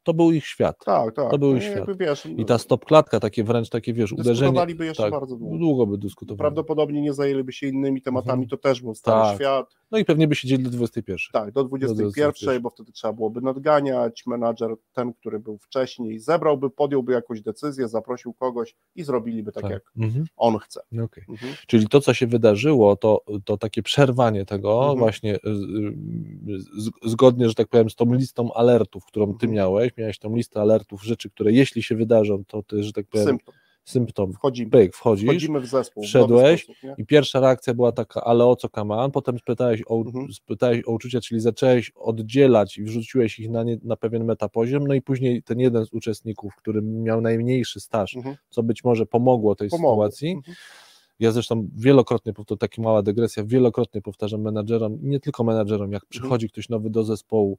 to 0.08 0.14
był 0.14 0.32
ich 0.32 0.46
świat. 0.46 0.86
Tak, 0.86 1.16
tak. 1.16 1.32
To 1.32 1.38
był 1.38 1.52
No 1.52 1.58
ich 1.58 1.64
i 1.64 1.66
świat. 1.66 1.98
wiesz, 2.00 2.26
I 2.38 2.46
ta 2.46 2.58
stop 2.58 2.86
klatka, 2.86 3.20
takie 3.20 3.44
wręcz 3.44 3.70
takie, 3.70 3.94
wiesz, 3.94 4.12
uderzenie. 4.12 4.36
dyskutowaliby 4.40 4.86
jeszcze 4.86 5.04
tak, 5.04 5.12
bardzo 5.12 5.36
długo. 5.36 5.58
Długo 5.58 5.88
by 5.88 5.98
dyskutowali. 5.98 6.38
Prawdopodobnie 6.40 7.02
nie 7.02 7.14
zajęliby 7.14 7.52
się 7.54 7.68
innymi 7.68 8.02
tematami, 8.02 8.44
Mhm. 8.44 8.50
to 8.50 8.58
też 8.58 8.82
był 8.82 8.96
stary 8.96 9.22
Tak. 9.28 9.36
świat. 9.36 9.76
No 9.92 9.98
i 9.98 10.06
pewnie 10.06 10.28
by 10.28 10.36
siedzieli 10.36 10.64
do 10.64 10.70
21. 10.70 11.18
Tak, 11.34 11.52
do 11.52 11.64
21, 11.64 12.12
21, 12.12 12.62
bo 12.62 12.70
wtedy 12.70 12.92
trzeba 12.92 13.14
byłoby 13.14 13.42
nadganiać. 13.42 14.24
Menadżer, 14.28 14.76
ten, 14.94 15.14
który 15.14 15.40
był 15.40 15.58
wcześniej, 15.58 16.20
zebrałby, 16.20 16.70
podjąłby 16.70 17.14
jakąś 17.14 17.42
decyzję, 17.42 17.88
zaprosił 17.88 18.34
kogoś 18.34 18.76
i 18.96 19.04
zrobiliby 19.04 19.52
tak, 19.52 19.70
jak 19.70 19.84
Mhm. 19.98 20.26
on 20.38 20.58
chce. 20.58 20.82
No 20.92 21.04
okej. 21.04 21.24
Mhm. 21.30 21.54
Czyli 21.68 21.88
to, 21.88 22.02
co 22.02 22.14
się 22.14 22.28
wydarzyło, 22.28 22.96
to, 22.96 23.22
to 23.46 23.58
takie 23.58 23.84
przerwanie 23.84 24.46
tego, 24.46 24.80
Mhm. 24.80 24.98
właśnie 25.00 25.36
y, 25.36 25.40
y, 25.50 26.60
z, 26.60 26.90
zgodnie, 27.12 27.48
że 27.50 27.56
tak 27.56 27.68
powiem, 27.68 27.90
z 27.90 27.96
tą 27.96 28.14
listą 28.14 28.54
alertów, 28.54 29.06
którą 29.06 29.26
ty 29.28 29.32
Mhm. 29.48 29.52
Miałeś, 29.98 30.08
miałeś 30.08 30.20
tą 30.20 30.36
listę 30.36 30.62
alertów, 30.62 31.04
rzeczy, 31.04 31.30
które 31.30 31.52
jeśli 31.52 31.84
się 31.84 31.96
wydarzą, 31.96 32.44
to 32.48 32.64
ty, 32.64 32.84
że 32.84 32.94
tak 32.94 33.06
powiem, 33.08 33.28
Symptom. 33.28 33.56
symptom, 33.86 34.34
Wchodzimy. 34.34 34.70
pyk, 34.72 34.96
wchodzisz 34.96 35.30
Wchodzimy 35.30 35.60
w 35.60 35.66
zespół. 35.66 36.04
w 36.04 36.08
wszedłeś 36.08 36.68
nowy 36.68 36.78
sposób, 36.80 37.00
i 37.00 37.06
pierwsza 37.06 37.40
reakcja 37.40 37.74
była 37.74 37.92
taka, 37.92 38.24
ale 38.24 38.46
o 38.46 38.56
co 38.56 38.70
kaman, 38.70 39.12
potem 39.12 39.40
spytałeś 39.40 39.84
o, 39.88 39.98
Mhm. 39.98 40.34
spytałeś 40.34 40.82
o 40.88 40.92
uczucia, 40.92 41.22
czyli 41.22 41.42
zacząłeś 41.42 41.92
oddzielać 41.96 42.78
i 42.78 42.84
wrzuciłeś 42.84 43.40
ich 43.40 43.50
na, 43.50 43.64
nie, 43.64 43.78
na 43.84 43.96
pewien 43.96 44.24
metapoziom, 44.26 44.88
no 44.88 44.94
i 44.94 45.02
później 45.02 45.44
ten 45.44 45.60
jeden 45.60 45.86
z 45.86 45.94
uczestników, 45.94 46.56
który 46.56 46.82
miał 46.82 47.22
najmniejszy 47.22 47.80
staż, 47.80 48.16
Mhm. 48.16 48.36
co 48.50 48.64
być 48.64 48.84
może 48.84 49.06
pomogło 49.06 49.56
tej 49.56 49.70
Pomogło. 49.70 49.92
sytuacji, 50.06 50.30
Mhm. 50.32 50.56
ja 51.20 51.32
zresztą 51.32 51.68
wielokrotnie, 51.76 52.34
to 52.46 52.58
taka 52.58 52.82
mała 52.82 53.02
dygresja, 53.04 53.44
wielokrotnie 53.46 54.02
powtarzam 54.02 54.42
menadżerom, 54.42 54.98
nie 55.02 55.20
tylko 55.20 55.44
menadżerom, 55.44 55.92
jak 55.92 56.06
przychodzi 56.06 56.50
ktoś 56.50 56.70
nowy 56.70 56.90
do 56.90 57.04
zespołu, 57.04 57.58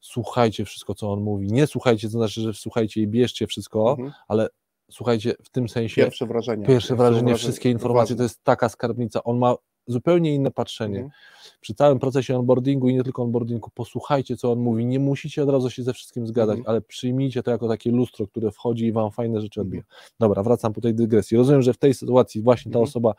słuchajcie 0.00 0.64
wszystko, 0.64 0.94
co 0.94 1.12
on 1.12 1.20
mówi. 1.20 1.52
Nie 1.52 1.66
słuchajcie, 1.66 2.06
to 2.08 2.10
znaczy, 2.12 2.40
że 2.40 2.54
słuchajcie 2.54 3.00
i 3.02 3.06
bierzcie 3.06 3.46
wszystko, 3.46 3.90
Mhm. 3.90 4.12
ale 4.28 4.48
słuchajcie 4.90 5.34
w 5.44 5.50
tym 5.50 5.68
sensie, 5.68 6.02
Pierwsze 6.02 6.26
wrażenia. 6.26 6.66
pierwsze 6.66 6.96
wrażenie, 6.96 7.20
wrażenie- 7.22 7.38
wszystkie 7.38 7.70
informacje, 7.70 8.16
to 8.16 8.22
jest 8.22 8.44
taka 8.44 8.68
skarbnica, 8.68 9.22
on 9.24 9.38
ma 9.38 9.54
zupełnie 9.86 10.34
inne 10.34 10.50
patrzenie. 10.50 10.96
Mhm. 10.98 11.12
Przy 11.60 11.74
całym 11.74 11.98
procesie 11.98 12.38
onboardingu 12.38 12.88
i 12.88 12.94
nie 12.94 13.04
tylko 13.04 13.22
onboardingu, 13.22 13.70
posłuchajcie, 13.74 14.36
co 14.36 14.52
on 14.52 14.58
mówi. 14.58 14.86
Nie 14.86 14.98
musicie 14.98 15.42
od 15.42 15.48
razu 15.50 15.70
się 15.70 15.82
ze 15.82 15.92
wszystkim 15.92 16.26
zgadzać, 16.26 16.58
Mhm. 16.58 16.70
ale 16.70 16.80
przyjmijcie 16.80 17.42
to 17.42 17.50
jako 17.50 17.68
takie 17.68 17.90
lustro, 17.90 18.26
które 18.26 18.50
wchodzi 18.50 18.86
i 18.86 18.92
wam 18.92 19.10
fajne 19.10 19.40
rzeczy 19.40 19.60
Mhm. 19.60 19.66
odbija. 19.66 19.82
Dobra, 20.20 20.42
wracam 20.42 20.72
po 20.72 20.80
tej 20.80 20.94
dygresji. 20.94 21.36
Rozumiem, 21.36 21.62
że 21.62 21.72
w 21.72 21.78
tej 21.78 21.94
sytuacji 21.94 22.42
właśnie 22.42 22.72
ta 22.72 22.78
Mhm. 22.78 22.88
osoba 22.90 23.14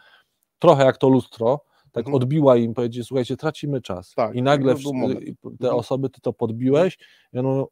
trochę 0.60 0.85
jak 0.85 0.97
to 0.97 1.10
lustro, 1.10 1.60
tak 1.91 2.02
Mhm. 2.06 2.16
odbiła 2.16 2.57
im, 2.57 2.74
powiedzieć, 2.74 3.07
słuchajcie, 3.07 3.38
tracimy 3.38 3.82
czas. 3.82 4.14
Tak, 4.16 4.36
I 4.36 4.41
nagle 4.41 4.74
wsz- 4.76 4.94
moment. 4.94 5.20
te 5.44 5.49
Mhm. 5.49 5.76
osoby, 5.76 6.10
ty 6.10 6.22
to 6.22 6.34
podbiłeś 6.34 6.98
i 7.34 7.38
mówią, 7.38 7.66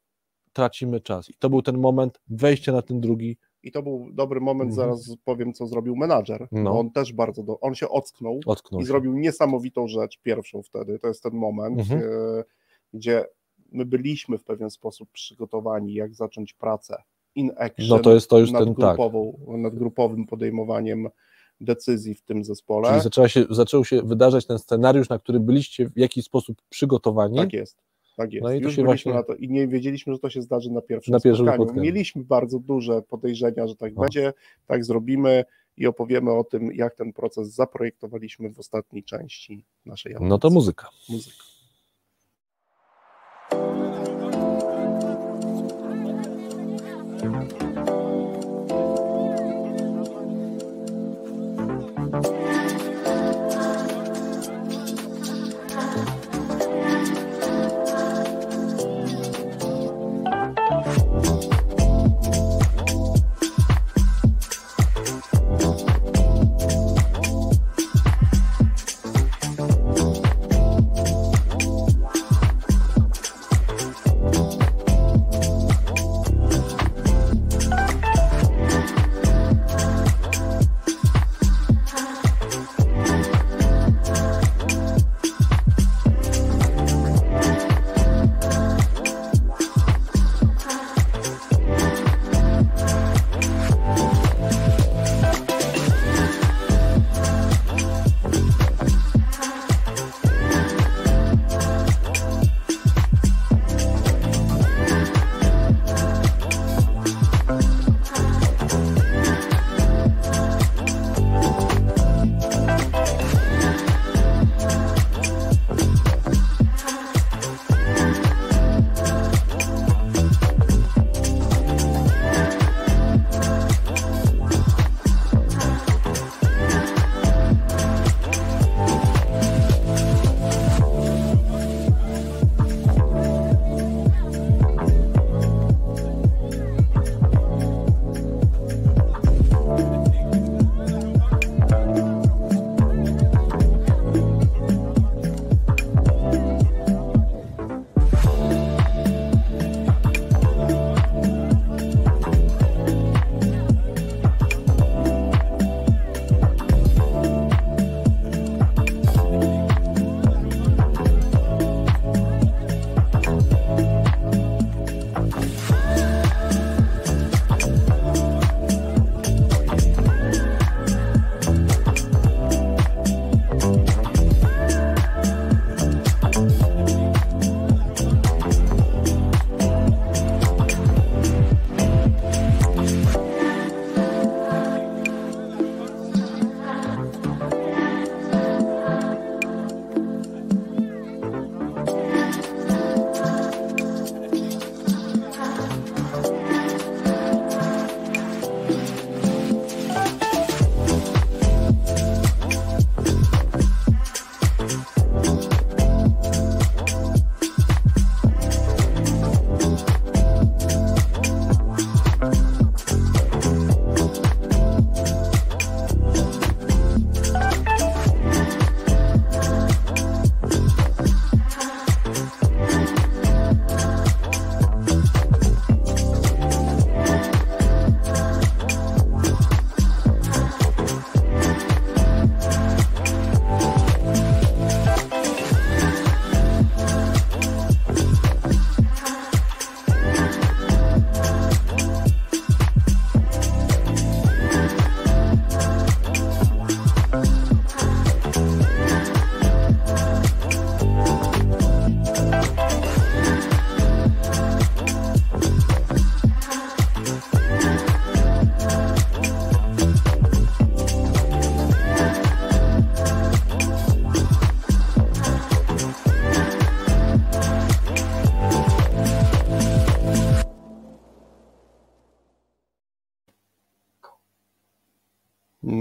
tracimy 0.54 1.00
czas. 1.02 1.30
I 1.30 1.34
to 1.40 1.50
był 1.50 1.62
ten 1.62 1.78
moment 1.78 2.20
wejścia 2.28 2.72
na 2.72 2.82
ten 2.82 3.02
drugi. 3.02 3.38
I 3.64 3.72
to 3.72 3.84
był 3.84 4.10
dobry 4.14 4.40
moment, 4.42 4.72
Mhm. 4.72 4.90
zaraz 4.90 5.16
powiem, 5.24 5.54
co 5.54 5.68
zrobił 5.68 5.96
menadżer. 5.96 6.48
No. 6.52 6.80
On 6.80 6.92
też 6.92 7.14
bardzo, 7.14 7.44
do... 7.44 7.60
on 7.60 7.76
się 7.76 7.90
ocknął 7.90 8.40
Otknął 8.46 8.82
i 8.82 8.84
się. 8.84 8.88
zrobił 8.88 9.14
niesamowitą 9.14 9.88
rzecz, 9.88 10.20
pierwszą 10.24 10.62
wtedy. 10.64 11.00
To 11.00 11.08
jest 11.08 11.24
ten 11.24 11.34
moment, 11.34 11.80
Mhm. 11.80 12.02
e, 12.02 12.44
gdzie 12.94 13.26
my 13.72 13.86
byliśmy 13.86 14.38
w 14.38 14.44
pewien 14.44 14.70
sposób 14.70 15.10
przygotowani, 15.12 15.94
jak 15.94 16.16
zacząć 16.16 16.54
pracę 16.54 17.04
in 17.36 17.52
action 17.58 17.88
No 17.90 18.00
to 18.00 18.14
jest 18.14 18.30
to 18.30 18.40
już 18.40 18.52
nad, 18.52 18.64
ten 18.64 18.76
tak. 18.76 18.98
nad 19.48 19.76
grupowym 19.76 20.26
podejmowaniem 20.26 21.08
decyzji 21.62 22.16
w 22.16 22.22
tym 22.22 22.44
zespole. 22.44 22.90
Czyli 22.90 23.02
zaczęła 23.02 23.30
się, 23.30 23.46
zaczął 23.50 23.86
się 23.86 24.02
wydarzać 24.02 24.46
ten 24.46 24.60
scenariusz, 24.60 25.10
na 25.10 25.20
który 25.20 25.40
byliście 25.40 25.90
w 25.90 25.98
jakiś 25.98 26.26
sposób 26.26 26.62
przygotowani. 26.70 27.38
Tak 27.38 27.54
jest. 27.54 27.78
Tak 28.18 28.34
jest. 28.34 28.44
No 28.44 28.52
i 28.54 28.60
to 28.62 28.66
Już 28.68 28.76
się 28.76 28.84
byliśmy 28.84 29.12
właśnie- 29.12 29.14
na 29.14 29.24
to 29.24 29.36
i 29.36 29.50
nie 29.50 29.68
wiedzieliśmy, 29.68 30.14
że 30.14 30.20
to 30.20 30.30
się 30.30 30.42
zdarzy 30.42 30.72
na 30.72 30.82
pierwszym, 30.82 31.12
Na 31.12 31.20
pierwszym 31.20 31.46
spotkaniu. 31.46 31.64
spotkaniu. 31.66 31.86
Mieliśmy 31.86 32.24
bardzo 32.24 32.60
duże 32.60 33.02
podejrzenia, 33.02 33.68
że 33.68 33.76
tak 33.76 33.96
No. 33.96 34.02
będzie, 34.02 34.34
tak 34.68 34.86
zrobimy 34.86 35.46
i 35.78 35.88
opowiemy 35.88 36.32
o 36.32 36.44
tym, 36.44 36.72
jak 36.74 36.96
ten 36.96 37.14
proces 37.14 37.48
zaprojektowaliśmy 37.54 38.50
w 38.54 38.60
ostatniej 38.60 39.04
części 39.04 39.66
naszej 39.86 40.14
audycji. 40.14 40.30
No 40.30 40.38
to 40.38 40.50
muzyka. 40.50 40.90
muzyka. 41.10 41.38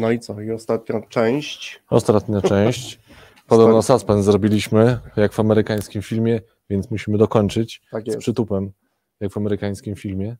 No 0.06 0.12
i 0.12 0.18
co? 0.18 0.40
I 0.40 0.50
ostatnia 0.50 1.00
część. 1.00 1.82
Ostatnia 1.90 2.42
część. 2.50 3.00
Podobno 3.46 3.82
suspens 3.82 4.24
zrobiliśmy, 4.24 4.98
jak 5.16 5.32
w 5.32 5.40
amerykańskim 5.40 6.02
filmie, 6.02 6.40
więc 6.70 6.90
musimy 6.90 7.18
dokończyć 7.18 7.82
Tak 7.90 8.04
z 8.06 8.16
przytupem, 8.16 8.72
jak 9.20 9.32
w 9.32 9.36
amerykańskim 9.36 9.96
filmie. 9.96 10.36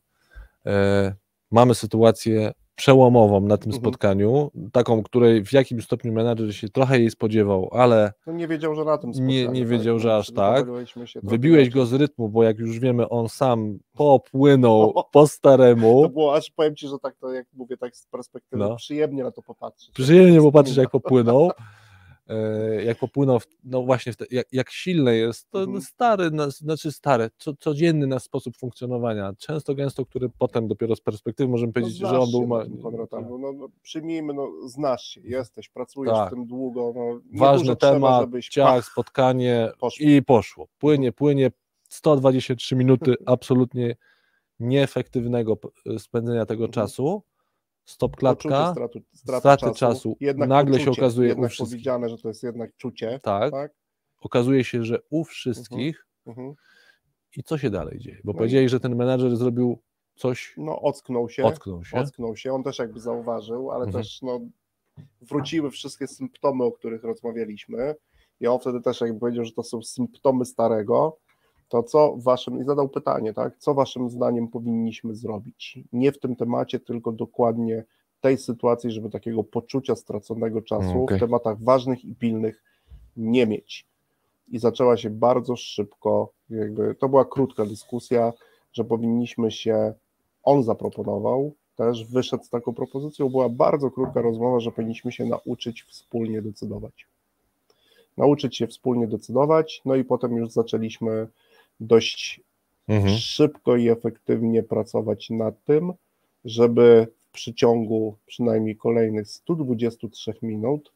E, 0.65 1.13
mamy 1.51 1.75
sytuację 1.75 2.51
przełomową 2.77 3.41
na 3.41 3.57
tym 3.57 3.69
Mhm. 3.71 3.81
spotkaniu, 3.83 4.51
taką, 4.71 5.03
której 5.03 5.45
w 5.45 5.53
jakimś 5.53 5.83
stopniu 5.83 6.13
menadżer 6.13 6.55
się 6.55 6.69
trochę 6.69 6.99
jej 6.99 7.09
spodziewał, 7.11 7.69
ale 7.71 8.13
No 8.27 8.33
nie 8.33 8.47
wiedział, 8.47 8.75
że 8.75 8.83
na 8.85 8.97
tym 8.97 9.09
Nie- 9.09 9.15
spotkaniu, 9.15 9.51
nie 9.51 9.59
tak? 9.61 9.69
wiedział, 9.69 9.99
że 9.99 10.07
No, 10.09 10.15
aż 10.15 10.31
tak. 10.31 10.65
wybiłeś 11.23 11.69
go 11.69 11.85
z 11.85 11.93
rytmu, 11.93 12.29
bo 12.29 12.43
jak 12.43 12.57
już 12.59 12.79
wiemy, 12.79 13.09
on 13.09 13.29
sam 13.29 13.79
popłynął 13.95 14.81
O. 14.81 14.93
po 15.03 15.09
To 15.21 15.27
staremu. 15.27 16.09
było, 16.09 16.35
aż 16.35 16.51
powiem 16.51 16.75
Ci, 16.75 16.87
że 16.87 16.99
tak 16.99 17.15
to, 17.15 17.31
jak 17.33 17.45
mówię, 17.53 17.77
tak 17.77 17.95
z 17.97 18.05
perspektywy, 18.07 18.63
No. 18.63 18.75
przyjemnie 18.75 19.23
na 19.23 19.31
to 19.31 19.41
popatrzeć. 19.41 19.91
Przyjemnie 19.91 20.41
popatrzeć, 20.41 20.77
jak 20.77 20.89
popłynął. 20.89 21.51
E, 22.29 22.83
Jak 22.83 22.97
popłynął, 22.99 23.39
no 23.63 23.83
właśnie, 23.83 24.13
te, 24.13 24.25
jak, 24.31 24.47
jak 24.51 24.69
silny 24.71 25.17
jest, 25.17 25.49
to 25.49 25.59
Mhm. 25.63 25.81
stary, 25.81 26.29
znaczy 26.49 26.91
stary, 26.91 27.29
co, 27.37 27.53
codzienny 27.59 28.07
nasz 28.07 28.23
sposób 28.23 28.57
funkcjonowania, 28.57 29.33
często 29.37 29.75
gęsto, 29.75 30.05
który 30.05 30.29
potem 30.29 30.67
dopiero 30.67 30.95
z 30.95 31.01
perspektywy 31.01 31.49
możemy 31.49 31.67
No, 31.67 31.73
powiedzieć, 31.73 31.97
znasz 31.97 32.11
że 32.11 32.19
on 32.19 32.31
był... 32.31 32.47
Ma... 32.47 32.63
Konrad, 32.81 33.09
tak. 33.09 33.21
no, 33.29 33.37
no, 33.37 33.53
no, 33.53 33.67
przyjmijmy, 33.81 34.33
no, 34.33 34.51
znasz 34.67 35.03
się, 35.03 35.21
jesteś, 35.21 35.69
pracujesz 35.69 36.13
Tak. 36.13 36.27
w 36.27 36.33
tym 36.33 36.45
długo. 36.45 36.93
No, 36.95 37.19
Ważny 37.39 37.75
trzeba, 37.75 37.93
temat, 37.93 38.21
żebyś 38.21 38.49
ciach, 38.49 38.67
pach, 38.67 38.85
spotkanie 38.85 39.69
poszło. 39.79 40.05
i 40.07 40.21
poszło. 40.21 40.67
Płynie, 40.79 41.11
płynie, 41.11 41.51
123 41.89 42.75
minuty 42.75 43.13
absolutnie 43.25 43.95
nieefektywnego 44.59 45.57
spędzenia 45.97 46.45
tego 46.45 46.65
Mhm. 46.65 46.71
czasu, 46.73 47.23
stop 47.87 48.15
klatka, 48.15 48.71
straty 48.71 49.01
straty 49.13 49.61
czasu, 49.61 49.73
czasu. 49.73 50.17
Nagle 50.35 50.79
się 50.79 50.91
okazuje 50.91 51.27
u 51.27 51.29
jednak 51.29 51.51
wszystkich. 51.51 51.73
powiedziane, 51.75 52.09
że 52.09 52.17
to 52.17 52.27
jest 52.27 52.43
jednak 52.43 52.75
czucie, 52.77 53.19
tak, 53.23 53.51
tak? 53.51 53.71
okazuje 54.21 54.63
się, 54.63 54.83
że 54.83 54.99
u 55.09 55.23
wszystkich 55.23 56.05
Mhm. 56.25 56.53
i 57.37 57.43
co 57.43 57.57
się 57.57 57.69
dalej 57.69 57.99
dzieje, 57.99 58.17
bo 58.23 58.31
No 58.31 58.37
i- 58.37 58.37
powiedzieli, 58.37 58.69
że 58.69 58.79
ten 58.79 58.95
menadżer 58.95 59.37
zrobił 59.37 59.81
coś, 60.15 60.53
No 60.57 60.81
ocknął 60.81 61.29
się, 61.29 61.43
ocknął 61.43 61.83
się, 61.83 61.99
ocknął 61.99 62.35
się, 62.35 62.53
on 62.53 62.63
też 62.63 62.79
jakby 62.79 62.99
zauważył, 62.99 63.71
ale 63.71 63.85
Mhm. 63.85 64.03
też 64.03 64.21
no, 64.21 64.39
wróciły 65.21 65.71
wszystkie 65.71 66.07
symptomy, 66.07 66.63
o 66.63 66.71
których 66.71 67.03
rozmawialiśmy 67.03 67.95
i 68.39 68.47
on 68.47 68.59
wtedy 68.59 68.81
też 68.81 69.01
jakby 69.01 69.19
powiedział, 69.19 69.45
że 69.45 69.51
to 69.51 69.63
są 69.63 69.81
symptomy 69.81 70.45
starego, 70.45 71.17
to 71.69 71.83
co 71.83 72.15
waszym, 72.17 72.61
i 72.61 72.63
zadał 72.63 72.89
pytanie, 72.89 73.33
tak, 73.33 73.57
co 73.57 73.73
waszym 73.73 74.09
zdaniem 74.09 74.47
powinniśmy 74.47 75.15
zrobić? 75.15 75.79
Nie 75.93 76.11
w 76.11 76.19
tym 76.19 76.35
temacie, 76.35 76.79
tylko 76.79 77.11
dokładnie 77.11 77.83
tej 78.21 78.37
sytuacji, 78.37 78.91
żeby 78.91 79.09
takiego 79.09 79.43
poczucia 79.43 79.95
straconego 79.95 80.61
czasu 80.61 81.03
Okej. 81.03 81.17
w 81.17 81.19
tematach 81.19 81.63
ważnych 81.63 82.05
i 82.05 82.15
pilnych 82.15 82.63
nie 83.17 83.47
mieć. 83.47 83.87
I 84.47 84.59
zaczęła 84.59 84.97
się 84.97 85.09
bardzo 85.09 85.55
szybko, 85.55 86.31
jakby 86.49 86.95
to 86.95 87.09
była 87.09 87.25
krótka 87.25 87.65
dyskusja, 87.65 88.33
że 88.73 88.83
powinniśmy 88.83 89.51
się, 89.51 89.93
on 90.43 90.63
zaproponował, 90.63 91.53
też 91.75 92.05
wyszedł 92.05 92.43
z 92.43 92.49
taką 92.49 92.73
propozycją, 92.73 93.29
była 93.29 93.49
bardzo 93.49 93.91
krótka 93.91 94.21
rozmowa, 94.21 94.59
że 94.59 94.71
powinniśmy 94.71 95.11
się 95.11 95.25
nauczyć 95.25 95.83
wspólnie 95.83 96.41
decydować. 96.41 97.07
Nauczyć 98.17 98.57
się 98.57 98.67
wspólnie 98.67 99.07
decydować, 99.07 99.81
no 99.85 99.95
i 99.95 100.03
potem 100.03 100.35
już 100.35 100.51
zaczęliśmy 100.51 101.27
dość 101.79 102.41
mhm. 102.87 103.17
szybko 103.17 103.75
i 103.75 103.89
efektywnie 103.89 104.63
pracować 104.63 105.29
nad 105.29 105.63
tym, 105.63 105.93
żeby 106.45 107.07
w 107.29 107.31
przeciągu 107.31 108.15
przynajmniej 108.25 108.75
kolejnych 108.75 109.27
123 109.27 110.33
minut 110.41 110.93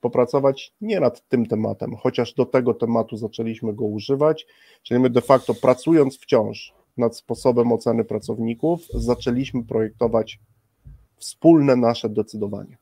popracować 0.00 0.72
nie 0.80 1.00
nad 1.00 1.28
tym 1.28 1.46
tematem, 1.46 1.96
chociaż 1.96 2.34
do 2.34 2.46
tego 2.46 2.74
tematu 2.74 3.16
zaczęliśmy 3.16 3.72
go 3.74 3.84
używać, 3.84 4.46
czyli 4.82 5.00
my 5.00 5.10
de 5.10 5.20
facto 5.20 5.54
pracując 5.54 6.18
wciąż 6.18 6.74
nad 6.96 7.16
sposobem 7.16 7.72
oceny 7.72 8.04
pracowników, 8.04 8.86
zaczęliśmy 8.94 9.64
projektować 9.64 10.38
wspólne 11.16 11.76
nasze 11.76 12.08
decydowanie. 12.08 12.78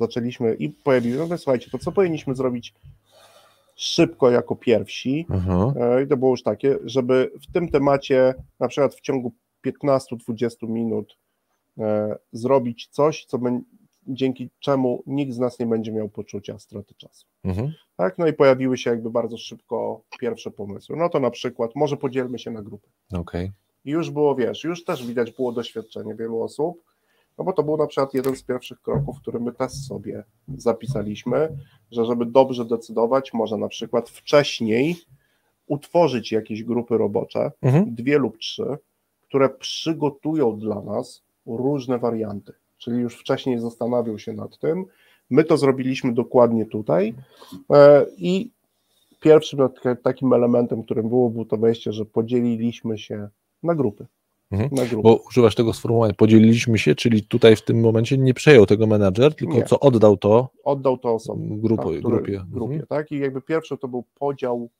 Zaczęliśmy 0.00 0.54
i 0.54 0.68
pojawiły, 0.68 1.18
no 1.18 1.28
to 1.28 1.38
słuchajcie, 1.38 1.70
to 1.70 1.78
co 1.78 1.92
powinniśmy 1.92 2.34
zrobić 2.34 2.74
szybko 3.76 4.30
jako 4.30 4.56
pierwsi, 4.56 5.26
Aha. 5.30 5.74
E, 5.76 6.02
I 6.02 6.06
to 6.06 6.16
było 6.16 6.30
już 6.30 6.42
takie, 6.42 6.78
żeby 6.84 7.32
w 7.42 7.52
tym 7.52 7.68
temacie 7.68 8.34
na 8.60 8.68
przykład 8.68 8.94
w 8.94 9.00
ciągu 9.00 9.32
15-20 9.66 10.68
minut 10.68 11.18
e, 11.78 12.16
zrobić 12.32 12.88
coś, 12.90 13.24
co 13.24 13.38
dzięki 14.06 14.50
czemu 14.60 15.02
nikt 15.06 15.32
z 15.32 15.38
nas 15.38 15.58
nie 15.58 15.66
będzie 15.66 15.92
miał 15.92 16.08
poczucia 16.08 16.58
straty 16.58 16.94
czasu. 16.94 17.26
Mhm. 17.44 17.72
Tak? 17.96 18.18
No 18.18 18.26
i 18.26 18.32
pojawiły 18.32 18.78
się 18.78 18.90
jakby 18.90 19.10
bardzo 19.10 19.38
szybko 19.38 20.02
pierwsze 20.20 20.50
pomysły. 20.50 20.96
No 20.96 21.08
to 21.08 21.20
na 21.20 21.30
przykład 21.30 21.70
może 21.74 21.96
podzielmy 21.96 22.38
się 22.38 22.50
na 22.50 22.62
grupy. 22.62 22.88
Okej. 23.12 23.52
I 23.84 23.90
już 23.90 24.10
było, 24.10 24.34
wiesz, 24.34 24.64
już 24.64 24.84
też 24.84 25.06
widać 25.06 25.30
było 25.30 25.52
doświadczenie 25.52 26.14
wielu 26.14 26.42
osób, 26.42 26.84
no 27.38 27.44
bo 27.44 27.52
to 27.52 27.62
był 27.62 27.76
na 27.76 27.86
przykład 27.86 28.14
jeden 28.14 28.36
z 28.36 28.42
pierwszych 28.42 28.80
kroków, 28.82 29.20
który 29.20 29.40
my 29.40 29.52
też 29.52 29.72
sobie 29.72 30.24
zapisaliśmy, 30.56 31.56
że 31.90 32.04
żeby 32.04 32.26
dobrze 32.26 32.64
decydować, 32.64 33.32
można 33.34 33.56
na 33.56 33.68
przykład 33.68 34.10
wcześniej 34.10 34.96
utworzyć 35.66 36.32
jakieś 36.32 36.62
grupy 36.64 36.98
robocze, 36.98 37.50
Mhm. 37.62 37.94
dwie 37.94 38.18
lub 38.18 38.38
trzy, 38.38 38.78
które 39.28 39.48
przygotują 39.48 40.58
dla 40.58 40.80
nas 40.82 41.22
różne 41.46 41.98
warianty, 41.98 42.52
czyli 42.78 42.96
już 42.98 43.16
wcześniej 43.16 43.58
zastanawiał 43.58 44.18
się 44.18 44.32
nad 44.32 44.58
tym. 44.58 44.84
My 45.30 45.44
to 45.44 45.56
zrobiliśmy 45.56 46.14
dokładnie 46.14 46.66
tutaj 46.66 47.14
e, 47.70 48.06
i 48.16 48.50
pierwszym 49.20 49.58
tak- 49.58 50.02
takim 50.02 50.32
elementem, 50.32 50.82
którym 50.82 51.08
było, 51.08 51.30
było 51.30 51.44
to 51.44 51.56
wejście, 51.56 51.92
że 51.92 52.04
podzieliliśmy 52.04 52.98
się 52.98 53.28
na 53.62 53.74
grupy. 53.74 54.06
Mhm. 54.52 54.68
Na 54.72 54.84
grupy. 54.86 55.02
Bo 55.02 55.16
używasz 55.28 55.54
tego 55.54 55.72
sformułowania, 55.72 56.14
podzieliliśmy 56.14 56.78
się, 56.78 56.94
czyli 56.94 57.22
tutaj 57.26 57.56
w 57.56 57.62
tym 57.62 57.80
momencie 57.80 58.18
nie 58.18 58.34
przejął 58.34 58.66
tego 58.66 58.86
menadżer, 58.86 59.34
tylko 59.34 59.54
Nie. 59.54 59.64
co 59.64 59.80
oddał 59.80 60.16
to 60.16 60.48
Oddał 60.64 60.98
to 60.98 61.14
osobom. 61.14 61.60
grupo, 61.60 61.92
tak, 61.92 62.00
grupie. 62.02 62.42
grupie 62.48 62.72
Mhm. 62.74 62.86
tak? 62.86 63.12
I 63.12 63.18
jakby 63.18 63.42
pierwszy 63.42 63.78
to 63.78 63.88
był 63.88 64.04
podział 64.14 64.70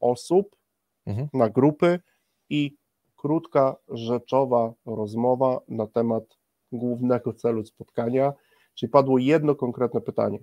osób 0.00 0.56
Mhm. 1.06 1.28
na 1.32 1.48
grupy 1.50 2.00
i 2.50 2.76
krótka, 3.16 3.76
rzeczowa 3.88 4.74
rozmowa 4.86 5.60
na 5.68 5.86
temat 5.86 6.24
głównego 6.72 7.32
celu 7.32 7.64
spotkania, 7.66 8.32
czyli 8.74 8.90
padło 8.90 9.18
jedno 9.18 9.54
konkretne 9.54 10.00
pytanie. 10.00 10.38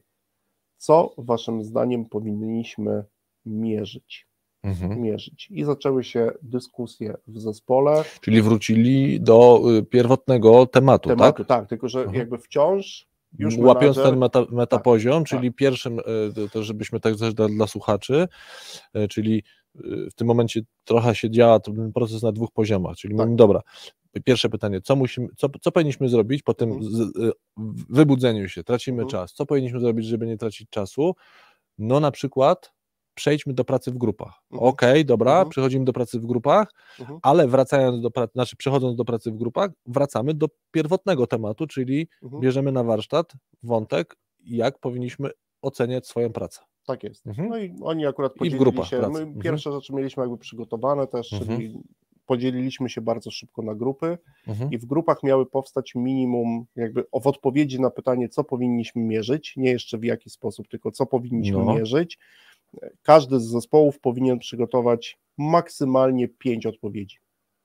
Co 0.77 1.13
waszym 1.17 1.63
zdaniem 1.63 2.05
powinniśmy 2.05 3.03
mierzyć? 3.45 4.27
Mhm. 4.63 5.01
mierzyć? 5.01 5.47
I 5.51 5.63
zaczęły 5.63 6.03
się 6.03 6.31
dyskusje 6.41 7.13
w 7.27 7.39
zespole 7.39 8.03
Czyli 8.21 8.41
wrócili 8.41 9.21
do 9.21 9.61
y, 9.79 9.83
pierwotnego 9.83 10.65
tematu, 10.65 11.09
tematu, 11.09 11.37
tak? 11.45 11.47
tak, 11.47 11.69
tylko 11.69 11.89
że 11.89 11.99
Mhm. 11.99 12.17
jakby 12.17 12.37
wciąż 12.37 13.07
już 13.39 13.57
Łapiąc 13.57 13.97
ten 13.97 14.17
meta, 14.17 14.45
metapoziom, 14.51 15.23
tak. 15.23 15.29
czyli 15.29 15.51
pierwszym, 15.53 15.99
y, 15.99 16.49
to- 16.53 16.63
żebyśmy 16.63 16.99
tak 16.99 17.15
też 17.15 17.33
dla, 17.33 17.47
dla 17.47 17.67
słuchaczy, 17.67 18.27
y, 18.97 19.07
czyli 19.07 19.43
w 20.09 20.13
tym 20.15 20.27
momencie 20.27 20.61
trochę 20.83 21.15
się 21.15 21.29
działa 21.29 21.59
ten 21.59 21.91
proces 21.93 22.23
na 22.23 22.31
dwóch 22.31 22.51
poziomach, 22.51 22.95
czyli 22.97 23.13
Tak. 23.13 23.19
mówimy, 23.19 23.35
dobra, 23.37 23.61
pierwsze 24.23 24.49
pytanie, 24.49 24.81
co, 24.81 24.95
musimy, 24.95 25.27
co, 25.37 25.47
co 25.61 25.71
powinniśmy 25.71 26.09
zrobić 26.09 26.43
po 26.43 26.53
tym 26.53 26.71
Mhm. 26.71 26.91
z, 26.91 27.11
wybudzeniu 27.89 28.49
się, 28.49 28.63
tracimy 28.63 29.01
Mhm. 29.03 29.09
czas, 29.09 29.33
co 29.33 29.45
powinniśmy 29.45 29.79
zrobić, 29.79 30.05
żeby 30.05 30.25
nie 30.27 30.37
tracić 30.37 30.69
czasu? 30.69 31.15
No 31.77 31.99
na 31.99 32.11
przykład 32.11 32.73
przejdźmy 33.21 33.53
do 33.53 33.63
pracy 33.65 33.91
w 33.91 33.97
grupach. 33.97 34.33
Mhm. 34.51 34.69
Okej, 34.69 35.05
dobra, 35.05 35.31
Mhm. 35.31 35.49
przechodzimy 35.49 35.85
do 35.85 35.93
pracy 35.93 36.19
w 36.19 36.25
grupach, 36.25 36.71
Mhm. 36.99 37.19
ale 37.23 37.47
wracając 37.47 38.01
do 38.01 38.11
pracy, 38.11 38.31
znaczy 38.33 38.55
przechodząc 38.55 38.97
do 38.97 39.05
pracy 39.05 39.31
w 39.31 39.37
grupach, 39.37 39.71
wracamy 39.85 40.33
do 40.33 40.47
pierwotnego 40.71 41.27
tematu, 41.27 41.67
czyli 41.67 42.07
Mhm. 42.23 42.41
bierzemy 42.41 42.71
na 42.71 42.83
warsztat 42.83 43.33
wątek, 43.63 44.15
jak 44.45 44.79
powinniśmy 44.79 45.29
oceniać 45.61 46.07
swoją 46.07 46.29
pracę. 46.33 46.61
Tak 46.87 47.03
jest. 47.03 47.27
Mhm. 47.27 47.49
No 47.49 47.57
i 47.57 47.75
oni 47.81 48.05
akurat 48.05 48.31
I 48.31 48.35
w 48.35 48.37
podzielili 48.37 48.59
grupach 48.59 48.87
się. 48.87 48.97
pracy. 48.97 49.13
My 49.13 49.19
Mhm. 49.19 49.39
pierwsze 49.41 49.71
rzeczy 49.71 49.93
mieliśmy 49.93 50.23
jakby 50.23 50.37
przygotowane 50.37 51.07
też, 51.07 51.29
czyli 51.29 51.79
podzieliliśmy 52.25 52.89
się 52.89 53.01
bardzo 53.01 53.31
szybko 53.31 53.61
na 53.61 53.75
grupy 53.75 54.17
Mhm. 54.47 54.71
i 54.71 54.77
w 54.77 54.85
grupach 54.85 55.23
miały 55.23 55.45
powstać 55.45 55.95
minimum 55.95 56.65
jakby 56.75 57.03
w 57.21 57.27
odpowiedzi 57.27 57.81
na 57.81 57.89
pytanie, 57.89 58.29
co 58.29 58.43
powinniśmy 58.43 59.01
mierzyć, 59.01 59.53
nie 59.57 59.69
jeszcze 59.71 59.97
w 59.97 60.03
jaki 60.03 60.29
sposób, 60.29 60.67
tylko 60.67 60.91
co 60.91 61.05
powinniśmy 61.05 61.65
No. 61.65 61.73
mierzyć. 61.75 62.17
Każdy 63.01 63.39
z 63.39 63.43
zespołów 63.43 63.99
powinien 63.99 64.39
przygotować 64.39 65.19
maksymalnie 65.37 66.27
pięć 66.27 66.65
odpowiedzi. 66.65 67.17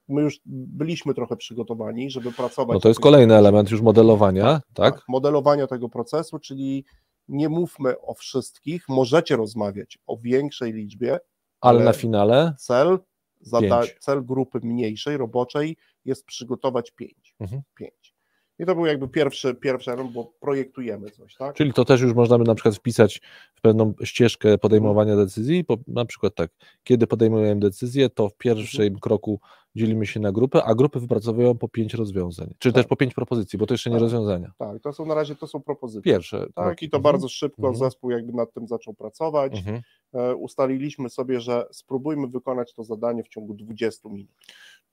My 0.09 0.23
już 0.23 0.41
byliśmy 0.47 1.15
trochę 1.15 1.37
przygotowani, 1.37 2.11
żeby 2.11 2.33
pracować. 2.33 2.75
No 2.75 2.81
to 2.81 2.89
jest 2.89 3.01
kolejny 3.01 3.35
element 3.35 3.71
już 3.71 3.81
modelowania, 3.81 4.61
tak? 4.75 5.03
modelowania 5.09 5.67
tego 5.67 5.89
procesu, 5.89 6.39
czyli 6.39 6.85
nie 7.29 7.49
mówmy 7.49 8.01
o 8.01 8.15
wszystkich, 8.15 8.89
możecie 8.89 9.37
rozmawiać 9.37 9.99
o 10.07 10.17
większej 10.17 10.73
liczbie, 10.73 11.13
Ale 11.61 11.77
ale- 11.79 11.85
na 11.85 11.93
finale 11.93 12.55
cel, 12.59 12.99
zada, 13.41 13.83
cel 14.01 14.25
grupy 14.25 14.61
mniejszej, 14.63 15.17
roboczej 15.17 15.77
jest 16.05 16.25
przygotować 16.25 16.91
pięć. 16.91 17.35
Mhm. 17.41 17.63
pięć. 17.79 18.16
I 18.59 18.67
to 18.67 18.75
był 18.75 18.87
jakby 18.87 19.09
pierwszy, 19.09 19.55
pierwszy 19.55 19.93
element, 19.93 20.15
bo 20.15 20.33
projektujemy 20.41 21.11
coś, 21.11 21.35
tak? 21.35 21.55
Czyli 21.57 21.73
to 21.73 21.85
też 21.85 22.01
już 22.01 22.15
można 22.15 22.39
by 22.39 22.45
na 22.45 22.55
przykład 22.55 22.77
wpisać 22.77 23.21
w 23.55 23.61
pewną 23.61 23.95
ścieżkę 24.05 24.59
podejmowania 24.59 25.17
decyzji, 25.17 25.65
po, 25.65 25.77
na 25.87 26.05
przykład 26.05 26.35
tak, 26.35 26.51
kiedy 26.85 27.07
podejmujemy 27.07 27.61
decyzję, 27.61 28.11
to 28.11 28.29
w 28.29 28.37
pierwszym 28.37 28.83
Mhm. 28.83 29.01
kroku 29.01 29.41
dzielimy 29.75 30.07
się 30.07 30.21
na 30.21 30.33
grupy, 30.33 30.63
a 30.63 30.75
grupy 30.75 31.01
wypracowują 31.01 31.55
po 31.59 31.69
pięć 31.69 31.95
rozwiązań, 31.95 32.55
czy 32.59 32.69
Tak. 32.73 32.75
też 32.75 32.87
po 32.87 32.97
pięć 32.97 33.15
propozycji, 33.15 33.59
bo 33.59 33.67
to 33.67 33.75
jeszcze 33.75 33.91
nie 33.91 33.97
Tak. 33.97 34.03
rozwiązania. 34.03 34.53
Tak, 34.59 34.81
to 34.83 34.93
są 34.93 35.07
na 35.07 35.15
razie 35.15 35.35
to 35.37 35.47
są 35.47 35.61
propozycje. 35.61 36.13
Pierwsze. 36.13 36.47
Tak, 36.55 36.67
kroki. 36.67 36.87
i 36.87 36.91
to 36.91 36.97
Mhm. 36.97 37.13
bardzo 37.13 37.29
szybko 37.29 37.69
Mhm. 37.69 37.77
zespół 37.77 38.11
jakby 38.11 38.33
nad 38.33 38.53
tym 38.53 38.67
zaczął 38.69 38.95
pracować. 38.95 39.53
Mhm. 39.59 39.81
E, 40.15 40.35
ustaliliśmy 40.37 41.09
sobie, 41.11 41.41
że 41.41 41.67
spróbujmy 41.73 42.27
wykonać 42.29 42.75
to 42.75 42.85
zadanie 42.85 43.23
w 43.25 43.29
ciągu 43.29 43.55
20 43.55 44.09
minut. 44.09 44.31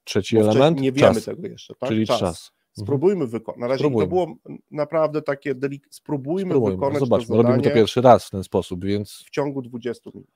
Trzeci 0.03 0.35
Bo 0.35 0.41
element, 0.41 0.81
nie 0.81 0.91
wiemy 0.91 1.13
czas, 1.15 1.25
tego 1.25 1.47
jeszcze, 1.47 1.75
tak? 1.75 1.89
czyli 1.89 2.07
czas. 2.07 2.21
Mhm. 2.21 2.62
Spróbujmy 2.73 3.27
wykonać. 3.27 3.59
Na 3.59 3.67
razie 3.67 3.79
Spróbujmy. 3.79 4.05
to 4.05 4.09
było 4.09 4.35
naprawdę 4.71 5.21
takie 5.21 5.55
delik... 5.55 5.87
spróbujmy, 5.91 6.51
Spróbujmy, 6.51 6.75
wykonać 6.77 6.99
zobaczmy, 6.99 7.35
to 7.35 7.41
robimy 7.41 7.63
to 7.63 7.71
pierwszy 7.71 8.01
raz 8.01 8.25
w 8.27 8.29
ten 8.29 8.43
sposób, 8.43 8.85
więc... 8.85 9.23
w 9.25 9.29
ciągu 9.29 9.61
20 9.61 10.09
minut, 10.13 10.29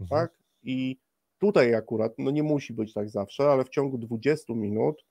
Mhm. 0.00 0.20
tak? 0.20 0.38
I 0.62 0.98
tutaj 1.38 1.74
akurat, 1.74 2.12
no 2.18 2.30
nie 2.30 2.42
musi 2.42 2.72
być 2.72 2.92
tak 2.92 3.10
zawsze, 3.10 3.44
ale 3.50 3.64
w 3.64 3.68
ciągu 3.68 3.98
20 3.98 4.54
minut 4.54 5.04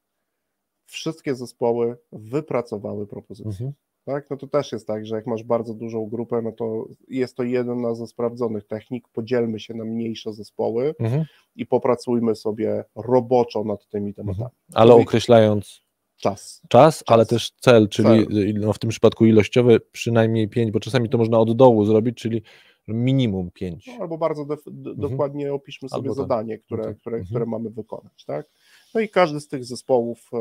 wszystkie 0.85 1.35
zespoły 1.35 1.97
wypracowały 2.11 3.07
propozycję. 3.07 3.51
Mhm. 3.51 3.71
Tak? 4.05 4.29
No 4.29 4.37
to 4.37 4.47
też 4.47 4.71
jest 4.71 4.87
tak, 4.87 5.05
że 5.05 5.15
jak 5.15 5.27
masz 5.27 5.43
bardzo 5.43 5.73
dużą 5.73 6.05
grupę, 6.05 6.41
no 6.41 6.51
to 6.51 6.85
jest 7.07 7.35
to 7.35 7.43
jedna 7.43 7.95
ze 7.95 8.07
sprawdzonych 8.07 8.67
technik. 8.67 9.07
Podzielmy 9.13 9.59
się 9.59 9.73
na 9.73 9.85
mniejsze 9.85 10.33
zespoły 10.33 10.95
Mhm. 10.99 11.25
i 11.55 11.65
popracujmy 11.65 12.35
sobie 12.35 12.83
roboczo 12.95 13.63
nad 13.63 13.87
tymi 13.87 14.13
tematami. 14.13 14.49
Ale 14.73 14.91
Czyli- 14.91 15.03
określając 15.03 15.81
Czas. 16.19 16.61
czas, 16.69 17.03
ale 17.07 17.25
też 17.25 17.51
cel, 17.51 17.89
czyli 17.89 18.27
Cel. 18.27 18.53
no 18.59 18.73
w 18.73 18.79
tym 18.79 18.89
przypadku 18.89 19.25
ilościowy 19.25 19.79
przynajmniej 19.91 20.49
5, 20.49 20.71
bo 20.71 20.79
czasami 20.79 21.09
to 21.09 21.17
można 21.17 21.39
od 21.39 21.55
dołu 21.57 21.85
zrobić, 21.85 22.17
czyli 22.17 22.41
minimum 22.87 23.51
5. 23.51 23.87
No, 23.87 23.93
albo 24.01 24.17
bardzo 24.17 24.43
def- 24.43 24.63
d- 24.67 24.95
dokładnie 24.95 25.53
opiszmy 25.53 25.89
sobie 25.89 25.99
Mhm. 25.99 26.11
Albo 26.11 26.21
tak. 26.23 26.29
zadanie, 26.29 26.57
które, 26.57 26.83
tak. 26.83 26.97
które, 26.97 27.17
Mhm. 27.17 27.29
które 27.29 27.45
mamy 27.45 27.69
wykonać. 27.69 28.25
Tak? 28.25 28.47
No 28.95 29.01
i 29.01 29.09
każdy 29.09 29.39
z 29.39 29.47
tych 29.47 29.65
zespołów 29.65 30.29
e, 30.33 30.37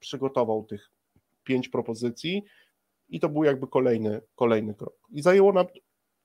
przygotował 0.00 0.64
tych 0.64 0.90
pięć 1.44 1.68
propozycji 1.68 2.42
i 3.08 3.20
to 3.20 3.28
był 3.28 3.44
jakby 3.44 3.66
kolejny, 3.66 4.20
kolejny 4.34 4.74
krok. 4.74 4.94
I 5.10 5.22
zajęło 5.22 5.52
nam 5.52 5.66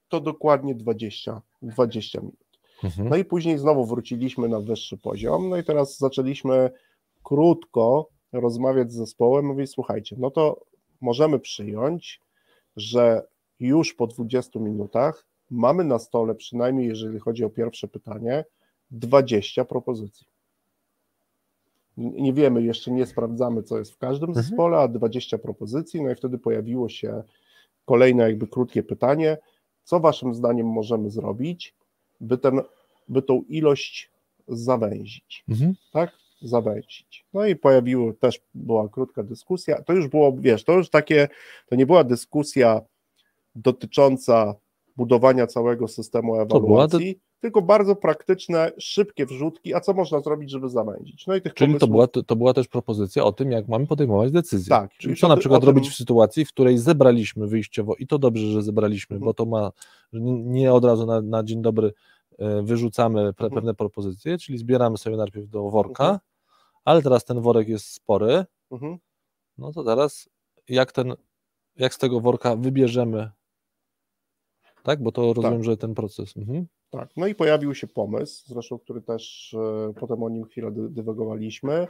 to 0.10 0.20
dokładnie 0.20 0.76
20, 0.76 1.42
20 1.62 2.20
minut. 2.22 2.36
Mhm. 2.84 3.10
No 3.10 3.16
i 3.16 3.26
później 3.26 3.58
znowu 3.58 3.86
wróciliśmy 3.86 4.50
na 4.50 4.60
wyższy 4.60 4.98
poziom, 4.98 5.50
no 5.50 5.58
i 5.58 5.64
teraz 5.64 5.98
zaczęliśmy 5.98 6.70
krótko 7.24 8.10
rozmawiać 8.32 8.92
z 8.92 8.96
zespołem, 8.96 9.46
mówić, 9.46 9.72
słuchajcie, 9.72 10.16
no 10.20 10.32
to 10.32 10.66
możemy 11.02 11.40
przyjąć, 11.40 12.22
że 12.76 13.28
już 13.60 13.94
po 13.94 14.08
20 14.08 14.60
minutach 14.60 15.26
mamy 15.50 15.84
na 15.84 16.00
stole, 16.00 16.36
przynajmniej 16.36 16.88
jeżeli 16.88 17.20
chodzi 17.20 17.44
o 17.44 17.50
pierwsze 17.50 17.88
pytanie, 17.88 18.46
20 18.92 19.66
propozycji. 19.66 20.28
Nie 21.98 22.34
wiemy, 22.34 22.64
jeszcze 22.64 22.92
nie 22.92 23.06
sprawdzamy, 23.06 23.64
co 23.64 23.78
jest 23.80 23.92
w 23.92 23.98
każdym 23.98 24.30
Mhm. 24.30 24.46
zespole, 24.46 24.78
a 24.78 24.88
20 24.88 25.38
propozycji, 25.38 26.02
no 26.02 26.12
i 26.12 26.16
wtedy 26.16 26.38
pojawiło 26.38 26.90
się 26.90 27.24
kolejne 27.86 28.24
jakby 28.24 28.48
krótkie 28.48 28.84
pytanie, 28.84 29.38
co 29.84 30.00
waszym 30.00 30.34
zdaniem 30.34 30.68
możemy 30.68 31.10
zrobić, 31.10 31.76
by, 32.22 32.38
ten, 32.38 32.62
by 33.08 33.22
tą 33.22 33.42
ilość 33.50 34.12
zawęzić, 34.48 35.44
Mhm. 35.50 35.76
tak? 35.92 36.12
Zawęzić. 36.42 37.26
No 37.34 37.46
i 37.46 37.56
pojawiło 37.56 38.14
też, 38.14 38.40
była 38.54 38.90
krótka 38.90 39.24
dyskusja, 39.24 39.82
to 39.84 39.94
już 39.94 40.08
było, 40.08 40.34
wiesz, 40.40 40.64
to 40.64 40.74
już 40.74 40.90
takie, 40.90 41.28
to 41.70 41.76
nie 41.76 41.86
była 41.86 42.04
dyskusja 42.04 42.82
dotycząca 43.56 44.56
budowania 44.98 45.48
całego 45.48 45.88
systemu 45.88 46.36
ewaluacji, 46.36 47.20
tylko 47.42 47.62
bardzo 47.62 47.96
praktyczne, 47.96 48.72
szybkie 48.78 49.26
wrzutki, 49.26 49.74
a 49.74 49.80
co 49.80 49.94
można 49.94 50.20
zrobić, 50.20 50.52
żeby 50.52 50.70
zawęzić. 50.70 51.28
No 51.28 51.36
i 51.36 51.42
tych 51.42 51.54
Czyli 51.54 51.74
to 51.74 51.80
pomysłów- 51.80 51.92
była, 51.92 52.08
to, 52.08 52.24
to 52.24 52.36
była 52.36 52.54
też 52.54 52.68
propozycja 52.68 53.24
o 53.24 53.32
tym, 53.32 53.52
jak 53.52 53.68
mamy 53.68 53.88
podejmować 53.88 54.32
decyzje. 54.32 54.70
Tak, 54.70 54.92
Czyli 54.94 55.16
co 55.16 55.28
na 55.28 55.34
tym- 55.34 55.40
przykład 55.40 55.64
o 55.64 55.66
robić 55.66 55.84
tym- 55.84 55.92
w 55.94 55.96
sytuacji, 55.96 56.46
w 56.46 56.50
której 56.50 56.78
zebraliśmy 56.78 57.48
wyjściowo 57.48 57.96
i 57.96 58.08
to 58.08 58.18
dobrze, 58.20 58.48
że 58.48 58.62
zebraliśmy, 58.64 59.16
Mhm. 59.16 59.26
bo 59.26 59.34
to 59.34 59.46
ma, 59.46 59.72
nie 60.44 60.74
od 60.74 60.86
razu 60.86 61.06
na, 61.06 61.22
na 61.22 61.44
dzień 61.44 61.62
dobry 61.62 61.94
e, 62.40 62.62
wyrzucamy 62.64 63.22
Mhm. 63.22 63.52
pewne 63.52 63.74
propozycje, 63.74 64.38
czyli 64.38 64.58
zbieramy 64.58 64.98
sobie 64.98 65.18
najpierw 65.18 65.50
do 65.50 65.70
worka, 65.70 66.04
Mhm. 66.04 66.20
Ale 66.90 67.02
teraz 67.02 67.26
ten 67.26 67.42
worek 67.42 67.68
jest 67.70 67.86
spory, 67.94 68.46
Mhm. 68.72 68.98
no 69.58 69.72
to 69.72 69.84
teraz 69.84 70.30
jak 70.70 70.92
ten, 70.92 71.14
jak 71.76 71.94
z 71.94 71.98
tego 71.98 72.20
worka 72.20 72.56
wybierzemy, 72.56 73.32
tak, 74.84 75.04
bo 75.04 75.12
to 75.12 75.34
rozumiem, 75.34 75.64
że 75.64 75.78
ten 75.78 75.94
proces. 75.96 76.38
Mhm. 76.38 76.68
Tak, 76.90 77.10
no 77.18 77.28
i 77.28 77.36
pojawił 77.36 77.76
się 77.76 77.88
pomysł, 77.88 78.44
zresztą, 78.48 78.80
który 78.80 79.02
też 79.02 79.54
e, 79.54 79.94
potem 80.00 80.24
o 80.24 80.30
nim 80.30 80.46
chwilę 80.46 80.72
dy- 80.72 80.90
dywagowaliśmy, 80.90 81.88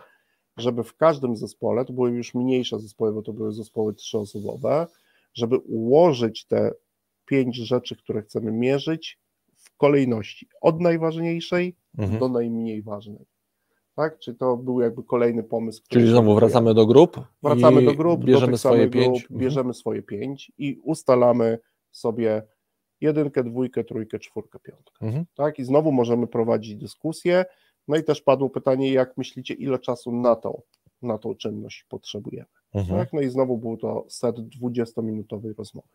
żeby 0.58 0.84
w 0.84 0.96
każdym 0.96 1.36
zespole, 1.36 1.86
to 1.86 1.94
były 1.94 2.12
już 2.12 2.34
mniejsze 2.36 2.80
zespoły, 2.80 3.14
bo 3.14 3.22
to 3.22 3.34
były 3.34 3.54
zespoły 3.54 3.94
trzyosobowe, 3.94 4.88
żeby 5.34 5.58
ułożyć 5.58 6.46
te 6.46 6.72
pięć 7.26 7.56
rzeczy, 7.56 7.96
które 7.96 8.22
chcemy 8.22 8.52
mierzyć 8.52 9.20
w 9.56 9.78
kolejności, 9.78 10.48
od 10.62 10.82
najważniejszej 10.82 11.76
Mhm. 11.98 12.20
do 12.20 12.30
najmniej 12.30 12.82
ważnej. 12.82 13.26
Tak? 14.00 14.20
Czy 14.20 14.36
to 14.36 14.58
był 14.58 14.82
jakby 14.82 15.04
kolejny 15.04 15.44
pomysł, 15.44 15.84
który 15.84 16.02
Czyli 16.02 16.12
znowu 16.12 16.36
wracamy 16.36 16.74
do 16.74 16.86
grup. 16.86 17.22
Wracamy 17.44 17.82
do 17.82 17.94
grup, 17.94 18.24
bierzemy 18.26 18.52
do 18.52 18.58
swoje 18.58 18.90
pięć. 18.90 19.28
grup, 19.28 19.40
bierzemy 19.42 19.74
swoje 19.74 20.02
pięć 20.02 20.52
i 20.58 20.80
ustalamy 20.84 21.60
sobie 21.92 22.44
jedynkę, 23.02 23.44
dwójkę, 23.44 23.84
trójkę, 23.84 24.20
czwórkę, 24.20 24.60
piątkę. 24.60 25.06
Mhm. 25.06 25.26
Tak? 25.36 25.60
I 25.60 25.64
znowu 25.64 25.92
możemy 25.92 26.28
prowadzić 26.28 26.76
dyskusję. 26.76 27.46
No 27.88 27.98
i 27.98 28.04
też 28.04 28.22
padło 28.22 28.50
pytanie, 28.50 28.94
jak 28.94 29.18
myślicie, 29.18 29.54
ile 29.54 29.80
czasu 29.80 30.12
na 30.12 30.36
tą, 30.36 30.62
na 31.02 31.18
tą 31.18 31.36
czynność 31.36 31.86
potrzebujemy. 31.90 32.50
Mhm. 32.74 33.00
Tak? 33.00 33.14
No 33.14 33.22
i 33.22 33.30
znowu 33.30 33.58
był 33.58 33.78
to 33.78 34.06
set 34.08 34.36
20-minutowej 34.36 35.54
rozmowy, 35.58 35.88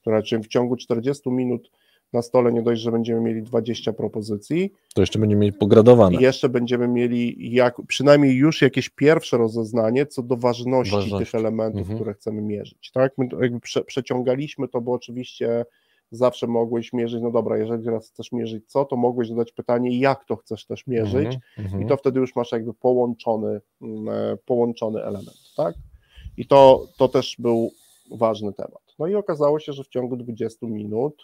która 0.00 0.22
czym 0.22 0.42
w 0.42 0.48
ciągu 0.48 0.76
40 0.76 1.30
minut 1.30 1.70
na 2.12 2.22
stole 2.22 2.52
nie 2.52 2.62
dość, 2.62 2.82
że 2.82 2.92
będziemy 2.92 3.20
mieli 3.20 3.42
20 3.42 3.92
propozycji, 3.92 4.72
To 4.94 5.00
jeszcze 5.02 5.18
będziemy 5.18 5.40
mieli 5.40 5.52
pogradowane. 5.52 6.16
i 6.18 6.22
jeszcze 6.22 6.48
będziemy 6.48 6.88
mieli 6.88 7.52
jak, 7.52 7.76
przynajmniej 7.88 8.36
już 8.36 8.62
jakieś 8.62 8.88
pierwsze 8.88 9.36
rozeznanie 9.38 10.06
co 10.06 10.22
do 10.22 10.36
ważności, 10.36 10.94
Ważności. 10.94 11.26
tych 11.26 11.34
elementów, 11.34 11.80
Mhm. 11.80 11.98
które 11.98 12.14
chcemy 12.14 12.42
mierzyć. 12.42 12.90
Tak? 12.94 13.12
My 13.18 13.28
jakby 13.42 13.60
prze, 13.60 13.84
przeciągaliśmy 13.84 14.68
to, 14.68 14.80
bo 14.80 14.92
oczywiście 14.92 15.64
zawsze 16.10 16.46
mogłeś 16.46 16.92
mierzyć, 16.92 17.22
no 17.22 17.30
dobra, 17.30 17.56
jeżeli 17.58 17.84
teraz 17.84 18.08
chcesz 18.10 18.32
mierzyć 18.32 18.64
co, 18.70 18.84
to 18.84 18.96
mogłeś 18.96 19.28
zadać 19.28 19.52
pytanie, 19.52 19.98
jak 19.98 20.24
to 20.24 20.36
chcesz 20.36 20.66
też 20.66 20.86
mierzyć 20.86 21.26
Mhm. 21.26 21.40
Mhm. 21.58 21.82
i 21.82 21.86
to 21.86 21.96
wtedy 21.96 22.20
już 22.20 22.36
masz 22.36 22.52
jakby 22.52 22.74
połączony, 22.74 23.60
mm, 23.82 24.08
e, 24.08 24.36
połączony 24.46 25.02
element, 25.02 25.36
tak? 25.56 25.74
I 26.36 26.46
to, 26.46 26.86
to 26.98 27.08
też 27.08 27.36
był 27.38 27.70
ważny 28.10 28.52
temat. 28.52 28.82
No 28.98 29.06
i 29.06 29.14
okazało 29.14 29.60
się, 29.60 29.72
że 29.72 29.84
w 29.84 29.88
ciągu 29.88 30.16
20 30.16 30.66
minut 30.66 31.22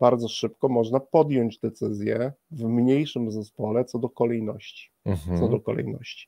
bardzo 0.00 0.28
szybko 0.28 0.68
można 0.68 1.00
podjąć 1.00 1.58
decyzję 1.58 2.32
w 2.50 2.64
mniejszym 2.64 3.30
zespole 3.30 3.84
co 3.84 3.98
do 3.98 4.08
kolejności. 4.08 4.90
Mhm. 5.04 5.38
Co 5.38 5.48
do 5.48 5.60
kolejności. 5.60 6.26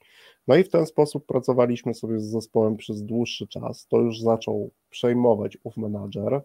No 0.48 0.56
i 0.56 0.64
w 0.64 0.68
ten 0.68 0.86
sposób 0.86 1.26
pracowaliśmy 1.26 1.94
sobie 1.94 2.20
z 2.20 2.24
zespołem 2.24 2.76
przez 2.76 3.02
dłuższy 3.02 3.46
czas. 3.46 3.86
To 3.86 3.98
już 3.98 4.20
zaczął 4.20 4.70
przejmować 4.90 5.58
ów 5.64 5.76
menadżer, 5.76 6.40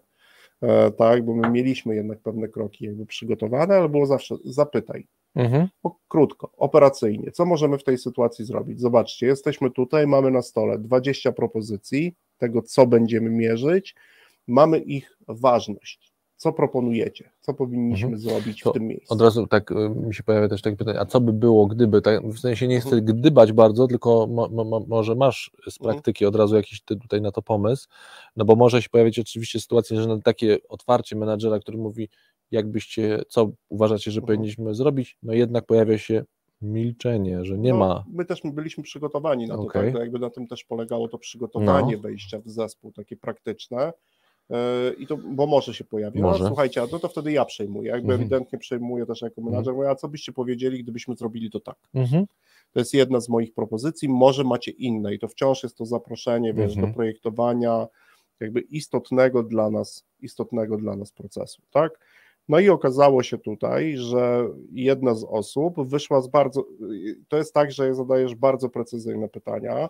e, 0.62 0.90
tak, 0.90 1.24
bo 1.24 1.34
my 1.34 1.50
mieliśmy 1.50 1.94
jednak 1.94 2.20
pewne 2.20 2.48
kroki 2.48 2.84
jakby 2.84 3.06
przygotowane, 3.06 3.74
ale 3.76 3.88
było 3.88 4.06
zawsze 4.06 4.36
zapytaj, 4.44 5.06
Mhm. 5.34 5.68
o, 5.82 5.96
krótko, 6.08 6.50
operacyjnie. 6.56 7.30
Co 7.30 7.44
możemy 7.46 7.78
w 7.78 7.84
tej 7.84 7.98
sytuacji 7.98 8.44
zrobić? 8.44 8.80
Zobaczcie, 8.80 9.26
jesteśmy 9.26 9.70
tutaj, 9.70 10.06
mamy 10.06 10.30
na 10.30 10.42
stole 10.42 10.78
20 10.78 11.32
propozycji 11.32 12.14
tego, 12.38 12.62
co 12.62 12.86
będziemy 12.86 13.30
mierzyć, 13.30 13.94
mamy 14.46 14.78
ich 14.78 15.18
ważność. 15.28 16.11
Co 16.42 16.52
proponujecie? 16.52 17.30
Co 17.40 17.54
powinniśmy 17.54 18.08
Mhm. 18.08 18.18
zrobić 18.22 18.60
To 18.62 18.70
w 18.70 18.72
tym 18.72 18.86
miejscu? 18.86 19.14
Od 19.14 19.20
razu 19.20 19.46
tak 19.46 19.70
y, 19.72 19.74
mi 19.90 20.14
się 20.14 20.22
pojawia 20.22 20.48
też 20.48 20.62
takie 20.62 20.76
pytanie, 20.76 21.00
a 21.00 21.06
co 21.06 21.20
by 21.20 21.32
było, 21.32 21.66
gdyby, 21.66 22.02
tak, 22.02 22.22
w 22.26 22.38
sensie 22.38 22.68
nie 22.68 22.80
chcę 22.80 22.96
Mhm. 22.96 23.04
gdybać 23.04 23.52
bardzo, 23.52 23.86
tylko 23.88 24.26
mo, 24.26 24.48
mo, 24.48 24.64
mo, 24.64 24.80
może 24.88 25.14
masz 25.14 25.50
z 25.70 25.80
Mhm. 25.80 25.92
praktyki 25.94 26.26
od 26.26 26.36
razu 26.36 26.56
jakiś 26.56 26.80
ty 26.82 26.96
tutaj 26.96 27.20
na 27.20 27.32
to 27.32 27.42
pomysł, 27.42 27.88
no 28.36 28.44
bo 28.44 28.56
może 28.56 28.82
się 28.82 28.88
pojawić 28.88 29.18
oczywiście 29.18 29.60
sytuacja, 29.60 30.00
że 30.00 30.08
na 30.08 30.18
takie 30.20 30.58
otwarcie 30.68 31.16
menadżera, 31.16 31.58
który 31.58 31.78
mówi, 31.78 32.08
jakbyście, 32.50 33.22
co 33.28 33.50
uważacie, 33.68 34.10
że 34.10 34.20
Mhm. 34.20 34.26
powinniśmy 34.26 34.74
zrobić, 34.74 35.18
no 35.22 35.32
jednak 35.32 35.66
pojawia 35.66 35.98
się 35.98 36.24
milczenie, 36.62 37.44
że 37.44 37.58
nie 37.58 37.70
no, 37.72 37.78
ma. 37.78 38.04
My 38.12 38.24
też 38.24 38.40
byliśmy 38.44 38.82
przygotowani 38.84 39.46
na 39.46 39.54
to, 39.54 39.60
Okej. 39.62 39.82
tak? 39.84 39.94
No 39.94 40.00
jakby 40.00 40.18
na 40.18 40.30
tym 40.30 40.46
też 40.46 40.64
polegało 40.64 41.08
to 41.08 41.18
przygotowanie 41.18 41.96
No. 41.96 42.02
wejścia 42.02 42.38
w 42.38 42.50
zespół, 42.50 42.92
takie 42.92 43.16
praktyczne, 43.16 43.78
E, 43.82 43.92
I 44.98 45.06
to, 45.06 45.16
bo 45.16 45.46
może 45.46 45.74
się 45.74 45.84
pojawi. 45.84 46.20
No, 46.20 46.38
słuchajcie, 46.38 46.82
a 46.82 46.86
no 46.92 46.98
to 46.98 47.08
wtedy 47.08 47.32
ja 47.32 47.44
przejmuję. 47.44 47.90
Jakby 47.90 48.12
mhm. 48.12 48.20
ewidentnie 48.20 48.58
przejmuję 48.58 49.06
też 49.06 49.22
jako 49.22 49.40
menadżer. 49.40 49.58
Mhm. 49.68 49.76
Mówię, 49.76 49.90
a 49.90 49.94
co 49.94 50.08
byście 50.08 50.32
powiedzieli, 50.32 50.82
gdybyśmy 50.82 51.16
zrobili 51.16 51.50
to 51.50 51.60
tak? 51.60 51.76
Mhm. 51.94 52.26
To 52.72 52.78
jest 52.78 52.94
jedna 52.94 53.20
z 53.20 53.28
moich 53.28 53.54
propozycji. 53.54 54.08
Może 54.08 54.44
macie 54.44 54.70
inne 54.70 55.14
i 55.14 55.18
to 55.18 55.28
wciąż 55.28 55.62
jest 55.62 55.76
to 55.76 55.86
zaproszenie, 55.86 56.54
wiesz, 56.54 56.76
do 56.76 56.86
projektowania 56.86 57.86
jakby 58.40 58.60
istotnego 58.60 59.42
dla 59.42 59.70
nas, 59.70 60.04
istotnego 60.20 60.76
dla 60.76 60.96
nas 60.96 61.12
procesu, 61.12 61.62
tak? 61.70 61.98
No 62.48 62.60
i 62.60 62.68
okazało 62.68 63.22
się 63.22 63.38
tutaj, 63.38 63.96
że 63.96 64.48
jedna 64.72 65.14
z 65.14 65.24
osób 65.24 65.88
wyszła 65.88 66.20
z 66.20 66.28
bardzo. 66.28 66.64
To 67.28 67.36
jest 67.36 67.54
tak, 67.54 67.72
że 67.72 67.94
zadajesz 67.94 68.34
bardzo 68.34 68.68
precyzyjne 68.68 69.28
pytania, 69.28 69.88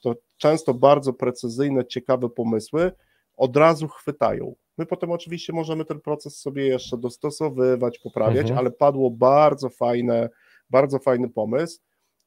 to 0.00 0.14
często 0.36 0.74
bardzo 0.74 1.12
precyzyjne, 1.12 1.86
ciekawe 1.86 2.28
pomysły 2.28 2.92
od 3.38 3.56
razu 3.56 3.88
chwytają. 3.88 4.54
My 4.78 4.86
potem 4.86 5.10
oczywiście 5.10 5.52
możemy 5.52 5.84
ten 5.84 6.00
proces 6.00 6.40
sobie 6.40 6.66
jeszcze 6.66 6.98
dostosowywać, 6.98 7.98
poprawiać, 7.98 8.42
mhm. 8.42 8.58
ale 8.58 8.70
padło 8.70 9.10
bardzo 9.10 9.68
fajne, 9.68 10.28
bardzo 10.70 10.98
fajny 10.98 11.28
pomysł. 11.28 11.80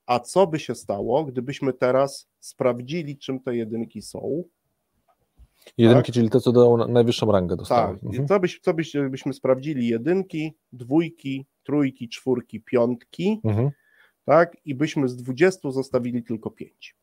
A 0.06 0.20
co 0.20 0.48
by 0.48 0.60
się 0.60 0.76
stało, 0.76 1.26
gdybyśmy 1.26 1.74
teraz 1.74 2.30
sprawdzili, 2.40 3.18
czym 3.18 3.40
te 3.40 3.56
jedynki 3.56 4.02
są, 4.02 4.44
Jedynki, 5.78 6.06
tak? 6.06 6.16
czyli 6.16 6.30
te, 6.30 6.40
co 6.40 6.52
dają 6.52 6.88
najwyższą 6.88 7.32
rangę 7.32 7.56
dostały. 7.56 7.94
Tak, 7.94 8.04
mhm. 8.04 8.28
co, 8.28 8.40
byś, 8.40 8.60
co 8.60 8.74
byś, 8.74 8.94
byśmy 9.10 9.34
sprawdzili? 9.34 9.88
Jedynki, 9.88 10.54
dwójki, 10.74 11.46
trójki, 11.64 12.10
czwórki, 12.10 12.62
piątki, 12.62 13.42
mhm. 13.44 13.70
tak? 14.26 14.58
I 14.66 14.76
byśmy 14.76 15.10
z 15.10 15.16
20 15.16 15.72
zostawili 15.72 16.24
tylko 16.24 16.52
5. 16.52 16.96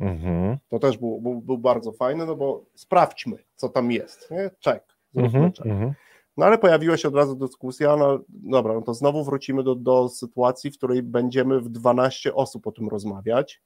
Mhm. 0.00 0.56
To 0.68 0.78
też 0.78 0.98
był, 0.98 1.20
był, 1.20 1.40
był, 1.40 1.58
bardzo 1.58 1.92
fajne, 1.92 2.26
no 2.26 2.36
bo 2.36 2.64
sprawdźmy, 2.74 3.36
co 3.56 3.68
tam 3.68 3.92
jest. 3.92 4.30
Nie? 4.30 4.50
Czek, 4.60 4.84
mhm. 5.14 5.52
mhm. 5.64 5.94
No 6.36 6.46
ale 6.46 6.58
pojawiła 6.58 6.96
się 6.96 7.08
od 7.08 7.14
razu 7.14 7.36
dyskusja, 7.36 7.96
no 7.96 8.18
dobra, 8.28 8.74
no 8.74 8.82
to 8.82 8.94
znowu 8.94 9.24
wrócimy 9.24 9.62
do, 9.62 9.74
do 9.74 10.08
sytuacji, 10.08 10.70
w 10.70 10.76
której 10.76 11.02
będziemy 11.02 11.60
w 11.60 11.68
12 11.68 12.34
osób 12.34 12.66
o 12.66 12.72
tym 12.72 12.88
rozmawiać. 12.88 13.62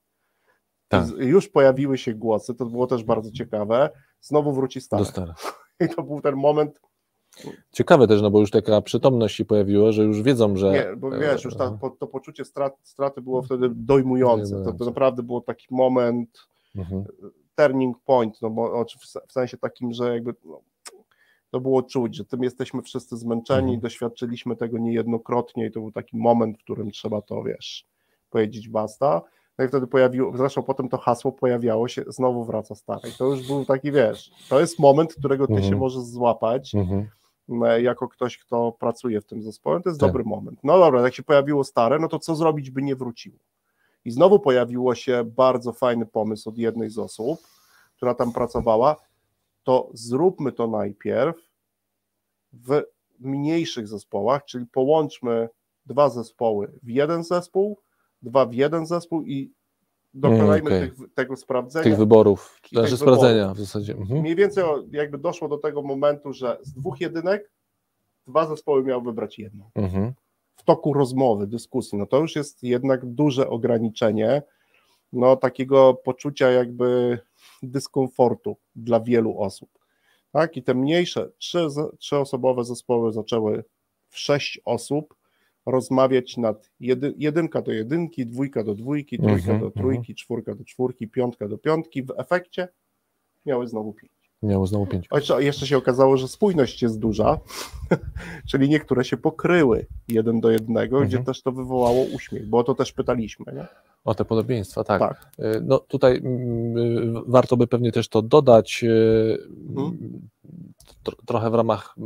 Tak. 0.88 1.06
Już 1.18 1.48
pojawiły 1.48 1.98
się 1.98 2.14
głosy, 2.14 2.54
to 2.54 2.66
było 2.66 2.86
też 2.86 3.04
bardzo 3.04 3.30
ciekawe. 3.30 3.90
Znowu 4.20 4.52
wróci 4.52 4.80
stare. 4.80 5.04
I 5.80 5.88
to 5.88 6.02
był 6.02 6.20
ten 6.20 6.36
moment. 6.36 6.80
Ciekawe 7.72 8.06
też, 8.06 8.22
no 8.22 8.30
bo 8.30 8.40
już 8.40 8.50
taka 8.50 8.82
przytomność 8.82 9.36
się 9.36 9.44
pojawiła, 9.44 9.92
że 9.92 10.02
już 10.02 10.22
wiedzą, 10.22 10.56
że. 10.56 10.72
Nie, 10.72 10.96
bo 10.96 11.10
wiesz, 11.10 11.44
już 11.44 11.56
ta, 11.56 11.78
to 11.98 12.06
poczucie 12.06 12.44
strat, 12.44 12.76
straty 12.82 13.20
było 13.22 13.42
wtedy 13.42 13.68
dojmujące. 13.72 14.64
To, 14.64 14.72
to 14.72 14.84
naprawdę 14.84 15.22
było 15.22 15.40
taki 15.40 15.66
moment, 15.70 16.48
mhm. 16.76 17.04
turning 17.56 17.96
point, 18.04 18.42
no 18.42 18.50
bo 18.50 18.84
w 19.28 19.32
sensie 19.32 19.56
takim, 19.56 19.92
że 19.92 20.14
jakby. 20.14 20.34
No, 20.44 20.60
to 21.50 21.60
było 21.60 21.82
czuć, 21.82 22.16
że 22.16 22.24
tym 22.24 22.42
jesteśmy 22.42 22.82
wszyscy 22.82 23.16
zmęczeni, 23.16 23.62
mhm. 23.62 23.80
doświadczyliśmy 23.80 24.56
tego 24.56 24.78
niejednokrotnie 24.78 25.66
i 25.66 25.70
to 25.70 25.80
był 25.80 25.92
taki 25.92 26.16
moment, 26.16 26.58
w 26.58 26.62
którym 26.62 26.90
trzeba 26.90 27.22
to, 27.22 27.42
wiesz, 27.42 27.86
powiedzieć 28.30 28.68
basta. 28.68 29.22
No 29.58 29.64
i 29.64 29.68
wtedy 29.68 29.86
pojawiło, 29.86 30.36
zresztą 30.36 30.62
potem 30.62 30.88
to 30.88 30.98
hasło 30.98 31.32
pojawiało 31.32 31.88
się, 31.88 32.04
znowu 32.08 32.44
wraca 32.44 32.74
stare. 32.74 33.08
I 33.08 33.12
to 33.12 33.24
już 33.24 33.46
był 33.46 33.64
taki, 33.64 33.92
wiesz, 33.92 34.30
to 34.48 34.60
jest 34.60 34.78
moment, 34.78 35.14
którego 35.14 35.46
ty 35.46 35.52
mhm. 35.52 35.70
się 35.70 35.76
możesz 35.76 36.02
złapać 36.02 36.74
mhm. 36.74 37.08
E, 37.50 37.82
jako 37.82 38.08
ktoś, 38.08 38.38
kto 38.38 38.72
pracuje 38.72 39.20
w 39.20 39.24
tym 39.24 39.42
zespole, 39.42 39.82
to 39.82 39.88
jest 39.88 40.00
tak. 40.00 40.08
dobry 40.08 40.24
moment. 40.24 40.60
No 40.64 40.78
dobra, 40.78 41.00
jak 41.00 41.14
się 41.14 41.22
pojawiło 41.22 41.64
stare, 41.64 41.98
no 41.98 42.08
to 42.08 42.18
co 42.18 42.34
zrobić, 42.34 42.70
by 42.70 42.82
nie 42.82 42.96
wróciło? 42.96 43.38
I 44.04 44.10
znowu 44.10 44.40
pojawiło 44.40 44.94
się 44.94 45.24
bardzo 45.24 45.72
fajny 45.72 46.06
pomysł 46.06 46.48
od 46.48 46.58
jednej 46.58 46.90
z 46.90 46.98
osób, 46.98 47.40
która 47.96 48.14
tam 48.14 48.32
pracowała, 48.32 48.96
to 49.62 49.90
zróbmy 49.94 50.52
to 50.52 50.66
najpierw 50.66 51.36
w 52.52 52.82
mniejszych 53.18 53.88
zespołach, 53.88 54.44
czyli 54.44 54.66
połączmy 54.66 55.48
dwa 55.86 56.08
zespoły 56.08 56.72
w 56.82 56.88
jeden 56.88 57.24
zespół, 57.24 57.78
dwa 58.22 58.46
w 58.46 58.54
jeden 58.54 58.86
zespół 58.86 59.22
i 59.22 59.52
dokonajmy 60.14 60.66
okay. 60.66 60.80
tych, 60.80 61.14
tego 61.14 61.36
sprawdzenia. 61.36 61.84
Tych 61.84 61.96
wyborów, 61.96 62.60
znaczy 62.72 62.96
sprawdzenia 62.96 63.54
w 63.54 63.58
zasadzie. 63.58 63.92
Mhm. 63.92 64.20
Mniej 64.20 64.36
więcej 64.36 64.64
jakby 64.90 65.18
doszło 65.18 65.48
do 65.48 65.58
tego 65.58 65.82
momentu, 65.82 66.32
że 66.32 66.58
z 66.62 66.72
dwóch 66.72 67.00
jedynek 67.00 67.50
dwa 68.26 68.46
zespoły 68.46 68.84
miały 68.84 69.02
wybrać 69.02 69.38
jedną. 69.38 69.70
Mhm. 69.74 70.12
W 70.56 70.62
toku 70.62 70.92
rozmowy, 70.92 71.46
dyskusji, 71.46 71.98
no 71.98 72.06
to 72.06 72.18
już 72.18 72.36
jest 72.36 72.62
jednak 72.62 73.06
duże 73.06 73.48
ograniczenie 73.48 74.42
no 75.12 75.36
takiego 75.36 75.94
poczucia 75.94 76.50
jakby 76.50 77.18
dyskomfortu 77.62 78.56
dla 78.76 79.00
wielu 79.00 79.38
osób. 79.38 79.70
Tak, 80.32 80.56
i 80.56 80.62
te 80.62 80.74
mniejsze, 80.74 81.30
trzy, 81.38 81.66
trzyosobowe 81.98 82.64
zespoły 82.64 83.12
zaczęły 83.12 83.64
w 84.08 84.18
sześć 84.18 84.60
osób, 84.64 85.14
rozmawiać 85.66 86.36
nad 86.36 86.70
jedy, 86.80 87.14
jedynka 87.16 87.62
do 87.62 87.72
jedynki, 87.72 88.26
dwójka 88.26 88.64
do 88.64 88.74
dwójki, 88.74 89.18
trójka 89.18 89.50
mm 89.50 89.58
-hmm, 89.58 89.60
do 89.60 89.70
trójki, 89.70 90.12
mm 90.12 90.14
-hmm. 90.14 90.14
czwórka 90.14 90.54
do 90.54 90.64
czwórki, 90.64 91.08
piątka 91.08 91.48
do 91.48 91.58
piątki. 91.58 92.02
W 92.02 92.10
efekcie 92.16 92.68
miały 93.46 93.66
znowu 93.68 93.92
pięć. 93.92 94.19
Miało 94.42 94.66
znowu 94.66 94.86
pięć. 94.86 95.08
Jeszcze 95.38 95.66
się 95.66 95.76
okazało, 95.76 96.16
że 96.16 96.28
spójność 96.28 96.82
jest 96.82 96.98
duża, 96.98 97.38
czyli 98.50 98.68
niektóre 98.68 99.04
się 99.04 99.16
pokryły 99.16 99.86
jeden 100.08 100.40
do 100.40 100.50
jednego, 100.50 100.96
mm 100.96 101.06
-hmm. 101.06 101.08
gdzie 101.08 101.18
mhm. 101.18 101.34
też 101.34 101.42
to 101.42 101.52
wywołało 101.52 102.04
uśmiech, 102.14 102.46
bo 102.46 102.58
o 102.58 102.64
to 102.64 102.74
też 102.74 102.92
pytaliśmy. 102.92 103.52
Nie? 103.52 103.66
O 104.04 104.14
te 104.14 104.24
podobieństwa, 104.24 104.84
tak. 104.84 105.00
tak. 105.00 105.32
Y, 105.38 105.60
no 105.64 105.78
tutaj 105.78 106.16
y, 106.16 106.22
warto 107.26 107.56
by 107.56 107.66
pewnie 107.66 107.92
też 107.92 108.08
to 108.08 108.22
dodać. 108.22 108.84
Y, 108.84 109.38
mhm 109.68 110.28
trochę 111.26 111.50
w 111.50 111.54
ramach 111.54 111.96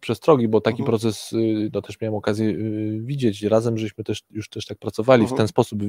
przestrogi, 0.00 0.48
bo 0.48 0.60
taki 0.60 0.82
mhm. 0.82 0.86
proces 0.86 1.34
no, 1.72 1.82
też 1.82 2.00
miałem 2.00 2.14
okazję 2.14 2.54
widzieć. 3.00 3.42
Razem 3.42 3.78
żeśmy 3.78 4.04
też 4.04 4.22
już 4.30 4.48
też 4.48 4.66
tak 4.66 4.78
pracowali 4.78 5.22
mhm. 5.22 5.36
w 5.36 5.38
ten 5.38 5.48
sposób, 5.48 5.80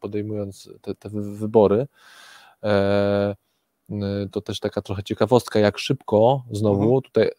podejmując 0.00 0.70
te, 0.80 0.94
te 0.94 1.08
wybory. 1.12 1.86
E, 2.62 3.36
to 4.32 4.40
też 4.40 4.60
taka 4.60 4.82
trochę 4.82 5.02
ciekawostka, 5.02 5.60
jak 5.60 5.78
szybko 5.78 6.44
znowu 6.50 6.82
mhm. 6.82 7.02
tutaj 7.02 7.30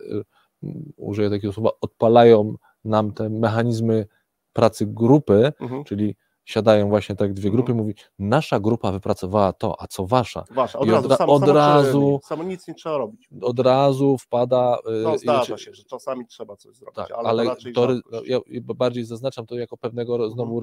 użyję 0.97 1.29
takiego 1.29 1.53
słowa, 1.53 1.69
odpalają 1.81 2.55
nam 2.85 3.13
te 3.13 3.29
mechanizmy 3.29 4.07
pracy 4.53 4.85
grupy, 4.87 5.53
mhm. 5.59 5.83
czyli 5.83 6.15
siadają 6.45 6.89
właśnie 6.89 7.15
tak 7.15 7.33
dwie 7.33 7.51
grupy, 7.51 7.71
mhm. 7.71 7.77
mówi, 7.77 7.95
nasza 8.19 8.59
grupa 8.59 8.91
wypracowała 8.91 9.53
to, 9.53 9.81
a 9.81 9.87
co 9.87 10.07
wasza? 10.07 10.43
Wasza, 10.51 10.79
od 10.79 10.87
I 10.87 10.91
razu, 10.91 11.07
od, 11.11 11.17
sam, 11.17 11.29
od 11.29 11.47
razu, 11.47 12.19
samo 12.23 12.43
nic 12.43 12.67
nie 12.67 12.73
trzeba 12.73 12.97
robić. 12.97 13.29
Od 13.41 13.59
razu 13.59 14.17
wpada... 14.17 14.77
Y, 14.77 15.03
no 15.03 15.17
zdarza 15.17 15.57
się, 15.57 15.73
że 15.73 15.83
czasami 15.83 16.25
trzeba 16.27 16.55
coś 16.55 16.75
zrobić, 16.75 16.95
tak, 16.95 17.11
ale, 17.11 17.29
ale 17.29 17.55
to, 17.55 17.87
to 17.87 17.93
ja 18.25 18.39
bardziej 18.61 19.03
zaznaczam 19.03 19.45
to 19.45 19.55
jako 19.55 19.77
pewnego 19.77 20.13
mhm. 20.13 20.31
znowu 20.31 20.61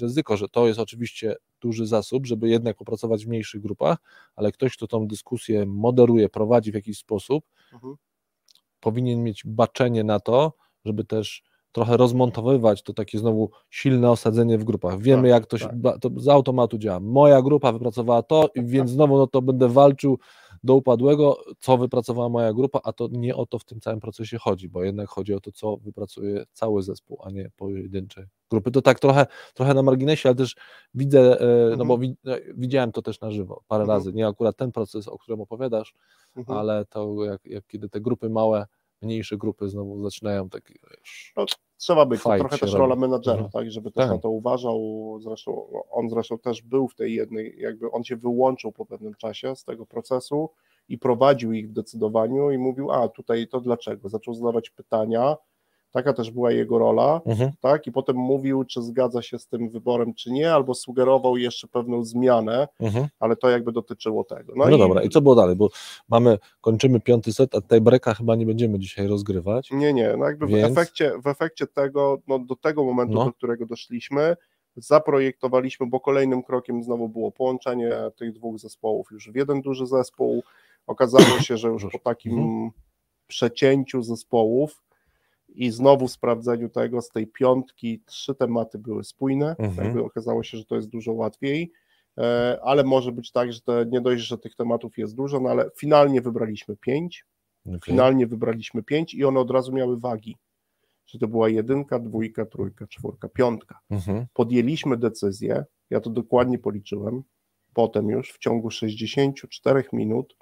ryzyko, 0.00 0.36
że 0.36 0.48
to 0.48 0.66
jest 0.66 0.80
oczywiście 0.80 1.36
duży 1.60 1.86
zasób, 1.86 2.26
żeby 2.26 2.48
jednak 2.48 2.80
opracować 2.80 3.24
w 3.24 3.28
mniejszych 3.28 3.60
grupach, 3.60 3.98
ale 4.36 4.52
ktoś, 4.52 4.76
kto 4.76 4.86
tą 4.86 5.06
dyskusję 5.06 5.66
moderuje, 5.66 6.28
prowadzi 6.28 6.72
w 6.72 6.74
jakiś 6.74 6.98
sposób, 6.98 7.44
mhm. 7.72 7.94
powinien 8.80 9.22
mieć 9.22 9.42
baczenie 9.44 10.04
na 10.04 10.20
to, 10.20 10.52
żeby 10.84 11.04
też 11.04 11.42
trochę 11.72 11.96
rozmontowywać 11.96 12.82
to 12.82 12.92
takie 12.92 13.18
znowu 13.18 13.50
silne 13.70 14.10
osadzenie 14.10 14.58
w 14.58 14.64
grupach. 14.64 15.00
Wiemy, 15.00 15.22
tak, 15.22 15.30
jak 15.30 15.46
to, 15.46 15.58
się, 15.58 15.68
tak. 15.82 15.98
to 16.00 16.10
z 16.16 16.28
automatu 16.28 16.78
działa. 16.78 17.00
Moja 17.00 17.42
grupa 17.42 17.72
wypracowała 17.72 18.22
to, 18.22 18.50
więc 18.56 18.90
znowu 18.90 19.18
no 19.18 19.26
to 19.26 19.42
będę 19.42 19.68
walczył 19.68 20.18
do 20.64 20.74
upadłego, 20.74 21.40
co 21.58 21.78
wypracowała 21.78 22.28
moja 22.28 22.52
grupa, 22.52 22.80
a 22.84 22.92
to 22.92 23.08
nie 23.12 23.36
o 23.36 23.46
to 23.46 23.58
w 23.58 23.64
tym 23.64 23.80
całym 23.80 24.00
procesie 24.00 24.38
chodzi, 24.38 24.68
bo 24.68 24.84
jednak 24.84 25.08
chodzi 25.08 25.34
o 25.34 25.40
to, 25.40 25.52
co 25.52 25.76
wypracuje 25.76 26.44
cały 26.52 26.82
zespół, 26.82 27.18
a 27.24 27.30
nie 27.30 27.50
pojedyncze 27.56 28.26
grupy. 28.50 28.70
To 28.70 28.82
tak 28.82 29.00
trochę, 29.00 29.26
trochę 29.54 29.74
na 29.74 29.82
marginesie, 29.82 30.28
ale 30.28 30.36
też 30.36 30.56
widzę, 30.94 31.32
mhm. 31.32 31.78
no 31.78 31.84
bo 31.84 31.94
mhm. 31.94 32.00
wi 32.00 32.16
no, 32.24 32.34
widziałem 32.54 32.92
to 32.92 33.02
też 33.02 33.20
na 33.20 33.30
żywo 33.30 33.62
parę 33.68 33.82
mhm. 33.82 33.98
razy, 33.98 34.12
nie 34.12 34.26
akurat 34.26 34.56
ten 34.56 34.72
proces, 34.72 35.08
o 35.08 35.18
którym 35.18 35.40
opowiadasz, 35.40 35.94
mhm. 36.36 36.58
ale 36.58 36.84
to 36.84 37.24
jak, 37.24 37.46
jak 37.46 37.66
kiedy 37.66 37.88
te 37.88 38.00
grupy 38.00 38.30
małe 38.30 38.66
mniejsze 39.02 39.36
grupy 39.36 39.68
znowu 39.68 40.02
zaczynają 40.02 40.48
tak 40.48 40.70
już... 40.70 41.32
No, 41.36 41.44
trzeba 41.76 42.06
być, 42.06 42.22
to 42.22 42.38
trochę 42.38 42.58
też 42.58 42.72
rola 42.72 42.96
menadżera, 42.96 43.36
mhm. 43.36 43.50
tak, 43.50 43.70
żeby 43.70 43.90
też 43.90 44.04
tak. 44.04 44.10
na 44.10 44.18
to 44.18 44.30
uważał, 44.30 44.78
zresztą 45.22 45.66
on 45.90 46.10
zresztą 46.10 46.38
też 46.38 46.62
był 46.62 46.88
w 46.88 46.94
tej 46.94 47.14
jednej, 47.14 47.56
jakby 47.58 47.90
on 47.90 48.04
się 48.04 48.16
wyłączył 48.16 48.72
po 48.72 48.86
pewnym 48.86 49.14
czasie 49.14 49.56
z 49.56 49.64
tego 49.64 49.86
procesu 49.86 50.50
i 50.88 50.98
prowadził 50.98 51.52
ich 51.52 51.68
w 51.68 51.72
decydowaniu 51.72 52.50
i 52.50 52.58
mówił, 52.58 52.90
a 52.90 53.08
tutaj 53.08 53.48
to 53.48 53.60
dlaczego, 53.60 54.08
zaczął 54.08 54.34
zadawać 54.34 54.70
pytania, 54.70 55.36
Taka 55.90 56.12
też 56.12 56.30
była 56.30 56.52
jego 56.52 56.78
rola, 56.78 57.20
mhm. 57.26 57.50
tak? 57.60 57.86
I 57.86 57.92
potem 57.92 58.16
mówił, 58.16 58.64
czy 58.64 58.82
zgadza 58.82 59.22
się 59.22 59.38
z 59.38 59.46
tym 59.46 59.70
wyborem, 59.70 60.14
czy 60.14 60.30
nie, 60.30 60.52
albo 60.52 60.74
sugerował 60.74 61.36
jeszcze 61.36 61.68
pewną 61.68 62.04
zmianę, 62.04 62.68
mhm. 62.80 63.06
ale 63.20 63.36
to 63.36 63.50
jakby 63.50 63.72
dotyczyło 63.72 64.24
tego. 64.24 64.52
No, 64.56 64.64
no 64.68 64.76
i... 64.76 64.78
dobra, 64.78 65.02
i 65.02 65.08
co 65.08 65.20
było 65.20 65.34
dalej? 65.34 65.56
Bo 65.56 65.68
mamy, 66.08 66.38
kończymy 66.60 67.00
piąty 67.00 67.32
set, 67.32 67.54
a 67.54 67.60
tej 67.60 67.80
breka 67.80 68.14
chyba 68.14 68.36
nie 68.36 68.46
będziemy 68.46 68.78
dzisiaj 68.78 69.06
rozgrywać. 69.06 69.70
Nie, 69.70 69.92
nie, 69.92 70.14
no 70.18 70.24
jakby 70.24 70.46
więc... 70.46 70.68
w, 70.68 70.78
efekcie, 70.78 71.12
w 71.24 71.26
efekcie 71.26 71.66
tego, 71.66 72.18
no 72.28 72.38
do 72.38 72.56
tego 72.56 72.84
momentu, 72.84 73.14
no. 73.14 73.24
do 73.24 73.32
którego 73.32 73.66
doszliśmy, 73.66 74.36
zaprojektowaliśmy, 74.76 75.86
bo 75.86 76.00
kolejnym 76.00 76.42
krokiem 76.42 76.82
znowu 76.82 77.08
było 77.08 77.32
połączenie 77.32 77.92
tych 78.16 78.32
dwóch 78.32 78.58
zespołów 78.58 79.08
już 79.10 79.30
w 79.30 79.34
jeden 79.34 79.62
duży 79.62 79.86
zespół, 79.86 80.42
Okazało 80.90 81.40
się, 81.40 81.56
że 81.56 81.68
już 81.68 81.86
po 81.92 81.98
takim 81.98 82.38
Mhm. 82.38 82.70
przecięciu 83.26 84.02
zespołów 84.02 84.82
i 85.54 85.70
znowu 85.70 86.08
sprawdzeniu 86.08 86.68
tego 86.68 87.02
z 87.02 87.08
tej 87.08 87.26
piątki 87.26 88.02
trzy 88.06 88.34
tematy 88.34 88.78
były 88.78 89.04
spójne. 89.04 89.56
Mhm. 89.58 89.86
Jakby 89.86 90.04
okazało 90.04 90.42
się, 90.42 90.58
że 90.58 90.64
to 90.64 90.76
jest 90.76 90.88
dużo 90.88 91.12
łatwiej, 91.12 91.72
e, 92.18 92.58
ale 92.62 92.84
może 92.84 93.12
być 93.12 93.32
tak, 93.32 93.52
że 93.52 93.60
to 93.60 93.84
nie 93.84 94.00
dość, 94.00 94.22
że 94.22 94.38
tych 94.38 94.54
tematów 94.54 94.98
jest 94.98 95.14
dużo, 95.14 95.40
no 95.40 95.50
ale 95.50 95.70
finalnie 95.76 96.20
wybraliśmy 96.20 96.76
pięć, 96.76 97.24
Okej. 97.66 97.80
finalnie 97.84 98.26
wybraliśmy 98.26 98.82
pięć 98.82 99.14
i 99.14 99.24
one 99.24 99.40
od 99.40 99.50
razu 99.50 99.72
miały 99.72 100.00
wagi. 100.00 100.36
Że 101.06 101.18
to 101.18 101.28
była 101.28 101.48
jedynka, 101.48 101.98
dwójka, 101.98 102.46
trójka, 102.46 102.86
czwórka, 102.86 103.28
piątka. 103.28 103.80
Mhm. 103.90 104.26
Podjęliśmy 104.34 104.96
decyzję, 104.96 105.64
ja 105.90 106.00
to 106.00 106.10
dokładnie 106.10 106.58
policzyłem, 106.58 107.22
potem 107.74 108.08
już 108.08 108.32
w 108.32 108.38
ciągu 108.38 108.70
64 108.70 109.84
minut, 109.92 110.36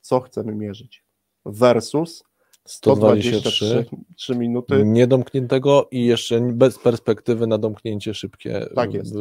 co 0.00 0.20
chcemy 0.20 0.54
mierzyć. 0.54 1.04
Versus 1.46 2.24
123 2.66 3.66
123 3.66 4.36
minuty 4.36 4.84
Niedomkniętego 4.84 5.88
i 5.90 6.04
jeszcze 6.06 6.40
bez 6.40 6.78
perspektywy 6.78 7.46
na 7.46 7.58
domknięcie 7.58 8.14
szybkie 8.14 8.66
Tak 8.74 8.94
jest. 8.94 9.14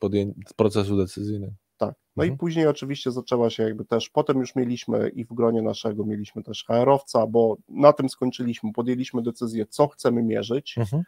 podję- 0.00 0.32
procesu 0.56 0.96
decyzyjnego. 0.96 1.52
Tak. 1.76 1.94
No 2.16 2.24
i 2.24 2.26
Mhm. 2.26 2.38
później 2.38 2.66
oczywiście 2.66 3.10
zaczęła 3.10 3.50
się 3.50 3.62
jakby 3.62 3.84
też, 3.84 4.10
potem 4.10 4.38
już 4.38 4.56
mieliśmy 4.56 5.08
i 5.08 5.24
w 5.24 5.28
gronie 5.28 5.62
naszego 5.62 6.04
mieliśmy 6.06 6.42
też 6.42 6.64
HR-owca, 6.64 7.26
bo 7.26 7.56
na 7.68 7.92
tym 7.92 8.08
skończyliśmy, 8.08 8.72
podjęliśmy 8.72 9.22
decyzję, 9.22 9.66
co 9.66 9.88
chcemy 9.88 10.22
mierzyć, 10.22 10.74
Mhm. 10.78 11.02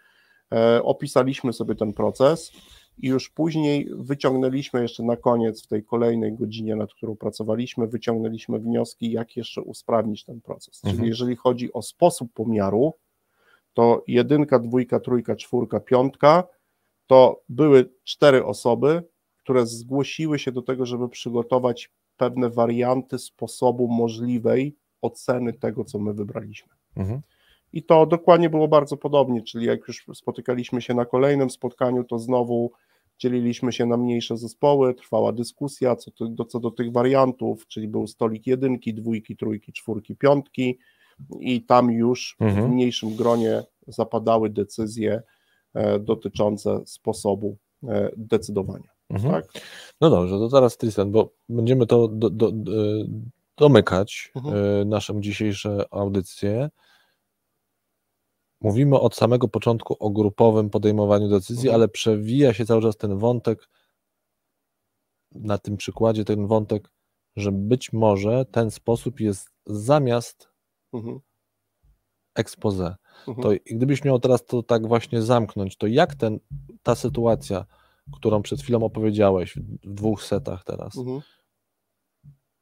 e, 0.52 0.82
opisaliśmy 0.82 1.52
sobie 1.52 1.74
ten 1.74 1.92
proces 1.92 2.52
i 2.98 3.08
już 3.08 3.30
później 3.30 3.88
wyciągnęliśmy 3.90 4.82
jeszcze 4.82 5.02
na 5.02 5.16
koniec, 5.16 5.64
w 5.64 5.66
tej 5.66 5.84
kolejnej 5.84 6.34
godzinie, 6.34 6.76
nad 6.76 6.94
którą 6.94 7.16
pracowaliśmy, 7.16 7.86
wyciągnęliśmy 7.86 8.58
wnioski, 8.58 9.12
jak 9.12 9.36
jeszcze 9.36 9.62
usprawnić 9.62 10.24
ten 10.24 10.40
proces. 10.40 10.80
Czyli 10.80 10.92
Mhm. 10.92 11.08
jeżeli 11.08 11.36
chodzi 11.36 11.72
o 11.72 11.82
sposób 11.82 12.32
pomiaru, 12.32 12.94
to 13.74 14.04
jedynka, 14.06 14.58
dwójka, 14.58 15.00
trójka, 15.00 15.36
czwórka, 15.36 15.80
piątka, 15.80 16.44
to 17.06 17.42
były 17.48 17.90
cztery 18.04 18.44
osoby, 18.44 19.02
które 19.36 19.66
zgłosiły 19.66 20.38
się 20.38 20.52
do 20.52 20.62
tego, 20.62 20.86
żeby 20.86 21.08
przygotować 21.08 21.90
pewne 22.16 22.50
warianty 22.50 23.18
sposobu 23.18 23.88
możliwej 23.88 24.76
oceny 25.00 25.52
tego, 25.52 25.84
co 25.84 25.98
my 25.98 26.14
wybraliśmy. 26.14 26.72
Mhm. 26.96 27.20
I 27.72 27.82
to 27.82 28.06
dokładnie 28.06 28.50
było 28.50 28.68
bardzo 28.68 28.96
podobnie, 28.96 29.42
czyli 29.42 29.66
jak 29.66 29.88
już 29.88 30.04
spotykaliśmy 30.14 30.82
się 30.82 30.94
na 30.94 31.04
kolejnym 31.04 31.50
spotkaniu, 31.50 32.04
to 32.04 32.18
znowu 32.18 32.72
dzieliliśmy 33.18 33.72
się 33.72 33.86
na 33.86 33.96
mniejsze 33.96 34.36
zespoły, 34.36 34.94
trwała 34.94 35.32
dyskusja 35.32 35.96
co, 35.96 36.10
do, 36.28 36.44
co 36.44 36.60
do 36.60 36.70
tych 36.70 36.92
wariantów, 36.92 37.66
czyli 37.66 37.88
był 37.88 38.06
stolik 38.06 38.46
jedynki, 38.46 38.94
dwójki, 38.94 39.36
trójki, 39.36 39.72
czwórki, 39.72 40.16
piątki 40.16 40.78
i 41.40 41.62
tam 41.62 41.90
już 41.90 42.36
Mhm. 42.40 42.66
w 42.66 42.70
mniejszym 42.70 43.16
gronie 43.16 43.62
zapadały 43.86 44.50
decyzje 44.50 45.22
e, 45.74 45.98
dotyczące 45.98 46.80
sposobu 46.86 47.56
e, 47.88 48.10
decydowania. 48.16 48.88
Mhm. 49.10 49.32
Tak? 49.34 49.44
No 50.00 50.10
dobrze, 50.10 50.38
to 50.38 50.48
teraz 50.48 50.76
Tristan, 50.76 51.10
bo 51.12 51.32
będziemy 51.48 51.86
to 51.86 52.08
do, 52.08 52.30
do, 52.30 52.48
e, 52.48 52.52
domykać, 53.58 54.32
Mhm. 54.34 54.54
e, 54.56 54.84
naszą 54.84 55.20
dzisiejszą 55.20 55.78
audycję. 55.90 56.70
Mówimy 58.62 59.00
od 59.00 59.14
samego 59.16 59.48
początku 59.48 59.96
o 60.00 60.10
grupowym 60.10 60.70
podejmowaniu 60.70 61.28
decyzji, 61.28 61.68
Mhm. 61.68 61.74
ale 61.74 61.88
przewija 61.88 62.54
się 62.54 62.64
cały 62.66 62.82
czas 62.82 62.96
ten 62.96 63.18
wątek, 63.18 63.68
na 65.32 65.58
tym 65.58 65.76
przykładzie 65.76 66.24
ten 66.24 66.46
wątek, 66.46 66.90
że 67.36 67.52
być 67.52 67.92
może 67.92 68.44
ten 68.44 68.70
sposób 68.70 69.20
jest 69.20 69.50
zamiast 69.66 70.48
Mhm. 70.92 71.20
expose. 72.34 72.96
Mhm. 73.28 73.42
To 73.42 73.62
gdybyś 73.76 74.04
miał 74.04 74.18
teraz 74.18 74.44
to 74.44 74.62
tak 74.62 74.86
właśnie 74.86 75.22
zamknąć, 75.22 75.76
to 75.76 75.86
jak 75.86 76.14
ten, 76.14 76.38
ta 76.82 76.94
sytuacja, 76.94 77.66
którą 78.12 78.42
przed 78.42 78.60
chwilą 78.62 78.82
opowiedziałeś 78.84 79.54
w 79.56 79.88
w 79.90 79.94
dwóch 79.94 80.22
setach 80.22 80.64
teraz, 80.64 80.96
Mhm. 80.96 81.20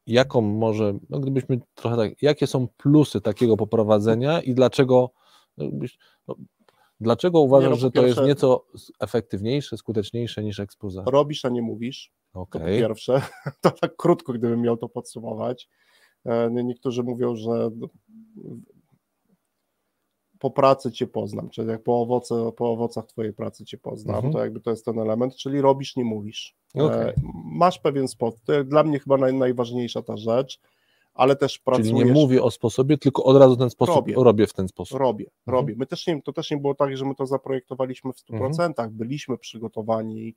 jaką 0.06 0.40
może, 0.40 0.98
no 1.10 1.20
gdybyśmy 1.20 1.60
trochę 1.74 1.96
tak, 1.96 2.22
jakie 2.22 2.46
są 2.46 2.68
plusy 2.68 3.20
takiego 3.20 3.56
poprowadzenia 3.56 4.40
i 4.40 4.54
dlaczego, 4.54 5.10
no, 5.64 5.86
no, 6.28 6.34
dlaczego 7.00 7.40
uważasz, 7.40 7.70
no, 7.70 7.76
po 7.76 7.80
że 7.80 7.90
to 7.90 8.06
jest 8.06 8.20
nieco 8.22 8.64
efektywniejsze, 9.00 9.76
skuteczniejsze 9.76 10.42
niż 10.42 10.60
expose? 10.60 11.02
Robisz, 11.06 11.44
a 11.44 11.48
nie 11.48 11.62
mówisz. 11.62 12.12
To 12.32 12.46
po 12.46 12.58
pierwsze, 12.60 13.22
to 13.60 13.70
tak 13.70 13.96
krótko, 13.96 14.32
gdybym 14.32 14.60
miał 14.60 14.76
to 14.76 14.88
podsumować. 14.88 15.68
E, 16.24 16.50
nie- 16.50 16.64
Niektórzy 16.64 17.02
mówią, 17.02 17.36
że 17.36 17.70
po 20.38 20.50
pracy 20.50 20.92
cię 20.92 21.06
poznam, 21.06 21.50
czyli 21.50 21.68
jak 21.68 21.82
po, 21.82 22.00
owoce, 22.00 22.52
po 22.56 22.70
owocach 22.72 23.06
twojej 23.06 23.32
pracy 23.32 23.64
cię 23.64 23.78
poznam, 23.78 24.16
Mhm. 24.16 24.32
to 24.32 24.38
jakby 24.40 24.60
to 24.60 24.70
jest 24.70 24.84
ten 24.84 24.98
element, 24.98 25.36
czyli 25.36 25.60
robisz, 25.60 25.96
nie 25.96 26.04
mówisz. 26.04 26.56
E, 26.76 26.84
Okej. 26.84 27.12
Masz 27.44 27.78
pewien 27.78 28.08
sposób, 28.08 28.40
dla 28.64 28.82
mnie 28.82 28.98
chyba 28.98 29.16
naj, 29.16 29.34
najważniejsza 29.34 30.02
ta 30.02 30.16
rzecz, 30.16 30.60
ale 31.14 31.36
też 31.36 31.58
pracujesz. 31.58 31.88
Czyli 31.90 32.04
nie 32.04 32.12
mówię 32.12 32.42
o 32.42 32.50
sposobie, 32.50 32.98
tylko 32.98 33.24
od 33.24 33.36
razu 33.36 33.56
ten 33.56 33.70
sposób 33.70 33.94
Robię. 33.96 34.14
robię, 34.16 34.46
w 34.46 34.52
ten 34.52 34.68
sposób. 34.68 34.98
Robię, 35.00 35.24
Mhm. 35.24 35.52
robię. 35.58 35.74
My 35.78 35.86
też 35.86 36.06
nie, 36.06 36.22
to 36.22 36.32
też 36.32 36.50
nie 36.50 36.56
było 36.56 36.74
tak, 36.74 36.96
że 36.96 37.04
my 37.04 37.14
to 37.14 37.26
zaprojektowaliśmy 37.26 38.12
w 38.12 38.16
100%, 38.16 38.88
byliśmy 38.90 39.38
przygotowani, 39.38 40.34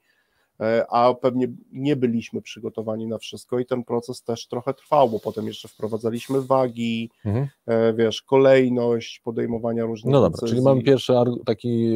a 0.90 1.14
pewnie 1.22 1.48
nie 1.72 1.96
byliśmy 1.96 2.42
przygotowani 2.42 3.08
na 3.08 3.18
wszystko 3.18 3.60
i 3.60 3.66
ten 3.66 3.84
proces 3.84 4.24
też 4.24 4.48
trochę 4.48 4.74
trwał, 4.74 5.10
bo 5.10 5.20
potem 5.20 5.48
jeszcze 5.48 5.68
wprowadzaliśmy 5.68 6.42
wagi, 6.42 7.10
Mhm. 7.26 7.48
e, 7.66 7.94
wiesz, 7.94 8.22
kolejność 8.22 9.20
podejmowania 9.20 9.86
różnych 9.86 10.12
No 10.14 10.22
dobra, 10.22 10.30
decyzji. 10.30 10.50
czyli 10.56 10.62
mamy 10.62 10.84
pierwszy 10.84 11.14
taki 11.46 11.88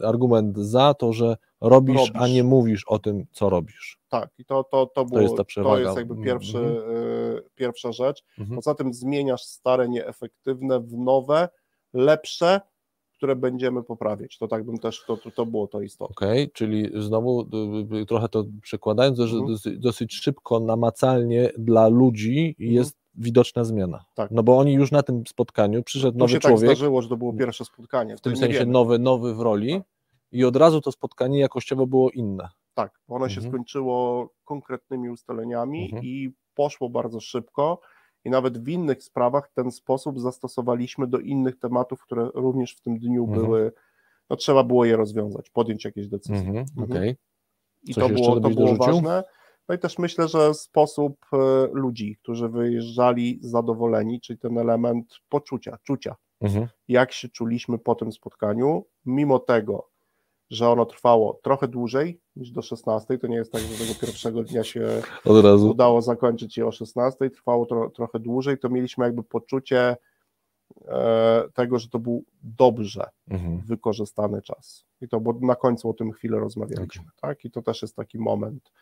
y, 0.00 0.06
argument 0.06 0.58
za 0.58 0.94
to, 0.94 1.12
że 1.12 1.36
robisz, 1.60 1.96
Robisz. 1.96 2.12
a 2.14 2.28
nie 2.28 2.44
mówisz 2.44 2.84
o 2.86 2.98
tym, 2.98 3.24
co 3.32 3.50
robisz. 3.50 3.98
Tak, 4.08 4.30
i 4.38 4.44
to, 4.44 4.64
to, 4.64 4.86
to, 4.86 5.04
było, 5.04 5.20
jest 5.20 5.36
ta 5.36 5.44
przewaga. 5.44 5.80
jest 5.80 5.96
jakby 5.96 6.24
pierwszy, 6.24 6.58
Mhm. 6.58 6.76
e, 6.76 7.40
pierwsza 7.54 7.92
rzecz. 7.92 8.24
Mhm. 8.38 8.56
Poza 8.56 8.74
tym 8.74 8.94
zmieniasz 8.94 9.42
stare, 9.44 9.88
nieefektywne 9.88 10.80
w 10.80 10.92
nowe, 10.98 11.48
lepsze, 11.92 12.60
które 13.18 13.36
będziemy 13.36 13.82
poprawiać. 13.82 14.38
To 14.38 14.48
tak 14.48 14.64
bym 14.64 14.78
też, 14.78 15.04
to, 15.06 15.16
to, 15.16 15.30
to 15.30 15.46
było 15.46 15.66
to 15.66 15.80
istotne. 15.82 16.14
Okej, 16.28 16.50
czyli 16.50 16.90
znowu 17.02 17.40
y, 17.92 17.96
y, 17.96 18.06
trochę 18.06 18.28
to 18.28 18.44
przekładając, 18.62 19.18
że 19.18 19.24
Mhm. 19.24 19.46
dosyć, 19.52 19.78
dosyć 19.78 20.14
szybko, 20.14 20.60
namacalnie 20.60 21.50
dla 21.58 21.88
ludzi 21.88 22.54
jest 22.58 22.96
widoczna 23.14 23.64
zmiana. 23.64 24.04
Tak. 24.14 24.30
No 24.30 24.42
bo 24.42 24.58
oni 24.58 24.72
już 24.72 24.90
na 24.92 25.02
tym 25.02 25.22
spotkaniu 25.28 25.82
przyszedł 25.82 26.12
To 26.12 26.18
nowy 26.18 26.32
się 26.32 26.40
tak 26.40 26.50
człowiek, 26.52 26.70
zdarzyło, 26.70 27.02
że 27.02 27.08
to 27.08 27.16
było 27.16 27.32
pierwsze 27.32 27.64
spotkanie. 27.64 28.16
w 28.16 28.20
tym 28.20 28.36
sensie 28.36 28.58
wiemy. 28.58 28.72
nowy, 28.72 28.98
nowy 28.98 29.34
w 29.34 29.40
roli 29.40 29.80
i 30.32 30.44
od 30.44 30.56
razu 30.56 30.80
to 30.80 30.92
spotkanie 30.92 31.38
jakościowo 31.38 31.86
było 31.86 32.10
inne. 32.10 32.48
Tak, 32.74 33.00
ono 33.08 33.28
się 33.28 33.36
Mhm. 33.40 33.52
skończyło 33.52 34.28
konkretnymi 34.44 35.10
ustaleniami 35.10 35.84
Mhm. 35.84 36.04
i 36.04 36.32
poszło 36.54 36.88
bardzo 36.88 37.20
szybko. 37.20 37.80
I 38.24 38.30
nawet 38.30 38.58
w 38.58 38.68
innych 38.68 39.02
sprawach 39.02 39.50
ten 39.54 39.70
sposób 39.70 40.20
zastosowaliśmy 40.20 41.06
do 41.06 41.18
innych 41.18 41.58
tematów, 41.58 42.02
które 42.02 42.30
również 42.34 42.76
w 42.76 42.80
tym 42.80 42.98
dniu 42.98 43.24
Mhm. 43.24 43.42
były, 43.42 43.72
no 44.30 44.36
trzeba 44.36 44.64
było 44.64 44.84
je 44.84 44.96
rozwiązać, 44.96 45.50
podjąć 45.50 45.84
jakieś 45.84 46.08
decyzje. 46.08 46.48
Mhm. 46.48 46.56
Mhm. 46.78 46.90
Okej. 46.90 47.16
I 47.82 47.94
Coś 47.94 48.04
to 48.04 48.10
było, 48.10 48.40
to 48.40 48.50
było 48.50 48.76
ważne. 48.76 49.24
No 49.68 49.74
i 49.74 49.78
też 49.78 49.98
myślę, 49.98 50.28
że 50.28 50.54
sposób 50.54 51.16
e, 51.32 51.36
ludzi, 51.72 52.16
którzy 52.22 52.48
wyjeżdżali 52.48 53.38
zadowoleni, 53.42 54.20
czyli 54.20 54.38
ten 54.38 54.58
element 54.58 55.14
poczucia, 55.28 55.78
czucia, 55.84 56.16
Mhm. 56.40 56.68
jak 56.88 57.12
się 57.12 57.28
czuliśmy 57.28 57.78
po 57.78 57.94
tym 57.94 58.12
spotkaniu, 58.12 58.84
mimo 59.06 59.38
tego, 59.38 59.88
że 60.50 60.68
ono 60.68 60.86
trwało 60.86 61.40
trochę 61.42 61.68
dłużej 61.68 62.20
niż 62.36 62.50
do 62.50 62.62
16, 62.62 63.18
to 63.18 63.26
nie 63.26 63.36
jest 63.36 63.52
tak, 63.52 63.62
że 63.62 63.84
tego 63.84 64.00
pierwszego 64.00 64.42
dnia 64.42 64.64
się 64.64 65.02
udało 65.70 66.02
zakończyć 66.02 66.56
je 66.56 66.66
o 66.66 66.72
16, 66.72 67.30
trwało 67.30 67.66
tro, 67.66 67.90
trochę 67.90 68.18
dłużej, 68.20 68.58
to 68.58 68.68
mieliśmy 68.68 69.04
jakby 69.04 69.22
poczucie 69.22 69.96
e, 70.88 71.42
tego, 71.54 71.78
że 71.78 71.88
to 71.88 71.98
był 71.98 72.24
dobrze 72.42 73.04
Mhm. 73.30 73.60
wykorzystany 73.60 74.42
czas. 74.42 74.84
I 75.00 75.08
to, 75.08 75.20
bo 75.20 75.32
na 75.40 75.54
końcu 75.54 75.90
o 75.90 75.94
tym 75.94 76.12
chwilę 76.12 76.38
rozmawialiśmy, 76.38 77.04
tak? 77.20 77.44
I 77.44 77.50
to 77.50 77.62
też 77.62 77.82
jest 77.82 77.96
taki 77.96 78.18
moment. 78.18 78.72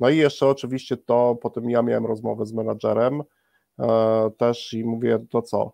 No 0.00 0.08
i 0.08 0.16
jeszcze 0.16 0.46
oczywiście 0.46 0.96
to, 0.96 1.38
potem 1.42 1.70
ja 1.70 1.82
miałem 1.82 2.06
rozmowę 2.06 2.46
z 2.46 2.52
menadżerem 2.52 3.22
e, 3.78 4.30
też 4.36 4.74
i 4.74 4.84
mówię, 4.84 5.26
to 5.30 5.42
co, 5.42 5.72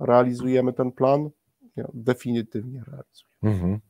realizujemy 0.00 0.72
ten 0.72 0.92
plan? 0.92 1.30
Nie, 1.76 1.84
definitywnie 1.94 2.84
realizujemy. 2.86 3.28
Mhm. 3.42 3.80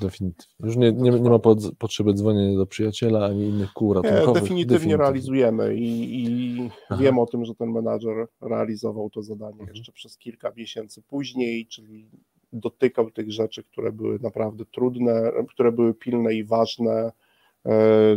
Definitywnie. 0.00 0.54
Już 0.66 0.76
nie, 0.76 0.92
nie, 0.92 1.10
nie 1.10 1.30
ma 1.30 1.38
pod, 1.38 1.58
potrzeby 1.78 2.14
dzwonienia 2.14 2.58
do 2.58 2.66
przyjaciela 2.66 3.24
ani 3.26 3.48
innych 3.48 3.72
kół 3.72 3.94
Nie, 3.94 4.00
ratunkowych. 4.02 4.42
definitywnie 4.42 4.96
realizujemy 4.96 5.76
i, 5.76 6.24
i 6.24 6.70
wiem 6.98 7.18
o 7.18 7.26
tym, 7.26 7.44
że 7.44 7.54
ten 7.54 7.70
menadżer 7.72 8.26
realizował 8.40 9.10
to 9.10 9.22
zadanie 9.22 9.60
Mhm. 9.60 9.68
jeszcze 9.76 9.92
przez 9.92 10.18
kilka 10.18 10.52
miesięcy 10.56 11.02
później, 11.02 11.66
czyli 11.66 12.08
dotykał 12.52 13.10
tych 13.10 13.32
rzeczy, 13.32 13.64
które 13.64 13.92
były 13.92 14.18
naprawdę 14.18 14.64
trudne, 14.64 15.32
które 15.48 15.72
były 15.72 15.94
pilne 15.94 16.34
i 16.34 16.44
ważne 16.44 17.12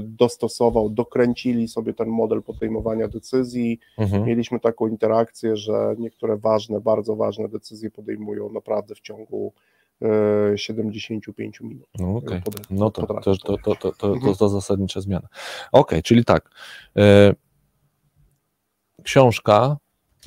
dostosował, 0.04 0.90
dokręcili 0.90 1.68
sobie 1.68 1.94
ten 1.94 2.10
model 2.10 2.44
podejmowania 2.44 3.08
decyzji. 3.08 3.80
Mhm. 3.98 4.26
Mieliśmy 4.26 4.60
taką 4.60 4.88
interakcję, 4.88 5.58
że 5.58 5.96
niektóre 6.00 6.38
ważne, 6.38 6.82
bardzo 6.82 7.16
ważne 7.16 7.50
decyzje 7.50 7.91
podejmują 7.91 8.50
naprawdę 8.50 8.96
w 8.96 9.02
ciągu 9.02 9.54
75 10.55 11.61
minut. 11.61 11.88
No, 11.99 12.15
okay. 12.15 12.41
pod, 12.41 12.55
no 12.69 12.91
to, 12.91 13.07
to, 13.07 13.13
to, 13.21 13.38
to, 13.38 13.57
to, 13.57 13.76
to, 13.76 13.91
to, 13.91 14.13
mhm. 14.13 14.35
to 14.35 14.49
zasadnicza 14.49 15.01
zmiana. 15.01 15.27
Ok, 15.71 15.91
czyli 16.03 16.26
tak. 16.26 16.49
E, 16.97 17.35
książka, 19.03 19.77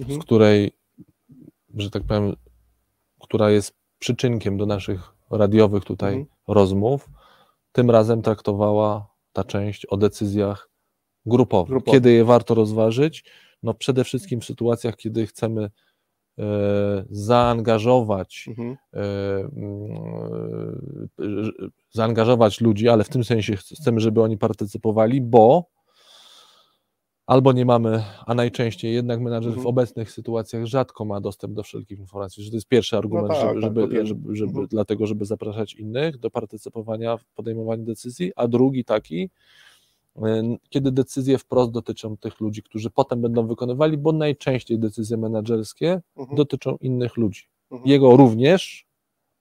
mhm. 0.01 0.21
z 0.21 0.25
której, 0.25 0.73
że 1.77 1.91
tak 1.91 2.03
powiem, 2.03 2.37
która 3.21 3.51
jest 3.51 3.75
przyczynkiem 3.99 4.57
do 4.57 4.67
naszych 4.67 5.15
radiowych 5.31 5.85
tutaj 5.85 6.15
mhm. 6.15 6.29
rozmów, 6.49 7.09
tym 7.73 7.91
razem 7.91 8.23
traktowała 8.23 9.09
ta 9.33 9.45
część 9.45 9.87
o 9.87 9.97
decyzjach 9.97 10.69
grupowych. 11.27 11.71
Grupowe. 11.71 11.97
Kiedy 11.97 12.13
je 12.13 12.25
warto 12.25 12.55
rozważyć? 12.55 13.25
No 13.63 13.75
przede 13.75 14.05
wszystkim 14.05 14.41
w 14.41 14.45
sytuacjach, 14.45 14.97
kiedy 14.97 15.27
chcemy 15.27 15.63
e, 15.63 15.71
zaangażować 17.11 18.45
mhm. 18.49 18.77
e, 18.95 19.01
e, 19.01 19.49
zaangażować 21.91 22.61
ludzi, 22.61 22.89
ale 22.89 23.05
w 23.05 23.09
tym 23.09 23.25
sensie 23.25 23.57
chcemy, 23.57 24.01
żeby 24.01 24.23
oni 24.23 24.39
partycypowali, 24.39 25.21
bo 25.21 25.73
albo 27.27 27.53
nie 27.53 27.65
mamy, 27.65 28.05
a 28.27 28.35
najczęściej 28.35 28.95
jednak 28.95 29.21
menadżer 29.21 29.49
mhm. 29.49 29.65
w 29.65 29.67
obecnych 29.67 30.11
sytuacjach 30.11 30.67
rzadko 30.67 31.05
ma 31.05 31.21
dostęp 31.21 31.55
do 31.55 31.63
wszelkich 31.63 31.99
informacji, 31.99 32.45
że 32.45 32.51
to 32.51 32.57
jest 32.57 32.69
pierwszy 32.69 32.97
argument, 32.97 33.29
no 33.29 33.35
tak, 33.35 33.61
żeby, 33.61 33.83
tak, 33.83 33.91
żeby, 33.91 34.07
żeby, 34.07 34.37
żeby 34.37 34.51
mhm. 34.51 34.67
dlatego, 34.69 35.07
żeby 35.07 35.25
zapraszać 35.25 35.75
innych 35.75 36.19
do 36.19 36.31
partycypowania 36.31 37.17
w 37.17 37.25
podejmowaniu 37.25 37.85
decyzji, 37.85 38.33
a 38.37 38.49
drugi 38.49 38.85
taki, 38.85 39.31
kiedy 40.69 40.93
decyzje 40.93 41.39
wprost 41.39 41.71
dotyczą 41.71 42.17
tych 42.17 42.41
ludzi, 42.41 42.63
którzy 42.63 42.91
potem 42.91 43.21
będą 43.21 43.47
wykonywali, 43.47 43.99
bo 43.99 44.13
najczęściej 44.13 44.79
decyzje 44.79 45.17
menedżerskie 45.17 46.01
mhm. 46.17 46.37
dotyczą 46.37 46.77
innych 46.81 47.17
ludzi. 47.17 47.43
Mhm. 47.71 47.91
Jego 47.91 48.17
również, 48.17 48.87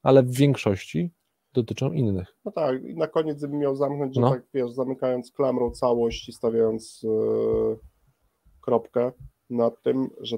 ale 0.03 0.23
w 0.23 0.31
większości 0.31 1.11
dotyczą 1.53 1.91
innych. 1.91 2.35
No 2.45 2.51
tak, 2.51 2.83
i 2.83 2.95
na 2.95 3.07
koniec 3.07 3.41
bym 3.41 3.57
miał 3.57 3.75
zamknąć, 3.75 4.15
że 4.15 4.21
no. 4.21 4.29
tak 4.29 4.43
wiesz, 4.53 4.71
zamykając 4.71 5.31
klamrą 5.31 5.71
całość 5.71 6.29
i 6.29 6.33
stawiając 6.33 7.03
yy, 7.03 7.77
kropkę 8.61 9.11
nad 9.49 9.81
tym, 9.81 10.09
że 10.19 10.37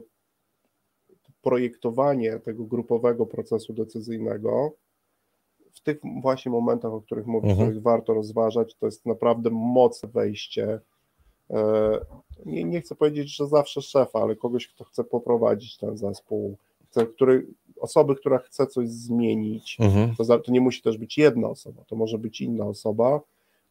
projektowanie 1.42 2.40
tego 2.40 2.64
grupowego 2.64 3.26
procesu 3.26 3.74
decyzyjnego 3.74 4.72
w 5.74 5.82
tych 5.82 6.00
właśnie 6.22 6.52
momentach, 6.52 6.94
o 6.94 7.02
których 7.02 7.28
mówisz, 7.28 7.52
mhm. 7.52 7.68
których 7.68 7.84
warto 7.84 8.14
rozważać, 8.14 8.76
to 8.76 8.86
jest 8.86 9.06
naprawdę 9.06 9.50
mocne 9.50 10.10
wejście. 10.10 10.80
E, 11.50 12.00
nie, 12.46 12.64
nie 12.64 12.82
chcę 12.82 12.96
powiedzieć, 12.96 13.36
że 13.36 13.48
zawsze 13.48 13.82
szefa, 13.82 14.20
ale 14.20 14.36
kogoś, 14.36 14.68
kto 14.68 14.84
chce 14.84 15.04
poprowadzić 15.04 15.78
ten 15.78 15.98
zespół, 15.98 16.58
który 17.16 17.48
osoby, 17.80 18.16
która 18.16 18.38
chce 18.38 18.68
coś 18.68 18.90
zmienić, 18.90 19.78
mhm. 19.80 20.16
to, 20.16 20.40
to 20.40 20.52
nie 20.52 20.62
musi 20.62 20.82
też 20.82 20.98
być 20.98 21.18
jedna 21.18 21.50
osoba, 21.50 21.84
to 21.88 21.96
może 21.96 22.18
być 22.18 22.42
inna 22.42 22.66
osoba, 22.66 23.22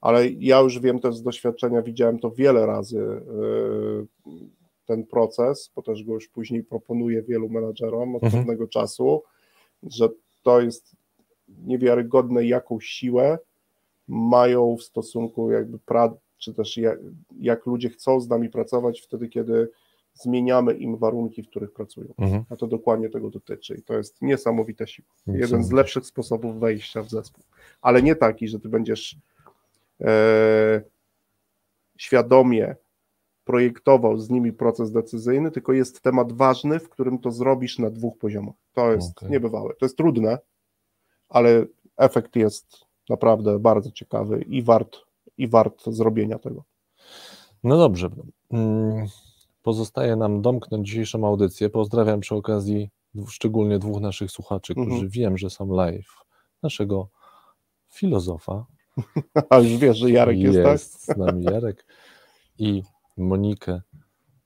ale 0.01 0.29
ja 0.29 0.61
już 0.61 0.79
wiem 0.79 1.01
też 1.01 1.17
z 1.17 1.23
doświadczenia, 1.23 1.83
widziałem 1.83 2.19
to 2.19 2.31
wiele 2.31 2.67
razy, 2.67 2.97
yy, 2.97 4.07
ten 4.87 5.07
proces, 5.07 5.73
bo 5.77 5.83
też 5.83 6.05
go 6.05 6.13
już 6.13 6.29
później 6.29 6.65
proponuję 6.65 7.23
wielu 7.23 7.49
menadżerom 7.49 8.17
od 8.17 8.25
mhm. 8.25 8.43
pewnego 8.43 8.69
czasu, 8.69 9.23
że 9.83 10.09
to 10.43 10.61
jest 10.61 10.97
niewiarygodne, 11.67 12.47
jaką 12.47 12.81
siłę 12.81 13.39
mają 14.09 14.77
w 14.77 14.83
stosunku 14.83 15.51
jakby 15.51 15.79
pra, 15.79 16.15
czy 16.39 16.55
też 16.55 16.77
jak, 16.77 16.99
jak 17.41 17.67
ludzie 17.67 17.91
chcą 17.91 18.21
z 18.21 18.29
nami 18.29 18.49
pracować 18.49 19.01
wtedy, 19.01 19.29
kiedy 19.29 19.69
zmieniamy 20.15 20.75
im 20.75 20.97
warunki, 20.97 21.43
w 21.43 21.49
których 21.49 21.73
pracują. 21.73 22.15
Mhm. 22.19 22.45
A 22.51 22.57
to 22.57 22.67
dokładnie 22.67 23.09
tego 23.09 23.31
dotyczy. 23.31 23.75
I 23.75 23.83
to 23.83 23.95
jest 23.95 24.23
niesamowita 24.23 24.87
siła. 24.87 25.09
Jeden 25.27 25.65
z 25.65 25.73
lepszych 25.73 26.07
sposobów 26.07 26.61
wejścia 26.61 27.03
w 27.03 27.11
zespół. 27.11 27.45
Ale 27.83 28.03
nie 28.03 28.17
taki, 28.17 28.49
że 28.49 28.61
ty 28.61 28.69
będziesz 28.69 29.17
e, 30.01 30.83
świadomie 31.97 32.77
projektował 33.45 34.19
z 34.19 34.31
nimi 34.31 34.53
proces 34.53 34.93
decyzyjny, 34.93 35.51
tylko 35.51 35.73
jest 35.73 36.01
temat 36.01 36.33
ważny, 36.33 36.79
w 36.79 36.89
którym 36.89 37.19
to 37.19 37.31
zrobisz 37.31 37.79
na 37.79 37.91
dwóch 37.91 38.19
poziomach. 38.19 38.55
To 38.75 38.93
jest 38.93 39.19
okay. 39.19 39.31
niebywałe. 39.31 39.75
To 39.75 39.87
jest 39.87 39.97
trudne, 39.97 40.39
ale 41.33 41.67
efekt 41.97 42.37
jest 42.37 42.85
naprawdę 43.09 43.59
bardzo 43.59 43.91
ciekawy 43.91 44.43
i 44.43 44.63
wart, 44.63 44.99
i 45.39 45.49
wart 45.49 45.83
zrobienia 45.87 46.39
tego. 46.39 46.65
No 47.65 47.79
dobrze. 47.79 48.11
Mm, 48.51 49.07
Pozostaje 49.63 50.17
nam 50.17 50.43
domknąć 50.43 50.89
dzisiejszą 50.89 51.27
audycję. 51.27 51.71
Pozdrawiam 51.71 52.21
przy 52.21 52.35
okazji 52.35 52.91
szczególnie 53.29 53.79
dwóch 53.79 54.01
naszych 54.01 54.31
słuchaczy, 54.31 54.73
którzy 54.73 54.91
mhm. 54.91 55.09
wiem, 55.09 55.39
że 55.39 55.51
są 55.51 55.75
live. 55.75 56.25
Naszego 56.63 57.09
filozofa. 57.93 58.67
A 59.51 59.59
już 59.59 59.77
wiesz, 59.77 59.99
że 59.99 60.11
Jarek 60.11 60.39
jest, 60.39 60.55
jest 60.55 60.65
tak? 60.65 60.73
Jest 60.73 61.05
z 61.05 61.17
nami 61.17 61.45
Jarek 61.45 61.87
i 62.59 62.83
Monikę. 63.17 63.81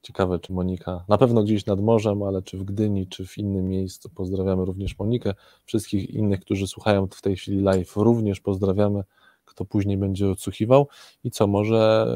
Ciekawe, 0.06 0.38
czy 0.38 0.52
Monika, 0.52 1.04
na 1.08 1.18
pewno 1.18 1.42
gdzieś 1.42 1.66
nad 1.66 1.80
morzem, 1.80 2.22
ale 2.22 2.42
czy 2.42 2.58
w 2.58 2.64
Gdyni, 2.64 3.06
czy 3.06 3.26
w 3.26 3.38
innym 3.38 3.68
miejscu. 3.68 4.10
Pozdrawiamy 4.14 4.64
również 4.64 4.98
Monikę. 4.98 5.34
Wszystkich 5.64 6.10
innych, 6.10 6.40
którzy 6.40 6.66
słuchają 6.66 7.06
w 7.06 7.22
tej 7.22 7.36
chwili 7.36 7.62
live, 7.62 7.96
również 7.96 8.40
pozdrawiamy. 8.40 9.02
Kto 9.44 9.64
później 9.64 9.96
będzie 9.96 10.30
odsłuchiwał. 10.30 10.88
I 11.24 11.30
co, 11.30 11.46
może, 11.46 12.06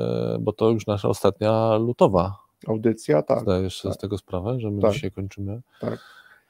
bo 0.41 0.53
to 0.53 0.71
już 0.71 0.87
nasza 0.87 1.09
ostatnia 1.09 1.77
lutowa 1.77 2.51
Audycja, 2.67 3.23
tak. 3.23 3.41
Zdajesz 3.41 3.81
sobie 3.81 3.93
tak. 3.93 3.99
z 3.99 4.01
tego 4.03 4.19
sprawę, 4.19 4.61
że 4.61 4.71
my 4.71 4.83
tak. 4.83 4.93
dzisiaj 4.93 5.11
kończymy? 5.11 5.61
Tak. 5.81 5.99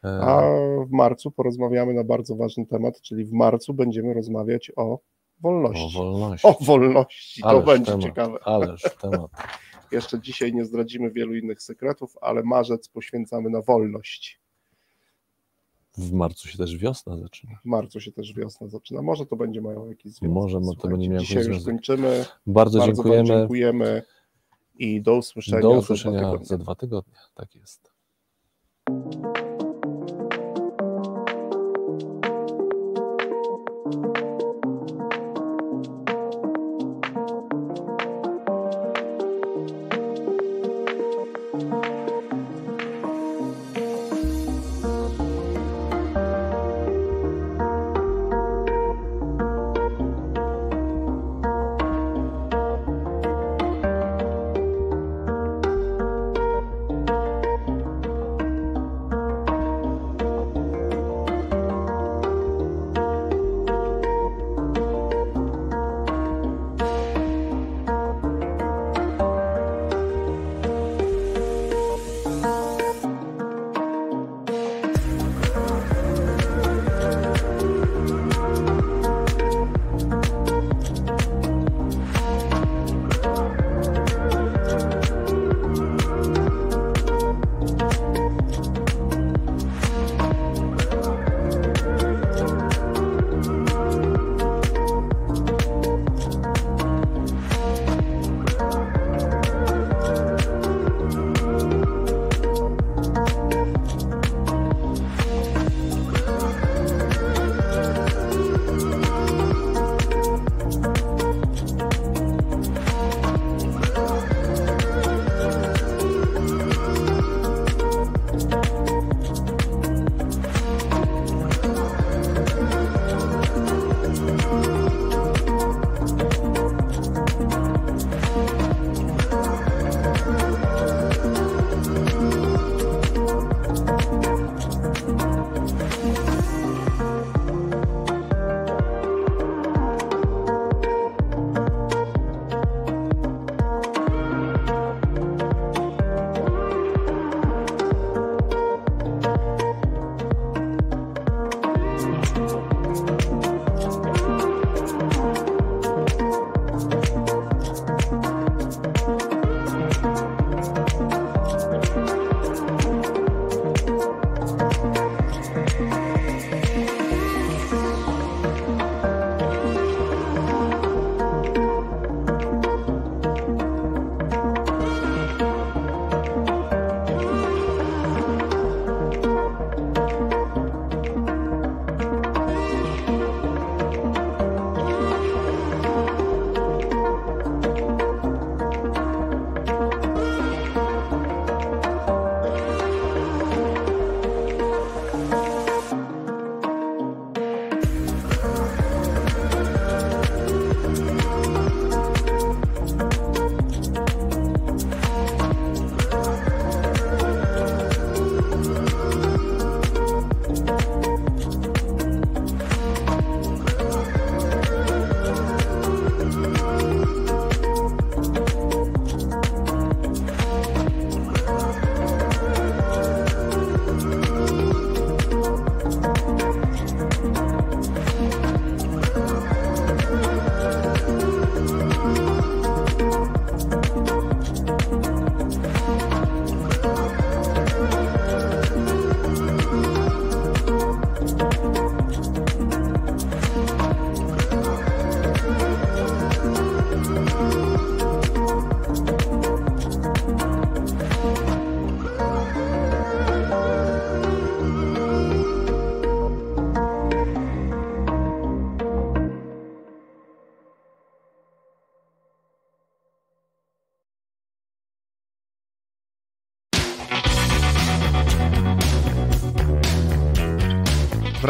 E, 0.05 0.09
A 0.09 0.43
w 0.87 0.91
marcu 0.91 1.31
porozmawiamy 1.31 1.95
na 1.95 2.05
bardzo 2.05 2.37
ważny 2.37 2.67
temat, 2.67 3.01
czyli 3.01 3.25
w 3.25 3.33
marcu 3.33 3.75
będziemy 3.75 4.15
rozmawiać 4.15 4.73
o 4.77 4.99
wolności. 5.41 5.99
O 5.99 6.03
wolności. 6.03 6.47
O 6.47 6.57
wolności, 6.61 7.43
to 7.43 7.63
będzie 7.63 7.93
temat, 7.93 8.03
ciekawe. 8.03 8.39
Ależ 8.45 8.83
temat. 9.01 9.31
Jeszcze 9.93 10.21
dzisiaj 10.21 10.55
nie 10.55 10.65
zdradzimy 10.65 11.11
wielu 11.11 11.35
innych 11.35 11.63
sekretów, 11.63 12.17
ale 12.21 12.43
marzec 12.43 12.89
poświęcamy 12.89 13.51
na 13.51 13.63
wolność. 13.63 14.41
W 15.99 16.13
marcu 16.13 16.49
się 16.49 16.59
też 16.59 16.77
wiosna 16.77 17.17
zaczyna. 17.17 17.59
W 17.63 17.65
marcu 17.65 18.01
się 18.01 18.13
też 18.13 18.35
wiosna 18.35 18.69
zaczyna. 18.69 19.03
Może 19.03 19.27
to 19.27 19.37
będzie 19.37 19.61
mają 19.61 19.87
jakiś 19.87 20.13
związek. 20.13 20.35
Może 20.35 20.61
to 20.83 20.89
będzie 20.89 21.09
miało 21.09 21.21
Dzisiaj 21.21 21.45
już 21.45 21.65
kończymy. 21.65 22.25
Bardzo, 22.47 22.79
bardzo 22.79 22.93
dziękujemy. 22.93 23.29
dziękujemy 23.29 24.03
i 24.75 25.03
do 25.03 25.17
usłyszenia, 25.17 25.63
do 25.63 25.71
usłyszenia 25.71 26.21
za, 26.21 26.37
dwa 26.37 26.45
za 26.45 26.59
dwa 26.59 26.75
tygodnie. 26.75 27.15
Tak 27.35 27.55
jest. 27.55 27.91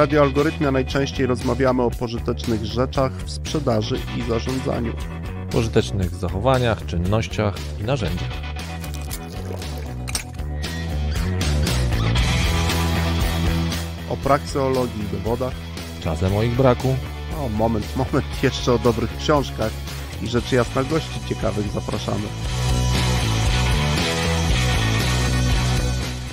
Radio 0.00 0.22
Algorytmia 0.22 0.70
najczęściej 0.70 1.26
rozmawiamy 1.26 1.82
o 1.82 1.90
pożytecznych 1.90 2.64
rzeczach 2.64 3.12
w 3.12 3.30
sprzedaży 3.30 3.98
i 4.18 4.22
zarządzaniu. 4.22 4.92
Pożytecznych 5.50 6.14
zachowaniach, 6.14 6.86
czynnościach 6.86 7.54
i 7.80 7.84
narzędziach. 7.84 8.28
O 14.10 14.16
prakseologii 14.16 15.02
i 15.04 15.16
dowodach. 15.16 15.52
Czasem 16.02 16.36
o 16.36 16.42
ich 16.42 16.56
braku. 16.56 16.96
O, 17.38 17.48
moment, 17.48 17.96
moment, 17.96 18.26
jeszcze 18.42 18.72
o 18.72 18.78
dobrych 18.78 19.16
książkach 19.16 19.72
i 20.22 20.28
rzecz 20.28 20.52
jasna 20.52 20.84
gości 20.84 21.20
ciekawych 21.28 21.70
zapraszamy. 21.72 22.26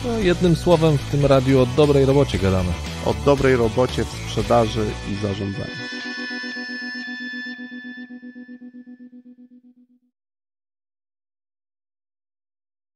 No, 0.06 0.18
jednym 0.20 0.56
słowem 0.56 0.98
w 0.98 1.12
tym 1.12 1.26
radiu 1.26 1.62
o 1.62 1.66
dobrej 1.66 2.06
robocie 2.06 2.40
gadamy. 2.40 2.87
O 3.08 3.14
dobrej 3.26 3.56
robocie 3.56 4.06
w 4.06 4.10
sprzedaży 4.10 4.86
i 5.12 5.16
zarządzaniu. 5.16 5.87